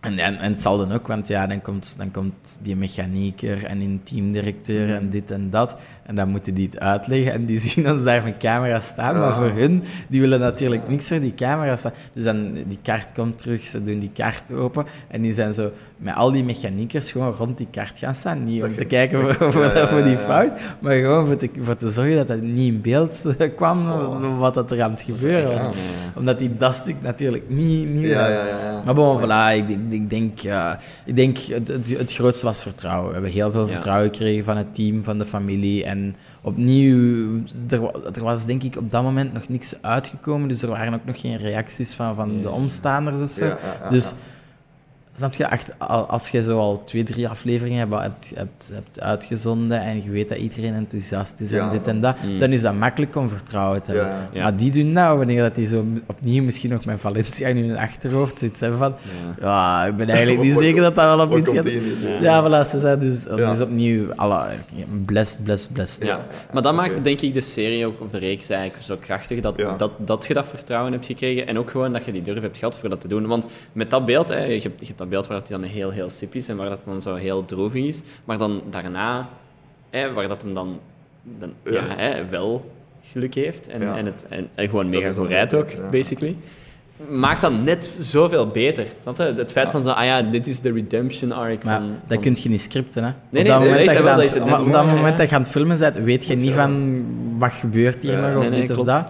en, 0.00 0.18
en, 0.18 0.38
en 0.38 0.50
het 0.50 0.60
zal 0.60 0.78
dan 0.78 0.92
ook, 0.92 1.06
want 1.06 1.28
ja, 1.28 1.46
dan 1.46 1.62
komt, 1.62 1.94
dan 1.98 2.10
komt 2.10 2.58
die 2.62 2.76
mechanieker 2.76 3.64
en 3.64 3.80
een 3.80 4.00
teamdirecteur 4.04 4.94
en 4.94 5.10
dit 5.10 5.30
en 5.30 5.50
dat. 5.50 5.76
En 6.04 6.14
dan 6.14 6.28
moeten 6.28 6.54
die 6.54 6.66
het 6.66 6.80
uitleggen 6.80 7.32
en 7.32 7.46
die 7.46 7.58
zien 7.68 7.90
ons 7.90 8.02
daar 8.04 8.22
met 8.22 8.36
camera 8.38 8.80
staan. 8.80 9.14
Maar 9.14 9.28
Ja. 9.28 9.34
voor 9.34 9.50
hun, 9.60 9.82
die 10.08 10.20
willen 10.20 10.40
natuurlijk 10.40 10.88
niks 10.88 11.08
voor 11.08 11.20
die 11.20 11.34
camera 11.34 11.76
staan. 11.76 11.92
Dus 12.12 12.24
dan, 12.24 12.52
die 12.66 12.78
kaart 12.82 13.12
komt 13.12 13.38
terug, 13.38 13.66
ze 13.66 13.82
doen 13.82 13.98
die 13.98 14.10
kaart 14.14 14.52
open 14.52 14.86
en 15.08 15.22
die 15.22 15.32
zijn 15.32 15.54
zo 15.54 15.70
met 15.96 16.14
al 16.14 16.32
die 16.32 16.44
mechaniekers 16.44 17.12
gewoon 17.12 17.32
rond 17.32 17.58
die 17.58 17.66
kaart 17.70 17.98
gaan 17.98 18.14
staan. 18.14 18.44
Niet 18.44 18.62
om 18.62 18.68
Dat 18.68 18.76
te 18.76 18.82
je- 18.82 18.88
kijken 18.88 19.20
voor, 19.34 19.52
voor, 19.52 19.62
Ja, 19.64 19.74
ja, 19.78 19.86
voor 19.88 20.02
die 20.02 20.16
fout, 20.16 20.52
maar 20.80 20.94
gewoon 20.94 21.26
voor 21.26 21.36
te, 21.36 21.50
voor 21.60 21.76
te 21.76 21.90
zorgen 21.90 22.16
dat 22.16 22.28
het 22.28 22.42
niet 22.42 22.72
in 22.72 22.80
beeld 22.80 23.34
kwam 23.56 23.90
Oh. 23.90 24.38
wat 24.38 24.54
dat 24.54 24.70
er 24.70 24.82
aan 24.82 24.90
het 24.90 25.02
gebeuren 25.02 25.52
was. 25.52 25.62
Ja. 25.62 25.70
Omdat 26.16 26.38
die 26.38 26.56
dat 26.56 26.74
stuk 26.74 26.96
natuurlijk 27.02 27.44
niet... 27.48 27.88
niet 27.88 28.06
Ja, 28.06 28.20
meer- 28.22 28.30
ja, 28.30 28.46
ja, 28.46 28.70
ja. 28.70 28.82
maar 28.84 28.94
bon, 28.94 29.18
voilà, 29.20 29.56
ik, 29.56 29.66
denk- 29.68 29.92
ik 29.92 30.10
denk, 30.10 30.40
ik 31.04 31.16
denk 31.16 31.38
het, 31.38 31.68
het, 31.68 31.98
het 31.98 32.12
grootste 32.12 32.46
was 32.46 32.62
vertrouwen. 32.62 33.06
We 33.06 33.12
hebben 33.12 33.30
heel 33.30 33.50
veel 33.50 33.68
vertrouwen 33.68 34.08
gekregen 34.08 34.44
van 34.44 34.56
het 34.56 34.74
team, 34.74 35.04
van 35.04 35.18
de 35.18 35.24
familie. 35.24 35.84
En 35.84 36.16
opnieuw, 36.42 37.42
er, 37.68 37.80
wa- 37.80 37.92
er 38.14 38.22
was 38.24 38.44
denk 38.46 38.62
ik 38.62 38.76
op 38.76 38.90
dat 38.90 39.02
moment 39.02 39.32
nog 39.32 39.48
niks 39.48 39.74
uitgekomen, 39.80 40.48
dus 40.48 40.62
er 40.62 40.68
waren 40.68 40.94
ook 40.94 41.04
nog 41.04 41.20
geen 41.20 41.36
reacties 41.36 41.94
van, 41.94 42.14
van 42.14 42.40
de 42.40 42.50
omstaanders 42.50 43.20
of 43.20 43.28
zo. 43.30 43.44
Ja, 43.44 43.50
ja, 43.50 43.56
ja, 43.82 43.88
dus, 43.90 44.10
ja. 44.10 44.16
Snap 45.16 45.34
je, 45.34 45.48
als 46.08 46.28
je 46.28 46.42
zo 46.42 46.58
al 46.58 46.84
twee, 46.84 47.02
drie 47.02 47.28
afleveringen 47.28 47.78
hebt, 47.78 48.02
hebt, 48.02 48.32
hebt, 48.34 48.70
hebt 48.74 49.00
uitgezonden 49.00 49.80
en 49.80 50.02
je 50.02 50.10
weet 50.10 50.28
dat 50.28 50.38
iedereen 50.38 50.74
enthousiast 50.74 51.40
is 51.40 51.50
Ja. 51.50 51.64
en 51.64 51.70
dit 51.70 51.86
en 51.88 52.00
dat, 52.00 52.16
Mm. 52.22 52.38
dan 52.38 52.52
is 52.52 52.60
dat 52.62 52.74
makkelijk 52.74 53.16
om 53.16 53.28
vertrouwen 53.28 53.82
te 53.82 53.92
hebben. 53.92 54.10
Ja. 54.12 54.26
Ja. 54.32 54.42
Maar 54.42 54.56
die 54.56 54.72
doen 54.72 54.90
nou, 54.92 55.18
wanneer 55.18 55.42
dat 55.42 55.54
die 55.54 55.66
zo 55.66 55.84
opnieuw 56.06 56.42
misschien 56.42 56.70
nog 56.70 56.84
met 56.84 57.00
Valencia 57.00 57.48
in 57.48 57.56
hun 57.68 57.76
achterhoofd 57.78 58.38
zoiets 58.38 58.60
hebben 58.60 58.78
van 58.78 58.94
Ja. 59.40 59.46
ja, 59.46 59.84
ik 59.86 59.96
ben 59.96 60.08
eigenlijk 60.08 60.42
niet 60.42 60.56
zeker 60.66 60.82
dat 60.82 60.94
dat 60.94 61.04
wel 61.16 61.26
op 61.26 61.36
iets 61.36 61.52
gaat. 61.52 61.66
Ja, 62.20 62.42
voilà, 62.44 62.68
ze 62.68 62.78
zijn 62.80 62.98
dus, 62.98 63.24
Ja. 63.24 63.50
dus 63.50 63.60
opnieuw 63.60 64.12
alle, 64.14 64.44
blessed, 65.04 65.44
blessed, 65.44 65.72
blessed. 65.72 66.06
Ja. 66.06 66.26
Maar 66.52 66.62
dat 66.62 66.74
maakte 66.74 67.02
denk 67.02 67.20
ik 67.20 67.34
de 67.34 67.40
serie 67.40 67.86
ook, 67.86 68.00
of 68.00 68.10
de 68.10 68.18
reeks 68.18 68.48
eigenlijk 68.48 68.82
zo 68.84 68.96
krachtig, 69.00 69.40
dat, 69.40 69.54
Ja. 69.56 69.76
dat, 69.76 69.90
dat 69.98 70.24
je 70.26 70.34
dat 70.34 70.46
vertrouwen 70.46 70.92
hebt 70.92 71.06
gekregen 71.06 71.46
en 71.46 71.58
ook 71.58 71.70
gewoon 71.70 71.92
dat 71.92 72.04
je 72.04 72.12
die 72.12 72.22
durf 72.22 72.40
hebt 72.40 72.58
gehad 72.58 72.76
voor 72.78 72.88
dat 72.88 73.00
te 73.00 73.08
doen. 73.08 73.26
Want 73.26 73.46
met 73.72 73.90
dat 73.90 74.06
beeld, 74.06 74.28
hè, 74.28 74.42
je, 74.44 74.60
hebt, 74.60 74.80
je 74.80 74.86
hebt 74.86 74.98
dat 75.06 75.14
beeld 75.14 75.26
waar 75.26 75.38
dat 75.38 75.48
hij 75.48 75.58
dan 75.58 75.68
heel, 75.68 75.90
heel 75.90 76.10
sip 76.10 76.34
is 76.34 76.48
en 76.48 76.56
waar 76.56 76.68
dat 76.68 76.84
dan 76.84 77.00
zo 77.02 77.14
heel 77.14 77.44
droevig 77.44 77.84
is, 77.84 78.02
maar 78.24 78.38
dan 78.38 78.62
daarna, 78.70 79.28
hè, 79.90 80.12
waar 80.12 80.28
dat 80.28 80.42
hem 80.42 80.54
dan, 80.54 80.78
dan 81.38 81.52
ja. 81.64 81.72
Ja. 81.72 81.94
hè, 81.96 82.26
wel 82.28 82.70
geluk 83.12 83.34
heeft 83.34 83.68
en, 83.68 83.80
Ja. 83.80 83.96
en, 83.96 84.06
het, 84.06 84.26
en, 84.28 84.48
en 84.54 84.68
gewoon 84.68 84.88
mega 84.88 85.06
goed 85.06 85.14
dan 85.16 85.26
rijdt 85.26 85.54
ook, 85.54 85.70
ja. 85.70 85.88
basically. 85.90 86.36
Maakt 87.08 87.40
dat 87.40 87.62
net 87.64 87.86
zoveel 88.00 88.46
beter. 88.46 88.86
Snap 89.02 89.16
je? 89.16 89.22
Het 89.22 89.52
feit 89.52 89.70
van 89.70 89.82
zo, 89.82 89.90
ah 89.90 90.04
ja, 90.04 90.22
dit 90.22 90.46
is 90.46 90.60
de 90.60 90.72
redemption 90.72 91.32
arc 91.32 91.64
Maar 91.64 91.78
van... 91.78 91.88
dat 91.88 91.98
van- 92.08 92.20
kun 92.20 92.36
je 92.42 92.48
niet 92.48 92.60
scripten, 92.60 93.04
hè. 93.04 93.10
nee, 93.28 93.42
op 93.42 93.48
dat 93.48 93.58
nee, 93.60 93.68
moment, 93.68 93.76
nee, 93.76 93.86
dat, 93.86 93.96
je 93.96 94.02
wel, 94.38 94.54
aan- 94.54 94.64
op 94.66 94.72
dat 94.72 94.86
moment 94.86 95.12
ja. 95.12 95.16
dat 95.16 95.28
je 95.28 95.34
aan 95.34 95.42
het 95.42 95.50
filmen 95.50 95.78
bent, 95.78 95.96
weet 95.96 96.26
je 96.26 96.34
niet 96.36 96.52
van 96.52 97.04
wat 97.38 97.52
gebeurt 97.52 98.02
hier 98.02 98.12
Ja, 98.12 98.20
nog, 98.28 98.36
of 98.36 98.40
nee, 98.42 98.50
nee, 98.50 98.60
dit 98.60 98.68
of 98.70 98.74
klopt. 98.74 98.90
dat. 98.90 99.06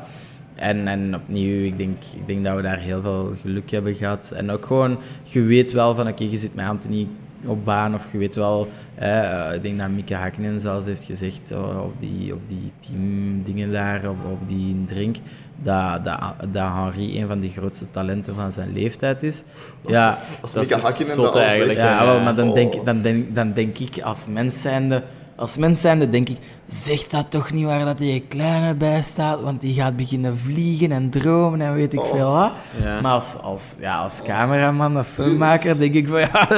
En, 0.56 0.88
en 0.88 1.14
opnieuw, 1.14 1.64
ik 1.64 1.78
denk, 1.78 1.96
ik 2.14 2.26
denk 2.26 2.44
dat 2.44 2.56
we 2.56 2.62
daar 2.62 2.78
heel 2.78 3.02
veel 3.02 3.32
geluk 3.40 3.70
hebben 3.70 3.94
gehad. 3.94 4.32
En 4.36 4.50
ook 4.50 4.66
gewoon, 4.66 4.98
je 5.22 5.42
weet 5.42 5.72
wel 5.72 5.94
van, 5.94 6.08
oké, 6.08 6.24
je 6.24 6.38
zit 6.38 6.54
met 6.54 6.66
Anthony 6.66 7.08
op 7.44 7.64
baan, 7.64 7.94
of 7.94 8.12
je 8.12 8.18
weet 8.18 8.34
wel, 8.34 8.68
eh, 8.94 9.54
ik 9.54 9.62
denk 9.62 9.78
dat 9.78 9.88
Mieke 9.88 10.14
Hakkinen 10.14 10.60
zelfs 10.60 10.86
heeft 10.86 11.04
gezegd 11.04 11.52
oh, 11.52 11.82
op 11.84 12.00
die, 12.00 12.34
op 12.34 12.48
die 12.48 12.72
teamdingen 12.78 13.72
daar, 13.72 14.08
op, 14.08 14.16
op 14.30 14.48
die 14.48 14.84
drink, 14.84 15.16
dat, 15.62 16.04
dat, 16.04 16.18
dat 16.52 16.72
Henri 16.72 17.20
een 17.20 17.26
van 17.26 17.40
de 17.40 17.50
grootste 17.50 17.90
talenten 17.90 18.34
van 18.34 18.52
zijn 18.52 18.72
leeftijd 18.72 19.22
is. 19.22 19.42
Ja, 19.86 20.18
Als 20.40 20.52
dat 20.52 20.62
Mika 20.62 20.76
is 20.76 20.82
Hakkinen 20.82 21.16
dat 21.16 21.34
al 21.34 21.40
eigenlijk, 21.40 21.78
zegt, 21.78 21.90
ja, 21.90 22.04
wel, 22.04 22.20
maar 22.20 22.34
dan, 22.34 22.48
oh. 22.48 22.54
denk, 22.54 22.84
dan, 22.84 23.02
denk, 23.02 23.34
dan 23.34 23.52
denk 23.52 23.78
ik 23.78 24.00
als 24.02 24.26
mens 24.26 24.60
zijnde, 24.60 25.02
als 25.36 25.56
mens 25.56 25.80
zijnde 25.80 26.08
denk 26.08 26.28
ik, 26.28 26.38
zeg 26.66 27.06
dat 27.06 27.30
toch 27.30 27.52
niet 27.52 27.64
waar 27.64 27.84
dat 27.84 27.98
die 27.98 28.24
kleine 28.28 28.74
bij 28.74 29.02
staat, 29.02 29.40
want 29.40 29.60
die 29.60 29.74
gaat 29.74 29.96
beginnen 29.96 30.38
vliegen 30.38 30.92
en 30.92 31.10
dromen 31.10 31.60
en 31.60 31.74
weet 31.74 31.92
ik 31.92 32.00
Oh. 32.00 32.10
veel 32.10 32.32
wat. 32.32 32.50
Ja. 32.82 33.00
Maar 33.00 33.12
als, 33.12 33.36
als, 33.42 33.76
ja, 33.80 33.98
als 33.98 34.22
cameraman 34.22 34.98
of 34.98 35.06
filmmaker 35.06 35.78
denk 35.78 35.94
ik 35.94 36.08
van 36.08 36.20
ja, 36.20 36.48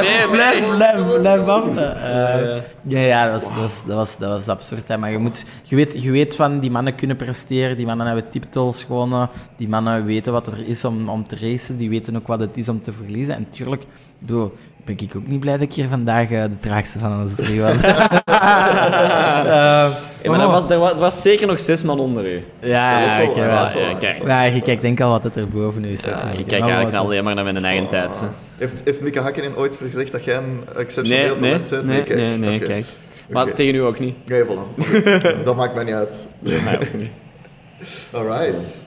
nee, 0.00 0.28
blijf, 0.30 0.74
blijf, 0.76 1.20
blijf 1.20 1.46
af. 1.46 1.66
Eh, 1.66 1.74
ja. 1.74 2.60
ja, 2.82 3.00
ja, 3.00 3.32
dat 3.32 3.42
was, 3.42 3.48
dat 3.52 3.58
was, 3.60 3.84
dat 3.86 3.96
was, 3.96 4.18
dat 4.18 4.30
was 4.30 4.48
absurd. 4.48 4.88
Hè. 4.88 4.98
Maar 4.98 5.10
je, 5.10 5.18
moet, 5.18 5.44
je, 5.62 5.76
weet, 5.76 6.02
je 6.02 6.10
weet 6.10 6.36
van, 6.36 6.60
die 6.60 6.70
mannen 6.70 6.94
kunnen 6.94 7.16
presteren, 7.16 7.76
die 7.76 7.86
mannen 7.86 8.06
hebben 8.06 8.28
titels 8.28 8.84
gewonnen, 8.84 9.28
die 9.56 9.68
mannen 9.68 10.04
weten 10.04 10.32
wat 10.32 10.46
er 10.46 10.66
is 10.66 10.84
om, 10.84 11.08
om 11.08 11.26
te 11.26 11.36
racen, 11.40 11.76
die 11.76 11.88
weten 11.88 12.16
ook 12.16 12.26
wat 12.26 12.40
het 12.40 12.56
is 12.56 12.68
om 12.68 12.82
te 12.82 12.92
verliezen. 12.92 13.34
En 13.34 13.50
tuurlijk, 13.50 13.82
ik 13.82 13.88
bedoel, 14.18 14.52
ben 14.84 14.98
ik 14.98 15.16
ook 15.16 15.26
niet 15.26 15.40
blij 15.40 15.52
dat 15.52 15.62
ik 15.62 15.72
hier 15.72 15.88
vandaag 15.88 16.30
eh, 16.30 16.42
de 16.42 16.58
traagste 16.60 16.98
van 16.98 17.20
onze 17.22 17.34
drie 17.34 17.60
was. 17.60 17.80
Eh, 17.80 18.10
Ja, 20.22 20.30
maar 20.30 20.40
er 20.40 20.46
was, 20.46 20.70
er, 20.70 20.78
was, 20.78 20.92
er 20.92 20.98
was 20.98 21.22
zeker 21.22 21.46
nog 21.46 21.60
zes 21.60 21.82
man 21.82 22.00
onder 22.00 22.26
u. 22.32 22.44
ja, 22.60 23.04
eh, 23.04 23.10
zo, 23.10 23.78
ja, 23.78 23.94
kijk. 23.98 24.54
je 24.54 24.62
kijkt 24.62 24.82
denk 24.82 25.00
al 25.00 25.10
wat 25.10 25.24
het 25.24 25.36
er 25.36 25.48
boven 25.48 25.84
u 25.84 25.96
staat. 25.96 26.20
Ja, 26.20 26.28
kijk 26.46 26.60
Maar 26.60 26.70
eigenlijk 26.70 26.96
alleen 26.96 27.24
maar 27.24 27.34
naar 27.34 27.44
mijn 27.44 27.64
eigen 27.64 27.88
tijd. 27.88 28.20
hè. 28.20 28.26
Heeft, 28.58 28.82
heeft 28.84 29.00
Mika 29.00 29.20
Hakkinen 29.22 29.56
ooit 29.56 29.76
gezegd 29.76 30.12
dat 30.12 30.24
jij 30.24 30.36
een 30.36 30.60
exceptioneel 30.76 31.36
Nee, 31.36 31.50
nee, 31.50 31.60
talent 31.60 31.86
bent? 31.86 32.08
nee, 32.08 32.16
nee, 32.26 32.36
nee, 32.38 32.56
Oké. 32.56 32.64
kijk. 32.66 32.84
Maar 33.28 33.52
tegen 33.52 33.74
u 33.74 33.78
ook 33.78 33.98
niet. 33.98 34.14
Nee, 34.26 34.44
voilà. 34.44 34.84
Dat 35.44 35.56
maakt 35.56 35.74
mij 35.74 35.84
niet 35.84 35.94
uit. 35.94 36.28
Mij 36.64 36.74
ook 36.76 36.94
niet. 36.94 37.10
Alright. 38.10 38.82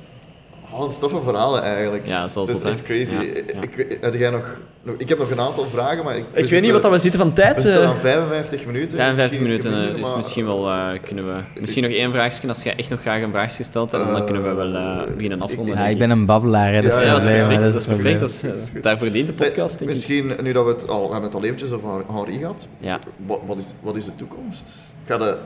Oh, 0.73 0.83
een 0.83 0.91
stoffe 0.91 1.21
verhalen 1.23 1.61
eigenlijk. 1.63 2.07
Ja, 2.07 2.27
zoals 2.27 2.47
dat 2.47 2.57
is 2.57 2.63
dat, 2.63 2.71
echt 2.71 2.83
crazy. 2.83 3.13
Ja, 3.15 3.21
Ik, 3.21 3.53
ja. 3.53 3.61
ik, 3.61 3.97
heb 4.01 4.13
jij 4.13 4.29
nog, 4.29 4.57
nog- 4.83 4.95
ik 4.97 5.09
heb 5.09 5.17
nog 5.17 5.31
een 5.31 5.39
aantal 5.39 5.63
vragen, 5.65 6.03
maar 6.03 6.15
ik, 6.17 6.23
Ik 6.33 6.49
weet 6.49 6.61
niet 6.61 6.71
wat 6.71 6.81
dat 6.81 6.91
we 6.91 6.97
zitten 6.97 7.19
van 7.19 7.29
We 7.29 7.35
tijd. 7.35 7.61
zitten 7.61 7.81
eh. 7.83 7.89
aan 7.89 7.97
55 7.97 8.65
minuten. 8.65 8.97
55 8.97 9.39
Misschien 9.39 9.55
iets 9.57 9.65
minuten, 9.65 9.71
eh, 9.71 9.77
minder, 9.85 10.01
dus 10.01 10.09
maar- 10.09 10.17
misschien 10.17 10.45
wel 10.45 10.69
eh, 10.69 10.89
kunnen 11.05 11.25
we... 11.27 11.59
Misschien 11.61 11.83
nog 11.83 11.91
één 11.91 12.11
vraagje, 12.11 12.47
als 12.47 12.63
jij 12.63 12.75
echt 12.75 12.89
nog 12.89 13.01
graag 13.01 13.21
een 13.21 13.31
vraagje 13.31 13.63
stelt, 13.63 13.93
en 13.93 13.99
dan 13.99 14.15
Eh, 14.15 14.23
kunnen 14.25 14.43
we 14.43 14.53
wel 14.53 14.73
eh, 14.73 15.13
beginnen 15.15 15.41
afronden. 15.41 15.75
Ja, 15.77 15.85
ik 15.87 15.97
ben 15.97 16.09
een 16.09 16.25
babbelaar, 16.25 16.73
hè, 16.73 16.81
dat 16.81 16.91
is 16.93 16.97
het 16.97 17.07
dat 17.07 17.17
is 17.21 17.23
perfect. 17.25 17.61
Dat 17.61 17.75
is 17.75 17.85
perfect. 17.85 18.19
Dat 18.19 18.57
is, 18.57 18.81
daarvoor 18.81 19.11
dient 19.11 19.27
de 19.27 19.33
podcast, 19.33 19.77
denk. 19.79 19.91
Misschien, 19.91 20.33
nu 20.43 20.51
dat 20.53 20.65
we 20.65 20.71
het 20.71 20.87
al, 20.87 21.05
we 21.05 21.11
hebben 21.11 21.29
het 21.29 21.35
al 21.35 21.43
eventjes 21.43 21.71
over 21.71 21.89
Henri 22.13 22.37
gehad. 22.37 22.67
Ja. 22.77 22.99
Wat, 23.25 23.39
wat, 23.47 23.57
is, 23.57 23.73
wat 23.81 23.97
is 23.97 24.05
de 24.05 24.15
toekomst? 24.15 24.63
Gaat 25.07 25.19
de, 25.19 25.37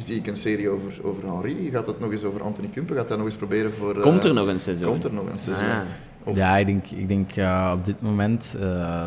zie 0.00 0.16
ik 0.16 0.26
een 0.26 0.36
serie 0.36 0.68
over, 0.68 0.92
over 1.02 1.24
Henri? 1.26 1.70
Gaat 1.72 1.86
het 1.86 2.00
nog 2.00 2.10
eens 2.12 2.24
over 2.24 2.42
Anthony 2.42 2.68
Kumpen? 2.68 2.96
Gaat 2.96 3.08
hij 3.08 3.16
nog 3.18 3.26
eens 3.26 3.36
proberen 3.36 3.72
voor... 3.72 3.96
eh, 3.96 4.02
Komt 4.02 4.24
er 4.24 4.34
nog 4.34 4.48
een 4.48 4.60
seizoen? 4.60 4.88
Komt 4.88 5.04
er 5.04 5.12
nog 5.12 5.30
een 5.30 5.38
seizoen? 5.38 5.64
Ah. 5.70 5.80
Of- 6.24 6.36
Ja, 6.36 6.56
ik 6.56 6.66
denk, 6.66 6.86
ik 6.86 7.08
denk 7.08 7.36
eh, 7.36 7.72
op 7.76 7.84
dit 7.84 8.00
moment. 8.02 8.56
eh, 8.60 9.04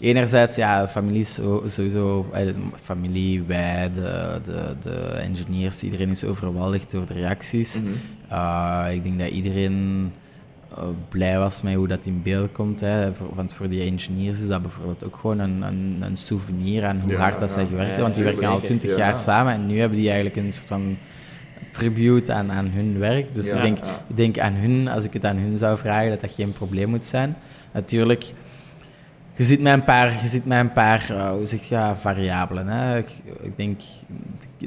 enerzijds, 0.00 0.56
ja, 0.56 0.82
de 0.82 0.88
familie 0.88 1.24
sowieso. 1.64 2.26
de 2.32 2.54
familie, 2.82 3.42
wij, 3.42 3.90
de, 3.94 4.40
de, 4.44 4.74
de 4.82 4.94
engineers, 5.00 5.82
iedereen 5.82 6.10
is 6.10 6.24
overweldigd 6.24 6.90
door 6.90 7.06
de 7.06 7.12
reacties. 7.14 7.80
Mhm. 7.80 8.90
Ik 8.90 9.02
denk 9.02 9.18
dat 9.18 9.28
iedereen 9.28 10.12
blij 11.08 11.38
was 11.38 11.62
met 11.62 11.74
hoe 11.74 11.88
dat 11.88 12.06
in 12.06 12.22
beeld 12.22 12.52
komt. 12.52 12.80
Hè. 12.80 13.14
Voor, 13.14 13.34
want 13.34 13.52
voor 13.52 13.68
die 13.68 13.82
engineers 13.82 14.40
is 14.40 14.48
dat 14.48 14.62
bijvoorbeeld 14.62 15.04
ook 15.04 15.16
gewoon 15.16 15.38
een, 15.38 15.62
een, 15.62 15.98
een 16.00 16.16
souvenir 16.16 16.84
aan 16.84 17.00
hoe 17.00 17.12
Ja, 17.12 17.18
hard 17.18 17.38
dat 17.40 17.48
ja, 17.48 17.54
zij 17.54 17.66
gewerkt 17.66 17.90
ja, 17.90 17.94
hebben. 17.94 18.02
Want 18.04 18.14
die 18.14 18.24
werken 18.24 18.48
al 18.48 18.60
twintig 18.60 18.90
ja. 18.90 18.96
jaar 18.96 19.18
samen 19.18 19.52
en 19.52 19.66
nu 19.66 19.78
hebben 19.78 19.98
die 19.98 20.10
eigenlijk 20.10 20.36
een 20.36 20.52
soort 20.52 20.66
van 20.66 20.96
tribute 21.70 22.32
aan, 22.32 22.52
aan 22.52 22.70
hun 22.70 22.98
werk. 22.98 23.34
Dus 23.34 23.46
Ja, 23.46 23.56
ik, 23.56 23.62
denk, 23.62 23.78
ja. 23.78 24.04
ik 24.08 24.16
denk 24.16 24.38
aan 24.38 24.52
hun, 24.52 24.88
als 24.88 25.04
ik 25.04 25.12
het 25.12 25.24
aan 25.24 25.36
hun 25.36 25.58
zou 25.58 25.78
vragen, 25.78 26.10
dat 26.10 26.20
dat 26.20 26.30
geen 26.30 26.52
probleem 26.52 26.88
moet 26.88 27.06
zijn. 27.06 27.36
Natuurlijk, 27.72 28.32
je 29.36 29.44
ziet 29.44 29.60
mij 29.60 29.72
een 29.72 29.84
paar, 29.84 30.12
je 30.22 30.26
ziet 30.28 30.44
mij 30.44 30.60
een 30.60 30.72
paar 30.72 31.06
eh, 31.10 31.30
hoe 31.30 31.46
zeg 31.46 31.64
je, 31.64 31.74
ja, 31.74 31.96
variabelen. 31.96 32.68
Hè. 32.68 32.98
Ik, 32.98 33.22
ik 33.40 33.56
denk 33.56 33.80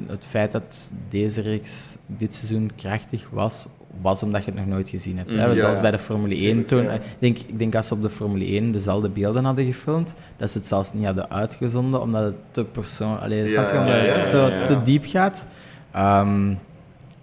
het 0.08 0.26
feit 0.26 0.52
dat 0.52 0.94
deze 1.10 1.42
reeks 1.42 1.98
dit 2.06 2.34
seizoen 2.34 2.72
krachtig 2.76 3.28
was, 3.32 3.68
was 4.02 4.24
omdat 4.24 4.46
je 4.46 4.52
het 4.52 4.60
nog 4.60 4.70
nooit 4.70 4.90
gezien 4.90 5.18
hebt. 5.18 5.34
Hè. 5.34 5.48
Mm, 5.48 5.54
ja, 5.54 5.72
ja. 5.72 5.82
bij 5.82 5.92
de 5.92 6.00
Formule 6.00 6.36
1 6.36 6.42
Tuurlijk, 6.42 6.68
toen. 6.68 6.84
ja. 6.84 6.92
Ik, 6.92 7.02
denk, 7.20 7.38
ik 7.38 7.60
denk 7.60 7.76
als 7.76 7.88
ze 7.88 7.94
op 7.94 8.02
de 8.02 8.10
Formule 8.10 8.46
1 8.46 8.72
dezelfde 8.72 9.10
beelden 9.10 9.46
hadden 9.46 9.66
gefilmd, 9.66 10.16
dat 10.38 10.50
ze 10.50 10.58
het 10.58 10.68
zelfs 10.68 10.94
niet 10.94 11.06
hadden 11.06 11.32
uitgezonden, 11.32 12.02
omdat 12.02 12.24
het 12.24 12.36
te 12.52 12.64
persoon, 12.64 13.20
allee, 13.20 13.44
Ja, 13.44 13.48
snap 13.48 13.68
je, 13.68 13.78
omdat 13.78 13.94
ja, 13.94 14.04
ja, 14.04 14.20
het 14.20 14.30
te, 14.30 14.64
te 14.66 14.82
diep 14.82 15.06
gaat. 15.06 15.46
Ehm, 15.92 16.54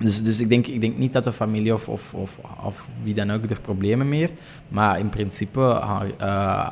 dus 0.05 0.23
dus 0.23 0.41
ik, 0.41 0.49
denk, 0.49 0.67
ik 0.67 0.81
denk 0.81 0.97
niet 0.97 1.13
dat 1.13 1.25
de 1.25 1.33
familie 1.33 1.75
of, 1.75 1.89
of, 1.89 2.15
of, 2.15 2.39
of 2.65 2.89
wie 3.03 3.15
dan 3.15 3.31
ook 3.31 3.45
er 3.51 3.61
problemen 3.61 4.09
mee 4.09 4.21
heeft. 4.21 4.41
Maar 4.69 4.99
in 4.99 5.09
principe, 5.09 5.61
uh, 6.21 6.69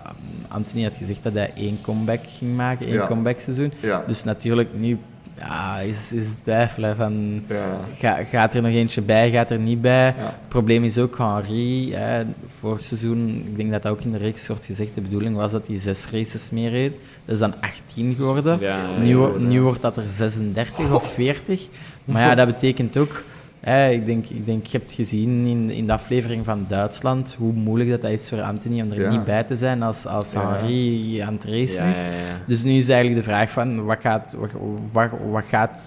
Anthony 0.49 0.83
had 0.83 0.97
gezegd 0.97 1.23
dat 1.23 1.33
hij 1.35 1.53
één 1.57 1.81
comeback 1.81 2.21
ging 2.27 2.57
maken, 2.57 2.87
één 2.87 2.95
Ja. 2.95 3.07
comeback 3.07 3.41
seizoen. 3.41 3.73
Ja. 3.81 4.05
Dus 4.07 4.25
natuurlijk 4.25 4.69
nu 4.75 4.99
ja, 5.39 5.79
is, 5.79 6.13
is 6.13 6.27
het 6.27 6.45
twijfelen 6.45 6.97
van... 6.97 7.43
Ja. 7.49 7.81
Ga, 7.95 8.25
gaat 8.25 8.55
er 8.55 8.63
nog 8.63 8.73
eentje 8.73 9.03
bij, 9.03 9.31
gaat 9.31 9.51
er 9.51 9.59
niet 9.59 9.81
bij? 9.81 10.07
Ja. 10.07 10.15
Het 10.17 10.49
probleem 10.49 10.85
is 10.85 10.99
ook 10.99 11.19
Henri. 11.19 11.95
Hè, 11.95 12.25
vorig 12.59 12.83
seizoen, 12.83 13.45
ik 13.49 13.57
denk 13.57 13.71
dat 13.71 13.83
dat 13.83 13.93
ook 13.93 14.01
in 14.01 14.13
de 14.13 14.19
reeks 14.19 14.47
wordt 14.49 14.65
gezegd, 14.65 14.95
de 14.95 15.01
bedoeling 15.01 15.37
was 15.37 15.53
dat 15.53 15.67
hij 15.67 15.79
zes 15.79 16.09
races 16.11 16.51
meer 16.51 16.71
reed. 16.71 16.93
Dat 17.25 17.35
is 17.35 17.41
dan 17.41 17.55
18 17.61 18.15
geworden. 18.15 18.61
Ja, 18.61 18.97
nu, 18.99 19.39
nu 19.39 19.63
wordt 19.63 19.83
dat 19.83 19.97
er 19.97 20.09
36 20.09 20.93
of 20.95 21.13
40. 21.13 21.69
Maar 22.05 22.23
ja, 22.23 22.35
dat 22.35 22.47
betekent 22.47 22.97
ook... 22.97 23.23
Hè, 23.61 23.91
ik, 23.91 24.07
denk, 24.07 24.27
ik 24.27 24.47
denk, 24.47 24.67
je 24.67 24.79
hebt 24.79 24.93
gezien 24.93 25.47
in, 25.47 25.71
in 25.71 25.87
de 25.87 25.93
aflevering 25.93 26.45
van 26.45 26.65
Duitsland 26.69 27.35
hoe 27.39 27.53
moeilijk 27.53 27.91
dat, 27.91 28.01
dat 28.03 28.11
is 28.11 28.29
voor 28.29 28.41
Anthony 28.43 28.81
om 28.83 28.91
er 28.91 29.01
Ja. 29.01 29.11
niet 29.11 29.25
bij 29.25 29.43
te 29.43 29.57
zijn 29.57 29.83
als, 29.83 30.07
als 30.07 30.33
Ja. 30.33 30.55
Henri 30.55 31.19
aan 31.19 31.33
het 31.35 31.45
racen 31.45 31.87
is. 31.89 31.99
ja. 31.99 32.05
Dus 32.47 32.63
nu 32.63 32.77
is 32.77 32.89
eigenlijk 32.89 33.25
de 33.25 33.31
vraag 33.31 33.51
van, 33.51 33.85
wat, 33.85 33.99
gaat, 34.01 34.35
wat, 34.39 34.51
wat, 34.93 35.09
wat, 35.31 35.45
gaat, 35.49 35.83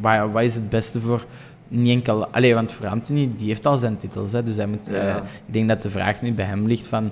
wat, 0.00 0.30
wat 0.32 0.42
is 0.42 0.54
het 0.54 0.68
beste 0.68 1.00
voor 1.00 1.26
niet 1.68 1.90
enkel... 1.90 2.26
Allee, 2.26 2.54
want 2.54 2.72
voor 2.72 2.86
Anthony, 2.86 3.30
die 3.36 3.46
heeft 3.48 3.66
al 3.66 3.76
zijn 3.76 3.96
titels, 3.96 4.32
hè, 4.32 4.42
dus 4.42 4.56
hij 4.56 4.66
moet... 4.66 4.88
Eh, 4.88 5.16
ik 5.46 5.52
denk 5.52 5.68
dat 5.68 5.82
de 5.82 5.90
vraag 5.90 6.22
nu 6.22 6.32
bij 6.32 6.44
hem 6.44 6.66
ligt 6.66 6.86
van... 6.86 7.10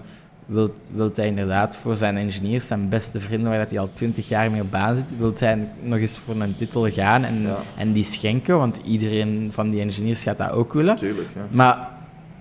Wilt, 0.49 0.73
wilt 0.95 1.17
hij 1.17 1.27
inderdaad 1.27 1.77
voor 1.77 1.97
zijn 1.97 2.17
engineers, 2.17 2.67
zijn 2.67 2.89
beste 2.89 3.21
vrienden, 3.21 3.49
waar 3.49 3.59
dat 3.59 3.71
hij 3.71 3.79
al 3.79 3.91
twintig 3.93 4.29
jaar 4.29 4.51
mee 4.51 4.61
op 4.61 4.71
baan 4.71 4.97
zit, 4.97 5.19
wilt 5.19 5.41
hij 5.41 5.69
nog 5.83 5.99
eens 5.99 6.19
voor 6.19 6.41
een 6.41 6.57
titel 6.57 6.91
gaan 6.91 7.25
en, 7.25 7.43
Ja. 7.43 7.59
en 7.77 7.93
die 7.93 8.05
schenken? 8.05 8.59
Want 8.59 8.81
iedereen 8.85 9.49
van 9.53 9.71
die 9.71 9.81
engineers 9.81 10.23
gaat 10.23 10.39
dat 10.39 10.51
ook 10.51 10.73
willen. 10.73 10.97
Tuurlijk, 10.97 11.29
ja. 11.35 11.41
Maar 11.51 11.89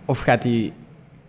of 0.05 0.20
gaat 0.20 0.43
hij 0.43 0.74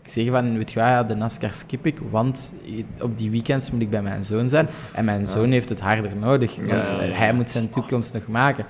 zeggen 0.02 0.32
van, 0.32 0.56
weet 0.56 0.72
je 0.72 0.78
wat, 0.80 0.88
ja, 0.88 1.02
de 1.02 1.14
NASCAR 1.14 1.52
skip 1.52 1.86
ik, 1.86 1.98
want 2.10 2.52
op 3.00 3.18
die 3.18 3.30
weekends 3.30 3.70
moet 3.70 3.80
ik 3.80 3.90
bij 3.90 4.02
mijn 4.02 4.24
zoon 4.24 4.48
zijn. 4.48 4.68
En 4.94 5.04
mijn 5.04 5.26
zoon 5.26 5.50
heeft 5.50 5.68
het 5.68 5.80
harder 5.80 6.16
nodig, 6.16 6.56
want 6.68 6.94
hij 6.98 7.32
moet 7.32 7.50
zijn 7.50 7.70
toekomst 7.70 8.14
nog 8.14 8.26
maken. 8.26 8.64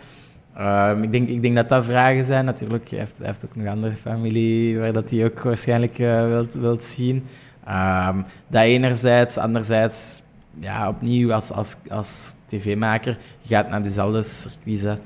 Ehm, 0.56 1.02
ik, 1.02 1.12
denk, 1.12 1.28
ik 1.28 1.42
denk 1.42 1.54
dat 1.54 1.68
dat 1.68 1.84
vragen 1.84 2.24
zijn. 2.24 2.44
Natuurlijk, 2.44 2.90
hij 2.90 2.98
heeft, 2.98 3.18
hij 3.18 3.26
heeft 3.26 3.44
ook 3.44 3.56
nog 3.56 3.66
andere 3.66 3.94
familie 4.02 4.78
waar 4.78 4.92
dat 4.92 5.10
hij 5.10 5.24
ook 5.24 5.40
waarschijnlijk 5.40 5.98
eh, 5.98 6.26
wilt, 6.26 6.54
wilt 6.54 6.84
zien. 6.84 7.24
Ehm, 7.68 8.22
dat 8.48 8.62
enerzijds, 8.62 9.38
anderzijds, 9.38 10.22
ja, 10.60 10.88
opnieuw 10.88 11.32
als, 11.32 11.52
als, 11.52 11.76
als 11.90 12.34
tv-maker, 12.46 13.18
je 13.40 13.54
gaat 13.54 13.70
naar 13.70 13.82
dezelfde 13.82 14.22
circuits. 14.22 14.82
hè. 14.82 14.96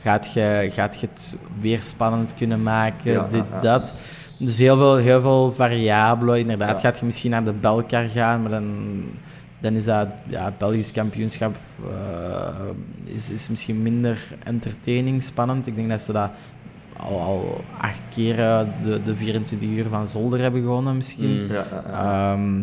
Gaat 0.00 0.32
je, 0.32 0.68
gaat 0.72 1.00
je 1.00 1.06
het 1.06 1.36
weer 1.60 1.82
spannend 1.82 2.34
kunnen 2.34 2.62
maken, 2.62 3.12
Ja, 3.12 3.22
dit, 3.22 3.44
ja, 3.50 3.60
dat. 3.60 3.94
Dus 4.38 4.58
heel 4.58 4.76
veel, 4.76 4.96
heel 4.96 5.20
veel 5.20 5.52
variabelen. 5.52 6.38
Inderdaad, 6.38 6.80
gaat 6.80 6.98
je 6.98 7.04
misschien 7.04 7.30
naar 7.30 7.44
de 7.44 7.52
Belkar 7.52 8.08
gaan, 8.08 8.42
maar 8.42 8.50
dan, 8.50 9.02
dan 9.58 9.74
is 9.74 9.84
dat 9.84 10.08
ja, 10.26 10.52
Belgisch 10.58 10.92
kampioenschap 10.92 11.56
eh, 11.90 13.14
is, 13.14 13.30
is 13.30 13.48
misschien 13.48 13.82
minder 13.82 14.18
entertaining, 14.44 15.22
spannend. 15.22 15.66
Ik 15.66 15.76
denk 15.76 15.88
dat 15.88 16.00
ze 16.00 16.12
dat 16.12 16.30
al, 17.00 17.20
al 17.20 17.64
acht 17.80 18.02
keer 18.14 18.38
eh, 18.38 18.60
de, 18.82 19.02
de 19.02 19.16
24 19.16 19.68
uur 19.68 19.88
van 19.88 20.06
Zolder 20.06 20.40
hebben 20.40 20.60
gewonnen, 20.62 20.96
misschien. 20.96 21.42
Mm. 21.42 21.52
Ja, 21.52 21.66
ja, 21.70 21.82
ja. 21.86 22.32
Ehm, 22.32 22.62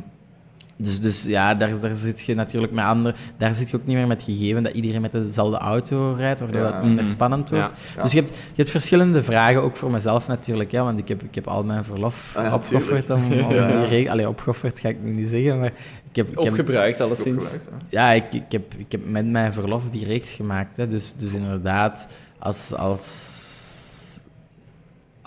dus, 0.79 1.01
dus 1.01 1.23
ja, 1.23 1.55
daar, 1.55 1.79
daar 1.79 1.95
zit 1.95 2.21
je 2.21 2.35
natuurlijk 2.35 2.73
met 2.73 2.85
andere. 2.85 3.15
Daar 3.38 3.55
zit 3.55 3.69
je 3.69 3.77
ook 3.77 3.85
niet 3.85 3.95
meer 3.95 4.07
met 4.07 4.21
gegeven 4.21 4.63
dat 4.63 4.73
iedereen 4.73 5.01
met 5.01 5.11
dezelfde 5.11 5.57
auto 5.57 6.13
rijdt, 6.17 6.39
waardoor 6.39 6.61
Ja. 6.61 6.71
dat 6.71 6.83
minder 6.83 7.03
Mhm. 7.03 7.13
spannend 7.13 7.49
wordt. 7.49 7.71
Ja. 7.95 8.01
Dus 8.01 8.11
je 8.11 8.19
hebt, 8.19 8.29
je 8.29 8.55
hebt 8.55 8.69
verschillende 8.69 9.23
vragen, 9.23 9.61
ook 9.63 9.75
voor 9.75 9.91
mezelf 9.91 10.27
natuurlijk, 10.27 10.71
hè, 10.71 10.81
want 10.81 10.99
ik 10.99 11.07
heb, 11.07 11.23
ik 11.23 11.35
heb 11.35 11.47
al 11.47 11.63
mijn 11.63 11.85
verlof 11.85 12.33
Ah 12.38 12.43
ja, 12.45 12.53
opgeofferd 12.53 13.09
om, 13.09 13.23
om 13.31 13.51
Ja. 13.55 13.67
die 13.67 13.85
regel. 13.85 14.11
Allee, 14.11 14.29
opgeofferd 14.29 14.79
ga 14.79 14.89
ik 14.89 14.97
nu 15.03 15.11
niet 15.11 15.29
zeggen, 15.29 15.59
maar 15.59 15.71
ik 16.09 16.15
heb, 16.15 16.31
ik 16.31 16.38
heb, 16.39 16.47
Opgebruikt, 16.51 17.01
alleszins. 17.01 17.45
Ja, 17.89 18.11
ik, 18.11 18.33
ik, 18.33 18.43
heb, 18.51 18.73
ik 18.77 18.91
heb 18.91 19.01
met 19.05 19.25
mijn 19.25 19.53
verlof 19.53 19.89
die 19.89 20.05
reeks 20.05 20.33
gemaakt. 20.33 20.77
Hè. 20.77 20.88
Dus, 20.88 21.13
dus 21.13 21.33
inderdaad, 21.33 22.09
als, 22.39 22.73
als 22.73 23.65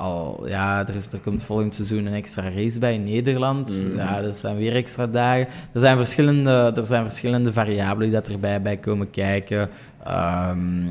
al, 0.01 0.49
ja, 0.49 0.87
er, 0.89 0.95
is, 0.95 1.13
er 1.13 1.19
komt 1.19 1.43
volgend 1.43 1.75
seizoen 1.75 2.07
een 2.07 2.15
extra 2.15 2.43
race 2.43 2.79
bij 2.79 2.95
in 2.95 3.03
Nederland. 3.03 3.85
Mhm. 3.85 3.97
Ja, 3.97 4.23
er 4.23 4.35
zijn 4.35 4.57
weer 4.57 4.75
extra 4.75 5.07
dagen. 5.07 5.47
Er 5.73 5.81
zijn 5.81 5.97
verschillende, 5.97 6.73
er 6.77 6.87
zijn 6.87 7.03
verschillende 7.03 7.53
variabelen 7.53 8.11
die 8.11 8.21
dat 8.21 8.29
erbij 8.29 8.63
bij 8.63 8.77
komen 8.77 9.11
kijken. 9.11 9.69
Ehm, 10.05 10.87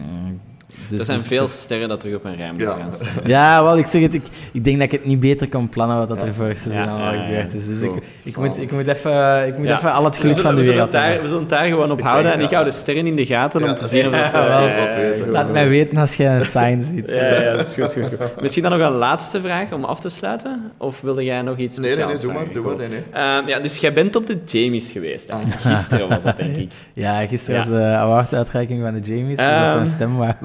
Dus, 0.87 0.99
er 0.99 1.05
zijn 1.05 1.17
dus 1.17 1.27
veel 1.27 1.47
sterren 1.47 1.89
dat 1.89 1.99
terug 1.99 2.15
op 2.15 2.23
een 2.25 2.35
rij 2.35 2.49
moeten 2.49 2.67
Ja. 2.67 2.77
gaan 2.81 2.93
staan. 2.93 3.07
Ja, 3.35 3.63
wel, 3.63 3.77
ik 3.77 3.85
zeg 3.85 4.01
het, 4.01 4.13
ik, 4.13 4.23
ik 4.53 4.63
denk 4.63 4.75
dat 4.77 4.85
ik 4.85 4.91
het 4.91 5.05
niet 5.05 5.19
beter 5.19 5.49
kan 5.49 5.69
plannen 5.69 5.97
wat 5.97 6.07
dat 6.07 6.21
er 6.21 6.33
vorig 6.33 6.57
seizoen 6.57 6.83
Ja, 6.83 6.89
allemaal 6.89 7.13
ja, 7.13 7.19
ja. 7.19 7.25
gebeurd 7.25 7.53
is. 7.53 7.65
Dus 7.67 7.81
ik, 7.81 7.89
Zo, 7.89 7.99
ik, 8.23 8.37
moet, 8.37 8.61
ik 8.61 8.71
moet 8.71 8.87
even, 8.87 9.47
ik 9.47 9.57
moet 9.57 9.67
Ja. 9.67 9.77
even 9.77 9.93
al 9.93 10.03
het 10.05 10.17
geluk 10.17 10.35
zullen, 10.35 10.51
van 10.51 10.59
de 10.61 10.67
wereld 10.71 10.93
hebben. 10.93 11.21
we 11.21 11.25
zullen 11.27 11.41
het 11.41 11.49
daar 11.49 11.65
gewoon 11.67 11.91
op 11.91 11.97
Ik 11.97 12.03
houden. 12.03 12.23
denk, 12.25 12.35
En 12.39 12.45
ik 12.45 12.51
hou 12.53 12.65
de 12.65 12.71
sterren 12.71 13.07
in 13.07 13.15
de 13.15 13.25
gaten 13.25 13.63
om 13.63 13.75
te 13.75 13.87
zien 13.87 14.05
of 14.05 14.11
dat 14.11 14.31
ja, 14.31 14.39
wat 14.39 14.93
ja, 14.93 14.95
weten. 14.99 15.25
ja, 15.25 15.31
Laat 15.31 15.51
mij 15.51 15.69
weten 15.69 15.97
als 15.97 16.15
je 16.15 16.25
een 16.25 16.41
sign 16.41 16.81
ziet. 16.81 17.09
Ja, 17.11 17.41
ja, 17.41 17.53
dat 17.55 17.67
is 17.67 17.73
goed, 17.73 17.93
goed, 17.93 18.03
goed. 18.19 18.41
Misschien 18.41 18.63
dan 18.63 18.77
nog 18.79 18.87
een 18.89 18.95
laatste 18.97 19.41
vraag 19.41 19.71
om 19.71 19.83
af 19.83 19.99
te 19.99 20.09
sluiten? 20.09 20.71
Of 20.77 21.01
wilde 21.01 21.23
jij 21.23 21.41
nog 21.41 21.57
iets 21.57 21.77
Nee, 21.77 21.95
nee, 21.95 22.05
speciaals 22.05 22.23
nee, 22.23 22.31
doe 22.33 22.43
maar, 22.43 22.53
doe 22.53 22.65
maar. 22.65 22.75
Nee, 22.75 22.87
nee. 22.87 23.03
Ehm, 23.13 23.47
ja, 23.47 23.59
dus 23.59 23.77
jij 23.77 23.93
bent 23.93 24.15
op 24.15 24.27
de 24.27 24.37
Jamies 24.45 24.91
geweest. 24.91 25.31
Gisteren 25.57 26.09
was 26.09 26.23
dat, 26.23 26.37
denk 26.37 26.55
ik. 26.55 26.71
Ja, 26.93 27.27
gisteren 27.27 27.59
was 27.59 27.67
de 27.69 27.83
award-uitreiking 27.83 28.81
van 28.81 28.93
de 29.01 29.15
Jamies, 29.15 29.37
dus 29.37 29.45
dat 29.45 29.55
is 29.61 29.67
Ehm. 29.67 29.75
mijn 29.75 29.87
stem 29.87 30.17
waar, 30.17 30.37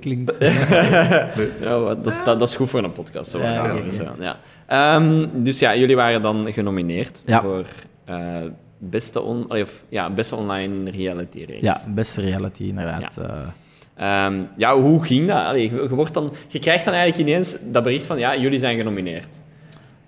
klinkt. 0.00 0.36
Ja, 1.60 1.78
dat, 1.94 2.06
is, 2.06 2.24
dat, 2.24 2.38
dat 2.38 2.48
is 2.48 2.56
goed 2.56 2.70
voor 2.70 2.84
een 2.84 2.92
podcast. 2.92 3.30
Zo 3.30 3.38
Ja, 3.38 3.52
ja, 3.52 4.14
ja. 4.20 4.36
Ehm, 4.66 5.26
dus 5.32 5.58
ja, 5.58 5.76
jullie 5.76 5.96
waren 5.96 6.22
dan 6.22 6.52
genomineerd 6.52 7.22
Ja. 7.26 7.40
voor 7.40 7.64
eh, 8.04 8.16
beste, 8.78 9.20
on, 9.22 9.44
allee, 9.48 9.62
of, 9.62 9.84
ja, 9.88 10.10
beste 10.10 10.36
online 10.36 10.90
reality 10.90 11.44
race. 11.48 11.64
Ja, 11.64 11.80
beste 11.88 12.20
reality 12.20 12.62
inderdaad. 12.62 13.16
eh. 13.18 13.26
Ehm, 13.96 14.34
ja, 14.56 14.76
hoe 14.76 15.04
ging 15.04 15.26
dat? 15.28 15.44
Allee, 15.44 15.72
je, 15.72 15.88
wordt 15.88 16.14
dan, 16.14 16.32
je 16.48 16.58
krijgt 16.58 16.84
dan 16.84 16.94
eigenlijk 16.94 17.28
ineens 17.28 17.56
dat 17.62 17.82
bericht 17.82 18.06
van 18.06 18.18
ja, 18.18 18.36
jullie 18.36 18.58
zijn 18.58 18.76
genomineerd. 18.76 19.28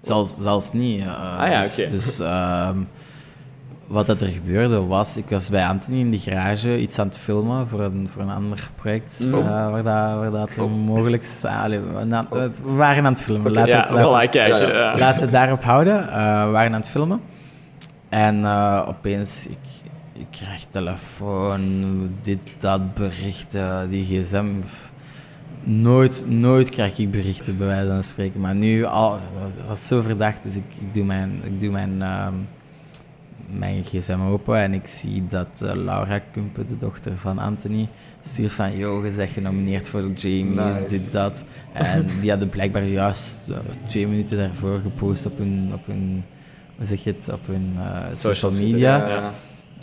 Zelfs, 0.01 0.37
zelfs 0.39 0.73
niet. 0.73 1.01
eh, 1.01 1.39
Ah 1.41 1.51
ja, 1.51 1.61
dus, 1.61 1.79
oké. 1.79 1.91
dus 1.91 2.19
ehm, 2.21 2.79
wat 3.87 4.07
dat 4.07 4.21
er 4.21 4.29
gebeurde 4.29 4.81
was, 4.81 5.17
ik 5.17 5.29
was 5.29 5.51
bij 5.51 5.67
Anthony 5.67 5.99
in 5.99 6.11
de 6.11 6.19
garage 6.19 6.81
iets 6.81 6.99
aan 6.99 7.09
het 7.09 7.17
filmen 7.19 7.69
voor 7.69 7.81
een, 7.81 8.09
voor 8.09 8.23
een 8.23 8.31
ander 8.31 8.71
project. 8.75 9.21
Mm. 9.25 9.35
eh, 9.35 9.41
waar, 9.71 9.83
dat, 9.83 10.19
waar 10.19 10.31
dat 10.31 10.59
onmogelijk 10.59 11.23
is. 11.23 11.45
Ah, 11.45 11.65
we, 11.67 12.05
na- 12.05 12.27
we 12.31 12.51
waren 12.63 13.05
aan 13.07 13.13
het 13.13 13.23
filmen. 13.23 13.53
Laten 13.53 13.71
ja, 13.71 13.93
we 13.93 14.17
het- 14.17 14.31
kijken. 14.31 14.59
Ja, 14.59 14.69
ja. 14.69 14.97
ja. 14.97 15.15
Het 15.15 15.31
daarop 15.31 15.63
houden. 15.65 16.09
Eh, 16.09 16.45
we 16.45 16.51
waren 16.51 16.73
aan 16.75 16.81
het 16.81 16.89
filmen. 16.89 17.21
En 18.09 18.45
eh, 18.45 18.85
opeens, 18.89 19.47
ik, 19.47 19.59
ik 20.13 20.27
krijg 20.31 20.65
telefoon, 20.65 21.63
dit, 22.23 22.39
dat, 22.59 22.95
berichten, 22.95 23.89
die 23.89 24.05
gsm. 24.23 24.47
Nooit, 25.63 26.25
nooit 26.29 26.69
krijg 26.69 26.99
ik 26.99 27.11
berichten, 27.11 27.57
bij 27.57 27.67
wijze 27.67 27.87
van 27.89 28.03
spreken. 28.03 28.41
Maar 28.41 28.55
nu, 28.55 28.85
al, 28.85 29.19
was 29.69 29.87
zo 29.87 30.01
verdacht, 30.03 30.43
dus 30.43 30.57
ik, 30.57 30.65
ik 30.81 30.95
doe 30.95 31.05
mijn, 31.05 31.41
ik 31.45 31.61
doe 31.61 31.71
mijn, 31.71 32.03
ehm, 32.03 32.35
mijn 33.51 33.85
gsm 33.85 34.21
open 34.21 34.57
en 34.59 34.75
ik 34.75 34.87
zie 34.87 35.27
dat 35.27 35.63
eh, 35.65 35.75
Laura 35.75 36.19
Kumpe, 36.33 36.65
de 36.65 36.77
dochter 36.77 37.13
van 37.17 37.39
Anthony, 37.39 37.89
stuurt 38.21 38.53
van, 38.53 38.77
yo, 38.77 39.05
je 39.05 39.13
bent 39.17 39.31
genomineerd 39.31 39.89
voor 39.89 40.01
de 40.01 40.13
Jamies, 40.29 40.75
Nice. 40.75 40.87
dit, 40.87 41.13
dat. 41.13 41.45
En 41.73 42.07
die 42.21 42.31
hadden 42.31 42.49
blijkbaar 42.49 42.85
juist 42.85 43.41
eh, 43.49 43.57
twee 43.87 44.07
minuten 44.07 44.39
daarvoor 44.39 44.79
gepost 44.81 45.27
op 45.27 45.39
hun, 45.39 45.71
op 45.75 45.87
hun 45.87 46.25
hoe 46.77 46.87
zeg 46.87 47.05
je 47.05 47.11
het, 47.13 47.33
op 47.33 47.47
hun 47.47 47.75
eh, 47.79 48.05
social 48.13 48.53
media. 48.53 49.09
Ja. 49.09 49.33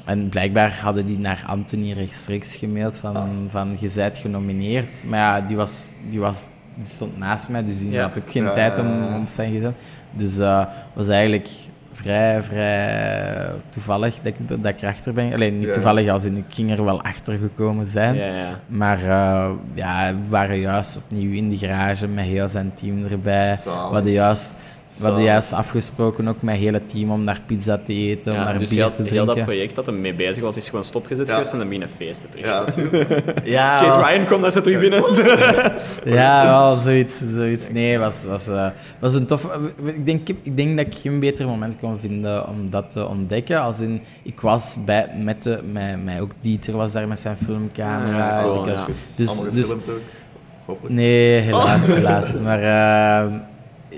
En 0.05 0.29
blijkbaar 0.29 0.79
hadden 0.81 1.05
die 1.05 1.17
naar 1.19 1.43
Anthony 1.47 1.91
rechtstreeks 1.91 2.55
gemaild 2.55 2.95
van, 2.97 3.15
Ah. 3.15 3.29
van 3.47 3.75
je 3.79 3.91
bent 3.95 4.17
genomineerd. 4.17 5.03
Maar 5.07 5.19
ja, 5.19 5.47
die, 5.47 5.55
was, 5.55 5.89
die, 6.09 6.19
was, 6.19 6.45
die 6.75 6.85
stond 6.85 7.17
naast 7.17 7.49
mij, 7.49 7.65
dus 7.65 7.79
die 7.79 7.89
Ja. 7.91 8.01
had 8.01 8.17
ook 8.17 8.31
geen 8.31 8.43
tijd 8.53 8.79
om 8.79 9.03
op 9.21 9.27
zijn 9.29 9.53
gsm. 9.59 9.71
Dus 10.11 10.37
was 10.93 11.07
eigenlijk 11.07 11.49
vrij, 11.93 12.43
vrij 12.43 13.49
toevallig 13.69 14.15
dat 14.15 14.25
ik, 14.25 14.47
dat 14.47 14.65
ik 14.65 14.81
erachter 14.81 15.13
ben. 15.13 15.33
Alleen 15.33 15.57
niet 15.57 15.67
Ja. 15.67 15.73
toevallig, 15.73 16.09
als 16.09 16.23
in 16.25 16.37
ik 16.37 16.43
ging 16.49 16.71
er 16.71 16.83
wel 16.83 17.01
achter 17.01 17.37
gekomen 17.37 17.85
zijn. 17.85 18.15
Ja, 18.15 18.25
ja. 18.25 18.59
Maar 18.67 18.97
eh, 19.01 19.49
ja, 19.73 20.11
we 20.13 20.29
waren 20.29 20.59
juist 20.59 20.97
opnieuw 20.97 21.33
in 21.33 21.49
de 21.49 21.57
garage 21.57 22.07
met 22.07 22.25
heel 22.25 22.47
zijn 22.47 22.71
team 22.73 23.05
erbij. 23.05 23.53
Zalig. 23.55 23.87
We 23.87 23.93
hadden 23.93 24.11
juist, 24.13 24.57
we 24.97 25.03
hadden 25.05 25.23
juist 25.23 25.53
afgesproken 25.53 26.27
ook 26.27 26.41
met 26.41 26.53
het 26.55 26.63
hele 26.63 26.85
team 26.85 27.11
om 27.11 27.23
naar 27.23 27.41
pizza 27.45 27.77
te 27.77 27.93
eten, 27.93 28.31
om 28.31 28.37
Ja, 28.37 28.43
naar 28.43 28.59
dus 28.59 28.69
bier 28.69 28.77
heel, 28.79 28.91
te 28.91 28.95
heel 29.01 29.05
drinken. 29.07 29.35
dat 29.35 29.43
project 29.45 29.75
dat 29.75 29.87
er 29.87 29.93
mee 29.93 30.13
bezig 30.13 30.43
was, 30.43 30.57
is 30.57 30.69
gewoon 30.69 30.83
stopgezet 30.83 31.27
Ja. 31.27 31.33
geweest 31.33 31.51
en 31.51 31.57
dan 31.59 31.69
binnen 31.69 31.89
feesten 31.89 32.29
terug. 32.29 32.45
Ja, 32.45 32.63
natuurlijk. 32.65 33.23
Ja, 33.43 33.77
Kate 33.79 33.97
wel- 33.99 34.07
Ryan 34.07 34.25
komt 34.25 34.41
daar 34.41 34.51
zo 34.51 34.61
terug 34.61 34.79
binnen. 34.79 35.03
ja, 36.19 36.45
wel 36.45 36.75
zoiets. 36.75 37.21
zoiets. 37.35 37.69
Nee, 37.69 37.97
was, 37.99 38.23
was, 38.23 38.47
eh, 38.47 38.67
was 38.99 39.13
een 39.13 39.25
tof. 39.25 39.49
Ik 39.83 40.05
denk, 40.05 40.29
ik 40.29 40.57
denk 40.57 40.77
dat 40.77 40.85
ik 40.85 40.95
geen 40.95 41.19
beter 41.19 41.45
moment 41.47 41.77
kon 41.79 41.99
vinden 41.99 42.47
om 42.47 42.69
dat 42.69 42.91
te 42.91 43.07
ontdekken. 43.07 43.61
Als 43.61 43.79
in, 43.79 44.01
ik 44.23 44.41
was 44.41 44.77
bij, 44.85 45.09
met, 45.23 45.43
de, 45.43 45.59
met, 45.71 46.03
met 46.03 46.19
ook 46.19 46.31
Dieter 46.39 46.75
was 46.77 46.91
daar 46.91 47.07
met 47.07 47.19
zijn 47.19 47.37
filmcamera. 47.37 48.41
Cool, 48.41 48.59
Ik 48.63 48.69
was- 48.69 48.79
ja. 48.79 48.85
Dus, 49.15 49.29
Allemaal 49.29 49.53
dus, 49.53 49.71
ook. 49.73 49.81
Hopelijk. 50.65 50.95
Nee, 50.95 51.39
helaas, 51.39 51.87
helaas. 51.87 52.35
Maar 52.43 52.59
eh, 52.63 53.31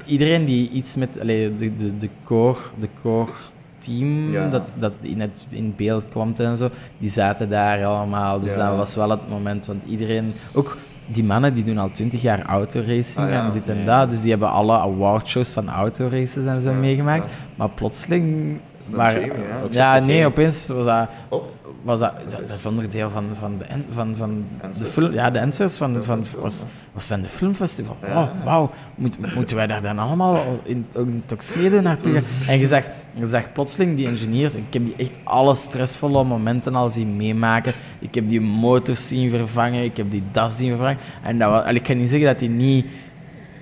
iedereen 0.06 0.46
die 0.46 0.70
iets 0.70 0.96
met 0.96 1.20
allee, 1.22 1.54
de, 1.54 1.76
de, 1.76 1.98
de 1.98 2.10
core, 2.24 2.60
de 2.80 2.88
core 3.02 3.32
team 3.78 4.32
Ja. 4.32 4.50
dat, 4.50 4.62
dat 4.78 4.92
in, 5.02 5.22
het, 5.22 5.46
in 5.50 5.74
beeld 5.76 6.10
kwam 6.10 6.34
en 6.36 6.58
zo, 6.58 6.70
die 6.98 7.10
zaten 7.10 7.50
daar 7.50 7.86
allemaal. 7.86 8.40
Dus 8.40 8.56
Ja. 8.56 8.68
dat 8.68 8.78
was 8.78 8.96
wel 8.96 9.10
het 9.10 9.30
moment, 9.30 9.66
want 9.66 9.84
iedereen, 9.84 10.34
ook 10.54 10.78
die 11.08 11.24
mannen 11.24 11.54
die 11.54 11.64
doen 11.64 11.78
al 11.78 11.92
twintig 11.92 12.22
jaar 12.22 12.42
autoracing 12.46 13.26
Ah, 13.26 13.32
ja. 13.32 13.46
en 13.46 13.54
dit 13.54 13.70
en 13.70 13.86
dat, 13.86 14.10
dus 14.10 14.22
die 14.22 14.30
hebben 14.30 14.50
alle 14.50 14.78
awardshows 14.78 15.54
van 15.54 15.70
autoraces 15.70 16.46
en 16.46 16.62
zo 16.62 16.72
Ja, 16.72 16.78
meegemaakt. 16.78 17.30
ja. 17.30 17.36
Maar 17.56 17.70
plotseling 17.70 18.58
Is 18.80 18.86
dat 18.86 18.96
waren, 18.96 19.22
Jamie, 19.22 19.72
ja? 19.72 20.00
Nee, 20.00 20.26
opeens 20.26 20.68
was 20.68 20.86
dat 20.86 21.10
Oh, 21.30 21.44
was 21.86 22.00
dat, 22.00 22.14
dat, 22.30 22.48
dat 22.48 22.58
is 22.58 22.66
onderdeel 22.66 23.10
van, 23.10 23.26
van, 23.34 23.58
de, 23.58 23.66
van, 23.90 24.16
van 24.16 24.46
de 24.58 24.66
Answers. 24.68 24.90
film, 24.90 25.14
ja, 25.14 25.32
de 25.32 25.42
answers 25.42 25.78
van, 25.78 26.04
van, 26.04 26.24
was, 26.40 26.64
was 26.92 27.08
dan 27.08 27.22
de 27.22 27.28
filmfestival. 27.28 27.98
Ja. 28.02 28.14
Wauw, 28.14 28.30
wauw. 28.44 28.72
Moet, 28.96 29.36
moeten 29.36 29.56
wij 29.56 29.68
daar 29.68 29.82
dan 29.82 30.00
allemaal 30.00 30.44
in, 30.64 30.86
in 30.96 31.24
tuxedo 31.26 31.82
naartoe? 31.82 32.22
En 32.48 32.60
je 32.60 32.68
zag, 32.68 32.84
je 33.14 33.26
zag 33.26 33.52
plotseling 33.52 33.96
die 33.96 34.08
engineers, 34.08 34.56
ik 34.56 34.74
heb 34.74 34.86
die 34.86 34.96
echt 34.98 35.12
alle 35.24 35.56
stressvolle 35.56 36.24
momenten 36.24 36.76
al 36.76 36.90
zien 36.90 37.16
meemaken. 37.16 37.74
Ik 38.00 38.16
heb 38.16 38.30
die 38.30 38.42
motors 38.42 39.08
zien 39.08 39.30
vervangen, 39.30 39.84
ik 39.84 39.98
heb 39.98 40.12
die 40.12 40.24
das 40.32 40.58
zien 40.58 40.70
vervangen. 40.70 40.98
En 41.24 41.40
dat 41.40 41.50
was, 41.50 41.74
ik 41.74 41.84
kan 41.84 41.98
niet 41.98 42.10
zeggen 42.10 42.28
dat 42.28 42.40
die 42.40 42.50
niet 42.50 42.86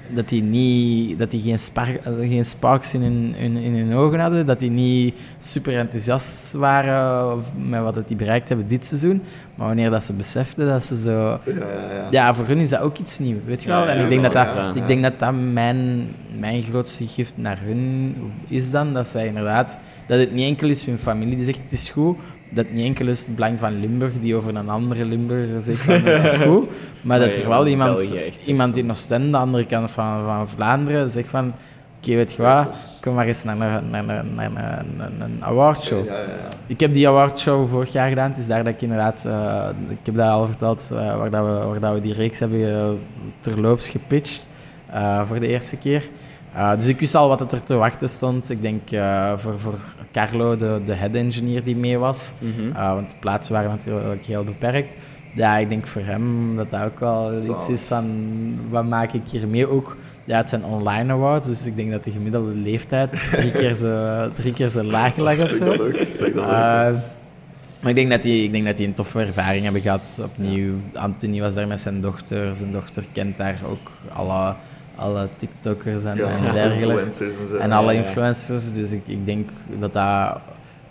dat 0.10 0.30
die, 0.30 0.44
niet, 0.44 1.20
dat 1.20 1.32
die 1.32 1.42
geen, 1.42 1.60
spark, 1.60 2.06
eh, 2.06 2.14
geen 2.20 2.46
sparks 2.46 2.94
in 2.94 3.02
hun, 3.02 3.36
in, 3.36 3.58
in 3.58 3.76
hun 3.76 3.94
ogen 3.94 4.20
hadden, 4.20 4.46
dat 4.46 4.60
die 4.60 4.70
niet 4.70 5.16
super 5.38 5.78
enthousiast 5.78 6.54
waren 6.54 7.44
met 7.58 7.82
wat 7.82 7.96
het 7.96 8.08
die 8.08 8.18
bereikt 8.18 8.48
hebben 8.50 8.68
dit 8.68 8.86
seizoen. 8.86 9.22
Maar 9.56 9.68
wanneer 9.68 9.90
dat 9.90 10.04
ze 10.04 10.14
beseften 10.14 10.68
dat 10.68 10.86
ze 10.86 11.02
zo... 11.02 11.12
ja, 11.12 11.40
ja, 11.46 11.94
ja. 11.94 12.08
Ja, 12.12 12.34
voor 12.34 12.46
hun 12.46 12.58
is 12.58 12.70
dat 12.70 12.80
ook 12.80 12.98
iets 12.98 13.20
nieuws, 13.20 13.42
weet 13.46 13.64
je 13.64 13.70
wel? 13.70 13.80
Ja, 13.80 13.88
en 13.88 14.04
ik 14.04 14.10
denk 14.10 14.24
dat 14.24 14.34
dat, 14.34 14.76
ik 14.76 14.88
denk 14.88 15.04
dat, 15.04 15.20
dat 15.20 15.34
mijn, 15.52 16.08
mijn 16.40 16.62
grootste 16.62 17.08
gift 17.08 17.34
naar 17.36 17.58
hun 17.62 18.16
is 18.48 18.72
dan, 18.72 18.94
dat 18.94 19.08
zij 19.08 19.28
inderdaad... 19.28 19.78
Dat 20.08 20.20
het 20.20 20.34
niet 20.34 20.48
enkel 20.48 20.70
is 20.70 20.86
hun 20.86 20.98
familie 20.98 21.36
die 21.36 21.46
zegt 21.46 21.62
het 21.64 21.72
is 21.72 21.90
goed, 21.90 22.18
dat 22.54 22.72
niet 22.72 22.86
enkel 22.86 23.08
is 23.08 23.26
het 23.26 23.36
belang 23.36 23.60
van 23.60 23.80
Limburg 23.80 24.14
die 24.20 24.36
over 24.36 24.56
een 24.56 24.70
andere 24.70 25.06
Limburger 25.06 25.62
zegt 25.62 25.82
van 25.82 25.94
het 26.04 26.24
is 26.24 26.38
goed, 26.38 26.70
maar 27.02 27.20
dat 27.20 27.38
er 27.38 27.48
wel 27.50 27.68
iemand, 27.68 28.14
iemand 28.46 28.78
in 28.78 28.92
Oostende, 28.92 29.30
de 29.32 29.38
andere 29.38 29.66
kant 29.66 29.92
van, 29.92 30.20
van 30.26 30.50
Vlaanderen, 30.50 31.10
zegt 31.10 31.30
van 31.30 31.54
oké, 32.04 32.16
weet 32.16 32.34
je 32.34 32.42
wat, 32.42 32.98
kom 33.02 33.14
maar 33.14 33.26
eens 33.26 33.44
naar 33.44 33.56
een, 33.56 33.90
naar 33.90 34.00
een, 34.00 34.08
naar 34.10 34.20
een, 34.20 34.36
naar 34.36 34.80
een, 34.80 35.22
een 35.22 35.44
awardshow. 35.44 36.06
Ja, 36.06 36.14
ja, 36.14 36.20
ja. 36.20 36.48
Ik 36.68 36.80
heb 36.80 36.94
die 36.94 37.08
awardshow 37.08 37.70
vorig 37.70 37.92
jaar 37.92 38.10
gedaan. 38.10 38.30
Het 38.30 38.38
is 38.38 38.48
daar 38.48 38.64
dat 38.64 38.74
ik 38.74 38.82
inderdaad, 38.82 39.26
eh, 39.26 39.70
ik 39.90 39.98
heb 40.04 40.16
dat 40.16 40.30
al 40.30 40.46
verteld, 40.46 40.90
eh, 40.94 41.18
waar, 41.18 41.30
dat 41.30 41.46
we, 41.46 41.52
waar 41.52 41.80
dat 41.80 41.94
we 41.94 42.02
die 42.02 42.14
reeks 42.14 42.40
hebben 42.40 42.74
eh, 42.74 42.90
terloops 43.40 43.90
gepitcht 43.90 44.48
voor 45.26 45.40
de 45.40 45.48
eerste 45.48 45.78
keer. 45.78 46.10
Eh, 46.56 46.76
dus 46.78 46.88
ik 46.88 47.00
wist 47.00 47.16
al 47.16 47.28
wat 47.28 47.52
er 47.52 47.64
te 47.64 47.74
wachten 47.76 48.10
stond. 48.10 48.50
Ik 48.50 48.62
denk 48.62 48.92
eh, 48.92 49.32
voor, 49.38 49.60
voor 49.60 49.74
Carlo, 50.12 50.56
de, 50.56 50.82
de 50.86 50.94
head 50.94 51.14
engineer 51.14 51.64
die 51.64 51.76
mee 51.76 51.98
was, 51.98 52.34
Mhm. 52.40 52.76
eh, 52.76 52.94
want 52.94 53.10
de 53.10 53.16
plaatsen 53.20 53.54
waren 53.54 53.70
natuurlijk 53.70 54.26
heel 54.26 54.44
beperkt. 54.44 54.96
Ja, 55.36 55.58
ik 55.58 55.70
denk 55.70 55.88
voor 55.88 56.02
hem 56.02 56.56
dat 56.56 56.70
dat 56.70 56.82
ook 56.84 57.00
wel 57.00 57.36
Zo. 57.36 57.54
iets 57.56 57.70
is 57.70 57.88
van, 57.88 58.06
wat 58.70 58.86
maak 58.86 59.14
ik 59.14 59.22
hier 59.26 59.48
mee? 59.48 59.68
Ook, 59.68 59.98
ja, 60.24 60.38
het 60.38 60.50
zijn 60.50 60.64
online 60.66 61.14
awards, 61.14 61.48
dus 61.48 61.66
ik 61.66 61.76
denk 61.76 61.92
dat 61.92 62.04
de 62.04 62.12
gemiddelde 62.12 62.54
leeftijd 62.56 63.24
drie 63.32 63.52
keer 63.52 63.74
zo, 63.74 64.30
drie 64.30 64.54
keer 64.54 64.70
zo 64.70 64.84
laag 64.84 65.18
lag 65.18 65.38
of 65.40 65.50
zo. 65.50 65.76
maar 67.82 67.90
ik 67.92 67.96
denk, 67.96 68.10
dat 68.10 68.24
die, 68.24 68.44
ik 68.44 68.52
denk 68.52 68.66
dat 68.66 68.78
die 68.78 68.88
een 68.88 68.94
toffe 68.94 69.20
ervaring 69.20 69.64
hebben 69.64 69.82
gehad. 69.82 70.22
Opnieuw, 70.24 70.74
Anthony 70.94 71.40
was 71.42 71.54
daar 71.54 71.68
met 71.68 71.80
zijn 71.80 72.02
dochter. 72.02 72.56
Zijn 72.56 72.72
dochter 72.72 73.04
kent 73.12 73.38
daar 73.38 73.56
ook 73.70 73.92
alle, 74.14 74.54
alle 75.04 75.28
TikTokkers 75.36 76.04
en, 76.04 76.18
ja, 76.18 76.26
en 76.28 76.52
dergelijke. 76.62 77.02
en 77.04 77.48
zo. 77.48 77.58
En 77.58 77.72
alle 77.72 77.94
influencers. 77.96 78.74
Dus 78.74 78.92
ik, 78.92 79.02
ik 79.08 79.26
denk 79.26 79.50
dat 79.80 79.94
dat... 79.94 80.38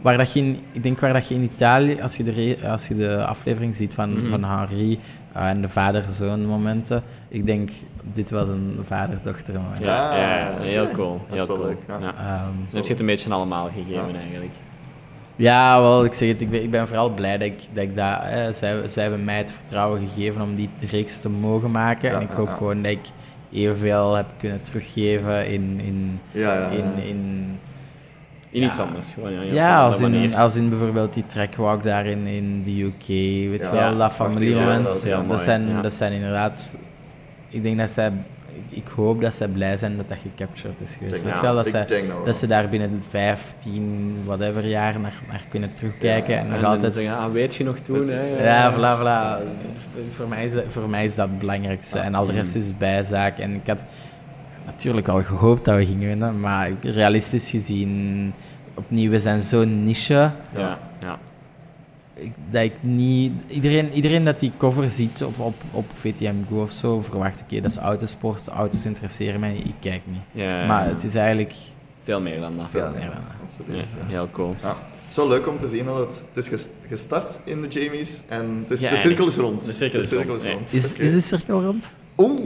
Waar 0.01 0.17
dat 0.17 0.33
je 0.33 0.41
in, 0.41 0.59
ik 0.73 0.83
denk 0.83 1.01
waar 1.01 1.13
dat 1.13 1.29
je 1.29 1.35
in 1.35 1.43
Italië, 1.43 2.01
als 2.01 2.17
je 2.17 2.23
de, 2.23 2.31
re- 2.31 2.69
als 2.71 2.89
je 2.89 2.95
de 2.95 3.25
aflevering 3.27 3.75
ziet 3.75 3.93
van, 3.95 4.11
Mhm. 4.21 4.31
van 4.31 4.45
Henri 4.45 4.99
eh, 5.33 5.49
en 5.49 5.61
de 5.61 5.69
vader-zoon 5.69 6.47
momenten, 6.47 7.03
ik 7.29 7.47
denk, 7.47 7.71
dit 8.13 8.31
was 8.31 8.49
een 8.49 8.79
vader-dochter 8.83 9.55
moment. 9.55 9.79
Ja, 9.79 10.17
ja, 10.17 10.37
ja, 10.49 10.59
heel 10.61 10.89
cool. 10.89 11.21
Dat 11.29 11.39
is 11.41 11.47
Heel 11.47 11.47
wel 11.47 11.57
cool. 11.57 11.69
leuk, 11.69 11.79
ja. 11.89 11.95
Ehm, 11.95 12.05
Dan 12.45 12.75
heb 12.75 12.85
je 12.85 12.91
het 12.91 13.01
een 13.01 13.07
beetje 13.07 13.31
allemaal 13.33 13.67
gegeven 13.67 14.13
Ja. 14.13 14.19
eigenlijk. 14.19 14.53
Ja, 15.37 15.81
wel, 15.81 16.05
ik 16.05 16.13
zeg 16.13 16.29
het, 16.29 16.41
ik 16.41 16.51
ben, 16.51 16.63
ik 16.63 16.71
ben 16.71 16.87
vooral 16.87 17.11
blij 17.11 17.39
dat 17.39 17.47
ik 17.47 17.61
dat... 17.73 17.83
Ik 17.85 17.97
dat 17.97 18.17
hè, 18.21 18.53
zij, 18.53 18.89
zij 18.89 19.03
hebben 19.03 19.25
mij 19.25 19.37
het 19.39 19.53
vertrouwen 19.53 20.01
gegeven 20.09 20.43
om 20.43 20.55
die 20.55 20.69
reeks 20.91 21.21
te 21.21 21.29
mogen 21.29 21.71
maken. 21.71 22.11
Ja, 22.11 22.17
en 22.17 22.23
ik 22.23 22.31
ja, 22.31 22.35
hoop 22.37 22.47
ja. 22.47 22.55
gewoon 22.55 22.83
dat 22.83 22.93
ik 22.93 23.01
evenveel 23.53 24.15
heb 24.15 24.27
kunnen 24.39 24.61
teruggeven 24.61 25.47
in... 25.47 25.81
in, 25.81 26.21
Ja, 26.31 26.55
ja, 26.55 26.61
ja. 26.61 26.69
in, 26.69 27.03
in 27.09 27.59
In 28.51 28.63
iets 28.63 28.77
Ja. 28.77 28.83
anders. 28.83 29.07
Gewoon, 29.15 29.33
ja, 29.33 29.41
ja, 29.43 29.85
als 29.85 30.01
in, 30.01 30.35
als 30.35 30.57
in 30.57 30.69
bijvoorbeeld 30.69 31.15
die 31.15 31.27
trackwalk 31.27 31.83
daar 31.83 32.07
in, 32.07 32.27
in 32.27 32.63
de 32.63 32.83
UK, 32.83 33.07
weet 33.07 33.63
Ja, 33.63 33.67
je 33.69 33.71
wel, 33.73 33.91
ja, 33.91 33.95
dat 33.95 34.13
familiemoment. 34.13 35.03
ja, 35.05 35.23
dat 35.23 35.41
zijn, 35.41 35.69
ja. 35.69 35.81
dat 35.83 35.93
zijn 35.93 36.13
inderdaad... 36.13 36.77
Ik 37.49 37.63
denk 37.63 37.79
dat 37.79 37.91
zij... 37.91 38.13
Ik 38.69 38.89
hoop 38.89 39.21
dat 39.21 39.35
zij 39.35 39.49
blij 39.49 39.77
zijn 39.77 39.97
dat 39.97 40.09
dat 40.09 40.19
gecaptured 40.19 40.81
is 40.81 40.97
geweest. 40.97 41.23
denk 41.23 41.35
dat 41.35 41.43
wel, 41.43 41.55
dat, 41.55 41.67
zij, 41.67 41.87
nou 41.89 42.07
wel. 42.07 42.25
dat 42.25 42.37
ze 42.37 42.47
daar 42.47 42.69
binnen 42.69 42.91
de 42.91 43.01
15, 43.09 44.23
whatever 44.25 44.67
jaar 44.67 45.01
naar, 45.01 45.15
naar 45.29 45.45
kunnen 45.51 45.73
terugkijken. 45.73 46.35
Ja, 46.35 46.39
en 46.39 46.45
En 46.45 46.51
nog 46.51 46.61
dan 46.61 46.71
altijd... 46.71 46.95
zeggen, 46.95 47.17
ah, 47.17 47.33
weet 47.33 47.55
je 47.55 47.65
nog 47.65 47.79
toen? 47.79 48.09
Hè? 48.09 48.45
Ja, 48.45 48.73
voilà, 48.73 49.01
voilà. 49.01 49.47
Voor 50.11 50.29
mij 50.29 50.45
is 50.45 50.53
dat, 50.53 50.65
voor 50.69 50.89
mij 50.89 51.05
is 51.05 51.15
dat 51.15 51.29
het 51.29 51.39
belangrijkste. 51.39 51.99
En 51.99 52.15
al 52.15 52.27
de 52.27 52.33
rest 52.33 52.55
is 52.55 52.77
bijzaak. 52.77 53.39
En 53.39 53.55
ik 53.55 53.67
had 53.67 53.85
natuurlijk 54.67 55.09
al 55.09 55.23
gehoopt 55.23 55.65
dat 55.65 55.77
we 55.77 55.87
gingen 55.87 56.09
winnen. 56.09 56.41
Maar 56.41 56.71
realistisch 56.81 57.51
gezien, 57.51 58.33
opnieuw, 58.75 59.11
we 59.11 59.19
zijn 59.19 59.43
zo'n 59.43 59.85
niche. 59.85 60.31
Ja, 60.57 60.79
ja. 61.01 61.19
Ik- 62.23 62.33
dat 62.51 62.63
ik 62.63 62.73
niet... 62.81 63.33
Iedereen, 63.47 63.93
iedereen 63.93 64.25
dat 64.25 64.41
die 64.41 64.53
cover 64.57 64.91
ziet 64.91 65.23
op, 65.25 65.39
op, 65.39 65.55
op 65.71 65.85
VTM 65.95 66.35
Go 66.49 66.61
of 66.61 66.71
zo, 66.71 67.01
verwacht, 67.01 67.43
oké, 67.43 67.61
dat 67.61 67.71
is 67.71 67.77
autosport, 67.77 68.49
auto's 68.49 68.87
interesseren 68.87 69.41
mij, 69.41 69.57
ik 69.57 69.75
kijk 69.81 70.01
niet. 70.07 70.21
Ja, 70.33 70.67
Maar 70.67 70.89
het 70.89 71.05
is 71.05 71.15
eigenlijk 71.15 71.55
veel 72.03 72.21
meer 72.21 72.41
dan 72.41 72.57
dat. 72.57 72.67
veel 72.71 72.91
meer 72.91 73.01
dan 73.01 73.11
dat. 73.11 73.47
Absoluut. 73.47 73.89
Ja, 74.01 74.07
heel 74.07 74.29
cool. 74.31 74.55
Ja. 74.63 74.69
Het 74.69 75.11
is 75.11 75.17
wel 75.17 75.29
leuk 75.29 75.49
om 75.49 75.59
te 75.59 75.67
zien 75.67 75.85
dat 75.85 75.97
het, 75.99 76.23
het 76.33 76.45
is 76.45 76.49
ges- 76.49 76.69
gestart 76.89 77.39
in 77.45 77.63
de 77.63 77.69
Jamies 77.69 78.23
en 78.29 78.59
het 78.63 78.71
is, 78.71 78.81
Ja, 78.81 78.91
de 78.91 78.97
cirkel 78.97 79.27
is 79.27 79.37
rond. 79.37 79.65
de 79.65 79.73
cirkel 79.73 80.01
is 80.01 80.13
rond. 80.13 80.73
Is, 80.73 80.93
is 80.93 81.13
de 81.13 81.21
cirkel 81.21 81.63
rond? 81.63 81.93
Oeh. 82.17 82.41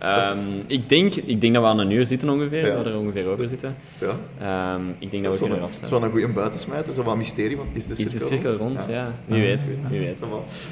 Ehm, 0.00 0.38
ik, 0.66 0.88
denk, 0.88 1.14
ik 1.14 1.40
denk 1.40 1.54
dat 1.54 1.62
we 1.62 1.68
aan 1.68 1.78
een 1.78 1.90
uur 1.90 2.06
zitten 2.06 2.28
ongeveer, 2.30 2.66
Ja. 2.66 2.74
dat 2.74 2.84
we 2.84 2.90
er 2.90 2.98
ongeveer 2.98 3.26
over 3.26 3.48
zitten. 3.48 3.76
Ja. 3.98 4.06
Ehm, 4.40 4.80
ik 4.98 5.10
denk 5.10 5.22
Dat 5.22 5.22
dat 5.22 5.32
is 5.32 5.38
we 5.40 5.44
kunnen 5.46 5.60
dat 5.60 5.68
is 5.68 5.74
afsluiten. 5.82 5.90
wel 5.90 6.02
een 6.02 6.10
goede 6.10 6.28
buitensmijter, 6.28 6.92
zo 6.92 7.02
wat 7.02 7.16
mysterie, 7.16 7.56
want 7.56 7.68
is 7.72 7.86
de 7.86 7.92
Is 7.92 7.98
cirkel, 7.98 8.18
de 8.18 8.24
cirkel 8.34 8.52
rond? 8.52 8.86
Ja, 8.88 9.12
wie 9.26 9.36
Ja. 9.38 9.42
weet. 9.46 9.60
Wie 9.90 10.00
weet. 10.00 10.18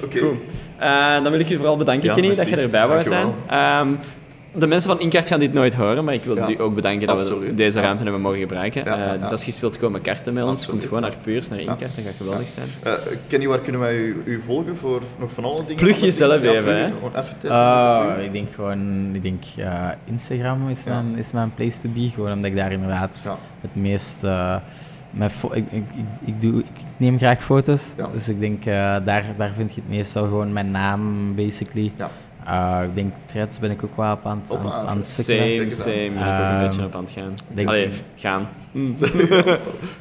Oké. 0.05 0.18
Goed. 0.18 0.37
Eh, 0.79 1.22
dan 1.22 1.31
wil 1.31 1.41
ik 1.41 1.51
u 1.51 1.57
vooral 1.57 1.76
bedanken, 1.76 2.09
Ja, 2.09 2.14
Kenny, 2.14 2.35
dat 2.35 2.49
je 2.49 2.57
erbij 2.57 2.87
wou 2.89 3.03
zijn. 3.03 3.29
De 4.59 4.66
mensen 4.66 4.90
van 4.90 5.00
Inkart 5.00 5.26
gaan 5.26 5.38
dit 5.40 5.52
nooit 5.52 5.74
horen, 5.74 6.04
maar 6.04 6.14
ik 6.14 6.24
wil 6.24 6.36
Ja, 6.36 6.48
u 6.50 6.61
ook 6.61 6.74
bedanken 6.74 7.06
dat 7.06 7.28
we 7.28 7.54
deze 7.54 7.78
Ja. 7.78 7.84
ruimte 7.84 8.02
hebben 8.02 8.20
mogen 8.20 8.38
gebruiken. 8.38 8.84
Ja, 8.84 8.92
Eh, 8.98 9.06
ja, 9.06 9.16
dus 9.16 9.30
als 9.30 9.44
je 9.44 9.52
wilt 9.61 9.76
komen 9.78 10.00
karten 10.00 10.32
met 10.34 10.44
ons, 10.44 10.66
komt 10.66 10.84
gewoon 10.84 11.02
ja. 11.02 11.09
naar 11.09 11.16
Puurs, 11.22 11.48
naar 11.48 11.61
Ja. 11.62 11.70
Inkart, 11.70 11.94
dat 11.96 12.04
gaat 12.04 12.14
geweldig 12.16 12.48
zijn. 12.48 12.66
Eh, 12.82 12.92
Kenny, 13.26 13.46
waar 13.46 13.59
kunnen 13.59 13.80
wij 13.80 13.96
u, 13.96 14.22
u 14.24 14.40
volgen 14.40 14.76
voor 14.76 15.02
nog 15.18 15.32
van 15.32 15.44
alle 15.44 15.56
dingen? 15.66 15.76
Plug 15.76 16.00
jezelf 16.00 16.42
even, 16.42 16.76
hè. 16.76 16.84
Even 16.86 17.38
te 17.38 18.22
ik 18.24 18.32
denk 18.32 18.52
gewoon, 18.52 19.11
ik 19.14 19.22
denk 19.22 19.44
eh, 19.56 19.88
Instagram 20.04 20.68
is, 20.68 20.84
Ja. 20.84 21.02
mijn, 21.02 21.16
is 21.16 21.32
mijn 21.32 21.54
place 21.54 21.80
to 21.80 21.88
be. 21.88 22.11
Gewoon 22.14 22.32
omdat 22.32 22.50
ik 22.50 22.56
daar 22.56 22.72
inderdaad 22.72 23.22
Ja. 23.24 23.36
het 23.61 23.74
meest. 23.76 24.24
eh, 24.24 24.56
mijn 25.11 25.30
ik, 25.52 25.64
ik, 25.70 25.82
ik, 25.94 26.04
ik, 26.24 26.40
doe, 26.40 26.59
ik 26.61 26.66
neem 26.96 27.18
graag 27.18 27.42
foto's. 27.42 27.92
Ja. 27.96 28.09
Dus 28.12 28.28
ik 28.28 28.40
denk, 28.40 28.64
eh, 28.64 28.74
daar, 29.04 29.24
daar 29.36 29.50
vind 29.56 29.74
je 29.74 29.80
het 29.80 29.90
meestal 29.90 30.22
gewoon 30.24 30.52
mijn 30.52 30.70
naam, 30.70 31.34
basically. 31.34 31.92
Ja. 31.96 32.11
Eh, 32.49 32.80
ik 32.84 32.94
denk, 32.94 33.14
threads 33.24 33.59
ben 33.59 33.70
ik 33.70 33.84
ook 33.84 33.96
wel 33.96 34.12
op 34.12 34.26
aan, 34.26 34.38
het- 34.40 34.51
Op 34.51 34.59
aan, 34.59 34.66
aan 34.66 34.88
aan 34.88 34.96
het 34.96 35.16
het 35.16 35.26
sukkelen. 35.26 35.72
Same, 35.72 35.82
same. 35.82 35.94
Ben 35.96 36.05
ik 36.05 36.11
ook 36.16 36.24
een 36.26 36.51
Ehm, 36.53 36.61
beetje 36.66 36.84
op 36.84 36.94
aan 36.94 37.03
het 37.05 37.12
gaan. 37.12 37.34
denk 37.49 37.68
Allee, 37.68 37.84
ik- 37.86 38.03
gaan. 38.14 38.49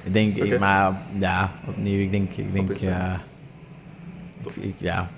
Ik 0.04 0.14
denk, 0.14 0.36
ik- 0.38 0.44
Oké. 0.46 0.58
maar 0.60 1.02
ja, 1.20 1.52
opnieuw, 1.68 2.00
ik 2.00 2.12
denk, 2.12 2.32
ik 2.34 2.54
denk, 2.54 2.78
ja, 2.78 3.22
Top. 4.42 4.54
ik, 4.56 4.76
ja, 4.78 5.10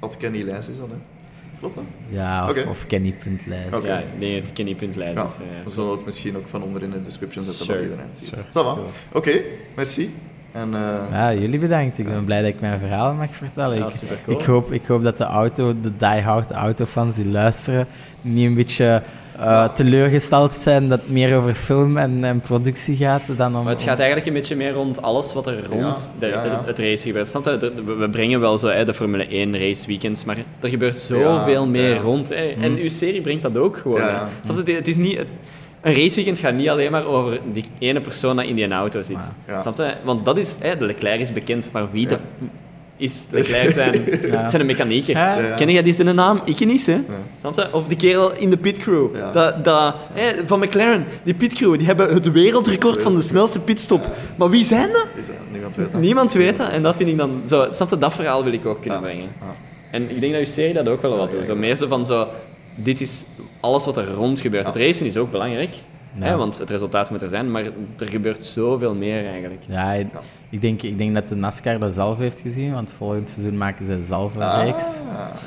Wat 0.00 0.16
Kenny 0.16 0.42
Lijs 0.42 0.68
is 0.68 0.76
dat, 0.78 0.88
hè? 0.88 0.94
Klopt 1.58 1.74
dat? 1.74 1.84
ja, 2.08 2.44
of, 2.44 2.50
Oké. 2.50 2.68
of 2.68 2.86
Kenny.lijst. 2.86 3.74
Oké. 3.74 3.86
Ja, 3.86 3.98
ik 3.98 4.20
denk 4.20 4.44
dat 4.44 4.52
Kenny.lijst 4.52 5.16
Ja, 5.16 5.24
is. 5.24 5.32
eh, 5.36 5.64
we 5.64 5.70
zullen 5.70 5.90
het 5.90 6.04
misschien 6.04 6.36
ook 6.36 6.46
van 6.48 6.62
onder 6.62 6.82
in 6.82 6.90
de 6.90 7.02
description 7.02 7.44
zetten, 7.44 7.64
Sure. 7.64 7.78
dat 7.78 7.86
iedereen 7.88 8.08
het 8.08 8.18
ziet. 8.18 8.42
Sure. 8.52 8.76
Oké, 9.12 9.40
merci. 9.76 10.10
En 10.54 10.74
eh, 10.74 10.80
Ja, 11.12 11.34
jullie 11.34 11.58
bedankt. 11.58 11.98
Ik 11.98 12.06
ben 12.06 12.24
blij 12.24 12.40
dat 12.40 12.50
ik 12.50 12.60
mijn 12.60 12.78
verhaal 12.78 13.14
mag 13.14 13.28
vertellen. 13.34 13.76
Ja, 13.78 13.88
Ik- 14.26 14.42
hoop, 14.42 14.72
ik 14.72 14.86
hoop 14.86 15.02
dat 15.02 15.18
de 15.18 15.24
auto, 15.24 15.74
de 15.80 15.96
diehard 15.96 16.50
autofans 16.52 17.14
die 17.14 17.26
luisteren, 17.28 17.86
niet 18.20 18.46
een 18.46 18.54
beetje 18.54 19.02
eh, 19.38 19.68
teleurgesteld 19.68 20.54
zijn 20.54 20.88
dat 20.88 21.00
het 21.00 21.10
meer 21.10 21.36
over 21.36 21.54
film 21.54 21.96
en, 21.96 22.24
en 22.24 22.40
productie 22.40 22.96
gaat 22.96 23.22
dan 23.36 23.56
om... 23.56 23.62
Maar 23.64 23.72
het 23.72 23.82
gaat 23.82 23.96
eigenlijk 23.98 24.26
een 24.28 24.32
beetje 24.34 24.56
meer 24.56 24.72
rond 24.72 25.02
alles 25.02 25.32
wat 25.32 25.46
er 25.46 25.66
rond 25.70 26.12
Ja, 26.14 26.20
de, 26.20 26.26
ja, 26.26 26.44
ja. 26.44 26.50
Het, 26.50 26.66
het 26.66 26.78
race 26.78 27.06
gebeurt. 27.06 27.28
Snap 27.28 27.44
je? 27.44 27.56
De- 27.56 27.72
we- 27.84 27.94
we 27.94 28.08
brengen 28.10 28.40
wel 28.40 28.58
zo 28.58 28.68
hè, 28.68 28.84
de 28.84 28.94
Formule 28.94 29.26
1 29.28 29.58
race 29.58 29.86
weekends, 29.86 30.24
maar 30.24 30.36
er 30.60 30.68
gebeurt 30.68 31.00
zoveel 31.00 31.62
Ja, 31.64 31.68
meer 31.68 31.94
ja. 31.94 32.00
rond. 32.00 32.28
Hè. 32.28 32.54
En 32.60 32.76
uw 32.76 32.88
serie 32.88 33.20
brengt 33.20 33.42
dat 33.42 33.56
ook 33.56 33.76
gewoon. 33.76 34.00
Ja, 34.00 34.06
hè. 34.06 34.12
ja. 34.12 34.28
Snap 34.44 34.66
je? 34.66 34.74
Het 34.74 34.88
is 34.88 34.96
niet... 34.96 35.24
Een 35.84 35.94
raceweekend 35.94 36.38
gaat 36.38 36.54
niet 36.54 36.68
alleen 36.68 36.90
maar 36.90 37.04
over 37.04 37.40
die 37.52 37.64
ene 37.78 38.00
persoon 38.00 38.36
die 38.36 38.46
in 38.46 38.54
die 38.54 38.70
auto 38.70 39.02
zit. 39.02 39.16
Ja. 39.46 39.60
Snap 39.60 39.76
je? 39.76 39.94
Want 40.04 40.24
dat 40.24 40.38
is... 40.38 40.56
Hè, 40.60 40.76
de 40.76 40.84
Leclerc 40.86 41.20
is 41.20 41.32
bekend, 41.32 41.68
maar 41.72 41.90
wie 41.92 42.02
Ja. 42.02 42.08
de... 42.08 42.16
Is 42.96 43.22
Leclerc 43.30 43.70
zijn, 43.72 44.02
Ja. 44.30 44.48
zijn 44.48 44.60
een 44.60 44.66
mechanieker. 44.66 45.16
Ja. 45.16 45.38
Ja. 45.40 45.54
Ken 45.54 45.70
jij 45.70 45.82
die 45.82 45.92
zijn 45.92 46.14
naam? 46.14 46.40
Ik 46.44 46.64
niet, 46.66 46.86
hè? 46.86 47.00
Snap 47.40 47.54
je? 47.54 47.72
Of 47.72 47.86
die 47.86 47.96
kerel 47.96 48.32
in 48.36 48.50
de 48.50 48.56
pitcrew. 48.56 49.16
Ja. 49.16 49.32
Dat, 49.32 49.64
dat, 49.64 49.94
hè, 50.12 50.46
van 50.46 50.58
McLaren, 50.58 51.04
die 51.22 51.34
pitcrew, 51.34 51.76
die 51.78 51.86
hebben 51.86 52.12
het 52.14 52.32
wereldrecord 52.32 53.02
van 53.02 53.14
de 53.16 53.22
snelste 53.22 53.60
pitstop. 53.60 54.06
Maar 54.36 54.50
wie 54.50 54.64
zijn 54.64 54.88
dat? 54.92 55.06
is 55.16 55.26
dat 55.26 55.34
niemand 55.52 55.76
weet 55.76 55.92
dat? 55.92 56.00
Niemand 56.00 56.32
weet 56.32 56.56
dat. 56.56 56.68
En 56.70 56.82
dat 56.82 56.96
vind 56.96 57.08
ik 57.08 57.18
dan 57.18 57.42
zo. 57.46 57.66
Snap 57.70 57.90
je, 57.90 57.98
dat 57.98 58.14
verhaal 58.14 58.44
wil 58.44 58.52
ik 58.52 58.66
ook 58.66 58.80
kunnen 58.80 58.98
Ja. 58.98 59.04
brengen. 59.04 59.24
Ja. 59.40 59.54
En 59.90 60.10
ik 60.10 60.20
denk 60.20 60.32
dat 60.32 60.46
je 60.46 60.52
serie 60.52 60.74
dat 60.74 60.88
ook 60.88 61.02
wel 61.02 61.16
wat 61.16 61.30
doet. 61.30 61.46
Zo 61.46 61.54
meer 61.56 61.76
zo 61.76 61.86
van 61.86 62.06
zo. 62.06 62.28
Dit 62.74 63.00
is 63.00 63.24
alles 63.60 63.84
wat 63.84 63.96
er 63.96 64.10
rond 64.10 64.40
gebeurt. 64.40 64.66
Ja. 64.66 64.72
Het 64.72 64.80
racen 64.80 65.06
is 65.06 65.16
ook 65.16 65.30
belangrijk. 65.30 65.74
Ja. 66.18 66.24
Hè, 66.24 66.36
want 66.36 66.58
het 66.58 66.70
resultaat 66.70 67.10
moet 67.10 67.22
er 67.22 67.28
zijn. 67.28 67.50
Maar 67.50 67.64
er 67.98 68.06
gebeurt 68.06 68.44
zoveel 68.44 68.94
meer 68.94 69.26
eigenlijk. 69.26 69.62
Ja, 69.66 69.92
ik, 69.92 70.06
ik 70.50 70.60
denk, 70.60 70.82
ik 70.82 70.98
denk 70.98 71.14
dat 71.14 71.28
de 71.28 71.34
NASCAR 71.34 71.78
dat 71.78 71.94
zelf 71.94 72.18
heeft 72.18 72.40
gezien, 72.40 72.72
want 72.72 72.92
volgend 72.92 73.30
seizoen 73.30 73.56
maken 73.56 73.86
ze 73.86 74.02
zelf 74.02 74.34
een 74.34 74.42
Ah, 74.42 74.62
reeks. 74.62 75.00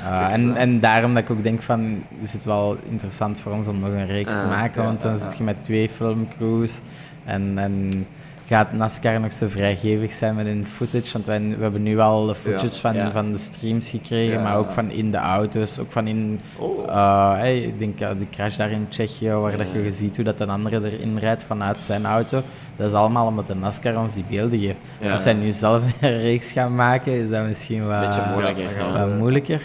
Uh, 0.04 0.28
eens 0.32 0.42
en, 0.42 0.56
en 0.56 0.80
daarom 0.80 1.14
dat 1.14 1.22
ik 1.22 1.30
ook 1.30 1.42
denk 1.42 1.62
van, 1.62 2.02
is 2.20 2.32
het 2.32 2.44
wel 2.44 2.76
interessant 2.88 3.38
voor 3.38 3.52
ons 3.52 3.66
om 3.66 3.78
nog 3.80 3.88
een 3.88 4.06
reeks 4.06 4.34
te 4.34 4.42
Ah, 4.42 4.48
maken, 4.48 4.82
ja, 4.82 4.88
want 4.88 5.02
dan 5.02 5.10
ja, 5.10 5.16
zit 5.18 5.30
ja. 5.30 5.38
je 5.38 5.44
met 5.44 5.62
twee 5.62 5.88
filmcrews 5.88 6.80
en, 7.24 7.58
en 7.58 8.06
gaat 8.48 8.72
NASCAR 8.72 9.20
nog 9.20 9.32
zo 9.32 9.46
vrijgevig 9.48 10.12
zijn 10.12 10.34
met 10.34 10.46
hun 10.46 10.66
footage, 10.66 11.12
want 11.12 11.24
wij, 11.26 11.40
we 11.56 11.62
hebben 11.62 11.82
nu 11.82 11.98
al 11.98 12.26
de 12.26 12.34
footage 12.34 12.64
Ja. 12.66 12.72
van, 12.72 12.94
Ja. 12.94 13.10
van 13.10 13.32
de 13.32 13.38
streams 13.38 13.90
gekregen, 13.90 14.36
Ja. 14.36 14.42
maar 14.42 14.56
ook 14.56 14.70
van 14.70 14.90
in 14.90 15.10
de 15.10 15.16
auto's, 15.16 15.78
ook 15.78 15.92
van 15.92 16.06
in, 16.06 16.40
Oh. 16.58 16.88
eh, 16.88 17.32
hey, 17.36 17.58
ik 17.60 17.78
denk 17.78 18.00
uh, 18.00 18.08
de 18.18 18.28
crash 18.30 18.56
daar 18.56 18.70
in 18.70 18.86
Tsjechië, 18.88 19.30
waar 19.30 19.56
dat 19.56 19.70
je 19.72 19.90
ziet 19.90 20.16
hoe 20.16 20.24
dat 20.24 20.40
een 20.40 20.50
andere 20.50 20.90
erin 20.92 21.18
rijdt 21.18 21.42
vanuit 21.42 21.82
zijn 21.82 22.06
auto. 22.06 22.42
Dat 22.76 22.86
is 22.86 22.92
allemaal 22.92 23.26
omdat 23.26 23.46
de 23.46 23.54
NASCAR 23.54 23.98
ons 23.98 24.14
die 24.14 24.24
beelden 24.30 24.58
geeft. 24.58 24.78
Ja. 25.00 25.12
Als 25.12 25.22
zij 25.22 25.32
nu 25.34 25.50
zelf 25.52 25.82
een 26.00 26.18
reeks 26.20 26.52
gaan 26.52 26.74
maken, 26.74 27.12
is 27.12 27.28
dat 27.30 27.46
misschien 27.46 27.86
wat, 27.86 28.00
Beetje 28.00 28.22
moeilijker, 28.32 28.64
wat 28.90 29.16
moeilijker. 29.18 29.62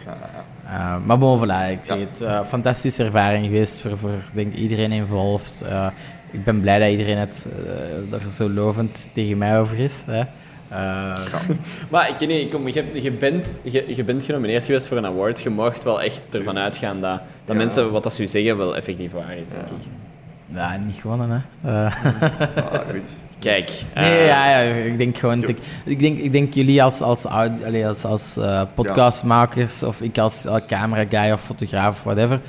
Uh, 0.66 0.96
maar 1.06 1.18
bon, 1.18 1.40
voilà, 1.40 1.70
ik 1.72 1.80
zeg 1.82 1.98
Ja. 1.98 2.04
het. 2.10 2.22
uh, 2.22 2.40
fantastische 2.44 3.04
ervaring 3.04 3.46
geweest 3.46 3.82
voor, 3.82 3.98
voor 3.98 4.10
denk, 4.34 4.54
iedereen 4.54 4.92
involved. 4.92 5.64
Uh, 5.66 5.88
ik 6.34 6.44
ben 6.44 6.62
blij 6.62 6.80
dat 6.80 6.90
iedereen 6.90 7.18
het 7.18 7.48
uh, 8.12 8.14
er 8.14 8.32
zo 8.32 8.50
lovend 8.50 9.10
tegen 9.14 9.38
mij 9.38 9.60
over 9.60 9.80
is. 9.80 10.04
Hè. 10.08 10.24
Uh, 10.72 11.18
Maar 11.92 12.10
ik, 12.10 12.28
nee, 12.28 12.48
kom, 12.48 12.68
je, 12.68 12.86
je, 13.02 13.12
bent, 13.12 13.58
je, 13.62 13.96
je 13.96 14.04
bent 14.04 14.24
genomineerd 14.24 14.64
geweest 14.64 14.88
voor 14.88 14.98
een 14.98 15.06
award. 15.06 15.42
Je 15.42 15.50
mag 15.50 15.84
wel 15.84 16.02
echt 16.02 16.22
ervan 16.32 16.58
uitgaan 16.58 17.02
dat, 17.02 17.20
dat 17.46 17.56
Ja. 17.56 17.62
mensen 17.64 17.92
wat 17.92 18.04
dat 18.04 18.14
ze 18.14 18.22
u 18.24 18.28
zeggen 18.28 18.58
wel 18.58 18.76
effectief 18.76 19.12
waar 19.12 19.38
is, 19.38 19.48
denk 19.50 19.82
ik. 19.82 19.88
ja, 20.56 20.78
niet 20.78 20.96
gewonnen, 20.96 21.46
hè. 21.62 21.70
Uh, 21.86 21.96
Ah, 22.56 22.80
goed. 22.92 23.18
Kijk. 23.40 23.70
Nee, 23.96 24.18
eh, 24.20 24.26
ja, 24.28 24.60
ja, 24.60 24.74
ik 24.74 24.98
denk 24.98 25.18
gewoon... 25.18 25.44
Ik, 25.48 25.58
ik, 25.86 26.00
denk, 26.00 26.18
ik 26.20 26.32
denk 26.32 26.54
jullie 26.54 26.84
als, 26.84 27.02
als, 27.02 27.26
als, 27.26 28.04
als 28.06 28.38
eh, 28.38 28.62
podcastmakers 28.74 29.84
of 29.84 30.02
ik 30.02 30.18
als 30.18 30.46
uh, 30.46 30.56
camera 30.68 31.06
guy 31.10 31.32
of 31.32 31.42
fotograaf 31.42 31.90
of 31.98 32.04
whatever, 32.04 32.40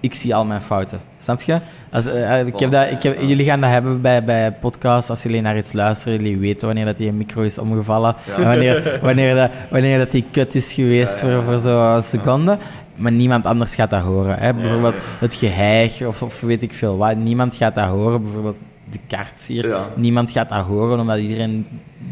ik 0.00 0.14
zie 0.14 0.34
al 0.34 0.44
mijn 0.44 0.62
fouten. 0.62 1.00
Snap 1.18 1.40
je? 1.40 1.58
Als, 1.92 2.06
eh, 2.06 2.40
eh, 2.40 2.46
ik 2.46 2.58
heb 2.58 2.70
dat, 2.70 2.90
ik 2.90 3.02
heb, 3.02 3.20
jullie 3.20 3.44
gaan 3.44 3.60
dat 3.60 3.70
hebben 3.70 4.00
bij, 4.00 4.24
bij 4.24 4.52
podcasts. 4.52 5.10
Als 5.10 5.22
jullie 5.22 5.40
naar 5.40 5.56
iets 5.56 5.72
luisteren, 5.72 6.22
jullie 6.22 6.38
weten 6.38 6.66
wanneer 6.66 6.84
dat 6.84 6.98
die 6.98 7.12
micro 7.12 7.42
is 7.42 7.58
omgevallen. 7.58 8.14
En 8.36 8.44
wanneer, 8.44 8.98
wanneer, 9.02 9.34
dat, 9.34 9.50
wanneer 9.70 9.98
dat 9.98 10.12
die 10.12 10.24
kut 10.30 10.54
is 10.54 10.72
geweest 10.72 11.20
voor, 11.20 11.42
voor 11.42 11.58
zo'n 11.58 12.02
seconde. 12.02 12.58
Maar 12.96 13.12
niemand 13.12 13.46
anders 13.46 13.74
gaat 13.74 13.90
dat 13.90 14.02
horen. 14.02 14.38
Hè? 14.38 14.54
Bijvoorbeeld 14.54 14.98
het 15.18 15.34
geheig 15.34 16.02
of, 16.02 16.22
of 16.22 16.40
weet 16.40 16.62
ik 16.62 16.74
veel 16.74 16.96
wat. 16.96 17.16
Niemand 17.16 17.56
gaat 17.56 17.74
dat 17.74 17.88
horen. 17.88 18.22
Bijvoorbeeld 18.22 18.56
de 18.90 18.98
kaart 19.06 19.42
hier. 19.46 19.68
Ja. 19.68 19.88
Niemand 19.96 20.30
gaat 20.30 20.48
dat 20.48 20.64
horen, 20.64 21.00
omdat 21.00 21.18
iedereen 21.18 21.66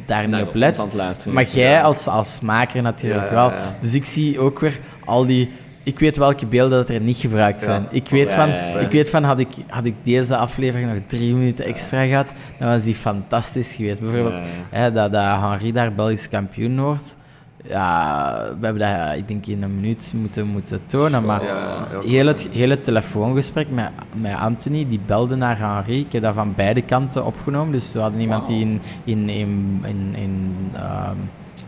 daar 0.07 0.29
niet 0.29 0.43
op 0.43 0.55
let. 0.55 0.87
Maar 1.33 1.45
jij 1.45 1.83
als, 1.83 2.07
als 2.07 2.41
maker 2.41 2.83
natuurlijk 2.83 3.29
Ja, 3.29 3.35
wel. 3.35 3.53
Dus 3.81 3.95
ik 3.95 4.05
zie 4.05 4.41
ook 4.41 4.61
weer 4.61 4.79
al 5.05 5.27
die 5.27 5.51
ik 5.89 5.99
weet 5.99 6.17
welke 6.17 6.47
beelden 6.47 6.79
dat 6.79 6.89
er 6.89 7.01
niet 7.01 7.17
gebruikt 7.17 7.63
zijn. 7.63 7.83
Ja. 7.83 7.89
Ik 7.91 8.09
weet 8.09 8.33
van. 8.33 8.49
Ik 8.81 8.91
weet 8.91 9.11
van 9.11 9.25
had, 9.25 9.39
ik, 9.39 9.55
had 9.67 9.85
ik 9.85 9.95
deze 10.03 10.37
aflevering 10.37 10.93
nog 10.93 11.03
drie 11.07 11.35
minuten 11.35 11.65
extra 11.65 12.07
gehad, 12.07 12.33
dan 12.59 12.69
was 12.69 12.85
die 12.85 12.95
fantastisch 12.95 13.75
geweest. 13.75 14.01
Bijvoorbeeld 14.01 14.41
Hè, 14.71 14.93
dat, 14.93 15.13
dat 15.13 15.23
Henri 15.23 15.73
daar 15.73 15.93
Belgisch 15.93 16.29
kampioen 16.29 16.81
wordt. 16.81 17.17
Ja, 17.65 18.49
we 18.59 18.65
hebben 18.65 18.83
dat, 18.83 19.17
ik 19.19 19.29
denk, 19.29 19.47
in 19.47 19.63
een 19.63 19.75
minuut 19.75 20.13
moeten, 20.17 20.47
moeten 20.47 20.81
tonen. 20.87 21.25
Maar 21.25 21.45
Ja, 21.45 21.87
heel, 22.05 22.27
het, 22.27 22.49
heel 22.53 22.71
het 22.71 22.85
telefoongesprek 22.85 23.67
met, 23.71 23.91
met 24.13 24.35
Anthony, 24.35 24.87
die 24.89 25.01
belde 25.07 25.37
naar 25.37 25.59
Henri. 25.59 26.01
Ik 26.01 26.13
heb 26.13 26.23
dat 26.23 26.35
van 26.35 26.55
beide 26.55 26.83
kanten 26.83 27.25
opgenomen. 27.25 27.73
Dus 27.73 27.93
we 27.93 27.99
hadden 27.99 28.21
iemand 28.21 28.47
die 28.47 28.61
in, 28.61 28.81
in, 29.05 29.29
in, 29.29 29.81
in, 29.85 30.15
in, 30.15 30.71
ehm, 30.75 31.17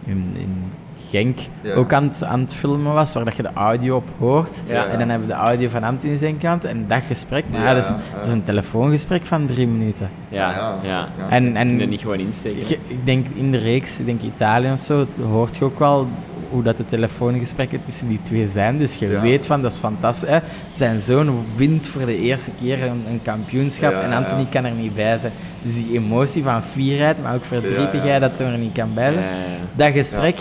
in, 0.04 0.32
in 0.34 0.49
Genk 1.10 1.38
Ja. 1.60 1.74
ook 1.74 1.92
aan 1.92 2.04
het, 2.04 2.24
aan 2.24 2.40
het 2.40 2.54
filmen 2.54 2.92
was, 2.92 3.12
waar 3.14 3.24
dat 3.24 3.36
je 3.36 3.42
de 3.42 3.50
audio 3.54 3.96
op 3.96 4.08
hoort. 4.18 4.62
Ja. 4.66 4.86
En 4.86 4.98
dan 4.98 5.08
hebben 5.08 5.28
we 5.28 5.34
de 5.34 5.40
audio 5.40 5.68
van 5.68 5.82
Anthony 5.82 6.16
zijn 6.16 6.38
kant 6.38 6.64
en 6.64 6.84
dat 6.88 7.02
gesprek. 7.06 7.44
Maar 7.50 7.60
ja, 7.60 7.66
Ja, 7.66 7.74
dat, 7.74 7.84
is, 7.84 7.88
ja. 7.90 7.96
dat 8.16 8.24
is 8.24 8.30
een 8.30 8.44
telefoongesprek 8.44 9.26
van 9.26 9.46
drie 9.46 9.66
minuten. 9.66 10.10
Ja, 10.28 10.50
Ja, 10.50 10.56
ja. 10.82 10.88
ja. 10.88 11.08
Ja. 11.18 11.28
En, 11.30 11.44
Je 11.44 11.52
kunt 11.52 11.56
er 11.76 11.80
en 11.82 11.88
niet 11.88 12.00
gewoon 12.00 12.18
insteken. 12.18 12.68
je- 12.68 12.78
ik 12.86 13.06
denk 13.06 13.26
in 13.34 13.50
de 13.50 13.58
reeks, 13.58 14.00
ik 14.00 14.06
denk 14.06 14.22
Italië 14.22 14.72
of 14.72 14.80
zo, 14.80 15.06
hoort 15.30 15.56
je 15.56 15.64
ook 15.64 15.78
wel 15.78 16.08
hoe 16.50 16.62
dat 16.62 16.76
de 16.76 16.84
telefoongesprekken 16.84 17.82
tussen 17.82 18.08
die 18.08 18.18
twee 18.22 18.46
zijn. 18.46 18.78
Dus 18.78 18.94
je 18.96 19.08
Ja. 19.08 19.20
weet 19.20 19.46
van, 19.46 19.62
dat 19.62 19.72
is 19.72 19.78
fantastisch. 19.78 20.28
Hè? 20.28 20.38
Zijn 20.68 21.00
zoon 21.00 21.44
wint 21.56 21.86
voor 21.86 22.06
de 22.06 22.18
eerste 22.18 22.50
keer 22.62 22.82
een, 22.82 23.04
een 23.08 23.20
kampioenschap 23.22 23.92
Ja, 23.92 24.00
en 24.02 24.12
Anthony 24.12 24.40
ja. 24.40 24.46
kan 24.50 24.64
er 24.64 24.72
niet 24.72 24.94
bij 24.94 25.18
zijn. 25.18 25.32
Dus 25.62 25.74
die 25.74 25.96
emotie 25.98 26.42
van 26.42 26.62
fierheid, 26.62 27.22
maar 27.22 27.34
ook 27.34 27.44
verdrietigheid 27.44 28.04
Ja, 28.04 28.18
dat 28.18 28.38
hij 28.38 28.46
er 28.52 28.58
niet 28.58 28.72
kan 28.72 28.90
bij 28.94 29.12
zijn. 29.12 29.24
Ja, 29.24 29.30
ja, 29.30 29.36
ja. 29.36 29.84
Dat 29.84 29.92
gesprek 29.92 30.38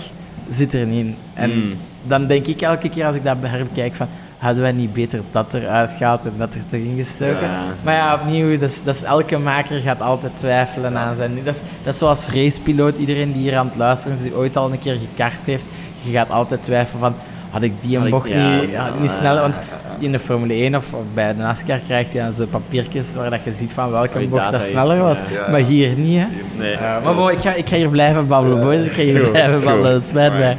zit 0.49 0.73
er 0.73 0.85
niet 0.85 1.05
in. 1.05 1.15
En 1.34 1.49
Mm. 1.55 1.73
dan 2.03 2.27
denk 2.27 2.47
ik 2.47 2.61
elke 2.61 2.89
keer 2.89 3.05
als 3.05 3.15
ik 3.15 3.23
dat 3.23 3.38
herkijk 3.41 3.95
van, 3.95 4.07
hadden 4.38 4.61
wij 4.61 4.71
niet 4.71 4.93
beter 4.93 5.21
dat 5.31 5.53
eruit 5.53 5.91
gehaald 5.91 6.26
en 6.26 6.34
dat 6.38 6.53
er 6.53 6.65
toch 6.65 6.80
ingestoken? 6.80 7.41
Ja. 7.41 7.63
Maar 7.84 7.93
ja, 7.93 8.13
opnieuw, 8.13 8.51
dat 8.59 8.69
is, 8.69 8.84
dat 8.84 8.95
is, 8.95 9.03
elke 9.03 9.38
maker 9.38 9.80
gaat 9.80 10.01
altijd 10.01 10.38
twijfelen 10.38 10.97
aan 10.97 11.15
zijn... 11.15 11.35
Dat 11.43 11.53
is, 11.55 11.63
dat 11.84 11.93
is 11.93 11.99
zoals 11.99 12.30
racepiloot, 12.30 12.97
iedereen 12.97 13.31
die 13.34 13.41
hier 13.41 13.57
aan 13.57 13.67
het 13.67 13.76
luisteren 13.76 14.17
is, 14.17 14.23
die 14.23 14.35
ooit 14.35 14.57
al 14.57 14.71
een 14.71 14.80
keer 14.80 14.97
gekart 15.09 15.45
heeft, 15.45 15.65
je 16.01 16.11
gaat 16.11 16.30
altijd 16.30 16.63
twijfelen 16.63 16.99
van, 16.99 17.13
had 17.49 17.61
ik 17.61 17.73
die 17.80 17.97
een 17.97 18.09
bocht 18.09 18.27
ja, 18.30 18.55
niet, 18.55 18.71
ja, 18.71 18.85
ja, 18.88 18.99
niet 18.99 19.19
ja, 19.21 19.41
Want 19.41 19.59
in 19.99 20.11
de 20.11 20.19
Formule 20.19 20.53
1 20.53 20.76
of, 20.76 20.93
of 20.93 21.03
bij 21.13 21.34
de 21.34 21.39
NASCAR 21.41 21.80
krijg 21.80 22.11
je 22.11 22.19
dan 22.19 22.34
zo 22.34 22.45
papiertjes 22.45 23.13
waar 23.13 23.30
dat 23.30 23.43
je 23.43 23.51
ziet 23.51 23.73
van 23.73 23.91
welke 23.91 24.27
bocht 24.27 24.51
dat 24.51 24.61
is, 24.61 24.67
sneller 24.67 24.97
was. 24.97 25.17
ja. 25.17 25.26
Ja. 25.45 25.51
Maar 25.51 25.59
hier 25.59 25.95
niet, 25.97 26.17
hè. 26.17 26.26
Nee. 26.57 26.73
Uh, 26.73 27.03
maar 27.03 27.15
bon, 27.15 27.30
ik 27.31 27.39
ga, 27.39 27.53
ik 27.53 27.69
ga 27.69 27.76
hier 27.76 27.89
blijven 27.89 28.27
babbelen, 28.27 28.61
boys. 28.61 28.85
Ik 28.85 28.91
ga 28.91 29.01
hier 29.01 29.19
Goed, 29.19 29.31
blijven 29.31 29.63
babbelen, 29.63 29.91
dat 29.91 30.03
spijt 30.03 30.34
mij. 30.34 30.57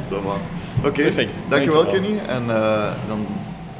Oké, 0.85 1.01
Perfect. 1.01 1.39
dankjewel 1.49 1.83
Dankjewel. 1.83 2.01
Kenny. 2.13 2.19
En 2.27 2.43
eh, 2.55 2.83
dan 3.07 3.25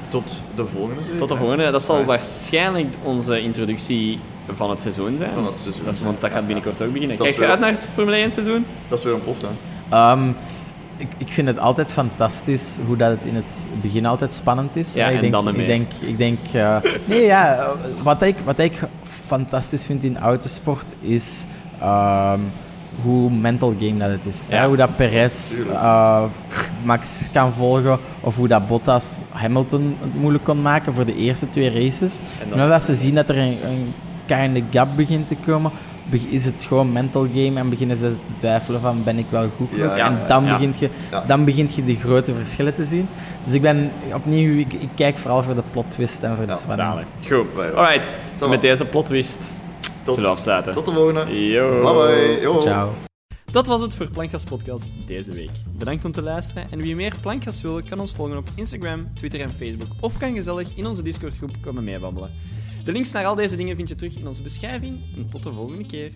tot 0.08 0.42
de 0.56 0.66
volgende 0.66 1.02
serie. 1.02 1.20
Tot 1.20 1.30
de 1.30 1.36
volgende. 1.36 1.72
Dat 1.72 1.84
zal 1.84 1.96
Right. 1.96 2.08
waarschijnlijk 2.10 2.96
onze 3.04 3.42
introductie 3.42 4.20
van 4.56 4.70
het 4.70 4.82
seizoen 4.82 5.16
zijn. 5.18 5.34
Van 5.34 5.46
het 5.46 5.58
seizoen. 5.58 5.86
Dat 5.86 5.94
is, 5.94 6.02
want 6.02 6.22
dat 6.22 6.32
gaat 6.32 6.46
binnenkort 6.46 6.82
ook 6.82 6.94
beginnen. 6.94 7.18
Dat 7.18 7.26
Kijk 7.26 7.40
je 7.40 7.48
uit 7.48 7.60
naar 7.60 7.72
het 7.72 7.88
Formule 7.94 8.16
1 8.18 8.32
seizoen? 8.32 8.66
Dat 8.88 8.98
is 8.98 9.04
weer 9.04 9.14
een 9.14 9.22
hè. 9.42 9.48
Ehm, 9.98 10.32
ik, 11.02 11.08
ik 11.18 11.32
vind 11.34 11.48
het 11.48 11.60
altijd 11.60 11.92
fantastisch 11.92 12.80
hoe 12.86 12.98
dat 12.98 13.10
het 13.12 13.26
in 13.26 13.36
het 13.36 13.70
begin 13.82 14.06
altijd 14.06 14.34
spannend 14.34 14.76
is. 14.76 14.94
Ja, 14.94 15.08
ik 15.08 15.16
en 15.16 15.22
denk, 15.22 15.34
dan 15.34 15.48
ik 15.56 15.68
denk, 15.68 15.92
ik 16.00 16.18
denk 16.18 16.40
eh, 16.54 16.76
nee, 17.06 17.22
ja, 17.26 17.68
wat 18.04 18.22
ik, 18.22 18.36
wat 18.46 18.60
ik 18.60 18.80
fantastisch 19.04 19.86
vind 19.86 20.04
in 20.04 20.18
autosport 20.18 20.96
is 21.02 21.46
ehm, 21.80 22.40
hoe 23.02 23.32
mental 23.32 23.76
game 23.80 23.98
dat 23.98 24.10
het 24.10 24.26
is. 24.26 24.46
Ja. 24.50 24.62
Ja, 24.62 24.68
hoe 24.68 24.78
dat 24.78 24.96
Perez 24.96 25.58
eh, 25.74 26.24
Max 26.84 27.30
kan 27.32 27.54
volgen 27.54 28.00
of 28.20 28.36
hoe 28.36 28.48
dat 28.48 28.68
Bottas 28.68 29.16
Hamilton 29.30 29.96
het 30.02 30.16
moeilijk 30.16 30.44
kon 30.44 30.62
maken 30.62 30.94
voor 30.94 31.06
de 31.06 31.16
eerste 31.16 31.50
twee 31.50 31.70
races. 31.84 32.18
En 32.18 32.24
En 32.44 32.50
dan- 32.50 32.58
dan 32.58 32.72
als 32.72 32.86
ze 32.86 32.96
zien 32.96 33.16
dat 33.16 33.30
er 33.30 33.38
een, 33.38 33.58
een 33.66 33.94
kleine 34.26 34.64
gap 34.72 34.88
begint 34.96 35.28
te 35.28 35.36
komen, 35.46 35.72
is 36.30 36.46
het 36.46 36.64
gewoon 36.68 36.92
mental 36.92 37.22
game 37.34 37.60
en 37.60 37.70
beginnen 37.70 37.98
ze 37.98 38.16
te 38.24 38.38
twijfelen 38.38 38.82
van 38.82 39.04
ben 39.04 39.18
ik 39.18 39.26
wel 39.30 39.50
goed 39.58 39.68
Ja, 39.70 39.76
genoeg? 39.78 39.98
ja, 39.98 40.06
en 40.08 40.28
dan, 40.28 40.44
ja. 40.46 40.52
begint 40.54 40.80
je, 40.80 40.90
dan 41.28 41.46
begint 41.46 41.76
je 41.76 41.84
de 41.84 41.96
grote 41.96 42.34
verschillen 42.34 42.74
te 42.74 42.86
zien. 42.86 43.08
Dus 43.44 43.54
ik 43.54 43.62
ben 43.62 43.92
opnieuw, 44.14 44.60
ik, 44.60 44.74
ik 44.74 44.90
kijk 44.96 45.18
vooral 45.18 45.44
voor 45.44 45.56
de 45.56 45.64
plot 45.72 45.90
twist 45.90 46.24
en 46.24 46.36
voor 46.36 46.46
de 46.46 46.52
Ja, 46.52 46.58
spanning. 46.58 47.08
Goed. 47.30 47.46
Alright. 47.76 48.18
Met 48.50 48.62
deze 48.62 48.86
plotwist 48.86 49.54
Tot, 50.04 50.16
zullen 50.16 50.30
we 50.30 50.36
afsluiten. 50.36 50.74
tot 50.74 50.86
de 50.86 50.92
volgende. 50.92 51.46
Yo. 51.48 51.82
Bye 51.82 52.16
bye. 52.16 52.42
Yo. 52.42 52.62
Ciao. 52.62 52.94
Dat 53.52 53.68
was 53.68 53.82
het 53.82 53.96
voor 53.96 54.08
Plankgas 54.10 54.44
Podcast 54.44 54.90
deze 55.08 55.32
week. 55.32 55.50
Bedankt 55.78 56.06
om 56.06 56.12
te 56.12 56.22
luisteren 56.22 56.64
en 56.70 56.80
wie 56.82 56.96
meer 56.96 57.14
Plankgas 57.22 57.62
wil, 57.62 57.82
kan 57.90 58.00
ons 58.00 58.12
volgen 58.12 58.38
op 58.38 58.48
Instagram, 58.56 59.08
Twitter 59.14 59.42
en 59.42 59.54
Facebook 59.54 59.88
of 60.00 60.18
kan 60.18 60.34
gezellig 60.36 60.78
in 60.78 60.88
onze 60.88 61.02
Discord 61.02 61.38
groep 61.38 61.52
komen 61.62 61.84
meebabbelen. 61.84 62.30
De 62.84 62.92
links 62.92 63.12
naar 63.12 63.26
al 63.26 63.36
deze 63.36 63.56
dingen 63.56 63.76
vind 63.76 63.88
je 63.88 63.96
terug 63.96 64.18
in 64.18 64.28
onze 64.28 64.42
beschrijving 64.42 65.00
en 65.18 65.30
tot 65.30 65.44
de 65.44 65.54
volgende 65.54 65.88
keer. 65.88 66.12